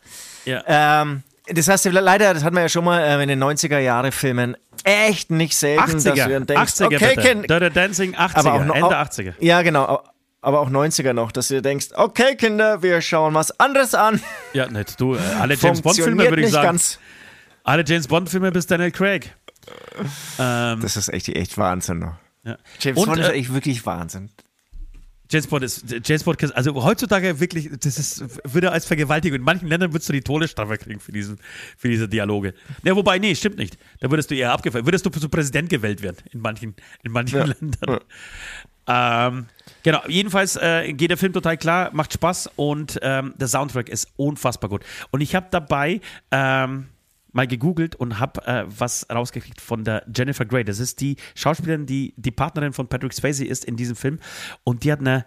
Ja. 0.44 0.62
Ähm, 0.64 1.24
das 1.52 1.68
heißt, 1.68 1.84
leider, 1.86 2.34
das 2.34 2.44
hatten 2.44 2.56
wir 2.56 2.62
ja 2.62 2.68
schon 2.68 2.84
mal 2.84 3.00
äh, 3.00 3.22
in 3.22 3.28
den 3.28 3.42
90er-Jahre-Filmen 3.42 4.56
echt 4.84 5.30
nicht 5.30 5.56
selten, 5.56 5.82
80er, 5.82 6.04
dass 6.04 6.24
du 6.24 6.30
dann 6.30 6.46
denkst, 6.46 6.72
80er 6.72 6.86
okay, 6.86 7.14
bitte. 7.16 7.46
Dirty 7.46 7.70
Dancing 7.70 8.14
80er, 8.14 8.36
aber 8.36 8.52
auch 8.54 8.64
noch, 8.64 8.74
Ende 8.74 8.96
80er. 8.96 9.34
Ja, 9.40 9.62
genau 9.62 10.02
aber 10.42 10.60
auch 10.60 10.70
90er 10.70 11.12
noch, 11.12 11.32
dass 11.32 11.48
du 11.48 11.60
denkst, 11.60 11.88
okay, 11.94 12.36
Kinder, 12.36 12.82
wir 12.82 13.00
schauen 13.00 13.34
was 13.34 13.58
anderes 13.60 13.94
an. 13.94 14.20
Ja, 14.52 14.68
nicht 14.68 15.00
du. 15.00 15.14
Äh, 15.14 15.18
alle 15.38 15.54
James 15.54 15.82
Bond-Filme 15.82 16.28
würde 16.28 16.42
ich 16.42 16.50
sagen. 16.50 16.66
Ganz. 16.68 16.98
Alle 17.62 17.84
James 17.86 18.08
Bond-Filme 18.08 18.50
bis 18.52 18.66
Daniel 18.66 18.90
Craig. 18.90 19.34
Ähm, 20.38 20.80
das 20.80 20.96
ist 20.96 21.08
echt, 21.08 21.28
echt 21.28 21.58
Wahnsinn 21.58 21.98
noch. 21.98 22.14
Ja. 22.42 22.56
James 22.80 22.98
Und, 22.98 23.06
Bond 23.06 23.20
ist 23.20 23.28
äh, 23.28 23.32
echt 23.32 23.52
wirklich 23.52 23.84
Wahnsinn. 23.84 24.30
Bond 25.48 25.64
ist, 25.64 26.24
Bond, 26.24 26.56
also 26.56 26.82
heutzutage 26.82 27.40
wirklich, 27.40 27.70
das 27.80 27.98
ist, 27.98 28.24
würde 28.52 28.72
als 28.72 28.84
Vergewaltigung. 28.84 29.38
In 29.38 29.44
manchen 29.44 29.68
Ländern 29.68 29.92
würdest 29.92 30.08
du 30.08 30.12
die 30.12 30.22
Todesstrafe 30.22 30.76
kriegen 30.78 31.00
für, 31.00 31.12
diesen, 31.12 31.38
für 31.76 31.88
diese 31.88 32.08
Dialoge. 32.08 32.54
Ja, 32.82 32.96
wobei, 32.96 33.18
nee, 33.18 33.34
stimmt 33.34 33.56
nicht. 33.56 33.78
Da 34.00 34.10
würdest 34.10 34.30
du 34.30 34.34
eher 34.34 34.52
abgefallen, 34.52 34.86
würdest 34.86 35.06
du 35.06 35.10
zu 35.10 35.28
Präsident 35.28 35.68
gewählt 35.68 36.02
werden 36.02 36.18
in 36.32 36.40
manchen, 36.40 36.74
in 37.02 37.12
manchen 37.12 37.38
ja. 37.38 37.44
Ländern. 37.44 38.00
Ja. 38.88 39.28
Ähm, 39.28 39.46
Genau, 39.82 40.00
jedenfalls 40.08 40.56
äh, 40.56 40.92
geht 40.92 41.10
der 41.10 41.16
Film 41.16 41.32
total 41.32 41.56
klar, 41.56 41.90
macht 41.92 42.12
Spaß 42.12 42.50
und 42.56 42.98
ähm, 43.02 43.34
der 43.38 43.48
Soundtrack 43.48 43.88
ist 43.88 44.08
unfassbar 44.16 44.68
gut. 44.68 44.84
Und 45.10 45.20
ich 45.20 45.34
habe 45.34 45.46
dabei 45.50 46.00
ähm, 46.30 46.88
mal 47.32 47.46
gegoogelt 47.46 47.96
und 47.96 48.18
habe 48.18 48.46
äh, 48.46 48.64
was 48.66 49.06
rausgekriegt 49.10 49.60
von 49.60 49.84
der 49.84 50.04
Jennifer 50.14 50.44
Grey. 50.44 50.64
Das 50.64 50.78
ist 50.78 51.00
die 51.00 51.16
Schauspielerin, 51.34 51.86
die 51.86 52.14
die 52.16 52.30
Partnerin 52.30 52.72
von 52.72 52.88
Patrick 52.88 53.12
Swayze 53.12 53.44
ist 53.44 53.64
in 53.64 53.76
diesem 53.76 53.96
Film. 53.96 54.18
Und 54.64 54.84
die 54.84 54.92
hat 54.92 55.00
eine 55.00 55.24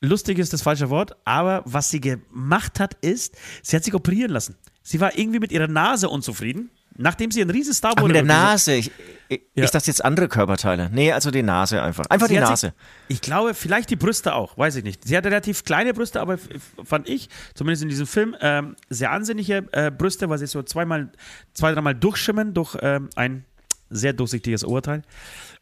lustig 0.00 0.38
ist 0.38 0.52
das 0.52 0.62
falsche 0.62 0.90
Wort, 0.90 1.16
aber 1.24 1.62
was 1.64 1.90
sie 1.90 2.00
gemacht 2.00 2.78
hat, 2.80 2.94
ist, 2.94 3.36
sie 3.62 3.76
hat 3.76 3.84
sich 3.84 3.94
operieren 3.94 4.30
lassen. 4.30 4.56
Sie 4.82 5.00
war 5.00 5.18
irgendwie 5.18 5.40
mit 5.40 5.52
ihrer 5.52 5.68
Nase 5.68 6.08
unzufrieden 6.08 6.70
nachdem 6.98 7.30
sie 7.30 7.40
ein 7.40 7.48
riesen 7.48 7.72
Star 7.72 7.92
wurde. 7.92 8.08
Mit 8.08 8.16
der 8.16 8.24
Nase. 8.24 8.74
Ich, 8.74 8.90
ich, 9.28 9.40
ja. 9.54 9.64
ich, 9.64 9.70
dachte 9.70 9.86
jetzt 9.86 10.04
andere 10.04 10.28
Körperteile. 10.28 10.90
Nee, 10.92 11.12
also 11.12 11.30
die 11.30 11.42
Nase 11.42 11.80
einfach. 11.80 12.04
Einfach 12.10 12.26
sie 12.26 12.34
die 12.34 12.40
Nase. 12.40 12.66
Sich, 13.08 13.16
ich 13.16 13.20
glaube, 13.20 13.54
vielleicht 13.54 13.88
die 13.88 13.96
Brüste 13.96 14.34
auch, 14.34 14.58
weiß 14.58 14.76
ich 14.76 14.84
nicht. 14.84 15.06
Sie 15.06 15.16
hatte 15.16 15.28
relativ 15.28 15.64
kleine 15.64 15.94
Brüste, 15.94 16.20
aber 16.20 16.38
fand 16.84 17.08
ich, 17.08 17.30
zumindest 17.54 17.84
in 17.84 17.88
diesem 17.88 18.06
Film, 18.06 18.36
ähm, 18.40 18.76
sehr 18.90 19.12
ansehnliche 19.12 19.64
äh, 19.72 19.90
Brüste, 19.90 20.28
weil 20.28 20.38
sie 20.38 20.46
so 20.46 20.62
zweimal, 20.62 21.10
zwei, 21.54 21.72
dreimal 21.72 21.94
durchschimmern 21.94 22.52
durch 22.52 22.76
ähm, 22.82 23.08
ein 23.16 23.44
sehr 23.90 24.12
durchsichtiges 24.12 24.64
Oberteil 24.64 25.02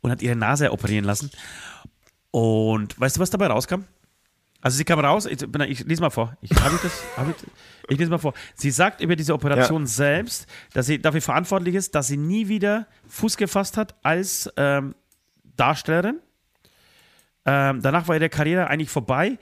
und 0.00 0.10
hat 0.10 0.22
ihre 0.22 0.36
Nase 0.36 0.72
operieren 0.72 1.04
lassen. 1.04 1.30
Und 2.30 2.98
weißt 2.98 3.16
du, 3.16 3.20
was 3.20 3.30
dabei 3.30 3.46
rauskam? 3.46 3.84
Also 4.60 4.76
sie 4.78 4.84
kam 4.84 4.98
raus, 4.98 5.26
ich, 5.26 5.42
ich 5.42 5.84
lese 5.84 6.00
mal 6.00 6.10
vor. 6.10 6.36
Ich, 6.40 6.50
ich, 6.50 6.58
das, 6.58 7.04
ich, 7.28 7.46
ich 7.88 7.98
lese 7.98 8.10
mal 8.10 8.18
vor. 8.18 8.34
Sie 8.54 8.70
sagt 8.70 9.00
über 9.00 9.16
diese 9.16 9.34
Operation 9.34 9.82
ja. 9.82 9.86
selbst, 9.86 10.46
dass 10.72 10.86
sie 10.86 11.00
dafür 11.00 11.20
verantwortlich 11.20 11.74
ist, 11.74 11.94
dass 11.94 12.08
sie 12.08 12.16
nie 12.16 12.48
wieder 12.48 12.86
Fuß 13.08 13.36
gefasst 13.36 13.76
hat 13.76 13.94
als 14.02 14.50
ähm, 14.56 14.94
Darstellerin. 15.56 16.20
Ähm, 17.44 17.80
danach 17.80 18.08
war 18.08 18.16
ihre 18.16 18.28
Karriere 18.28 18.66
eigentlich 18.68 18.90
vorbei. 18.90 19.38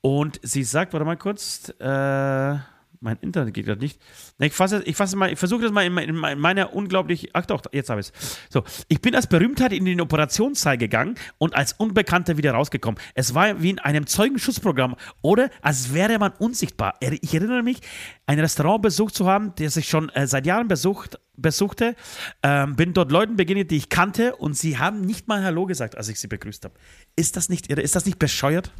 Und 0.00 0.40
sie 0.42 0.64
sagt, 0.64 0.92
warte 0.92 1.04
mal 1.04 1.16
kurz, 1.16 1.68
äh, 1.80 2.58
mein 3.00 3.16
Internet 3.20 3.54
geht 3.54 3.66
gerade 3.66 3.80
nicht. 3.80 4.00
Ich 4.38 4.52
fasse, 4.52 4.82
ich 4.84 4.96
fasse 4.96 5.16
mal, 5.16 5.32
ich 5.32 5.38
versuche 5.38 5.62
das 5.62 5.72
mal 5.72 5.84
in, 5.84 5.96
in, 5.96 6.16
meiner 6.16 6.74
unglaublich. 6.74 7.30
Ach 7.32 7.46
doch, 7.46 7.62
jetzt 7.72 7.90
habe 7.90 8.00
ich 8.00 8.08
es. 8.08 8.38
So, 8.50 8.64
ich 8.88 9.00
bin 9.00 9.14
als 9.14 9.26
Berühmtheit 9.26 9.72
in 9.72 9.84
den 9.84 10.00
Operationssaal 10.00 10.78
gegangen 10.78 11.16
und 11.38 11.54
als 11.54 11.72
Unbekannter 11.72 12.36
wieder 12.36 12.52
rausgekommen. 12.52 13.00
Es 13.14 13.34
war 13.34 13.62
wie 13.62 13.70
in 13.70 13.78
einem 13.78 14.06
Zeugenschutzprogramm 14.06 14.96
oder 15.22 15.50
als 15.62 15.94
wäre 15.94 16.18
man 16.18 16.32
unsichtbar. 16.38 16.94
Ich 17.00 17.34
erinnere 17.34 17.62
mich, 17.62 17.80
ein 18.26 18.40
Restaurant 18.40 18.82
besucht 18.82 19.14
zu 19.14 19.26
haben, 19.26 19.52
das 19.56 19.76
ich 19.76 19.88
schon 19.88 20.08
äh, 20.10 20.26
seit 20.26 20.46
Jahren 20.46 20.68
besucht, 20.68 21.18
besuchte. 21.36 21.94
Ähm, 22.42 22.76
bin 22.76 22.92
dort 22.92 23.12
Leuten 23.12 23.36
begegnet, 23.36 23.70
die 23.70 23.76
ich 23.76 23.88
kannte 23.88 24.36
und 24.36 24.56
sie 24.56 24.78
haben 24.78 25.00
nicht 25.00 25.28
mal 25.28 25.44
Hallo 25.44 25.66
gesagt, 25.66 25.96
als 25.96 26.08
ich 26.08 26.18
sie 26.18 26.28
begrüßt 26.28 26.64
habe. 26.64 26.74
Ist 27.14 27.36
das 27.36 27.48
nicht 27.48 27.70
irre? 27.70 27.82
Ist 27.82 27.94
das 27.94 28.06
nicht 28.06 28.18
bescheuert? 28.18 28.72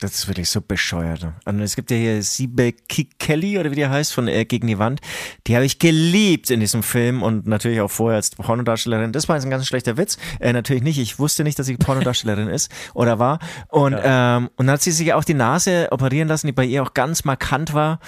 Das 0.00 0.14
ist 0.14 0.28
wirklich 0.28 0.48
so 0.48 0.60
bescheuert. 0.60 1.26
Und 1.44 1.60
es 1.60 1.74
gibt 1.74 1.90
ja 1.90 1.96
hier 1.96 2.22
Siebe 2.22 2.72
Kelly 2.72 3.58
oder 3.58 3.72
wie 3.72 3.76
die 3.76 3.88
heißt 3.88 4.12
von 4.12 4.28
äh, 4.28 4.44
Gegen 4.44 4.68
die 4.68 4.78
Wand. 4.78 5.00
Die 5.46 5.56
habe 5.56 5.64
ich 5.64 5.80
geliebt 5.80 6.50
in 6.50 6.60
diesem 6.60 6.84
Film 6.84 7.22
und 7.22 7.48
natürlich 7.48 7.80
auch 7.80 7.90
vorher 7.90 8.16
als 8.16 8.30
Pornodarstellerin. 8.30 9.12
Das 9.12 9.28
war 9.28 9.34
jetzt 9.34 9.44
ein 9.44 9.50
ganz 9.50 9.66
schlechter 9.66 9.96
Witz. 9.96 10.16
Äh, 10.38 10.52
natürlich 10.52 10.84
nicht. 10.84 10.98
Ich 10.98 11.18
wusste 11.18 11.42
nicht, 11.42 11.58
dass 11.58 11.66
sie 11.66 11.76
Pornodarstellerin 11.76 12.48
ist 12.48 12.70
oder 12.94 13.18
war. 13.18 13.40
Und, 13.68 13.92
ja. 13.92 14.36
ähm, 14.36 14.50
und 14.56 14.66
dann 14.66 14.74
hat 14.74 14.82
sie 14.82 14.92
sich 14.92 15.12
auch 15.14 15.24
die 15.24 15.34
Nase 15.34 15.88
operieren 15.90 16.28
lassen, 16.28 16.46
die 16.46 16.52
bei 16.52 16.64
ihr 16.64 16.82
auch 16.82 16.94
ganz 16.94 17.24
markant 17.24 17.74
war. 17.74 17.98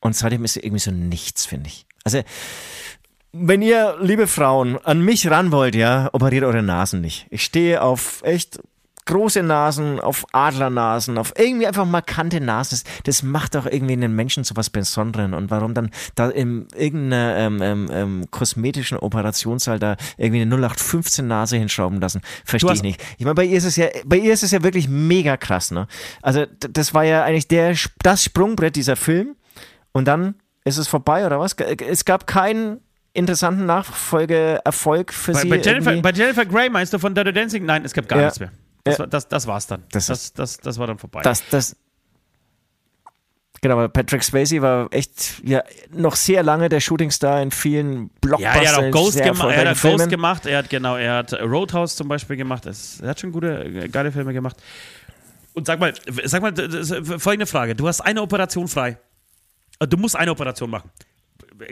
Und 0.00 0.14
seitdem 0.14 0.44
ist 0.44 0.52
sie 0.52 0.60
irgendwie 0.60 0.80
so 0.80 0.90
nichts, 0.90 1.46
finde 1.46 1.68
ich. 1.68 1.86
Also, 2.04 2.22
wenn 3.32 3.62
ihr, 3.62 3.96
liebe 4.00 4.26
Frauen, 4.26 4.78
an 4.78 5.00
mich 5.00 5.30
ran 5.30 5.50
wollt, 5.50 5.74
ja, 5.74 6.10
operiert 6.12 6.44
eure 6.44 6.62
Nasen 6.62 7.00
nicht. 7.00 7.26
Ich 7.30 7.42
stehe 7.44 7.82
auf 7.82 8.22
echt 8.22 8.60
große 9.08 9.42
Nasen, 9.42 9.98
auf 10.00 10.26
Adlernasen, 10.32 11.18
auf 11.18 11.32
irgendwie 11.36 11.66
einfach 11.66 11.86
markante 11.86 12.40
Nasen. 12.40 12.80
Das, 13.04 13.22
macht 13.22 13.54
doch 13.54 13.66
irgendwie 13.66 13.94
einen 13.94 14.14
Menschen 14.14 14.44
zu 14.44 14.54
was 14.54 14.70
Besonderem. 14.70 15.32
Und 15.32 15.50
warum 15.50 15.74
dann 15.74 15.90
da 16.14 16.28
in 16.28 16.68
irgendeiner 16.76 17.36
ähm, 17.36 17.62
ähm, 17.62 17.88
ähm, 17.90 18.24
kosmetischen 18.30 18.98
Operationssaal 18.98 19.78
da 19.78 19.96
irgendwie 20.18 20.42
eine 20.42 20.54
0815 20.54 21.26
Nase 21.26 21.56
hinschrauben 21.56 22.00
lassen, 22.00 22.20
verstehe 22.44 22.72
ich 22.74 22.82
nicht. 22.82 23.02
Ich 23.16 23.24
meine, 23.24 23.34
bei 23.34 23.44
ihr 23.44 23.56
ist 23.56 23.64
es 23.64 23.76
ja, 23.76 23.86
bei 24.04 24.18
ihr 24.18 24.32
ist 24.32 24.42
es 24.42 24.50
ja 24.50 24.62
wirklich 24.62 24.88
mega 24.88 25.36
krass, 25.36 25.70
ne? 25.70 25.88
Also 26.22 26.44
das 26.58 26.94
war 26.94 27.04
ja 27.04 27.24
eigentlich 27.24 27.48
der, 27.48 27.74
das 28.02 28.22
Sprungbrett 28.22 28.76
dieser 28.76 28.96
Film. 28.96 29.36
Und 29.92 30.06
dann 30.06 30.34
ist 30.64 30.76
es 30.76 30.86
vorbei 30.86 31.24
oder 31.24 31.40
was? 31.40 31.54
Es 31.54 32.04
gab 32.04 32.26
keinen 32.26 32.80
interessanten 33.14 33.64
Nachfolgeerfolg 33.64 35.12
für 35.12 35.32
bei, 35.32 35.40
sie. 35.40 35.48
Bei 35.48 35.56
Jennifer, 35.56 35.96
bei 35.96 36.12
Jennifer 36.12 36.44
Grey 36.44 36.68
meinst 36.68 36.92
du 36.92 36.98
von 36.98 37.14
Dirty 37.14 37.32
Dancing? 37.32 37.64
Nein, 37.64 37.84
es 37.84 37.94
gab 37.94 38.06
gar 38.06 38.18
ja. 38.18 38.26
nichts 38.26 38.38
mehr. 38.38 38.52
Das, 38.90 38.98
war, 38.98 39.06
das, 39.06 39.28
das 39.28 39.46
war's 39.46 39.66
dann. 39.66 39.84
Das, 39.92 40.06
das, 40.06 40.32
das, 40.32 40.58
das 40.58 40.78
war 40.78 40.86
dann 40.86 40.98
vorbei. 40.98 41.22
Das, 41.22 41.42
das, 41.50 41.76
Genau, 43.60 43.74
aber 43.74 43.88
Patrick 43.88 44.22
Swayze 44.22 44.62
war 44.62 44.86
echt 44.92 45.40
ja 45.44 45.64
noch 45.90 46.14
sehr 46.14 46.44
lange 46.44 46.68
der 46.68 46.78
Shootingstar 46.78 47.42
in 47.42 47.50
vielen 47.50 48.08
Blockbustern. 48.20 48.54
Ja, 48.54 48.62
er 48.62 48.76
hat 48.76 48.84
auch 48.84 48.90
Ghost, 48.92 49.20
gema 49.20 49.52
er 49.52 49.70
hat 49.70 49.82
Ghost 49.82 50.08
gemacht, 50.08 50.46
er 50.46 50.58
hat 50.58 50.70
genau, 50.70 50.94
er 50.96 51.14
hat 51.16 51.32
Roadhouse 51.32 51.96
zum 51.96 52.06
Beispiel 52.06 52.36
gemacht. 52.36 52.66
Er 52.66 53.08
hat 53.08 53.18
schon 53.18 53.32
gute, 53.32 53.88
geile 53.90 54.12
Filme 54.12 54.32
gemacht. 54.32 54.56
Und 55.54 55.66
sag 55.66 55.80
mal, 55.80 55.92
sag 56.24 56.40
mal, 56.40 56.54
folgende 57.18 57.46
Frage. 57.46 57.74
Du 57.74 57.88
hast 57.88 58.00
eine 58.00 58.22
Operation 58.22 58.68
frei. 58.68 58.96
Du 59.80 59.96
musst 59.96 60.14
eine 60.14 60.30
Operation 60.30 60.70
machen. 60.70 60.90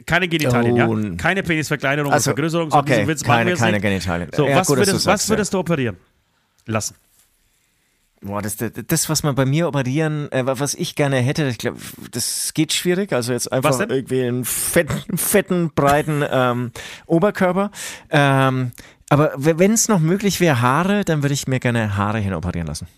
Keine 0.07 0.27
Genitalien, 0.27 0.73
Oh. 0.83 0.97
ja? 0.99 1.15
Keine 1.17 1.45
Penisverkleinerung 1.45 2.13
Also, 2.13 2.31
oder 2.31 2.35
Vergrößerung. 2.37 2.71
so 2.73 2.79
okay, 2.79 3.07
keine- 3.25 3.55
keine. 3.55 3.81
Genitalien. 3.81 4.29
So, 4.35 4.49
Ja, 4.49 4.57
was, 4.57 4.67
gut, 4.67 4.79
würdest, 4.79 4.95
was 4.95 5.03
sagst, 5.05 5.29
würdest 5.29 5.55
du 5.55 5.59
operieren 5.61 5.97
lassen? 6.67 6.97
Boah, 8.23 8.41
das, 8.43 8.57
das, 8.57 8.73
das, 8.87 9.09
was 9.09 9.23
man 9.23 9.35
bei 9.35 9.45
mir 9.45 9.69
operieren, 9.69 10.31
äh, 10.33 10.43
was 10.47 10.75
ich 10.75 10.95
gerne 10.95 11.19
hätte, 11.19 11.47
ich 11.49 11.59
glaube, 11.59 11.79
das 12.11 12.55
geht 12.55 12.73
schwierig. 12.73 13.13
Also 13.13 13.33
jetzt 13.33 13.53
einfach 13.53 13.79
irgendwie 13.79 14.23
einen 14.23 14.45
fetten, 14.45 15.19
fetten 15.19 15.71
breiten 15.75 16.25
ähm, 16.29 16.73
Oberkörper. 17.07 17.71
Ähm, 18.11 18.73
aber 19.09 19.33
wenn 19.37 19.73
es 19.73 19.89
noch 19.89 20.01
möglich 20.01 20.41
wäre, 20.41 20.61
Haare, 20.61 21.05
dann 21.05 21.23
würde 21.23 21.35
ich 21.35 21.47
mir 21.47 21.61
gerne 21.61 21.97
Haare 21.97 22.19
hin 22.19 22.33
operieren 22.33 22.67
lassen. 22.67 22.89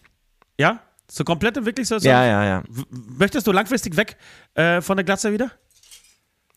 Ja? 0.56 0.80
So 1.10 1.24
komplett 1.24 1.56
und 1.56 1.66
wirklich 1.66 1.88
so? 1.88 1.96
Ja, 1.96 2.24
ja, 2.24 2.44
ja. 2.44 2.62
Möchtest 2.90 3.46
du 3.46 3.52
langfristig 3.52 3.96
weg 3.96 4.16
äh, 4.54 4.80
von 4.80 4.96
der 4.96 5.04
Glatze 5.04 5.32
wieder? 5.32 5.50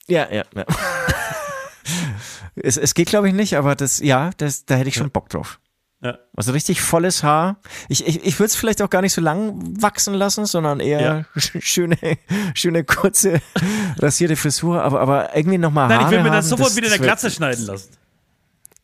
Ja, 0.08 0.30
ja, 0.30 0.44
ja. 0.54 0.66
es, 2.56 2.78
es 2.78 2.94
geht, 2.94 3.08
glaube 3.08 3.30
ich, 3.30 3.34
nicht, 3.34 3.56
aber 3.56 3.76
das, 3.76 4.00
ja, 4.00 4.32
das, 4.38 4.66
da 4.66 4.76
hätte 4.76 4.90
ich 4.90 4.96
schon 4.96 5.10
Bock 5.10 5.30
drauf. 5.30 5.61
Ja. 6.04 6.18
Also 6.36 6.52
richtig 6.52 6.82
volles 6.82 7.24
Haar. 7.24 7.58
Ich, 7.88 8.06
ich, 8.08 8.26
ich 8.26 8.40
würde 8.40 8.48
es 8.48 8.56
vielleicht 8.56 8.82
auch 8.82 8.90
gar 8.90 9.02
nicht 9.02 9.14
so 9.14 9.22
lang 9.22 9.82
wachsen 9.82 10.16
lassen, 10.16 10.46
sondern 10.48 10.80
eher 10.80 11.26
schöne, 11.38 11.98
schöne 12.56 12.84
kurze 12.84 13.40
rasierte 14.00 14.36
Frisur, 14.36 14.82
aber, 14.82 15.00
aber 15.00 15.36
irgendwie 15.36 15.60
nochmal 15.60 15.90
Haare 15.90 15.96
Nein, 15.96 16.06
ich 16.06 16.12
will 16.12 16.24
mir 16.24 16.30
haben, 16.30 16.38
das 16.38 16.50
sofort 16.50 16.76
wieder 16.76 16.88
in 16.88 16.94
der 16.94 17.00
Glatze 17.00 17.30
schneiden 17.30 17.66
lassen. 17.68 17.90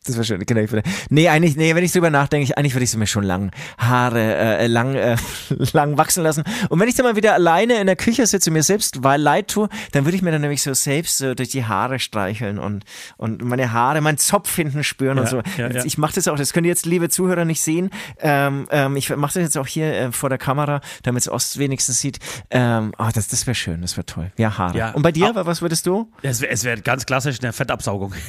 Das 0.08 0.16
wäre 0.16 0.24
schön, 0.24 0.44
genau. 0.46 0.60
Ich 0.62 0.72
würde, 0.72 0.88
nee, 1.10 1.28
eigentlich, 1.28 1.56
nee, 1.56 1.74
wenn 1.74 1.84
ich 1.84 1.92
drüber 1.92 2.10
nachdenke, 2.10 2.42
ich, 2.44 2.58
eigentlich 2.58 2.74
würde 2.74 2.84
ich 2.84 2.90
sie 2.90 2.96
mir 2.96 3.06
schon 3.06 3.24
lang 3.24 3.50
Haare, 3.78 4.34
äh, 4.58 4.66
lang, 4.66 4.94
äh, 4.94 5.16
lang 5.72 5.96
wachsen 5.98 6.22
lassen. 6.22 6.42
Und 6.70 6.80
wenn 6.80 6.88
ich 6.88 6.94
dann 6.94 7.04
mal 7.06 7.14
wieder 7.16 7.34
alleine 7.34 7.74
in 7.80 7.86
der 7.86 7.96
Küche 7.96 8.26
sitze 8.26 8.50
und 8.50 8.54
mir 8.54 8.62
selbst 8.62 9.04
weil 9.04 9.20
leid 9.20 9.48
tue, 9.48 9.68
dann 9.92 10.04
würde 10.06 10.16
ich 10.16 10.22
mir 10.22 10.30
dann 10.32 10.40
nämlich 10.40 10.62
so 10.62 10.72
selbst 10.74 11.18
so 11.18 11.34
durch 11.34 11.50
die 11.50 11.64
Haare 11.66 11.98
streicheln 11.98 12.58
und, 12.58 12.84
und 13.18 13.42
meine 13.42 13.72
Haare, 13.72 14.00
meinen 14.00 14.18
Zopf 14.18 14.54
hinten 14.56 14.82
spüren 14.82 15.18
und 15.18 15.24
Ja, 15.26 15.30
so. 15.30 15.42
ja, 15.58 15.70
ja. 15.70 15.84
Ich 15.84 15.98
mache 15.98 16.14
das 16.14 16.26
auch, 16.28 16.36
das 16.36 16.52
könnt 16.52 16.66
ihr 16.66 16.70
jetzt, 16.70 16.86
liebe 16.86 17.08
Zuhörer, 17.08 17.44
nicht 17.44 17.60
sehen. 17.60 17.90
Ähm, 18.20 18.66
ähm, 18.70 18.96
ich 18.96 19.10
mache 19.14 19.34
das 19.34 19.42
jetzt 19.42 19.58
auch 19.58 19.66
hier 19.66 19.92
äh, 19.92 20.12
vor 20.12 20.28
der 20.30 20.38
Kamera, 20.38 20.80
damit 21.02 21.22
es 21.22 21.28
Ost 21.28 21.58
wenigstens 21.58 22.00
sieht. 22.00 22.18
Ähm, 22.50 22.92
oh, 22.98 23.08
das, 23.12 23.28
das 23.28 23.46
wäre 23.46 23.54
schön, 23.54 23.82
das 23.82 23.96
wäre 23.96 24.06
toll. 24.06 24.32
Ja, 24.38 24.56
Haare. 24.56 24.76
Ja. 24.78 24.90
Und 24.92 25.02
bei 25.02 25.12
dir, 25.12 25.30
Au- 25.36 25.46
was 25.46 25.60
würdest 25.60 25.86
du? 25.86 26.10
Es 26.22 26.40
wäre 26.40 26.62
wär 26.62 26.80
ganz 26.80 27.04
klassisch 27.04 27.38
eine 27.42 27.52
Fettabsaugung. 27.52 28.14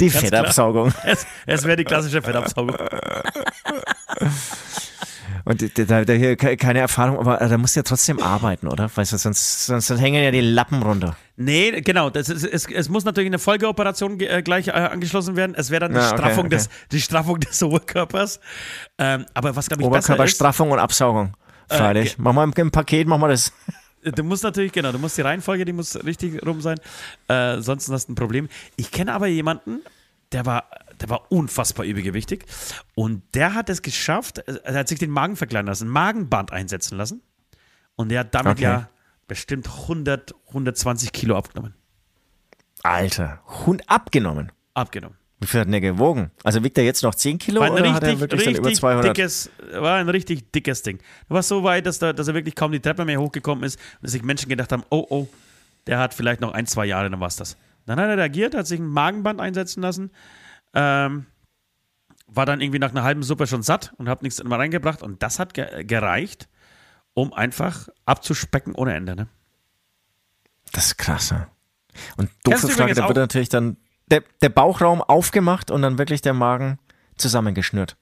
Die 0.00 0.08
Ganz 0.08 0.20
Fettabsaugung. 0.24 0.92
Es, 1.04 1.26
es 1.46 1.64
wäre 1.64 1.76
die 1.76 1.84
klassische 1.84 2.22
Fettabsaugung. 2.22 2.76
Und 5.46 5.78
da, 5.90 6.04
da, 6.04 6.12
hier 6.14 6.36
ke- 6.36 6.56
keine 6.56 6.78
Erfahrung, 6.78 7.18
aber 7.18 7.40
äh, 7.40 7.48
da 7.48 7.58
musst 7.58 7.76
du 7.76 7.80
ja 7.80 7.84
trotzdem 7.84 8.18
arbeiten, 8.22 8.66
oder? 8.66 8.90
Weißt 8.94 9.12
du, 9.12 9.18
sonst, 9.18 9.66
sonst 9.66 9.90
hängen 9.90 10.22
ja 10.22 10.30
die 10.30 10.40
Lappen 10.40 10.82
runter. 10.82 11.16
Nee, 11.36 11.82
genau. 11.82 12.08
Das 12.08 12.30
ist, 12.30 12.44
es, 12.44 12.66
es 12.70 12.88
muss 12.88 13.04
natürlich 13.04 13.28
eine 13.28 13.38
Folgeoperation 13.38 14.16
ge- 14.16 14.28
äh, 14.28 14.42
gleich 14.42 14.68
äh, 14.68 14.72
angeschlossen 14.72 15.36
werden. 15.36 15.54
Es 15.54 15.70
wäre 15.70 15.80
dann 15.80 15.92
die, 15.92 15.98
Ja, 15.98 16.08
okay, 16.08 16.16
Straffung 16.16 16.46
okay. 16.46 16.56
Des, 16.56 16.68
die 16.92 17.00
Straffung 17.00 17.40
des 17.40 17.62
Oberkörpers. 17.62 18.40
Ähm, 18.98 19.26
aber 19.34 19.54
was, 19.54 19.68
glaube 19.68 19.82
ich, 19.82 19.86
Oberkörperstraffung 19.86 20.70
und 20.70 20.78
Absaugung. 20.78 21.34
Freilich. 21.68 22.16
ge- 22.16 22.22
mach 22.22 22.32
mal 22.32 22.44
im, 22.44 22.52
im 22.56 22.70
Paket, 22.70 23.06
mach 23.06 23.18
mal 23.18 23.28
das. 23.28 23.52
Du 24.12 24.22
musst 24.24 24.42
natürlich, 24.44 24.72
genau, 24.72 24.92
du 24.92 24.98
musst 24.98 25.16
die 25.16 25.22
Reihenfolge, 25.22 25.64
die 25.64 25.72
muss 25.72 26.02
richtig 26.04 26.44
rum 26.46 26.60
sein. 26.60 26.78
Äh, 27.28 27.60
sonst 27.60 27.88
hast 27.90 28.06
du 28.08 28.12
ein 28.12 28.14
Problem. 28.16 28.48
Ich 28.76 28.90
kenne 28.90 29.12
aber 29.12 29.26
jemanden, 29.26 29.80
der 30.32 30.46
war, 30.46 30.68
der 31.00 31.08
war 31.10 31.30
unfassbar 31.30 31.86
übergewichtig 31.86 32.44
und 32.94 33.22
der 33.34 33.54
hat 33.54 33.68
es 33.70 33.82
geschafft, 33.82 34.38
äh, 34.38 34.60
er 34.64 34.74
hat 34.80 34.88
sich 34.88 34.98
den 34.98 35.10
Magen 35.10 35.36
verkleinern 35.36 35.68
lassen, 35.68 35.88
Magenband 35.88 36.52
einsetzen 36.52 36.96
lassen 36.96 37.22
und 37.96 38.08
der 38.10 38.20
hat 38.20 38.34
damit 38.34 38.52
Okay. 38.58 38.62
ja 38.62 38.88
bestimmt 39.26 39.68
100, 39.68 40.34
120 40.48 41.12
Kilo 41.12 41.36
abgenommen. 41.36 41.74
Alter, 42.82 43.40
Hund 43.64 43.88
abgenommen. 43.88 44.52
Abgenommen. 44.74 45.16
Wie 45.44 45.48
viel 45.48 45.60
hat 45.60 45.66
denn 45.66 45.72
der 45.72 45.82
gewogen? 45.82 46.30
Also 46.42 46.64
wiegt 46.64 46.78
er 46.78 46.84
jetzt 46.84 47.02
noch 47.02 47.14
10 47.14 47.36
Kilo 47.36 47.60
War 47.60 47.66
ein 47.66 47.72
oder 47.74 47.92
hat 47.92 48.02
er 48.02 48.12
richtig, 48.12 48.20
wirklich 48.30 48.44
dann 48.44 48.54
über 48.54 48.68
richtig 48.68 48.80
200? 48.80 49.14
dickes, 49.14 49.50
war 49.74 49.96
ein 49.96 50.08
richtig 50.08 50.50
dickes 50.52 50.80
Ding. 50.80 51.00
Er 51.28 51.34
war 51.34 51.42
so 51.42 51.62
weit, 51.62 51.84
dass, 51.84 51.98
da, 51.98 52.14
dass 52.14 52.28
er 52.28 52.34
wirklich 52.34 52.54
kaum 52.54 52.72
die 52.72 52.80
Treppe 52.80 53.04
mehr 53.04 53.20
hochgekommen 53.20 53.62
ist 53.62 53.78
und 54.00 54.08
sich 54.08 54.22
Menschen 54.22 54.48
gedacht 54.48 54.72
haben, 54.72 54.84
oh, 54.88 55.04
oh, 55.10 55.28
der 55.86 55.98
hat 55.98 56.14
vielleicht 56.14 56.40
noch 56.40 56.54
ein, 56.54 56.64
zwei 56.64 56.86
Jahre, 56.86 57.10
dann 57.10 57.20
war's 57.20 57.36
das. 57.36 57.58
Dann 57.84 58.00
hat 58.00 58.08
er 58.08 58.16
reagiert, 58.16 58.54
hat 58.54 58.66
sich 58.66 58.80
ein 58.80 58.86
Magenband 58.86 59.38
einsetzen 59.38 59.82
lassen, 59.82 60.12
ähm, 60.72 61.26
war 62.26 62.46
dann 62.46 62.62
irgendwie 62.62 62.78
nach 62.78 62.92
einer 62.92 63.02
halben 63.02 63.22
Suppe 63.22 63.46
schon 63.46 63.62
satt 63.62 63.92
und 63.98 64.08
hat 64.08 64.22
nichts 64.22 64.42
mehr 64.42 64.58
reingebracht 64.58 65.02
und 65.02 65.22
das 65.22 65.38
hat 65.38 65.52
ge 65.52 65.84
gereicht, 65.84 66.48
um 67.12 67.34
einfach 67.34 67.88
abzuspecken 68.06 68.74
ohne 68.74 68.94
Ende. 68.94 69.14
Ne? 69.14 69.28
Das 70.72 70.86
ist 70.86 70.96
krass, 70.96 71.28
ja. 71.28 71.48
Und 72.16 72.30
doofe 72.44 72.68
Frage, 72.68 72.94
da 72.94 73.06
wird 73.08 73.18
natürlich 73.18 73.50
dann 73.50 73.76
der, 74.10 74.22
der 74.42 74.48
Bauchraum 74.48 75.00
aufgemacht 75.02 75.70
und 75.70 75.82
dann 75.82 75.98
wirklich 75.98 76.22
der 76.22 76.34
Magen 76.34 76.78
zusammengeschnürt. 77.16 77.96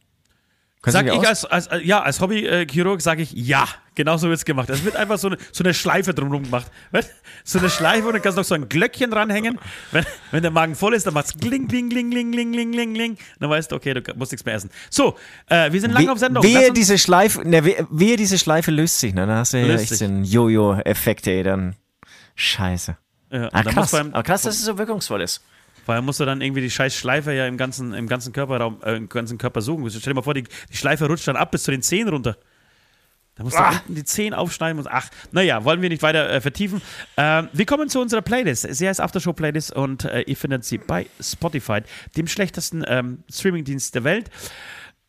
Kannst 0.82 0.94
Sag 0.98 1.06
ich 1.06 1.28
als, 1.28 1.44
als, 1.44 1.68
ja, 1.84 2.02
als 2.02 2.20
Hobbychirurg 2.20 3.00
sage 3.00 3.22
ich 3.22 3.30
ja, 3.30 3.68
genau 3.94 4.16
so 4.16 4.26
wird 4.26 4.38
es 4.38 4.44
gemacht. 4.44 4.68
Es 4.68 4.84
wird 4.84 4.96
einfach 4.96 5.16
so 5.16 5.28
eine, 5.28 5.36
so 5.52 5.62
eine 5.62 5.74
Schleife 5.74 6.12
drumherum 6.12 6.42
gemacht. 6.42 6.72
Weißt? 6.90 7.08
So 7.44 7.60
eine 7.60 7.70
Schleife 7.70 8.08
und 8.08 8.14
dann 8.14 8.22
kannst 8.22 8.36
du 8.36 8.40
noch 8.40 8.46
so 8.48 8.56
ein 8.56 8.68
Glöckchen 8.68 9.12
dranhängen. 9.12 9.60
Wenn, 9.92 10.04
wenn 10.32 10.42
der 10.42 10.50
Magen 10.50 10.74
voll 10.74 10.94
ist, 10.94 11.06
dann 11.06 11.14
macht 11.14 11.26
es 11.26 11.36
kling, 11.38 11.68
kling, 11.68 11.88
kling, 11.88 12.10
kling, 12.10 12.32
kling, 12.32 12.50
kling, 12.52 12.72
kling, 12.72 12.94
kling. 12.94 13.16
Dann 13.38 13.48
weißt 13.48 13.70
du, 13.70 13.76
okay, 13.76 13.94
du 13.94 14.02
musst 14.16 14.32
nichts 14.32 14.44
mehr 14.44 14.56
essen. 14.56 14.70
So, 14.90 15.16
äh, 15.48 15.70
wir 15.70 15.80
sind 15.80 15.92
lange 15.92 16.10
auf 16.10 16.18
Sendung. 16.18 16.42
Wehe 16.42 16.72
diese 16.72 16.98
Schleife, 16.98 17.48
ne, 17.48 17.64
wehe, 17.64 17.86
wehe 17.88 18.16
diese 18.16 18.36
Schleife 18.36 18.72
löst 18.72 18.98
sich, 18.98 19.14
ne? 19.14 19.24
Dann 19.24 19.36
hast 19.38 19.52
du 19.52 19.58
ja 19.64 19.74
echt 19.76 20.00
den 20.00 20.24
Jojo-Effekt, 20.24 21.28
ey, 21.28 21.44
dann 21.44 21.76
scheiße. 22.34 22.96
ja, 23.30 23.48
Ah, 23.52 23.62
krass. 23.62 23.92
beim, 23.92 24.12
Aber 24.12 24.24
krass, 24.24 24.42
dass 24.42 24.56
es 24.56 24.64
so 24.64 24.76
wirkungsvoll 24.78 25.22
ist. 25.22 25.44
Vorher 25.84 26.02
musst 26.02 26.20
du 26.20 26.24
dann 26.24 26.40
irgendwie 26.40 26.60
die 26.60 26.70
scheiß 26.70 26.94
Schleife 26.94 27.32
ja 27.32 27.46
im 27.46 27.56
ganzen, 27.56 27.92
im 27.94 28.06
ganzen 28.08 28.32
Körperraum, 28.32 28.80
äh, 28.84 28.96
im 28.96 29.08
ganzen 29.08 29.38
Körper 29.38 29.60
suchen. 29.62 29.88
Stell 29.90 30.00
dir 30.00 30.14
mal 30.14 30.22
vor, 30.22 30.34
die, 30.34 30.44
die 30.70 30.76
Schleife 30.76 31.06
rutscht 31.06 31.26
dann 31.28 31.36
ab 31.36 31.50
bis 31.50 31.64
zu 31.64 31.70
den 31.70 31.82
Zehen 31.82 32.08
runter. 32.08 32.36
Da 33.34 33.44
musst 33.44 33.56
du 33.56 33.62
Ah. 33.62 33.80
die 33.88 34.04
Zehen 34.04 34.34
aufschneiden 34.34 34.78
und 34.78 34.86
ach, 34.88 35.08
naja, 35.30 35.64
wollen 35.64 35.80
wir 35.80 35.88
nicht 35.88 36.02
weiter 36.02 36.28
äh, 36.28 36.40
vertiefen. 36.42 36.82
Ähm, 37.16 37.48
wir 37.54 37.64
kommen 37.64 37.88
zu 37.88 37.98
unserer 38.00 38.20
Playlist. 38.20 38.66
Sie 38.74 38.86
heißt 38.86 39.00
Aftershow 39.00 39.32
Playlist 39.32 39.72
und 39.72 40.04
äh, 40.04 40.20
ihr 40.22 40.36
findet 40.36 40.64
sie 40.64 40.76
bei 40.76 41.06
Spotify, 41.18 41.80
dem 42.16 42.26
schlechtesten 42.26 42.84
ähm, 42.86 43.24
Streamingdienst 43.32 43.94
der 43.94 44.04
Welt. 44.04 44.30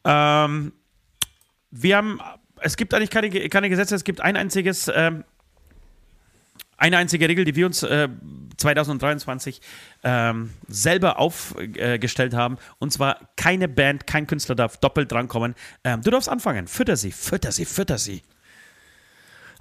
Ähm, 0.06 0.72
wir 1.72 1.98
haben, 1.98 2.20
es 2.62 2.78
gibt 2.78 2.94
eigentlich 2.94 3.10
keine, 3.10 3.30
keine 3.50 3.70
Gesetze, 3.70 3.94
es 3.94 4.06
gibt 4.06 4.22
ein 4.22 4.38
einziges, 4.38 4.90
ähm, 4.94 5.26
eine 6.78 6.98
einzige 6.98 7.28
Regel, 7.30 7.46
die 7.46 7.56
wir 7.56 7.66
uns 7.66 7.84
äh, 7.84 8.10
2023 8.58 9.62
ähm, 10.04 10.52
selber 10.68 11.20
aufgestellt 11.20 12.34
haben. 12.34 12.58
Und 12.80 12.92
zwar 12.92 13.20
keine 13.36 13.68
Band, 13.68 14.08
kein 14.08 14.28
Künstler 14.28 14.56
darf 14.56 14.78
doppelt 14.78 15.12
drankommen. 15.12 15.56
Ähm, 15.84 16.02
du 16.02 16.12
darfst 16.12 16.30
anfangen. 16.30 16.68
Fütter 16.68 16.98
sie, 16.98 17.12
fütter 17.12 17.52
sie, 17.52 17.66
fütter 17.66 17.98
sie. 17.98 18.22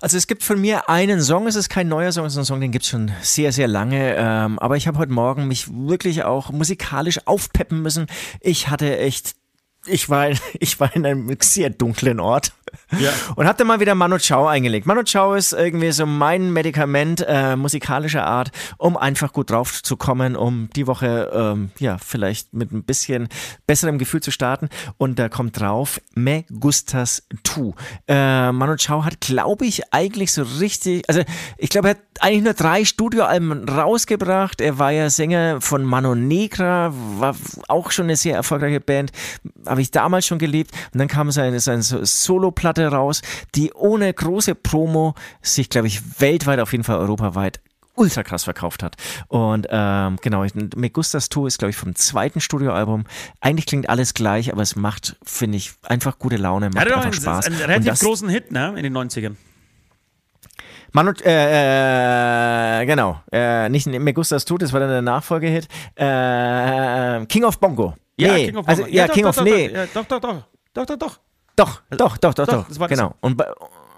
Also 0.03 0.17
es 0.17 0.27
gibt 0.27 0.43
von 0.43 0.61
mir 0.61 0.89
einen 0.89 1.23
Song, 1.23 1.47
es 1.47 1.55
ist 1.55 1.69
kein 1.69 1.87
neuer 1.87 2.11
Song, 2.11 2.27
es 2.27 2.33
ist 2.33 2.39
ein 2.39 2.45
Song, 2.45 2.61
den 2.61 2.73
gibt 2.73 2.85
es 2.85 2.91
schon 2.91 3.13
sehr, 3.21 3.53
sehr 3.53 3.69
lange. 3.69 4.17
Ähm, 4.17 4.59
aber 4.59 4.77
ich 4.77 4.89
habe 4.89 4.99
heute 4.99 5.13
Morgen 5.13 5.47
mich 5.47 5.69
wirklich 5.73 6.25
auch 6.25 6.51
musikalisch 6.51 7.25
aufpeppen 7.25 7.83
müssen. 7.83 8.09
Ich 8.41 8.69
hatte 8.69 8.99
echt, 8.99 9.37
ich 9.87 10.11
war, 10.11 10.31
ich 10.59 10.81
war 10.81 10.95
in 10.97 11.07
einem 11.07 11.37
sehr 11.41 11.71
dunklen 11.71 12.19
Ort. 12.19 12.53
Ja. 12.99 13.11
Und 13.37 13.47
hab 13.47 13.57
dann 13.59 13.67
mal 13.67 13.81
wieder 13.81 13.95
Manu 13.95 14.19
Chao 14.19 14.47
eingelegt. 14.47 14.87
Manu 14.87 15.03
Chao 15.03 15.35
ist 15.35 15.53
irgendwie 15.53 15.93
so 15.93 16.07
mein 16.07 16.53
Medikament 16.53 17.25
äh, 17.27 17.57
musikalischer 17.57 18.25
Art, 18.27 18.51
um 18.79 18.97
einfach 18.97 19.33
gut 19.33 19.51
drauf 19.51 19.83
zu 19.83 19.97
kommen, 19.97 20.37
um 20.37 20.69
die 20.77 20.87
Woche 20.87 21.31
ähm, 21.35 21.71
ja 21.79 21.99
vielleicht 21.99 22.53
mit 22.55 22.73
ein 22.73 22.85
bisschen 22.85 23.29
besserem 23.67 23.99
Gefühl 23.99 24.21
zu 24.23 24.31
starten. 24.31 24.69
Und 24.99 25.19
da 25.19 25.29
kommt 25.29 25.61
drauf 25.61 26.01
Me 26.15 26.45
Gustas 26.61 27.27
Tu. 27.43 27.73
Äh, 28.09 28.53
Manu 28.53 28.77
Chao 28.77 29.05
hat, 29.05 29.21
glaube 29.21 29.67
ich, 29.67 29.93
eigentlich 29.93 30.33
so 30.33 30.43
richtig, 30.61 31.09
also 31.09 31.23
ich 31.59 31.71
glaube, 31.71 31.89
er 31.89 31.91
hat 31.95 32.01
eigentlich 32.21 32.45
nur 32.45 32.55
drei 32.55 32.85
Studioalben 32.85 33.69
rausgebracht. 33.69 34.61
Er 34.61 34.79
war 34.79 34.91
ja 34.93 35.11
Sänger 35.11 35.61
von 35.61 35.85
Mano 35.85 36.15
Negra, 36.15 36.93
war 37.19 37.35
auch 37.69 37.91
schon 37.91 38.05
eine 38.07 38.17
sehr 38.17 38.35
erfolgreiche 38.37 38.81
Band, 38.81 39.13
habe 39.67 39.81
ich 39.81 39.91
damals 39.91 40.27
schon 40.27 40.39
geliebt. 40.39 40.71
Und 40.93 40.99
dann 40.99 41.09
kam 41.09 41.31
seine, 41.31 41.61
seine 41.61 41.83
so- 41.83 42.05
Solo-Platte 42.63 42.87
raus, 42.89 43.23
die 43.55 43.73
ohne 43.73 44.13
große 44.13 44.55
Promo 44.55 45.15
sich, 45.43 45.69
glaube 45.69 45.89
ich, 45.89 46.21
weltweit, 46.21 46.61
auf 46.61 46.73
jeden 46.73 46.85
Fall 46.85 46.97
europaweit 46.99 47.61
ultra 47.95 48.23
krass 48.23 48.45
verkauft 48.45 48.83
hat. 48.83 48.97
Und 49.29 49.67
ähm, 49.71 50.17
genau, 50.23 50.47
Me 50.77 50.89
Gustas 50.89 51.29
Tu 51.29 51.47
ist, 51.47 51.59
glaube 51.59 51.71
ich, 51.71 51.77
vom 51.77 51.95
zweiten 51.95 52.41
Studioalbum. 52.41 53.05
Eigentlich 53.41 53.67
klingt 53.67 53.89
alles 53.91 54.15
gleich, 54.15 54.51
aber 54.51 54.63
es 54.63 54.77
macht, 54.77 55.17
finde 55.23 55.59
ich, 55.59 55.73
einfach 55.83 56.19
gute 56.19 56.37
Laune, 56.37 56.71
macht 56.71 56.87
doch 56.87 56.93
einfach 56.97 57.05
einen, 57.05 57.15
Spaß. 57.15 57.47
einen 57.47 57.57
Und 57.57 57.63
relativ 57.63 57.87
das- 57.91 58.01
großen 58.01 58.29
Hit, 58.31 58.51
ne? 58.51 58.73
In 58.77 58.83
den 58.85 58.97
90ern. 58.97 59.37
Manu, 60.95 61.13
äh, 61.25 62.83
äh, 62.83 62.87
genau, 62.87 63.21
äh, 63.31 63.69
nicht 63.71 63.87
Me 63.87 64.13
Gustas 64.13 64.45
Tu, 64.45 64.57
das 64.59 64.73
war 64.73 64.81
dann 64.81 64.91
der 64.91 65.03
Nachfolgehit. 65.03 65.67
Äh, 65.95 67.25
King 67.27 67.45
of 67.45 67.59
Bongo. 67.59 67.95
Ja, 68.19 68.35
nee, 68.35 68.47
King 68.47 68.57
of 68.57 68.69
also, 68.69 68.83
Bongo. 68.83 68.95
ja, 68.97 69.07
doch, 69.07 69.15
King 69.15 69.23
doch, 69.25 69.31
of, 69.31 69.37
doch, 69.37 69.45
nee. 69.45 69.71
Ja, 69.71 69.87
doch, 69.93 70.05
doch, 70.05 70.21
doch. 70.21 70.43
Doch, 70.75 70.87
doch, 70.87 70.97
doch. 70.99 71.21
Doch, 71.57 71.83
doch, 71.91 72.17
doch, 72.19 72.35
doch, 72.35 72.47
doch. 72.47 72.67
war 72.79 72.89
das. 72.89 72.99
genau. 72.99 73.15
Und 73.21 73.37
bei, 73.37 73.47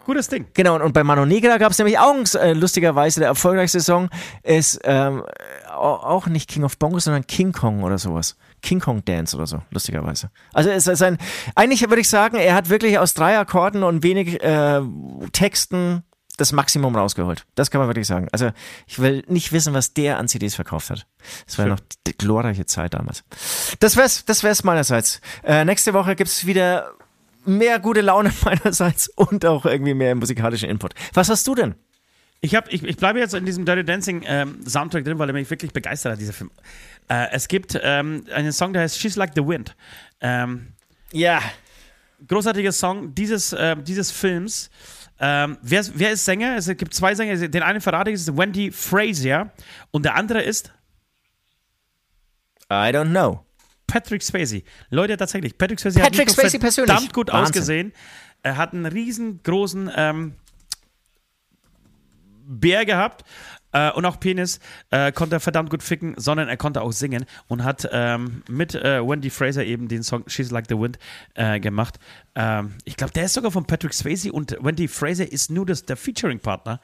Gutes 0.06 0.28
Ding. 0.28 0.47
Genau, 0.52 0.78
und, 0.85 0.93
bei 0.93 1.02
Mano 1.02 1.24
Negra 1.24 1.56
gab 1.56 1.72
es 1.72 1.78
nämlich 1.78 1.98
auch 1.98 2.14
äh, 2.35 2.52
lustigerweise 2.52 3.20
der 3.20 3.28
erfolgreichste 3.31 3.81
Song 3.81 4.10
ist 4.43 4.78
ähm, 4.85 5.22
au- 5.70 5.97
auch 5.97 6.26
nicht 6.26 6.51
King 6.51 6.64
of 6.64 6.76
Bongos, 6.78 7.05
sondern 7.05 7.26
King 7.26 7.52
Kong 7.52 7.82
oder 7.82 7.97
sowas. 7.97 8.36
King 8.60 8.81
Kong 8.81 9.02
Dance 9.06 9.35
oder 9.35 9.47
so, 9.47 9.62
lustigerweise. 9.70 10.31
Also 10.52 10.68
es 10.68 10.86
ist 10.86 11.02
ein, 11.02 11.16
eigentlich 11.55 11.81
würde 11.89 12.02
ich 12.02 12.09
sagen, 12.10 12.36
er 12.36 12.55
hat 12.55 12.68
wirklich 12.68 12.98
aus 12.98 13.14
drei 13.14 13.39
Akkorden 13.39 13.82
und 13.82 14.02
wenig 14.02 14.43
äh, 14.43 14.82
Texten 15.32 16.02
das 16.36 16.52
Maximum 16.52 16.94
rausgeholt. 16.97 17.47
Das 17.55 17.70
kann 17.70 17.78
man 17.78 17.89
wirklich 17.89 18.06
sagen. 18.06 18.28
Also 18.31 18.51
ich 18.86 18.98
will 18.98 19.24
nicht 19.28 19.52
wissen, 19.52 19.72
was 19.72 19.94
der 19.94 20.18
an 20.18 20.28
CDs 20.28 20.55
verkauft 20.55 20.90
hat. 20.90 21.06
Das 21.47 21.56
war 21.56 21.64
ja 21.66 21.70
noch 21.72 21.81
die 22.06 22.12
glorreiche 22.18 22.66
Zeit 22.66 22.93
damals. 22.93 23.24
Das 23.81 23.97
wär's, 23.97 24.26
das 24.26 24.43
wär's 24.43 24.64
meinerseits. 24.64 25.22
Äh, 25.44 25.64
nächste 25.64 25.94
Woche 25.94 26.14
gibt's 26.14 26.44
wieder 26.44 26.90
mehr 27.46 27.78
gute 27.80 28.00
Laune 28.00 28.32
meinerseits 28.44 29.08
und 29.08 29.44
auch 29.46 29.64
irgendwie 29.66 29.94
mehr 29.94 30.14
musikalischen 30.14 30.68
Input. 30.68 30.94
Was 31.12 31.28
hast 31.28 31.46
du 31.46 31.54
denn? 31.54 31.74
Ich, 32.40 32.54
hab, 32.54 32.70
ich, 32.72 32.82
ich 32.82 32.96
bleibe 32.98 33.18
jetzt 33.18 33.32
in 33.34 33.46
diesem 33.46 33.64
Dirty 33.64 33.84
Dancing 33.84 34.22
ähm, 34.26 34.60
Soundtrack 34.66 35.04
drin, 35.04 35.18
weil 35.18 35.30
er 35.30 35.32
mich 35.32 35.48
wirklich 35.48 35.72
begeistert 35.72 36.12
hat, 36.12 36.20
dieser 36.20 36.34
Film. 36.34 36.50
Äh, 37.08 37.28
es 37.32 37.48
gibt 37.48 37.78
ähm, 37.82 38.26
einen 38.34 38.52
Song, 38.52 38.72
der 38.74 38.82
heißt 38.82 38.98
She's 38.98 39.16
Like 39.16 39.32
the 39.34 39.46
Wind. 39.46 39.74
Ähm, 40.20 40.72
Ja. 41.12 41.40
großartiger 42.28 42.72
Song 42.72 43.14
dieses, 43.14 43.52
äh, 43.54 43.76
dieses 43.76 44.10
Films. 44.10 44.70
Ähm, 45.20 45.56
wer, 45.62 45.84
wer 45.94 46.10
ist 46.10 46.24
Sänger? 46.26 46.56
Es 46.56 46.66
gibt 46.66 46.92
zwei 46.92 47.14
Sänger. 47.14 47.48
Den 47.48 47.62
einen 47.62 47.80
verrate 47.80 48.10
ich, 48.10 48.14
ist 48.16 48.36
Wendy 48.36 48.70
Frazier. 48.70 49.50
Und 49.90 50.04
der 50.04 50.16
andere 50.16 50.42
ist 50.42 50.70
I 52.70 52.90
don't 52.92 53.10
know. 53.10 53.44
Patrick 53.94 54.24
Swayze. 54.24 54.62
Leute, 54.90 55.16
tatsächlich. 55.16 55.56
Patrick 55.56 55.78
Swayze 55.78 56.00
hat 56.00 56.10
Patrick 56.10 56.26
nicht 56.26 56.36
nur 56.36 56.42
Swayze 56.42 56.58
persönlich. 56.58 56.90
verdammt 56.90 57.14
gut 57.14 57.28
Wahnsinn. 57.28 57.44
ausgesehen. 57.44 57.92
Er 58.42 58.56
hat 58.56 58.72
einen 58.72 58.86
riesengroßen 58.86 59.88
ähm, 59.94 60.34
Bär 62.44 62.84
gehabt 62.84 63.24
äh, 63.70 63.92
und 63.92 64.04
auch 64.04 64.18
Penis. 64.18 64.58
Äh, 64.90 65.12
konnte 65.12 65.36
er 65.36 65.40
verdammt 65.40 65.70
gut 65.70 65.84
ficken, 65.84 66.14
sondern 66.16 66.48
er 66.48 66.56
konnte 66.56 66.82
auch 66.82 66.90
singen 66.90 67.24
und 67.46 67.62
hat 67.62 67.88
ähm, 67.92 68.42
mit 68.48 68.74
äh, 68.74 69.00
Wendy 69.00 69.30
Fraser 69.30 69.64
eben 69.64 69.86
den 69.86 70.02
Song 70.02 70.24
She's 70.26 70.50
Like 70.50 70.66
the 70.68 70.76
Wind 70.76 70.98
äh, 71.34 71.60
gemacht. 71.60 72.00
Ähm, 72.34 72.74
ich 72.84 72.96
glaube, 72.96 73.12
der 73.12 73.26
ist 73.26 73.34
sogar 73.34 73.52
von 73.52 73.64
Patrick 73.64 73.94
Swayze 73.94 74.32
und 74.32 74.56
Wendy 74.60 74.88
Fraser 74.88 75.30
ist 75.30 75.52
nur 75.52 75.66
das, 75.66 75.84
der 75.84 75.96
Featuring-Partner. 75.96 76.80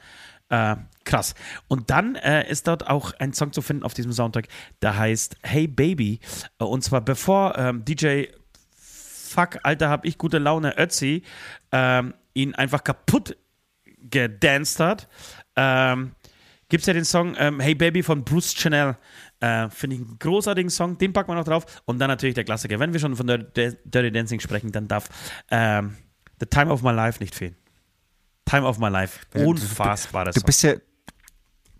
Äh, 0.51 0.75
krass. 1.05 1.33
Und 1.69 1.89
dann 1.89 2.15
äh, 2.15 2.49
ist 2.49 2.67
dort 2.67 2.87
auch 2.87 3.13
ein 3.19 3.31
Song 3.31 3.53
zu 3.53 3.61
finden 3.61 3.83
auf 3.83 3.93
diesem 3.93 4.11
Soundtrack, 4.11 4.49
der 4.81 4.97
heißt 4.97 5.37
Hey 5.43 5.65
Baby. 5.65 6.19
Äh, 6.59 6.65
und 6.65 6.83
zwar 6.83 6.99
bevor 6.99 7.57
ähm, 7.57 7.85
DJ 7.85 8.25
Fuck, 8.75 9.59
Alter, 9.63 9.89
hab 9.89 10.05
ich 10.05 10.17
gute 10.17 10.39
Laune, 10.39 10.77
Ötzi, 10.77 11.23
ähm, 11.71 12.13
ihn 12.33 12.53
einfach 12.53 12.83
kaputt 12.83 13.37
gedanced 14.09 14.81
hat, 14.81 15.07
ähm, 15.55 16.11
gibt 16.67 16.81
es 16.81 16.87
ja 16.87 16.93
den 16.93 17.05
Song 17.05 17.35
ähm, 17.37 17.61
Hey 17.61 17.73
Baby 17.73 18.03
von 18.03 18.25
Bruce 18.25 18.53
Chanel. 18.53 18.97
Äh, 19.39 19.69
Finde 19.69 19.95
ich 19.95 20.01
einen 20.01 20.19
großartigen 20.19 20.69
Song, 20.69 20.97
den 20.97 21.13
packen 21.13 21.31
wir 21.31 21.35
noch 21.35 21.45
drauf. 21.45 21.81
Und 21.85 21.99
dann 21.99 22.09
natürlich 22.09 22.35
der 22.35 22.43
Klassiker. 22.43 22.77
Wenn 22.77 22.91
wir 22.91 22.99
schon 22.99 23.15
von 23.15 23.25
Dirty, 23.25 24.11
Dancing 24.11 24.41
sprechen, 24.41 24.73
dann 24.73 24.89
darf 24.89 25.07
ähm, 25.49 25.95
The 26.41 26.45
Time 26.45 26.71
of 26.71 26.83
My 26.83 26.91
Life 26.91 27.21
nicht 27.21 27.35
fehlen. 27.35 27.55
Time 28.45 28.65
of 28.65 28.77
My 28.79 28.89
Life. 28.89 29.19
Unfassbares 29.35 30.33
Du 30.35 30.41
Song. 30.41 30.45
bist 30.45 30.63
ja, 30.63 30.73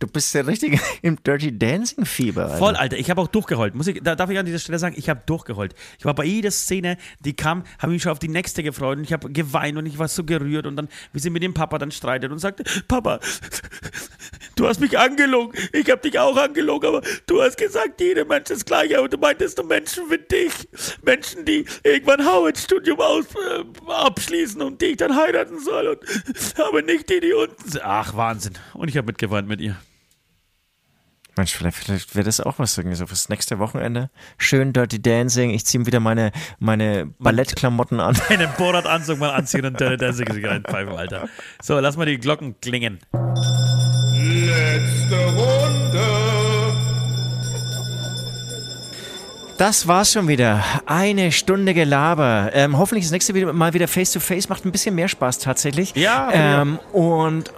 du 0.02 0.08
bist 0.08 0.34
ja 0.34 0.42
richtig 0.42 0.80
im 1.02 1.22
Dirty 1.24 1.58
Dancing 1.58 2.06
Fieber. 2.06 2.46
Alter. 2.46 2.58
Voll, 2.58 2.76
Alter. 2.76 2.98
Ich 2.98 3.10
habe 3.10 3.22
auch 3.22 3.28
durchgeheult. 3.28 3.76
Muss 3.76 3.88
ich, 3.88 4.02
da 4.04 4.16
darf 4.16 4.30
ich 4.30 4.38
an 4.38 4.46
dieser 4.46 4.60
Stelle 4.60 4.80
sagen, 4.80 4.96
ich 4.98 5.10
habe 5.10 5.22
durchgeheult. 5.26 5.76
Ich 6.00 6.06
war 6.06 6.14
bei 6.14 6.26
jeder 6.26 6.52
Szene, 6.52 6.98
die 7.20 7.34
kam, 7.34 7.64
habe 7.80 7.94
mich 7.94 8.02
schon 8.02 8.12
auf 8.12 8.20
die 8.20 8.28
nächste 8.28 8.64
gefreut 8.64 8.98
und 8.98 9.04
ich 9.04 9.14
habe 9.14 9.32
geweint 9.32 9.78
und 9.78 9.86
ich 9.86 9.98
war 9.98 10.08
so 10.08 10.24
gerührt 10.24 10.66
und 10.66 10.76
dann, 10.76 10.90
wie 11.14 11.20
sie 11.20 11.30
mit 11.30 11.44
dem 11.44 11.54
Papa 11.54 11.78
dann 11.78 11.92
streitet 11.92 12.32
und 12.32 12.40
sagt, 12.40 12.88
Papa, 12.88 13.20
du 14.56 14.68
hast 14.68 14.80
mich 14.80 14.98
angelogen. 14.98 15.58
Ich 15.72 15.90
habe 15.90 16.02
dich 16.02 16.18
auch 16.18 16.36
angelogen, 16.36 16.88
aber 16.88 17.02
du 17.28 17.42
hast 17.42 17.58
gesagt, 17.58 18.02
jeder 18.02 18.26
Mensch 18.26 18.50
ist 18.50 18.66
gleich. 18.66 18.98
Und 18.98 19.14
du 19.14 19.18
meintest 19.18 19.60
du 19.60 19.64
Menschen 19.64 20.10
wie 20.10 20.18
dich. 20.18 20.52
Menschen, 21.04 21.46
die 21.46 21.66
irgendwann 21.84 22.26
Howard-Studium 22.26 23.00
äh, 23.00 23.92
abschließen 23.92 24.62
und 24.62 24.82
die 24.82 24.88
ich 24.88 24.98
dann 24.98 25.16
heiraten 25.16 25.60
soll. 25.60 25.88
Und, 25.88 26.60
aber 26.60 26.82
nicht 26.82 27.10
die, 27.10 27.20
die 27.20 27.34
unten 27.34 27.70
sind. 27.70 27.82
Ach, 27.84 28.16
Wahnsinn. 28.16 28.54
Und 28.74 28.90
ich 28.90 28.98
habe 28.98 29.08
mitgeweint 29.08 29.48
mit 29.48 29.62
ihr. 29.62 29.78
Mensch, 31.42 31.56
vielleicht, 31.56 31.78
vielleicht 31.78 32.16
wäre 32.16 32.24
das 32.24 32.40
auch 32.40 32.60
was 32.60 32.78
irgendwie 32.78 32.96
so 32.96 33.08
fürs 33.08 33.28
nächste 33.28 33.58
Wochenende. 33.58 34.12
Schön 34.38 34.74
Dirty 34.74 35.02
Dancing. 35.02 35.50
Ich 35.50 35.66
ziehe 35.66 35.88
wieder 35.88 36.00
meine, 36.00 36.32
meine 36.60 37.08
Ballettklamotten 37.18 38.00
an. 38.00 38.16
einen 38.30 38.48
Borat-Anzug 38.60 39.18
mal 39.18 39.32
anziehen 39.32 39.66
und 39.66 39.80
Dirty 39.80 39.98
Dancing 39.98 40.28
reinpfeifen, 40.46 40.94
Alter. 40.94 41.30
So, 41.60 41.80
lass 41.80 41.98
mal 41.98 42.06
die 42.06 42.20
Glocken 42.20 42.62
klingen. 42.62 43.00
Letzte 44.14 45.16
Runde. 45.16 46.06
Das 49.58 49.88
war's 49.88 50.12
schon 50.12 50.28
wieder. 50.28 50.64
Eine 50.86 51.32
Stunde 51.32 51.74
Gelaber. 51.74 52.52
Ähm, 52.54 52.78
hoffentlich 52.78 53.06
das 53.06 53.12
nächste 53.12 53.34
Mal 53.52 53.74
wieder 53.74 53.88
face 53.88 54.12
to 54.12 54.20
face. 54.20 54.48
Macht 54.48 54.64
ein 54.64 54.72
bisschen 54.72 54.94
mehr 54.94 55.08
Spaß 55.08 55.40
tatsächlich. 55.40 55.96
Ja, 55.96 56.30
Ähm, 56.32 56.78
und, 56.94 57.52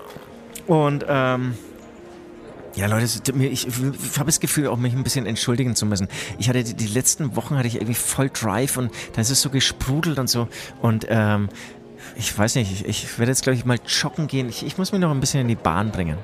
und, 0.67 1.03
ähm, 1.05 1.55
ja, 2.75 2.87
Leute, 2.87 3.05
ich, 3.05 3.67
ich 3.67 4.17
habe 4.17 4.25
das 4.25 4.39
Gefühl, 4.39 4.67
auch 4.67 4.77
mich 4.77 4.93
ein 4.93 5.03
bisschen 5.03 5.25
entschuldigen 5.25 5.75
zu 5.75 5.85
müssen. 5.85 6.07
Ich 6.39 6.49
hatte 6.49 6.63
die, 6.63 6.73
die 6.73 6.87
letzten 6.87 7.35
Wochen 7.35 7.57
hatte 7.57 7.67
ich 7.67 7.75
irgendwie 7.75 7.93
voll 7.93 8.29
Drive 8.29 8.77
und 8.77 8.91
da 9.13 9.21
ist 9.21 9.29
es 9.29 9.41
so 9.41 9.49
gesprudelt 9.49 10.17
und 10.19 10.27
so. 10.27 10.47
Und 10.81 11.05
ähm, 11.09 11.49
ich 12.15 12.37
weiß 12.37 12.55
nicht, 12.55 12.71
ich, 12.71 12.87
ich 12.87 13.19
werde 13.19 13.31
jetzt, 13.31 13.43
glaube 13.43 13.57
ich, 13.57 13.65
mal 13.65 13.77
joggen 13.87 14.27
gehen. 14.27 14.49
Ich, 14.49 14.65
ich 14.65 14.77
muss 14.77 14.91
mich 14.91 15.01
noch 15.01 15.11
ein 15.11 15.19
bisschen 15.19 15.41
in 15.41 15.47
die 15.47 15.55
Bahn 15.55 15.91
bringen. 15.91 16.17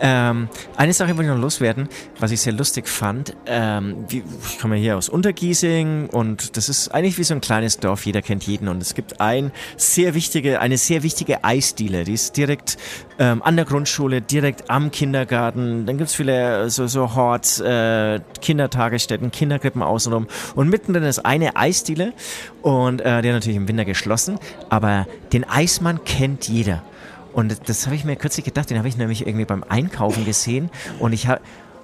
Ähm, 0.00 0.48
eine 0.76 0.92
Sache 0.92 1.10
wollte 1.10 1.22
ich 1.24 1.28
noch 1.28 1.38
loswerden, 1.38 1.88
was 2.18 2.30
ich 2.30 2.40
sehr 2.40 2.52
lustig 2.52 2.88
fand. 2.88 3.36
Ähm, 3.46 4.06
ich 4.10 4.58
komme 4.58 4.76
hier 4.76 4.96
aus 4.96 5.08
Untergiesing 5.08 6.08
und 6.08 6.56
das 6.56 6.68
ist 6.68 6.88
eigentlich 6.88 7.18
wie 7.18 7.24
so 7.24 7.34
ein 7.34 7.40
kleines 7.40 7.78
Dorf, 7.78 8.06
jeder 8.06 8.22
kennt 8.22 8.46
jeden. 8.46 8.68
Und 8.68 8.82
es 8.82 8.94
gibt 8.94 9.20
ein 9.20 9.52
sehr 9.76 10.14
wichtige, 10.14 10.60
eine 10.60 10.78
sehr 10.78 11.02
wichtige 11.02 11.44
Eisdiele, 11.44 12.04
die 12.04 12.14
ist 12.14 12.36
direkt 12.36 12.76
ähm, 13.18 13.42
an 13.42 13.56
der 13.56 13.64
Grundschule, 13.64 14.22
direkt 14.22 14.70
am 14.70 14.90
Kindergarten. 14.90 15.86
Dann 15.86 15.98
gibt's 15.98 16.14
viele 16.14 16.64
äh, 16.64 16.70
so, 16.70 16.86
so 16.86 17.14
Horts, 17.14 17.60
äh, 17.60 18.20
Kindertagesstätten, 18.40 19.30
Kinderkrippen 19.30 19.82
außenrum. 19.82 20.26
Und 20.54 20.68
mittendrin 20.68 21.04
ist 21.04 21.24
eine 21.24 21.56
Eisdiele 21.56 22.12
und 22.62 23.00
äh, 23.00 23.10
hat 23.10 23.24
natürlich 23.24 23.56
im 23.56 23.68
Winter 23.68 23.84
geschlossen, 23.84 24.38
aber 24.68 25.06
den 25.32 25.44
Eismann 25.48 26.04
kennt 26.04 26.48
jeder. 26.48 26.82
Und 27.32 27.68
das 27.68 27.86
habe 27.86 27.94
ich 27.94 28.04
mir 28.04 28.16
kürzlich 28.16 28.44
gedacht, 28.44 28.70
den 28.70 28.78
habe 28.78 28.88
ich 28.88 28.96
nämlich 28.96 29.26
irgendwie 29.26 29.44
beim 29.44 29.64
Einkaufen 29.68 30.24
gesehen 30.24 30.70
und 30.98 31.12
ich 31.12 31.28
habe 31.28 31.40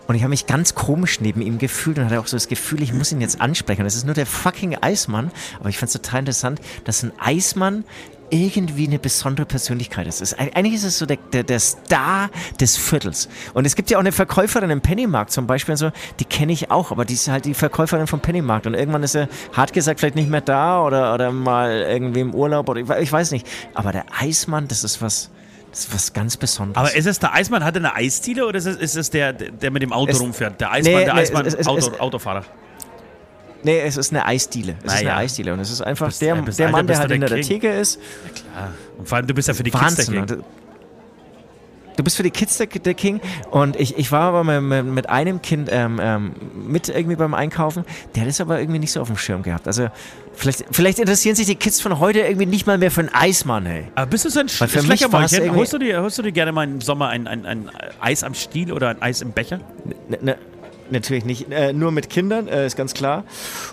und 0.07 0.15
ich 0.15 0.23
habe 0.23 0.31
mich 0.31 0.47
ganz 0.47 0.75
komisch 0.75 1.21
neben 1.21 1.43
ihm 1.43 1.59
gefühlt 1.59 1.99
und 1.99 2.05
hatte 2.05 2.21
auch 2.21 2.27
so 2.27 2.37
das 2.37 2.49
Gefühl, 2.49 2.83
ich 2.83 2.93
muss 2.93 3.11
ihn 3.11 3.21
jetzt 3.21 3.41
ansprechen. 3.41 3.83
Das 3.83 3.97
ist 3.97 4.05
nur 4.05 4.15
der 4.15 4.27
fucking 4.27 4.77
Eismann. 4.81 5.33
Aber 5.59 5.69
ich 5.69 5.79
fand 5.79 5.89
es 5.89 6.01
total 6.01 6.21
interessant, 6.21 6.61
dass 6.85 7.03
ein 7.03 7.11
Eismann 7.19 7.85
irgendwie 8.31 8.87
eine 8.87 8.99
besondere 8.99 9.47
Persönlichkeit 9.47 10.07
ist. 10.07 10.39
Eigentlich 10.39 10.75
ist 10.75 10.85
es 10.85 10.99
so 10.99 11.07
der, 11.07 11.19
der, 11.33 11.43
der 11.43 11.61
Star 11.61 12.31
des 12.61 12.77
Viertels. 12.77 13.29
Und 13.55 13.67
es 13.67 13.77
gibt 13.77 13.91
ja 13.91 13.97
auch 13.99 14.01
eine 14.03 14.13
Verkäuferin 14.13 14.71
im 14.71 14.81
Pennymarkt 14.81 15.31
zum 15.33 15.47
Beispiel, 15.47 15.77
so, 15.77 15.91
die 16.21 16.25
kenne 16.25 16.53
ich 16.53 16.71
auch, 16.71 16.91
aber 16.91 17.05
die 17.05 17.15
ist 17.15 17.29
halt 17.29 17.45
die 17.45 17.55
Verkäuferin 17.55 18.07
vom 18.07 18.21
Pennymarkt. 18.21 18.67
Und 18.67 18.75
irgendwann 18.75 19.03
ist 19.03 19.15
er, 19.15 19.29
hart 19.53 19.73
gesagt, 19.73 20.01
vielleicht 20.01 20.17
nicht 20.17 20.29
mehr 20.31 20.41
da 20.41 20.83
oder, 20.83 21.15
oder 21.15 21.31
mal 21.33 21.87
irgendwie 21.89 22.21
im 22.21 22.35
Urlaub 22.35 22.69
oder 22.69 22.81
ich, 22.81 22.89
we- 22.89 23.01
ich 23.01 23.13
weiß 23.13 23.31
nicht. 23.33 23.47
Aber 23.75 23.93
der 23.93 24.05
Eismann, 24.19 24.69
das 24.69 24.85
ist 24.85 25.01
was, 25.03 25.31
das 25.71 25.81
ist 25.81 25.95
was 25.95 26.13
ganz 26.13 26.37
Besonderes. 26.37 26.77
Aber 26.79 26.97
ist 26.97 27.07
es 27.07 27.19
der 27.19 27.33
Eismann, 27.35 27.65
hat 27.65 27.77
er 27.77 27.81
eine 27.81 27.95
Eisdiele 27.95 28.47
oder 28.47 28.59
ist 28.59 28.67
es, 28.67 28.77
ist 28.77 28.97
es 28.97 29.11
der, 29.11 29.33
der 29.33 29.71
mit 29.71 29.83
dem 29.83 29.93
Auto 29.93 30.13
Es- 30.13 30.21
rumfährt? 30.21 30.61
Der 30.61 30.73
Eismann, 30.73 30.95
Nee, 30.95 31.05
der 31.05 31.15
nee, 31.15 31.21
Eismann, 31.21 31.47
es- 31.47 31.55
es- 31.55 31.67
Auto, 31.67 31.93
Autofahrer. 31.99 32.45
Nee, 33.63 33.81
es 33.81 33.97
ist 33.97 34.13
eine 34.13 34.25
Eisdiele. 34.27 34.77
Es 34.85 34.93
ist 34.95 35.01
Naja. 35.03 35.13
eine 35.13 35.21
Eisdiele. 35.23 35.53
Und 35.53 35.61
es 35.61 35.71
ist 35.71 35.81
einfach 35.83 36.07
bist- 36.07 36.23
der, 36.23 36.35
der 36.37 36.69
Mann, 36.71 36.87
der 36.87 36.99
halt 36.99 37.11
hinter 37.11 37.27
der 37.27 37.39
der. 37.39 37.47
Theke 37.47 37.69
ist. 37.73 37.99
Und 38.99 39.09
vor 39.09 39.17
allem, 39.17 39.27
du 39.27 39.35
bist 39.35 39.49
ja 39.49 39.55
für 39.55 39.63
die 39.63 39.71
Kids 39.71 39.97
der 39.97 40.07
Wahnsinn. 40.07 40.27
King. 40.27 40.45
Du 41.97 42.05
bist 42.05 42.19
für 42.19 42.23
die 42.23 42.31
Kids 42.31 42.59
der, 42.59 42.67
der 42.67 42.93
King 42.93 43.23
und 43.51 43.75
ich, 43.77 43.97
ich 43.97 44.13
war 44.13 44.35
aber 44.35 44.45
mit, 44.61 44.85
mit, 44.85 45.09
einem 45.09 45.41
Kind 45.41 45.71
ähm, 45.73 45.99
ähm, 45.99 46.33
mit 46.55 46.91
irgendwie 46.91 47.17
beim 47.17 47.33
Einkaufen, 47.33 47.87
der 48.15 48.25
hat 48.25 48.29
es 48.29 48.39
aber 48.39 48.61
irgendwie 48.61 48.79
nicht 48.81 48.93
so 48.93 49.01
auf 49.01 49.07
dem 49.07 49.17
Schirm 49.17 49.43
gehabt. 49.43 49.67
Also 49.67 49.89
vielleicht, 50.35 50.67
vielleicht 50.73 50.99
interessieren 50.99 51.37
sich 51.37 51.47
die 51.47 51.55
Kids 51.55 51.81
von 51.81 51.99
heute 51.99 52.19
irgendwie 52.19 52.45
nicht 52.45 52.67
mal 52.67 52.77
mehr 52.77 52.91
für 52.91 53.01
einen 53.01 53.15
Eismann, 53.15 53.65
hey. 53.65 53.85
Aber 53.95 54.11
bist 54.11 54.27
du 54.27 54.29
so 54.29 54.41
ein 54.41 54.49
Sch 54.51 54.61
Weil 54.61 54.69
für 54.69 54.83
mich 54.83 54.89
war's 54.91 55.31
Schleckermäulchen? 55.31 55.39
irgendwie- 55.39 55.59
Holst 55.59 55.73
du, 55.73 55.79
dir, 55.79 56.03
holst 56.03 56.19
du 56.19 56.23
dir 56.23 56.33
gerne 56.33 56.53
mal 56.53 56.65
im 56.65 56.83
Sommer 56.83 57.09
ein, 57.09 57.27
ein, 57.27 57.47
ein 57.47 57.71
Eis 57.99 58.25
am 58.25 58.35
Stiel 58.35 58.73
oder 58.75 58.91
ein 58.91 59.01
Eis 59.01 59.23
im 59.23 59.33
Becher? 59.33 59.61
Ne, 60.11 60.19
ne, 60.21 60.37
natürlich 60.91 61.25
nicht. 61.25 61.51
Äh, 61.51 61.73
nur 61.73 61.93
mit 61.93 62.11
Kindern, 62.11 62.49
äh, 62.49 62.67
ist 62.67 62.77
ganz 62.77 62.95
klar. 62.95 63.25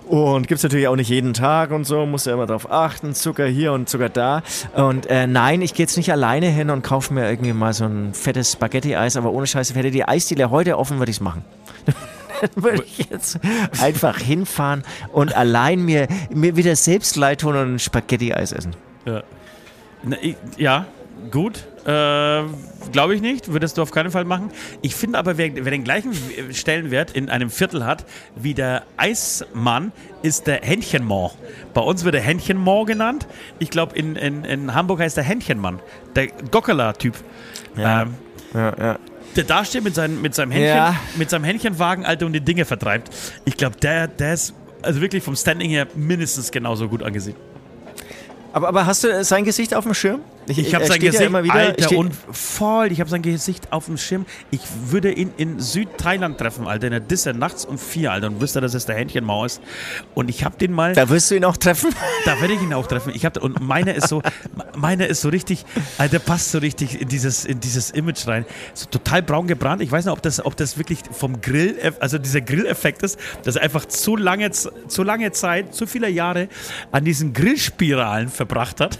Und 0.07 0.48
gibt 0.48 0.57
es 0.57 0.64
natürlich 0.64 0.88
auch 0.88 0.95
nicht 0.95 1.10
jeden 1.10 1.34
Tag 1.34 1.72
und 1.72 1.85
so, 1.85 2.06
muss 2.06 2.26
ja 2.26 2.34
immer 2.34 2.45
drauf 2.45 2.72
achten. 2.72 3.14
Zucker 3.14 3.45
hier 3.45 3.73
und 3.73 3.90
Zucker 3.90 4.10
da. 4.10 4.44
Und 4.73 5.06
äh, 5.07 5.27
nein, 5.27 5.61
ich 5.61 5.73
gehe 5.73 5.85
jetzt 5.85 5.98
nicht 5.98 6.11
alleine 6.11 6.48
hin 6.48 6.69
und 6.69 6.84
kaufe 6.84 7.14
mir 7.14 7.30
irgendwie 7.30 7.53
mal 7.53 7.73
so 7.73 7.85
ein 7.85 8.14
fettes 8.14 8.53
Spaghetti-Eis, 8.53 9.18
aber 9.18 9.31
ohne 9.31 9.48
Scheiße, 9.48 9.73
hätte 9.73 9.91
die 9.91 10.06
Eisdiele 10.07 10.49
heute 10.49 10.77
offen, 10.77 10.99
würde 10.99 11.11
ich 11.11 11.18
es 11.18 11.22
machen. 11.22 11.44
würde 12.56 12.84
ich 12.84 13.10
jetzt 13.10 13.40
einfach 13.81 14.18
hinfahren 14.18 14.84
und 15.11 15.35
allein 15.35 15.84
mir, 15.84 16.07
mir 16.30 16.56
wieder 16.56 16.76
selbst 16.76 17.15
leid 17.15 17.41
tun 17.41 17.56
und 17.56 17.76
ein 17.76 17.80
Spaghetti-Eis 17.80 18.52
essen. 18.52 18.76
Ja, 19.06 19.23
Na, 20.03 20.18
ich, 20.22 20.35
ja 20.57 20.85
gut. 21.31 21.64
Äh, 21.85 22.43
Glaube 22.91 23.15
ich 23.15 23.22
nicht, 23.22 23.51
würdest 23.51 23.77
du 23.77 23.81
auf 23.81 23.91
keinen 23.91 24.11
Fall 24.11 24.26
machen. 24.26 24.51
Ich 24.81 24.95
finde 24.95 25.18
aber, 25.18 25.38
wer, 25.38 25.53
wer, 25.55 25.72
den 25.72 25.84
gleichen 25.84 26.14
Stellenwert 26.51 27.11
in 27.11 27.30
einem 27.30 27.49
Viertel 27.49 27.85
hat 27.85 28.05
wie 28.35 28.53
der 28.53 28.84
Eismann, 28.97 29.91
ist 30.22 30.47
der 30.47 30.61
Hähnchenmann. 30.61 31.31
Bei 31.73 31.81
uns 31.81 32.03
wird 32.03 32.15
er 32.15 32.22
Hähnchenmann 32.22 32.85
genannt. 32.85 33.27
Ich 33.60 33.69
glaube, 33.69 33.97
in, 33.97 34.15
in, 34.15 34.45
in 34.45 34.73
Hamburg 34.73 34.99
heißt 34.99 35.18
er 35.18 35.23
Hähnchenmann. 35.23 35.80
Der 36.15 36.27
Gockeler-Typ. 36.27 37.15
Ja. 37.76 38.03
Ähm, 38.03 38.14
ja, 38.53 38.73
ja. 38.77 38.99
Der 39.35 39.43
da 39.43 39.65
steht 39.65 39.84
mit, 39.84 39.95
seinen, 39.95 40.22
mit, 40.22 40.35
seinem 40.35 40.51
Hähnchen, 40.51 40.77
ja. 40.77 40.95
mit 41.15 41.30
seinem 41.30 41.43
Hähnchenwagen, 41.43 42.05
Alter, 42.05 42.27
und 42.27 42.34
die 42.34 42.41
Dinge 42.41 42.65
vertreibt. 42.65 43.10
Ich 43.45 43.57
glaube, 43.57 43.77
der, 43.77 44.07
der 44.07 44.35
ist 44.35 44.53
also 44.84 45.01
wirklich 45.01 45.23
vom 45.23 45.35
Standing 45.35 45.69
her 45.69 45.88
mindestens 45.95 46.51
genauso 46.51 46.88
gut 46.88 47.01
angesehen. 47.01 47.35
Aber, 48.51 48.68
aber 48.68 48.85
hast 48.85 49.03
du 49.03 49.23
sein 49.23 49.43
Gesicht 49.43 49.73
auf 49.73 49.84
dem 49.84 49.95
Schirm? 49.95 50.22
Ich, 50.48 50.57
ich 50.57 50.76
habe 50.76 50.86
sein 50.86 50.99
Gesicht 50.99 51.22
ja 51.22 51.28
immer 51.28 51.44
wieder, 51.44 51.53
Alter, 51.53 51.98
und 51.98 52.11
voll, 52.32 52.91
ich 52.91 52.99
habe 52.99 53.10
sein 53.10 53.22
Gesicht 53.22 53.72
auf 53.72 53.86
dem 53.86 53.98
Schirm. 53.98 54.26
Ich 54.52 54.61
würde 54.88 55.11
ihn 55.11 55.32
in 55.38 55.60
Südthailand 55.60 56.38
treffen, 56.38 56.68
Alter, 56.68 56.88
in 56.88 56.91
der 56.91 56.99
Disse 56.99 57.34
nachts 57.34 57.65
um 57.65 57.78
vier, 57.78 58.11
Alter, 58.11 58.28
und 58.28 58.41
wüsste, 58.41 58.60
dass 58.60 58.74
es 58.74 58.86
der 58.86 58.95
Hähnchenmaus 58.95 59.53
ist. 59.53 59.61
Und 60.14 60.30
ich 60.30 60.44
habe 60.44 60.57
den 60.57 60.72
mal. 60.72 60.94
Da 60.94 61.10
wirst 61.10 61.32
du 61.32 61.36
ihn 61.36 61.45
auch 61.45 61.57
treffen? 61.57 61.90
Da 62.26 62.40
werde 62.40 62.53
ich 62.53 62.61
ihn 62.61 62.74
auch 62.74 62.88
treffen. 62.88 63.11
Ich 63.15 63.26
hab, 63.26 63.41
und 63.41 63.61
meine 63.61 63.94
ist 63.94 64.07
so, 64.07 64.22
meine 64.76 65.06
ist 65.06 65.22
so 65.22 65.30
richtig, 65.30 65.65
Alter, 65.98 66.20
passt 66.20 66.52
so 66.52 66.60
richtig 66.60 67.02
in 67.02 67.07
dieses, 67.07 67.45
in 67.45 67.60
dieses 67.60 67.91
Image 67.91 68.28
rein. 68.28 68.45
So 68.74 68.86
total 68.86 69.22
braun 69.22 69.48
gebrannt. 69.48 69.82
Ich 69.82 69.91
weiß 69.91 70.06
nicht, 70.06 70.14
ob 70.14 70.22
das, 70.22 70.44
ob 70.44 70.56
das 70.57 70.78
wirklich 70.78 70.99
vom 71.11 71.41
Grill, 71.41 71.78
also 71.99 72.18
dieser 72.18 72.41
Grilleffekt 72.41 73.03
ist, 73.03 73.20
dass 73.44 73.56
er 73.56 73.64
einfach 73.64 73.86
zu 73.86 74.15
lange, 74.15 74.52
zu 74.52 75.03
lange 75.03 75.32
Zeit, 75.32 75.74
zu 75.74 75.88
viele 75.88 76.10
Jahre 76.10 76.48
an 76.91 77.06
diesen 77.06 77.34
Grillspiralen 77.34 78.30
verbracht 78.30 78.80
hat 78.80 78.99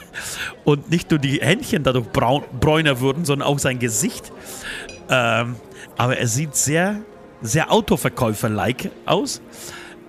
und 0.64 0.90
nicht 0.90 1.12
nur 1.12 1.20
die 1.20 1.33
die 1.34 1.42
Händchen 1.42 1.84
dadurch 1.84 2.08
braun, 2.08 2.44
bräuner 2.60 3.00
würden, 3.00 3.26
sondern 3.26 3.48
auch 3.48 3.60
sein 3.60 3.80
Gesicht. 3.80 4.32
Ähm, 5.10 5.56
aber 5.98 6.18
er 6.18 6.28
sieht 6.28 6.56
sehr, 6.56 7.02
sehr 7.42 7.72
Autoverkäufer-like 7.72 8.92
aus. 9.06 9.42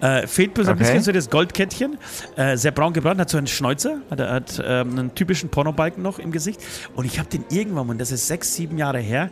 Äh, 0.00 0.26
fehlt 0.26 0.54
bloß 0.54 0.66
okay. 0.66 0.72
ein 0.72 0.78
bisschen 0.78 1.02
so 1.02 1.12
das 1.12 1.30
Goldkettchen. 1.30 1.98
Äh, 2.36 2.56
sehr 2.56 2.72
braun 2.72 2.92
gebrannt, 2.92 3.20
hat 3.20 3.30
so 3.30 3.38
einen 3.38 3.46
Schnäuzer, 3.46 4.00
hat, 4.10 4.20
hat 4.20 4.62
ähm, 4.64 4.90
einen 4.90 5.14
typischen 5.14 5.48
Pornobalken 5.48 6.02
noch 6.02 6.18
im 6.18 6.30
Gesicht. 6.30 6.60
Und 6.94 7.06
ich 7.06 7.18
habe 7.18 7.28
den 7.28 7.44
irgendwann, 7.50 7.88
und 7.88 7.98
das 7.98 8.12
ist 8.12 8.28
sechs, 8.28 8.54
sieben 8.54 8.76
Jahre 8.76 8.98
her, 8.98 9.30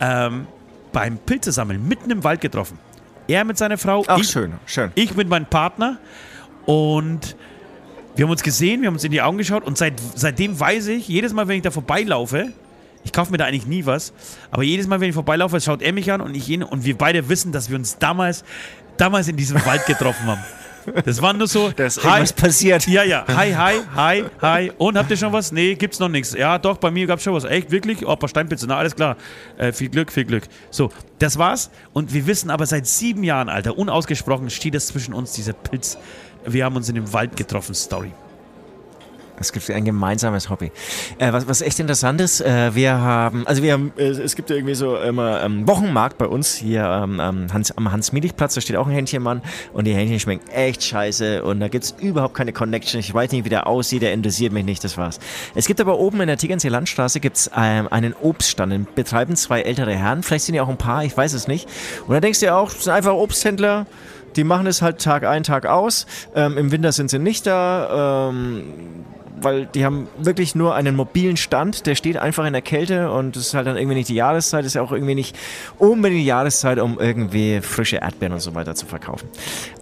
ähm, 0.00 0.46
beim 0.92 1.16
Pilzesammeln 1.16 1.86
mitten 1.86 2.10
im 2.10 2.22
Wald 2.22 2.40
getroffen. 2.40 2.78
Er 3.28 3.44
mit 3.44 3.56
seiner 3.56 3.78
Frau. 3.78 4.04
Ach, 4.08 4.18
ich, 4.18 4.28
schön, 4.28 4.54
schön. 4.66 4.90
Ich 4.94 5.14
mit 5.16 5.28
meinem 5.28 5.46
Partner. 5.46 5.98
Und 6.66 7.36
wir 8.20 8.26
haben 8.26 8.32
uns 8.32 8.42
gesehen, 8.42 8.82
wir 8.82 8.88
haben 8.88 8.96
uns 8.96 9.04
in 9.04 9.12
die 9.12 9.22
Augen 9.22 9.38
geschaut 9.38 9.64
und 9.64 9.78
seit, 9.78 9.94
seitdem 10.14 10.60
weiß 10.60 10.88
ich, 10.88 11.08
jedes 11.08 11.32
Mal, 11.32 11.48
wenn 11.48 11.56
ich 11.56 11.62
da 11.62 11.70
vorbeilaufe, 11.70 12.52
ich 13.02 13.14
kaufe 13.14 13.32
mir 13.32 13.38
da 13.38 13.46
eigentlich 13.46 13.64
nie 13.64 13.86
was, 13.86 14.12
aber 14.50 14.62
jedes 14.62 14.86
Mal, 14.86 15.00
wenn 15.00 15.08
ich 15.08 15.14
vorbeilaufe, 15.14 15.58
schaut 15.58 15.80
er 15.80 15.94
mich 15.94 16.12
an 16.12 16.20
und 16.20 16.36
ich 16.36 16.46
ihn 16.50 16.62
und 16.62 16.84
wir 16.84 16.98
beide 16.98 17.30
wissen, 17.30 17.50
dass 17.50 17.70
wir 17.70 17.78
uns 17.78 17.96
damals, 17.96 18.44
damals 18.98 19.28
in 19.28 19.38
diesem 19.38 19.64
Wald 19.64 19.86
getroffen 19.86 20.26
haben. 20.26 20.42
Das 21.06 21.22
war 21.22 21.32
nur 21.32 21.46
so. 21.46 21.72
Da 21.76 21.86
ist 21.86 22.04
hi, 22.04 22.24
passiert. 22.36 22.86
Ja, 22.86 23.04
ja. 23.04 23.24
Hi, 23.28 23.52
hi, 23.52 23.80
hi, 23.94 24.24
hi. 24.40 24.72
Und 24.76 24.98
habt 24.98 25.10
ihr 25.10 25.16
schon 25.16 25.32
was? 25.32 25.52
Nee, 25.52 25.74
gibt's 25.74 25.98
noch 25.98 26.08
nichts. 26.08 26.34
Ja, 26.34 26.58
doch, 26.58 26.76
bei 26.78 26.90
mir 26.90 27.06
gab's 27.06 27.22
schon 27.22 27.34
was. 27.34 27.44
Echt, 27.44 27.70
wirklich? 27.70 28.04
Oh, 28.04 28.12
ein 28.12 28.18
paar 28.18 28.28
Steinpizza. 28.28 28.66
Na, 28.66 28.76
alles 28.76 28.96
klar. 28.96 29.16
Äh, 29.56 29.72
viel 29.72 29.88
Glück, 29.88 30.10
viel 30.10 30.24
Glück. 30.24 30.44
So, 30.70 30.90
das 31.18 31.38
war's. 31.38 31.70
Und 31.92 32.12
wir 32.12 32.26
wissen 32.26 32.50
aber 32.50 32.66
seit 32.66 32.86
sieben 32.86 33.24
Jahren, 33.24 33.48
Alter, 33.48 33.78
unausgesprochen 33.78 34.50
steht 34.50 34.74
es 34.74 34.88
zwischen 34.88 35.14
uns, 35.14 35.32
dieser 35.32 35.52
Pilz 35.52 35.98
wir 36.44 36.64
haben 36.64 36.76
uns 36.76 36.88
in 36.88 36.94
dem 36.94 37.12
Wald 37.12 37.36
getroffen, 37.36 37.74
Story. 37.74 38.12
Es 39.40 39.52
gibt 39.52 39.70
ein 39.70 39.86
gemeinsames 39.86 40.50
Hobby. 40.50 40.70
Äh, 41.18 41.32
was, 41.32 41.48
was 41.48 41.62
echt 41.62 41.80
interessant 41.80 42.20
ist, 42.20 42.42
äh, 42.42 42.74
wir 42.74 42.92
haben, 42.92 43.46
also 43.46 43.62
wir 43.62 43.72
haben, 43.72 43.90
äh, 43.96 44.08
es 44.08 44.36
gibt 44.36 44.50
irgendwie 44.50 44.74
so 44.74 44.98
immer 44.98 45.42
ähm, 45.42 45.66
Wochenmarkt 45.66 46.18
bei 46.18 46.26
uns 46.26 46.54
hier 46.54 46.84
ähm, 46.84 47.20
Hans, 47.50 47.70
am 47.76 47.90
Hans-Mielich-Platz, 47.90 48.54
da 48.54 48.60
steht 48.60 48.76
auch 48.76 48.86
ein 48.86 48.92
Hähnchenmann 48.92 49.40
und 49.72 49.86
die 49.86 49.94
Hähnchen 49.94 50.20
schmecken 50.20 50.46
echt 50.50 50.84
scheiße 50.84 51.42
und 51.42 51.60
da 51.60 51.68
gibt 51.68 51.84
es 51.84 51.94
überhaupt 51.98 52.34
keine 52.34 52.52
Connection. 52.52 53.00
Ich 53.00 53.14
weiß 53.14 53.32
nicht, 53.32 53.46
wie 53.46 53.48
der 53.48 53.66
aussieht, 53.66 54.02
der 54.02 54.12
interessiert 54.12 54.52
mich 54.52 54.66
nicht, 54.66 54.84
das 54.84 54.98
war's. 54.98 55.18
Es 55.54 55.66
gibt 55.66 55.80
aber 55.80 55.98
oben 55.98 56.20
in 56.20 56.26
der 56.26 56.36
Tegernsee 56.36 56.68
Landstraße 56.68 57.18
gibt's 57.20 57.50
ähm, 57.56 57.88
einen 57.90 58.14
Obststand, 58.20 58.74
den 58.74 58.86
betreiben 58.94 59.36
zwei 59.36 59.62
ältere 59.62 59.94
Herren, 59.94 60.22
vielleicht 60.22 60.44
sind 60.44 60.54
ja 60.54 60.64
auch 60.64 60.68
ein 60.68 60.76
paar, 60.76 61.02
ich 61.04 61.16
weiß 61.16 61.32
es 61.32 61.48
nicht. 61.48 61.66
Und 62.06 62.12
da 62.12 62.20
denkst 62.20 62.40
du 62.40 62.46
ja 62.46 62.58
auch, 62.58 62.68
sind 62.68 62.92
einfach 62.92 63.14
Obsthändler, 63.14 63.86
die 64.36 64.44
machen 64.44 64.66
es 64.66 64.82
halt 64.82 65.00
Tag 65.00 65.24
ein, 65.24 65.42
Tag 65.42 65.66
aus. 65.66 66.06
Ähm, 66.34 66.56
Im 66.58 66.72
Winter 66.72 66.92
sind 66.92 67.10
sie 67.10 67.18
nicht 67.18 67.46
da. 67.46 68.28
Ähm, 68.30 69.04
weil 69.40 69.66
die 69.66 69.84
haben 69.84 70.08
wirklich 70.18 70.54
nur 70.54 70.74
einen 70.74 70.96
mobilen 70.96 71.36
Stand, 71.36 71.86
der 71.86 71.94
steht 71.94 72.16
einfach 72.16 72.44
in 72.46 72.52
der 72.52 72.62
Kälte 72.62 73.10
und 73.10 73.36
das 73.36 73.48
ist 73.48 73.54
halt 73.54 73.66
dann 73.66 73.76
irgendwie 73.76 73.96
nicht 73.96 74.08
die 74.08 74.14
Jahreszeit, 74.14 74.64
ist 74.64 74.74
ja 74.74 74.82
auch 74.82 74.92
irgendwie 74.92 75.14
nicht 75.14 75.36
unbedingt 75.78 76.20
die 76.20 76.26
Jahreszeit, 76.26 76.78
um 76.78 76.98
irgendwie 76.98 77.60
frische 77.60 77.96
Erdbeeren 77.96 78.34
und 78.34 78.40
so 78.40 78.54
weiter 78.54 78.74
zu 78.74 78.86
verkaufen. 78.86 79.28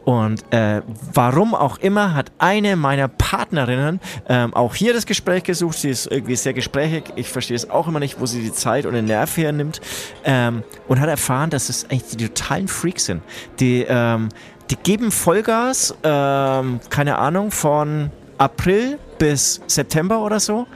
Und 0.04 0.42
äh, 0.54 0.82
warum 1.12 1.54
auch 1.54 1.78
immer 1.78 2.14
hat 2.14 2.32
eine 2.38 2.76
meiner 2.76 3.08
Partnerinnen 3.08 4.00
ähm, 4.28 4.54
auch 4.54 4.74
hier 4.74 4.94
das 4.94 5.04
Gespräch 5.04 5.44
gesucht. 5.44 5.78
Sie 5.78 5.90
ist 5.90 6.06
irgendwie 6.06 6.36
sehr 6.36 6.54
gesprächig. 6.54 7.04
Ich 7.16 7.28
verstehe 7.28 7.56
es 7.56 7.68
auch 7.68 7.88
immer 7.88 8.00
nicht, 8.00 8.18
wo 8.20 8.26
sie 8.26 8.40
die 8.40 8.52
Zeit 8.52 8.86
und 8.86 8.94
den 8.94 9.04
Nerv 9.04 9.36
hernimmt. 9.36 9.80
Ähm, 10.24 10.62
und 10.86 11.00
hat 11.00 11.08
erfahren, 11.08 11.50
dass 11.50 11.68
es 11.68 11.84
eigentlich 11.84 12.16
die 12.16 12.28
totalen 12.28 12.68
Freaks 12.68 13.04
sind. 13.04 13.22
Die, 13.60 13.84
ähm, 13.86 14.30
die 14.70 14.76
geben 14.76 15.10
Vollgas, 15.10 15.94
ähm, 16.02 16.80
keine 16.90 17.18
Ahnung, 17.18 17.50
von 17.50 18.10
April 18.38 18.98
bis 19.18 19.60
September 19.66 20.20
oder 20.20 20.40
so 20.40 20.66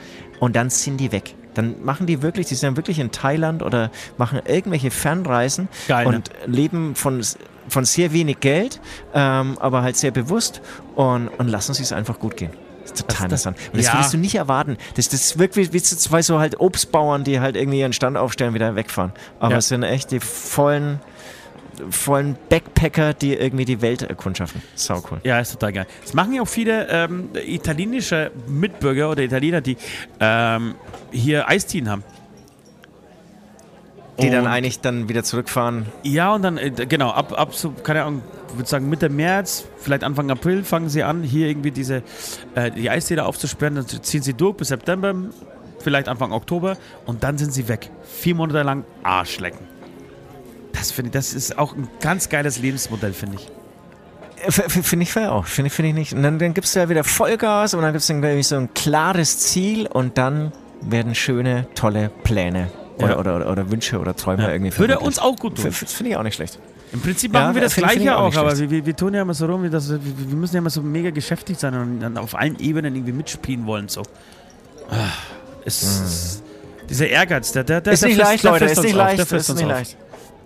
und 0.40 0.56
dann 0.56 0.70
sind 0.70 0.98
die 0.98 1.12
weg. 1.12 1.34
Dann 1.54 1.84
machen 1.84 2.06
die 2.06 2.22
wirklich, 2.22 2.46
die 2.46 2.54
sind 2.54 2.68
dann 2.68 2.76
wirklich 2.76 2.98
in 2.98 3.10
Thailand 3.10 3.62
oder 3.62 3.90
machen 4.16 4.40
irgendwelche 4.46 4.90
Fernreisen 4.90 5.68
Geil, 5.86 6.06
und 6.06 6.30
ne? 6.30 6.46
leben 6.46 6.94
von, 6.94 7.22
von 7.68 7.84
sehr 7.84 8.12
wenig 8.12 8.40
Geld, 8.40 8.80
ähm, 9.14 9.58
aber 9.60 9.82
halt 9.82 9.96
sehr 9.96 10.10
bewusst 10.10 10.62
und, 10.94 11.28
und 11.28 11.48
lassen 11.48 11.74
sich 11.74 11.84
es 11.84 11.92
einfach 11.92 12.18
gut 12.18 12.36
gehen. 12.36 12.50
Das 12.82 12.92
ist 12.92 12.98
total 13.00 13.28
das, 13.28 13.44
interessant. 13.44 13.58
Und 13.72 13.78
das 13.78 13.86
ja. 13.86 13.94
würdest 13.94 14.14
du 14.14 14.18
nicht 14.18 14.34
erwarten. 14.34 14.76
Das, 14.96 15.08
das 15.08 15.38
wirkt 15.38 15.56
wie, 15.56 15.72
wie 15.72 15.82
zwei 15.82 16.22
so 16.22 16.40
halt 16.40 16.58
Obstbauern, 16.58 17.22
die 17.22 17.40
halt 17.40 17.56
irgendwie 17.56 17.80
ihren 17.80 17.92
Stand 17.92 18.16
aufstellen, 18.16 18.54
wieder 18.54 18.74
wegfahren. 18.74 19.12
Aber 19.38 19.52
ja. 19.52 19.58
es 19.58 19.68
sind 19.68 19.82
echt 19.82 20.10
die 20.10 20.20
vollen 20.20 21.00
vollen 21.90 22.36
Backpacker, 22.48 23.14
die 23.14 23.34
irgendwie 23.34 23.64
die 23.64 23.80
Welt 23.80 24.02
erkundschaften. 24.02 24.62
Sau 24.74 25.02
cool. 25.10 25.20
Ja, 25.24 25.40
ist 25.40 25.52
total 25.52 25.72
geil. 25.72 25.86
Das 26.02 26.14
machen 26.14 26.32
ja 26.32 26.42
auch 26.42 26.48
viele 26.48 26.88
ähm, 26.88 27.30
italienische 27.34 28.30
Mitbürger 28.46 29.10
oder 29.10 29.22
Italiener, 29.22 29.60
die 29.60 29.76
ähm, 30.20 30.74
hier 31.10 31.48
Eistien 31.48 31.88
haben. 31.88 32.04
Die 34.20 34.26
und 34.26 34.32
dann 34.32 34.46
eigentlich 34.46 34.80
dann 34.80 35.08
wieder 35.08 35.24
zurückfahren. 35.24 35.86
Ja, 36.02 36.34
und 36.34 36.42
dann, 36.42 36.58
äh, 36.58 36.70
genau, 36.70 37.10
ab, 37.10 37.38
ab 37.38 37.54
so, 37.54 37.70
keine 37.70 38.04
Ahnung, 38.04 38.22
ich 38.50 38.56
würde 38.56 38.68
sagen 38.68 38.90
Mitte 38.90 39.08
März, 39.08 39.64
vielleicht 39.78 40.04
Anfang 40.04 40.30
April 40.30 40.64
fangen 40.64 40.90
sie 40.90 41.02
an, 41.02 41.22
hier 41.22 41.48
irgendwie 41.48 41.70
diese, 41.70 42.02
äh, 42.54 42.70
die 42.70 42.90
Eisdiele 42.90 43.24
aufzusperren, 43.24 43.76
dann 43.76 43.86
ziehen 43.86 44.22
sie 44.22 44.34
durch 44.34 44.56
bis 44.56 44.68
September, 44.68 45.14
vielleicht 45.78 46.08
Anfang 46.08 46.32
Oktober 46.32 46.76
und 47.06 47.24
dann 47.24 47.38
sind 47.38 47.54
sie 47.54 47.68
weg. 47.68 47.90
Vier 48.02 48.34
Monate 48.34 48.62
lang 48.62 48.84
Arsch 49.02 49.40
lecken. 49.40 49.71
Das 50.72 50.90
finde 50.90 51.08
ich, 51.08 51.12
das 51.12 51.34
ist 51.34 51.58
auch 51.58 51.74
ein 51.74 51.88
ganz 52.00 52.28
geiles 52.28 52.58
Lebensmodell, 52.58 53.12
finde 53.12 53.36
ich. 53.36 53.48
Finde 54.48 55.04
ich 55.04 55.12
fair 55.12 55.32
auch, 55.32 55.46
finde 55.46 55.70
find 55.70 55.88
ich 55.88 55.94
nicht. 55.94 56.12
Und 56.14 56.24
dann, 56.24 56.38
dann 56.38 56.52
gibst 56.52 56.74
du 56.74 56.80
ja 56.80 56.88
wieder 56.88 57.04
Vollgas 57.04 57.74
und 57.74 57.82
dann 57.82 57.92
gibt 57.92 58.02
es 58.02 58.08
dann 58.08 58.42
so 58.42 58.56
ein 58.56 58.74
klares 58.74 59.38
Ziel 59.38 59.86
und 59.86 60.18
dann 60.18 60.52
werden 60.80 61.14
schöne, 61.14 61.68
tolle 61.76 62.10
Pläne 62.24 62.68
oder, 62.98 63.08
ja. 63.10 63.18
oder, 63.18 63.36
oder, 63.36 63.50
oder, 63.50 63.70
Wünsche 63.70 64.00
oder 64.00 64.16
Träume 64.16 64.42
ja. 64.42 64.50
irgendwie 64.50 64.76
Würde 64.76 64.98
uns 64.98 65.20
auch 65.20 65.36
gut 65.36 65.56
tun. 65.56 65.70
Finde 65.70 66.10
ich 66.10 66.16
auch 66.16 66.24
nicht 66.24 66.34
schlecht. 66.34 66.58
Im 66.92 67.00
Prinzip 67.00 67.32
machen 67.32 67.50
ja, 67.50 67.54
wir 67.54 67.62
das 67.62 67.76
Gleiche 67.76 68.16
auch, 68.16 68.34
auch 68.34 68.36
aber 68.36 68.58
wir, 68.58 68.84
wir, 68.84 68.96
tun 68.96 69.14
ja 69.14 69.22
immer 69.22 69.32
so 69.32 69.46
rum, 69.46 69.70
dass, 69.70 69.88
wir, 69.90 70.00
wir 70.02 70.36
müssen 70.36 70.56
ja 70.56 70.58
immer 70.58 70.70
so 70.70 70.82
mega 70.82 71.10
geschäftig 71.10 71.58
sein 71.58 71.74
und 71.74 72.00
dann 72.00 72.18
auf 72.18 72.34
allen 72.34 72.58
Ebenen 72.58 72.94
irgendwie 72.94 73.12
mitspielen 73.12 73.64
wollen. 73.64 73.88
So. 73.88 74.02
Ah, 74.90 75.08
es, 75.64 76.40
mhm. 76.42 76.86
Dieser 76.88 77.08
Ehrgeiz, 77.08 77.52
der, 77.52 77.64
der, 77.64 77.80
der, 77.80 77.94
ist 77.94 78.02
der 78.02 78.10
nicht 78.10 78.18
leicht, 78.18 78.44
Leute, 78.44 78.64
ist 78.66 78.82
nicht 78.82 78.94
leicht, 78.94 79.32
ist 79.32 79.54
nicht 79.54 79.66
leicht. 79.66 79.96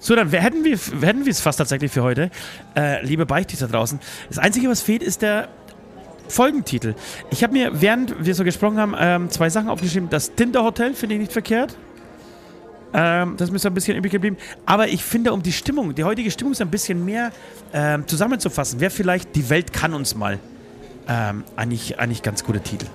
So, 0.06 0.14
dann 0.14 0.30
hätten 0.30 0.62
wir, 0.62 0.78
hätten 1.04 1.24
wir 1.24 1.32
es 1.32 1.40
fast 1.40 1.58
tatsächlich 1.58 1.90
für 1.90 2.04
heute. 2.04 2.30
Äh, 2.76 3.04
liebe 3.04 3.26
Beichtis 3.26 3.58
draußen. 3.58 3.98
Das 4.28 4.38
Einzige, 4.38 4.68
was 4.68 4.80
fehlt, 4.80 5.02
ist 5.02 5.20
der 5.20 5.48
Folgentitel. 6.28 6.94
Ich 7.30 7.42
habe 7.42 7.52
mir, 7.52 7.80
während 7.80 8.24
wir 8.24 8.36
so 8.36 8.44
gesprochen 8.44 8.78
haben, 8.78 8.94
ähm, 8.96 9.30
zwei 9.30 9.50
Sachen 9.50 9.68
aufgeschrieben. 9.68 10.08
Das 10.08 10.32
Tinder-Hotel 10.36 10.94
finde 10.94 11.16
ich 11.16 11.22
nicht 11.22 11.32
verkehrt. 11.32 11.76
Ähm, 12.94 13.34
das 13.36 13.48
ist 13.48 13.52
mir 13.52 13.58
so 13.58 13.66
ein 13.66 13.74
bisschen 13.74 13.96
übrig 13.96 14.12
geblieben. 14.12 14.36
Aber 14.64 14.86
ich 14.86 15.02
finde, 15.02 15.32
um 15.32 15.42
die 15.42 15.50
Stimmung, 15.50 15.92
die 15.92 16.04
heutige 16.04 16.30
Stimmung 16.30 16.52
ist 16.52 16.62
ein 16.62 16.70
bisschen 16.70 17.04
mehr 17.04 17.32
ähm, 17.72 18.06
zusammenzufassen, 18.06 18.78
wäre 18.78 18.92
vielleicht 18.92 19.34
Die 19.34 19.50
Welt 19.50 19.72
kann 19.72 19.92
uns 19.92 20.14
mal 20.14 20.38
ähm, 21.08 21.42
eigentlich, 21.56 21.98
eigentlich 21.98 22.22
ganz 22.22 22.44
guter 22.44 22.62
Titel. 22.62 22.86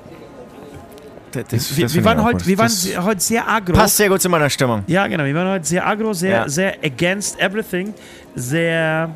Das, 1.31 1.77
wir, 1.77 1.93
wir, 1.93 2.05
waren 2.05 2.23
heute, 2.23 2.45
wir 2.45 2.57
waren 2.57 2.71
heute 3.05 3.21
sehr 3.21 3.47
agro. 3.47 3.73
Passt 3.73 3.97
sehr 3.97 4.09
gut 4.09 4.21
zu 4.21 4.29
meiner 4.29 4.49
Stimmung. 4.49 4.83
Ja, 4.87 5.07
genau. 5.07 5.23
Wir 5.23 5.35
waren 5.35 5.49
heute 5.49 5.65
sehr 5.65 5.85
agro, 5.87 6.13
sehr, 6.13 6.31
ja. 6.31 6.49
sehr 6.49 6.75
against 6.83 7.39
everything, 7.39 7.93
sehr 8.35 9.13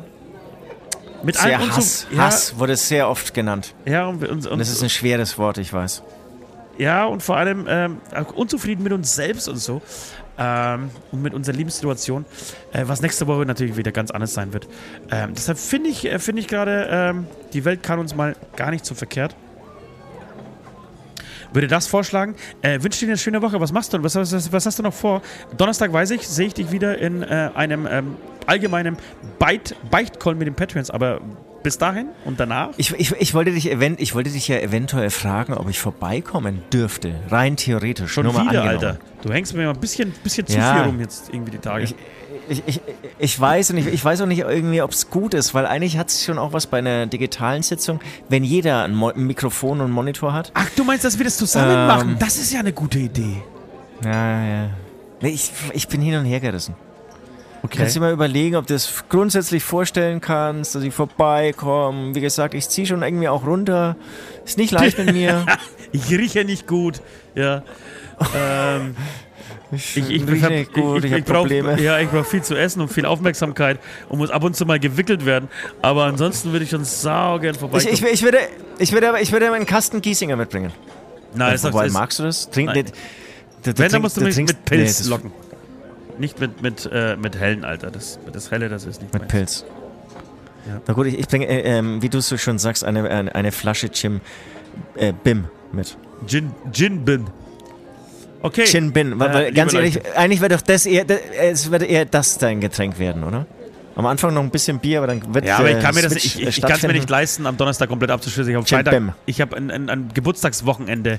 mit 1.22 1.36
sehr 1.36 1.58
allem 1.58 1.76
Hass, 1.76 2.06
ja, 2.10 2.18
Hass 2.18 2.58
wurde 2.58 2.76
sehr 2.76 3.08
oft 3.08 3.34
genannt. 3.34 3.74
Ja, 3.84 4.06
und, 4.06 4.22
und, 4.26 4.46
Und 4.46 4.58
das 4.58 4.70
ist 4.70 4.82
ein 4.82 4.90
schweres 4.90 5.38
Wort, 5.38 5.58
ich 5.58 5.72
weiß. 5.72 6.02
ja, 6.78 7.04
und 7.04 7.22
vor 7.22 7.36
allem 7.36 7.66
ähm, 7.68 7.98
unzufrieden 8.34 8.82
mit 8.82 8.92
uns 8.92 9.14
selbst 9.14 9.48
und 9.48 9.56
so. 9.56 9.82
Ähm, 10.38 10.90
und 11.12 11.22
mit 11.22 11.32
unserer 11.32 11.56
Lebenssituation, 11.56 12.26
äh, 12.74 12.82
was 12.86 13.00
nächste 13.00 13.26
Woche 13.26 13.46
natürlich 13.46 13.78
wieder 13.78 13.90
ganz 13.90 14.10
anders 14.10 14.34
sein 14.34 14.52
wird. 14.52 14.68
Ähm, 15.10 15.32
deshalb 15.34 15.58
finde 15.58 15.88
ich, 15.88 16.04
äh, 16.04 16.18
finde 16.18 16.40
ich 16.40 16.48
gerade, 16.48 16.88
ähm, 16.90 17.26
die 17.54 17.64
Welt 17.64 17.82
kann 17.82 17.98
uns 17.98 18.14
mal 18.14 18.36
gar 18.54 18.70
nicht 18.70 18.84
so 18.84 18.94
verkehrt. 18.94 19.34
Würde 21.56 21.68
das 21.68 21.86
vorschlagen. 21.86 22.34
Äh, 22.60 22.82
wünsche 22.82 23.00
dir 23.00 23.06
eine 23.06 23.16
schöne 23.16 23.40
Woche. 23.40 23.58
Was 23.58 23.72
machst 23.72 23.94
du? 23.94 24.02
Was, 24.02 24.14
was, 24.14 24.52
was 24.52 24.66
hast 24.66 24.78
du 24.78 24.82
noch 24.82 24.92
vor? 24.92 25.22
Donnerstag 25.56 25.90
weiß 25.90 26.10
ich, 26.10 26.28
sehe 26.28 26.48
ich 26.48 26.54
dich 26.54 26.70
wieder 26.70 26.98
in 26.98 27.22
äh, 27.22 27.48
einem 27.54 27.88
ähm, 27.90 28.16
allgemeinen 28.44 28.98
Beit 29.38 29.74
Beichtcall 29.90 30.34
mit 30.34 30.46
den 30.46 30.54
Patreons. 30.54 30.90
Aber 30.90 31.22
bis 31.62 31.78
dahin 31.78 32.08
und 32.26 32.38
danach? 32.38 32.72
Ich, 32.76 32.92
ich, 32.92 33.10
ich, 33.12 33.32
wollte 33.32 33.52
dich 33.52 33.70
event, 33.72 34.00
ich 34.02 34.14
wollte 34.14 34.28
dich 34.28 34.48
ja 34.48 34.58
eventuell 34.58 35.08
fragen, 35.08 35.54
ob 35.54 35.70
ich 35.70 35.80
vorbeikommen 35.80 36.62
dürfte. 36.74 37.14
Rein 37.30 37.56
theoretisch. 37.56 38.12
Schon 38.12 38.26
Nur 38.26 38.34
wieder. 38.34 38.62
Alter. 38.62 38.98
Du 39.22 39.32
hängst 39.32 39.54
mir 39.54 39.64
mal 39.64 39.72
ein 39.72 39.80
bisschen, 39.80 40.12
bisschen 40.22 40.46
zu 40.46 40.58
Ja. 40.58 40.74
viel 40.74 40.82
rum 40.84 41.00
jetzt 41.00 41.30
irgendwie 41.32 41.52
die 41.52 41.58
Tage. 41.58 41.84
Ich, 41.84 41.94
ich, 42.48 42.62
ich, 42.66 42.80
ich 43.18 43.40
weiß 43.40 43.70
und 43.70 43.78
ich, 43.78 43.86
ich 43.86 44.04
weiß 44.04 44.20
auch 44.22 44.26
nicht 44.26 44.40
irgendwie, 44.40 44.82
ob 44.82 44.90
es 44.92 45.10
gut 45.10 45.34
ist, 45.34 45.54
weil 45.54 45.66
eigentlich 45.66 45.98
hat 45.98 46.08
es 46.08 46.24
schon 46.24 46.38
auch 46.38 46.52
was 46.52 46.66
bei 46.66 46.78
einer 46.78 47.06
digitalen 47.06 47.62
Sitzung, 47.62 48.00
wenn 48.28 48.44
jeder 48.44 48.84
ein, 48.84 48.94
Mo 48.94 49.08
ein 49.10 49.26
Mikrofon 49.26 49.78
und 49.78 49.86
einen 49.86 49.92
Monitor 49.94 50.32
hat. 50.32 50.50
Ach, 50.54 50.68
du 50.76 50.84
meinst, 50.84 51.04
dass 51.04 51.18
wir 51.18 51.24
das 51.24 51.36
zusammen 51.36 51.70
Ähm. 51.72 51.86
machen? 51.86 52.16
Das 52.18 52.36
ist 52.36 52.52
ja 52.52 52.60
eine 52.60 52.72
gute 52.72 52.98
Idee. 52.98 53.42
Ja, 54.04 54.44
ja. 54.46 54.70
Nee, 55.20 55.30
ich, 55.30 55.50
ich 55.72 55.88
bin 55.88 56.00
hin 56.02 56.16
und 56.16 56.24
her 56.26 56.40
gerissen. 56.40 56.74
Okay. 57.62 57.78
Kannst 57.78 57.96
du 57.96 58.00
dir 58.00 58.06
mal 58.06 58.12
überlegen, 58.12 58.54
ob 58.56 58.66
du 58.66 58.74
das 58.74 59.04
grundsätzlich 59.08 59.64
vorstellen 59.64 60.20
kannst, 60.20 60.74
dass 60.74 60.82
ich 60.84 60.94
vorbeikomme. 60.94 62.14
Wie 62.14 62.20
gesagt, 62.20 62.54
ich 62.54 62.68
ziehe 62.68 62.86
schon 62.86 63.02
irgendwie 63.02 63.28
auch 63.28 63.44
runter. 63.46 63.96
Ist 64.44 64.58
nicht 64.58 64.70
leicht 64.72 64.98
mit 64.98 65.12
mir. 65.12 65.44
Ich 65.92 66.10
rieche 66.10 66.44
nicht 66.44 66.66
gut. 66.66 67.00
Ja. 67.34 67.62
ähm, 68.36 68.96
Ich, 69.72 69.96
ich, 69.96 70.10
ich, 70.10 70.72
gut, 70.72 71.04
ich, 71.04 71.10
ich, 71.10 71.18
ich 71.18 71.24
brauch- 71.24 71.40
Probleme. 71.40 71.80
Ja, 71.82 71.98
ich 71.98 72.08
brauche 72.08 72.24
viel 72.24 72.42
zu 72.42 72.54
essen 72.56 72.80
und 72.82 72.88
viel 72.92 73.04
Aufmerksamkeit 73.04 73.80
und 74.08 74.18
muss 74.18 74.30
ab 74.30 74.44
und 74.44 74.54
zu 74.54 74.64
mal 74.64 74.78
gewickelt 74.78 75.26
werden. 75.26 75.48
Aber 75.82 76.04
ansonsten 76.04 76.52
würde 76.52 76.64
ich 76.64 76.70
schon 76.70 76.84
saugern 76.84 77.54
Ich, 77.54 77.58
vorbeikommen. 77.60 77.92
ich, 77.92 78.02
ich, 78.04 78.22
würde, 78.22 78.38
ich, 78.78 78.92
würde, 78.92 79.08
aber- 79.08 79.20
ich 79.20 79.32
würde 79.32 79.52
einen 79.52 79.66
Kasten 79.66 80.00
Giesinger 80.00 80.36
mitbringen. 80.36 80.72
Nein, 81.34 81.52
das 81.52 81.64
Wobei, 81.64 81.86
ist, 81.86 81.92
magst 81.92 82.18
du 82.20 82.22
das? 82.22 82.48
Trink, 82.50 82.68
Nein. 82.74 82.84
du- 83.64 83.72
du- 83.72 83.78
wenn, 83.78 83.90
dann 83.90 84.02
musst 84.02 84.16
du 84.16 84.20
du 84.20 84.26
mich 84.26 84.36
mit 84.36 84.64
Pilz 84.64 85.02
nee, 85.04 85.10
locken. 85.10 85.32
Nicht 86.18 86.40
mit, 86.40 86.62
mit, 86.62 86.88
äh, 86.92 87.16
mit 87.16 87.36
hellen, 87.38 87.64
Alter. 87.64 87.90
Das, 87.90 88.18
das 88.32 88.50
helle, 88.50 88.68
das 88.68 88.84
ist 88.86 89.02
nicht 89.02 89.12
Mit 89.12 89.22
meins. 89.22 89.32
Pilz. 89.32 89.64
Ja. 90.66 90.80
Na 90.86 90.94
gut, 90.94 91.06
ich, 91.08 91.18
ich 91.18 91.26
bringe, 91.28 91.46
äh, 91.46 91.78
ähm, 91.78 92.00
wie 92.02 92.08
du 92.08 92.20
so 92.20 92.38
schon 92.38 92.58
sagst, 92.58 92.84
eine, 92.84 93.08
eine, 93.10 93.34
eine 93.34 93.52
Flasche 93.52 93.90
Chim, 93.90 94.20
äh, 94.94 95.12
Bim 95.12 95.44
mit. 95.72 95.96
Gin, 96.26 96.52
Gin 96.72 97.04
Bin. 97.04 97.26
Okay. 98.46 98.64
Chin 98.64 98.92
Bin. 98.92 99.18
Weil, 99.18 99.30
Äh, 99.30 99.34
weil, 99.34 99.52
ganz 99.52 99.74
ehrlich, 99.74 99.96
Leute. 99.96 100.16
eigentlich 100.16 100.40
wird 100.40 100.52
doch 100.52 100.60
das 100.60 100.86
eher, 100.86 101.04
das, 101.04 101.18
es 101.40 101.70
wird 101.70 101.82
eher 101.82 102.04
das 102.04 102.38
dein 102.38 102.60
Getränk 102.60 102.98
werden, 102.98 103.24
oder? 103.24 103.44
Am 103.96 104.06
Anfang 104.06 104.34
noch 104.34 104.42
ein 104.42 104.50
bisschen 104.50 104.78
Bier, 104.78 104.98
aber 104.98 105.08
dann 105.08 105.34
wird 105.34 105.46
Ja, 105.46 105.56
aber 105.58 105.70
ich 105.70 105.78
äh, 105.78 105.80
kann 105.80 105.94
mir 105.94 106.02
das, 106.02 106.12
ich, 106.14 106.38
äh, 106.38 106.48
ich, 106.48 106.58
ich 106.58 106.62
kann 106.62 106.72
es 106.76 106.82
mir 106.82 106.92
nicht 106.92 107.10
leisten, 107.10 107.46
am 107.46 107.56
Donnerstag 107.56 107.88
komplett 107.88 108.10
abzuschließen. 108.10 108.50
Ich 108.50 108.56
habe 108.56 108.66
Freitag, 108.66 108.92
Bam. 108.92 109.14
ich 109.24 109.40
habe 109.40 109.56
ein, 109.56 109.70
ein, 109.70 109.90
ein 109.90 110.10
Geburtstagswochenende, 110.14 111.18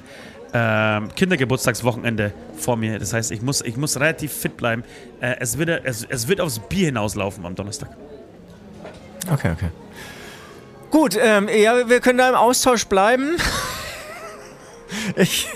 ähm, 0.54 1.10
Kindergeburtstagswochenende 1.16 2.32
vor 2.56 2.78
mir. 2.78 2.98
Das 3.00 3.12
heißt, 3.12 3.32
ich 3.32 3.42
muss, 3.42 3.62
ich 3.62 3.76
muss 3.76 4.00
relativ 4.00 4.32
fit 4.32 4.56
bleiben. 4.56 4.84
Äh, 5.20 5.36
es, 5.40 5.58
wird, 5.58 5.70
es, 5.84 6.06
es 6.08 6.28
wird 6.30 6.40
aufs 6.40 6.60
Bier 6.60 6.86
hinauslaufen 6.86 7.46
am 7.46 7.56
Donnerstag. 7.56 7.90
Okay, 9.30 9.52
okay. 9.52 9.70
Gut, 10.92 11.18
ähm, 11.22 11.50
ja, 11.50 11.90
wir 11.90 12.00
können 12.00 12.20
da 12.20 12.30
im 12.30 12.36
Austausch 12.36 12.86
bleiben. 12.86 13.38
ich 15.18 15.48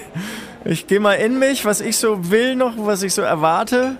ich 0.65 0.87
gehe 0.87 0.99
mal 0.99 1.13
in 1.13 1.39
mich, 1.39 1.65
was 1.65 1.81
ich 1.81 1.97
so 1.97 2.29
will 2.29 2.55
noch, 2.55 2.73
was 2.77 3.03
ich 3.03 3.13
so 3.13 3.21
erwarte. 3.21 3.97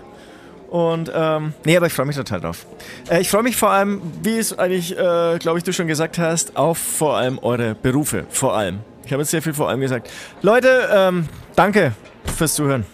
Und, 0.70 1.12
ähm, 1.14 1.54
nee, 1.66 1.76
aber 1.76 1.88
ich 1.88 1.94
freue 1.94 2.06
mich 2.06 2.16
total 2.16 2.40
drauf. 2.40 2.66
Äh, 3.10 3.22
ich 3.22 3.30
freue 3.30 3.44
mich 3.44 3.58
vor 3.58 3.72
allem, 3.72 4.02
wie 4.24 4.38
es 4.38 4.58
eigentlich, 4.58 4.98
äh, 4.98 5.38
glaube 5.38 5.58
ich, 5.58 5.66
du 5.66 5.74
schon 5.74 5.88
gesagt 5.88 6.18
hast, 6.18 6.56
auf 6.56 6.78
vor 6.78 7.18
allem 7.18 7.40
eure 7.40 7.76
Berufe. 7.76 8.26
Vor 8.30 8.56
allem. 8.56 8.80
Ich 9.06 9.12
habe 9.12 9.22
jetzt 9.22 9.32
sehr 9.32 9.42
viel 9.42 9.54
vor 9.54 9.68
allem 9.68 9.82
gesagt. 9.82 10.10
Leute, 10.42 10.88
ähm, 10.94 11.28
danke 11.56 11.94
fürs 12.38 12.54
Zuhören. 12.54 12.86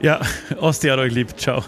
Ja, 0.00 0.20
Osti 0.60 0.88
hat 0.88 0.98
euch 0.98 1.12
lieb. 1.12 1.36
Ciao. 1.36 1.64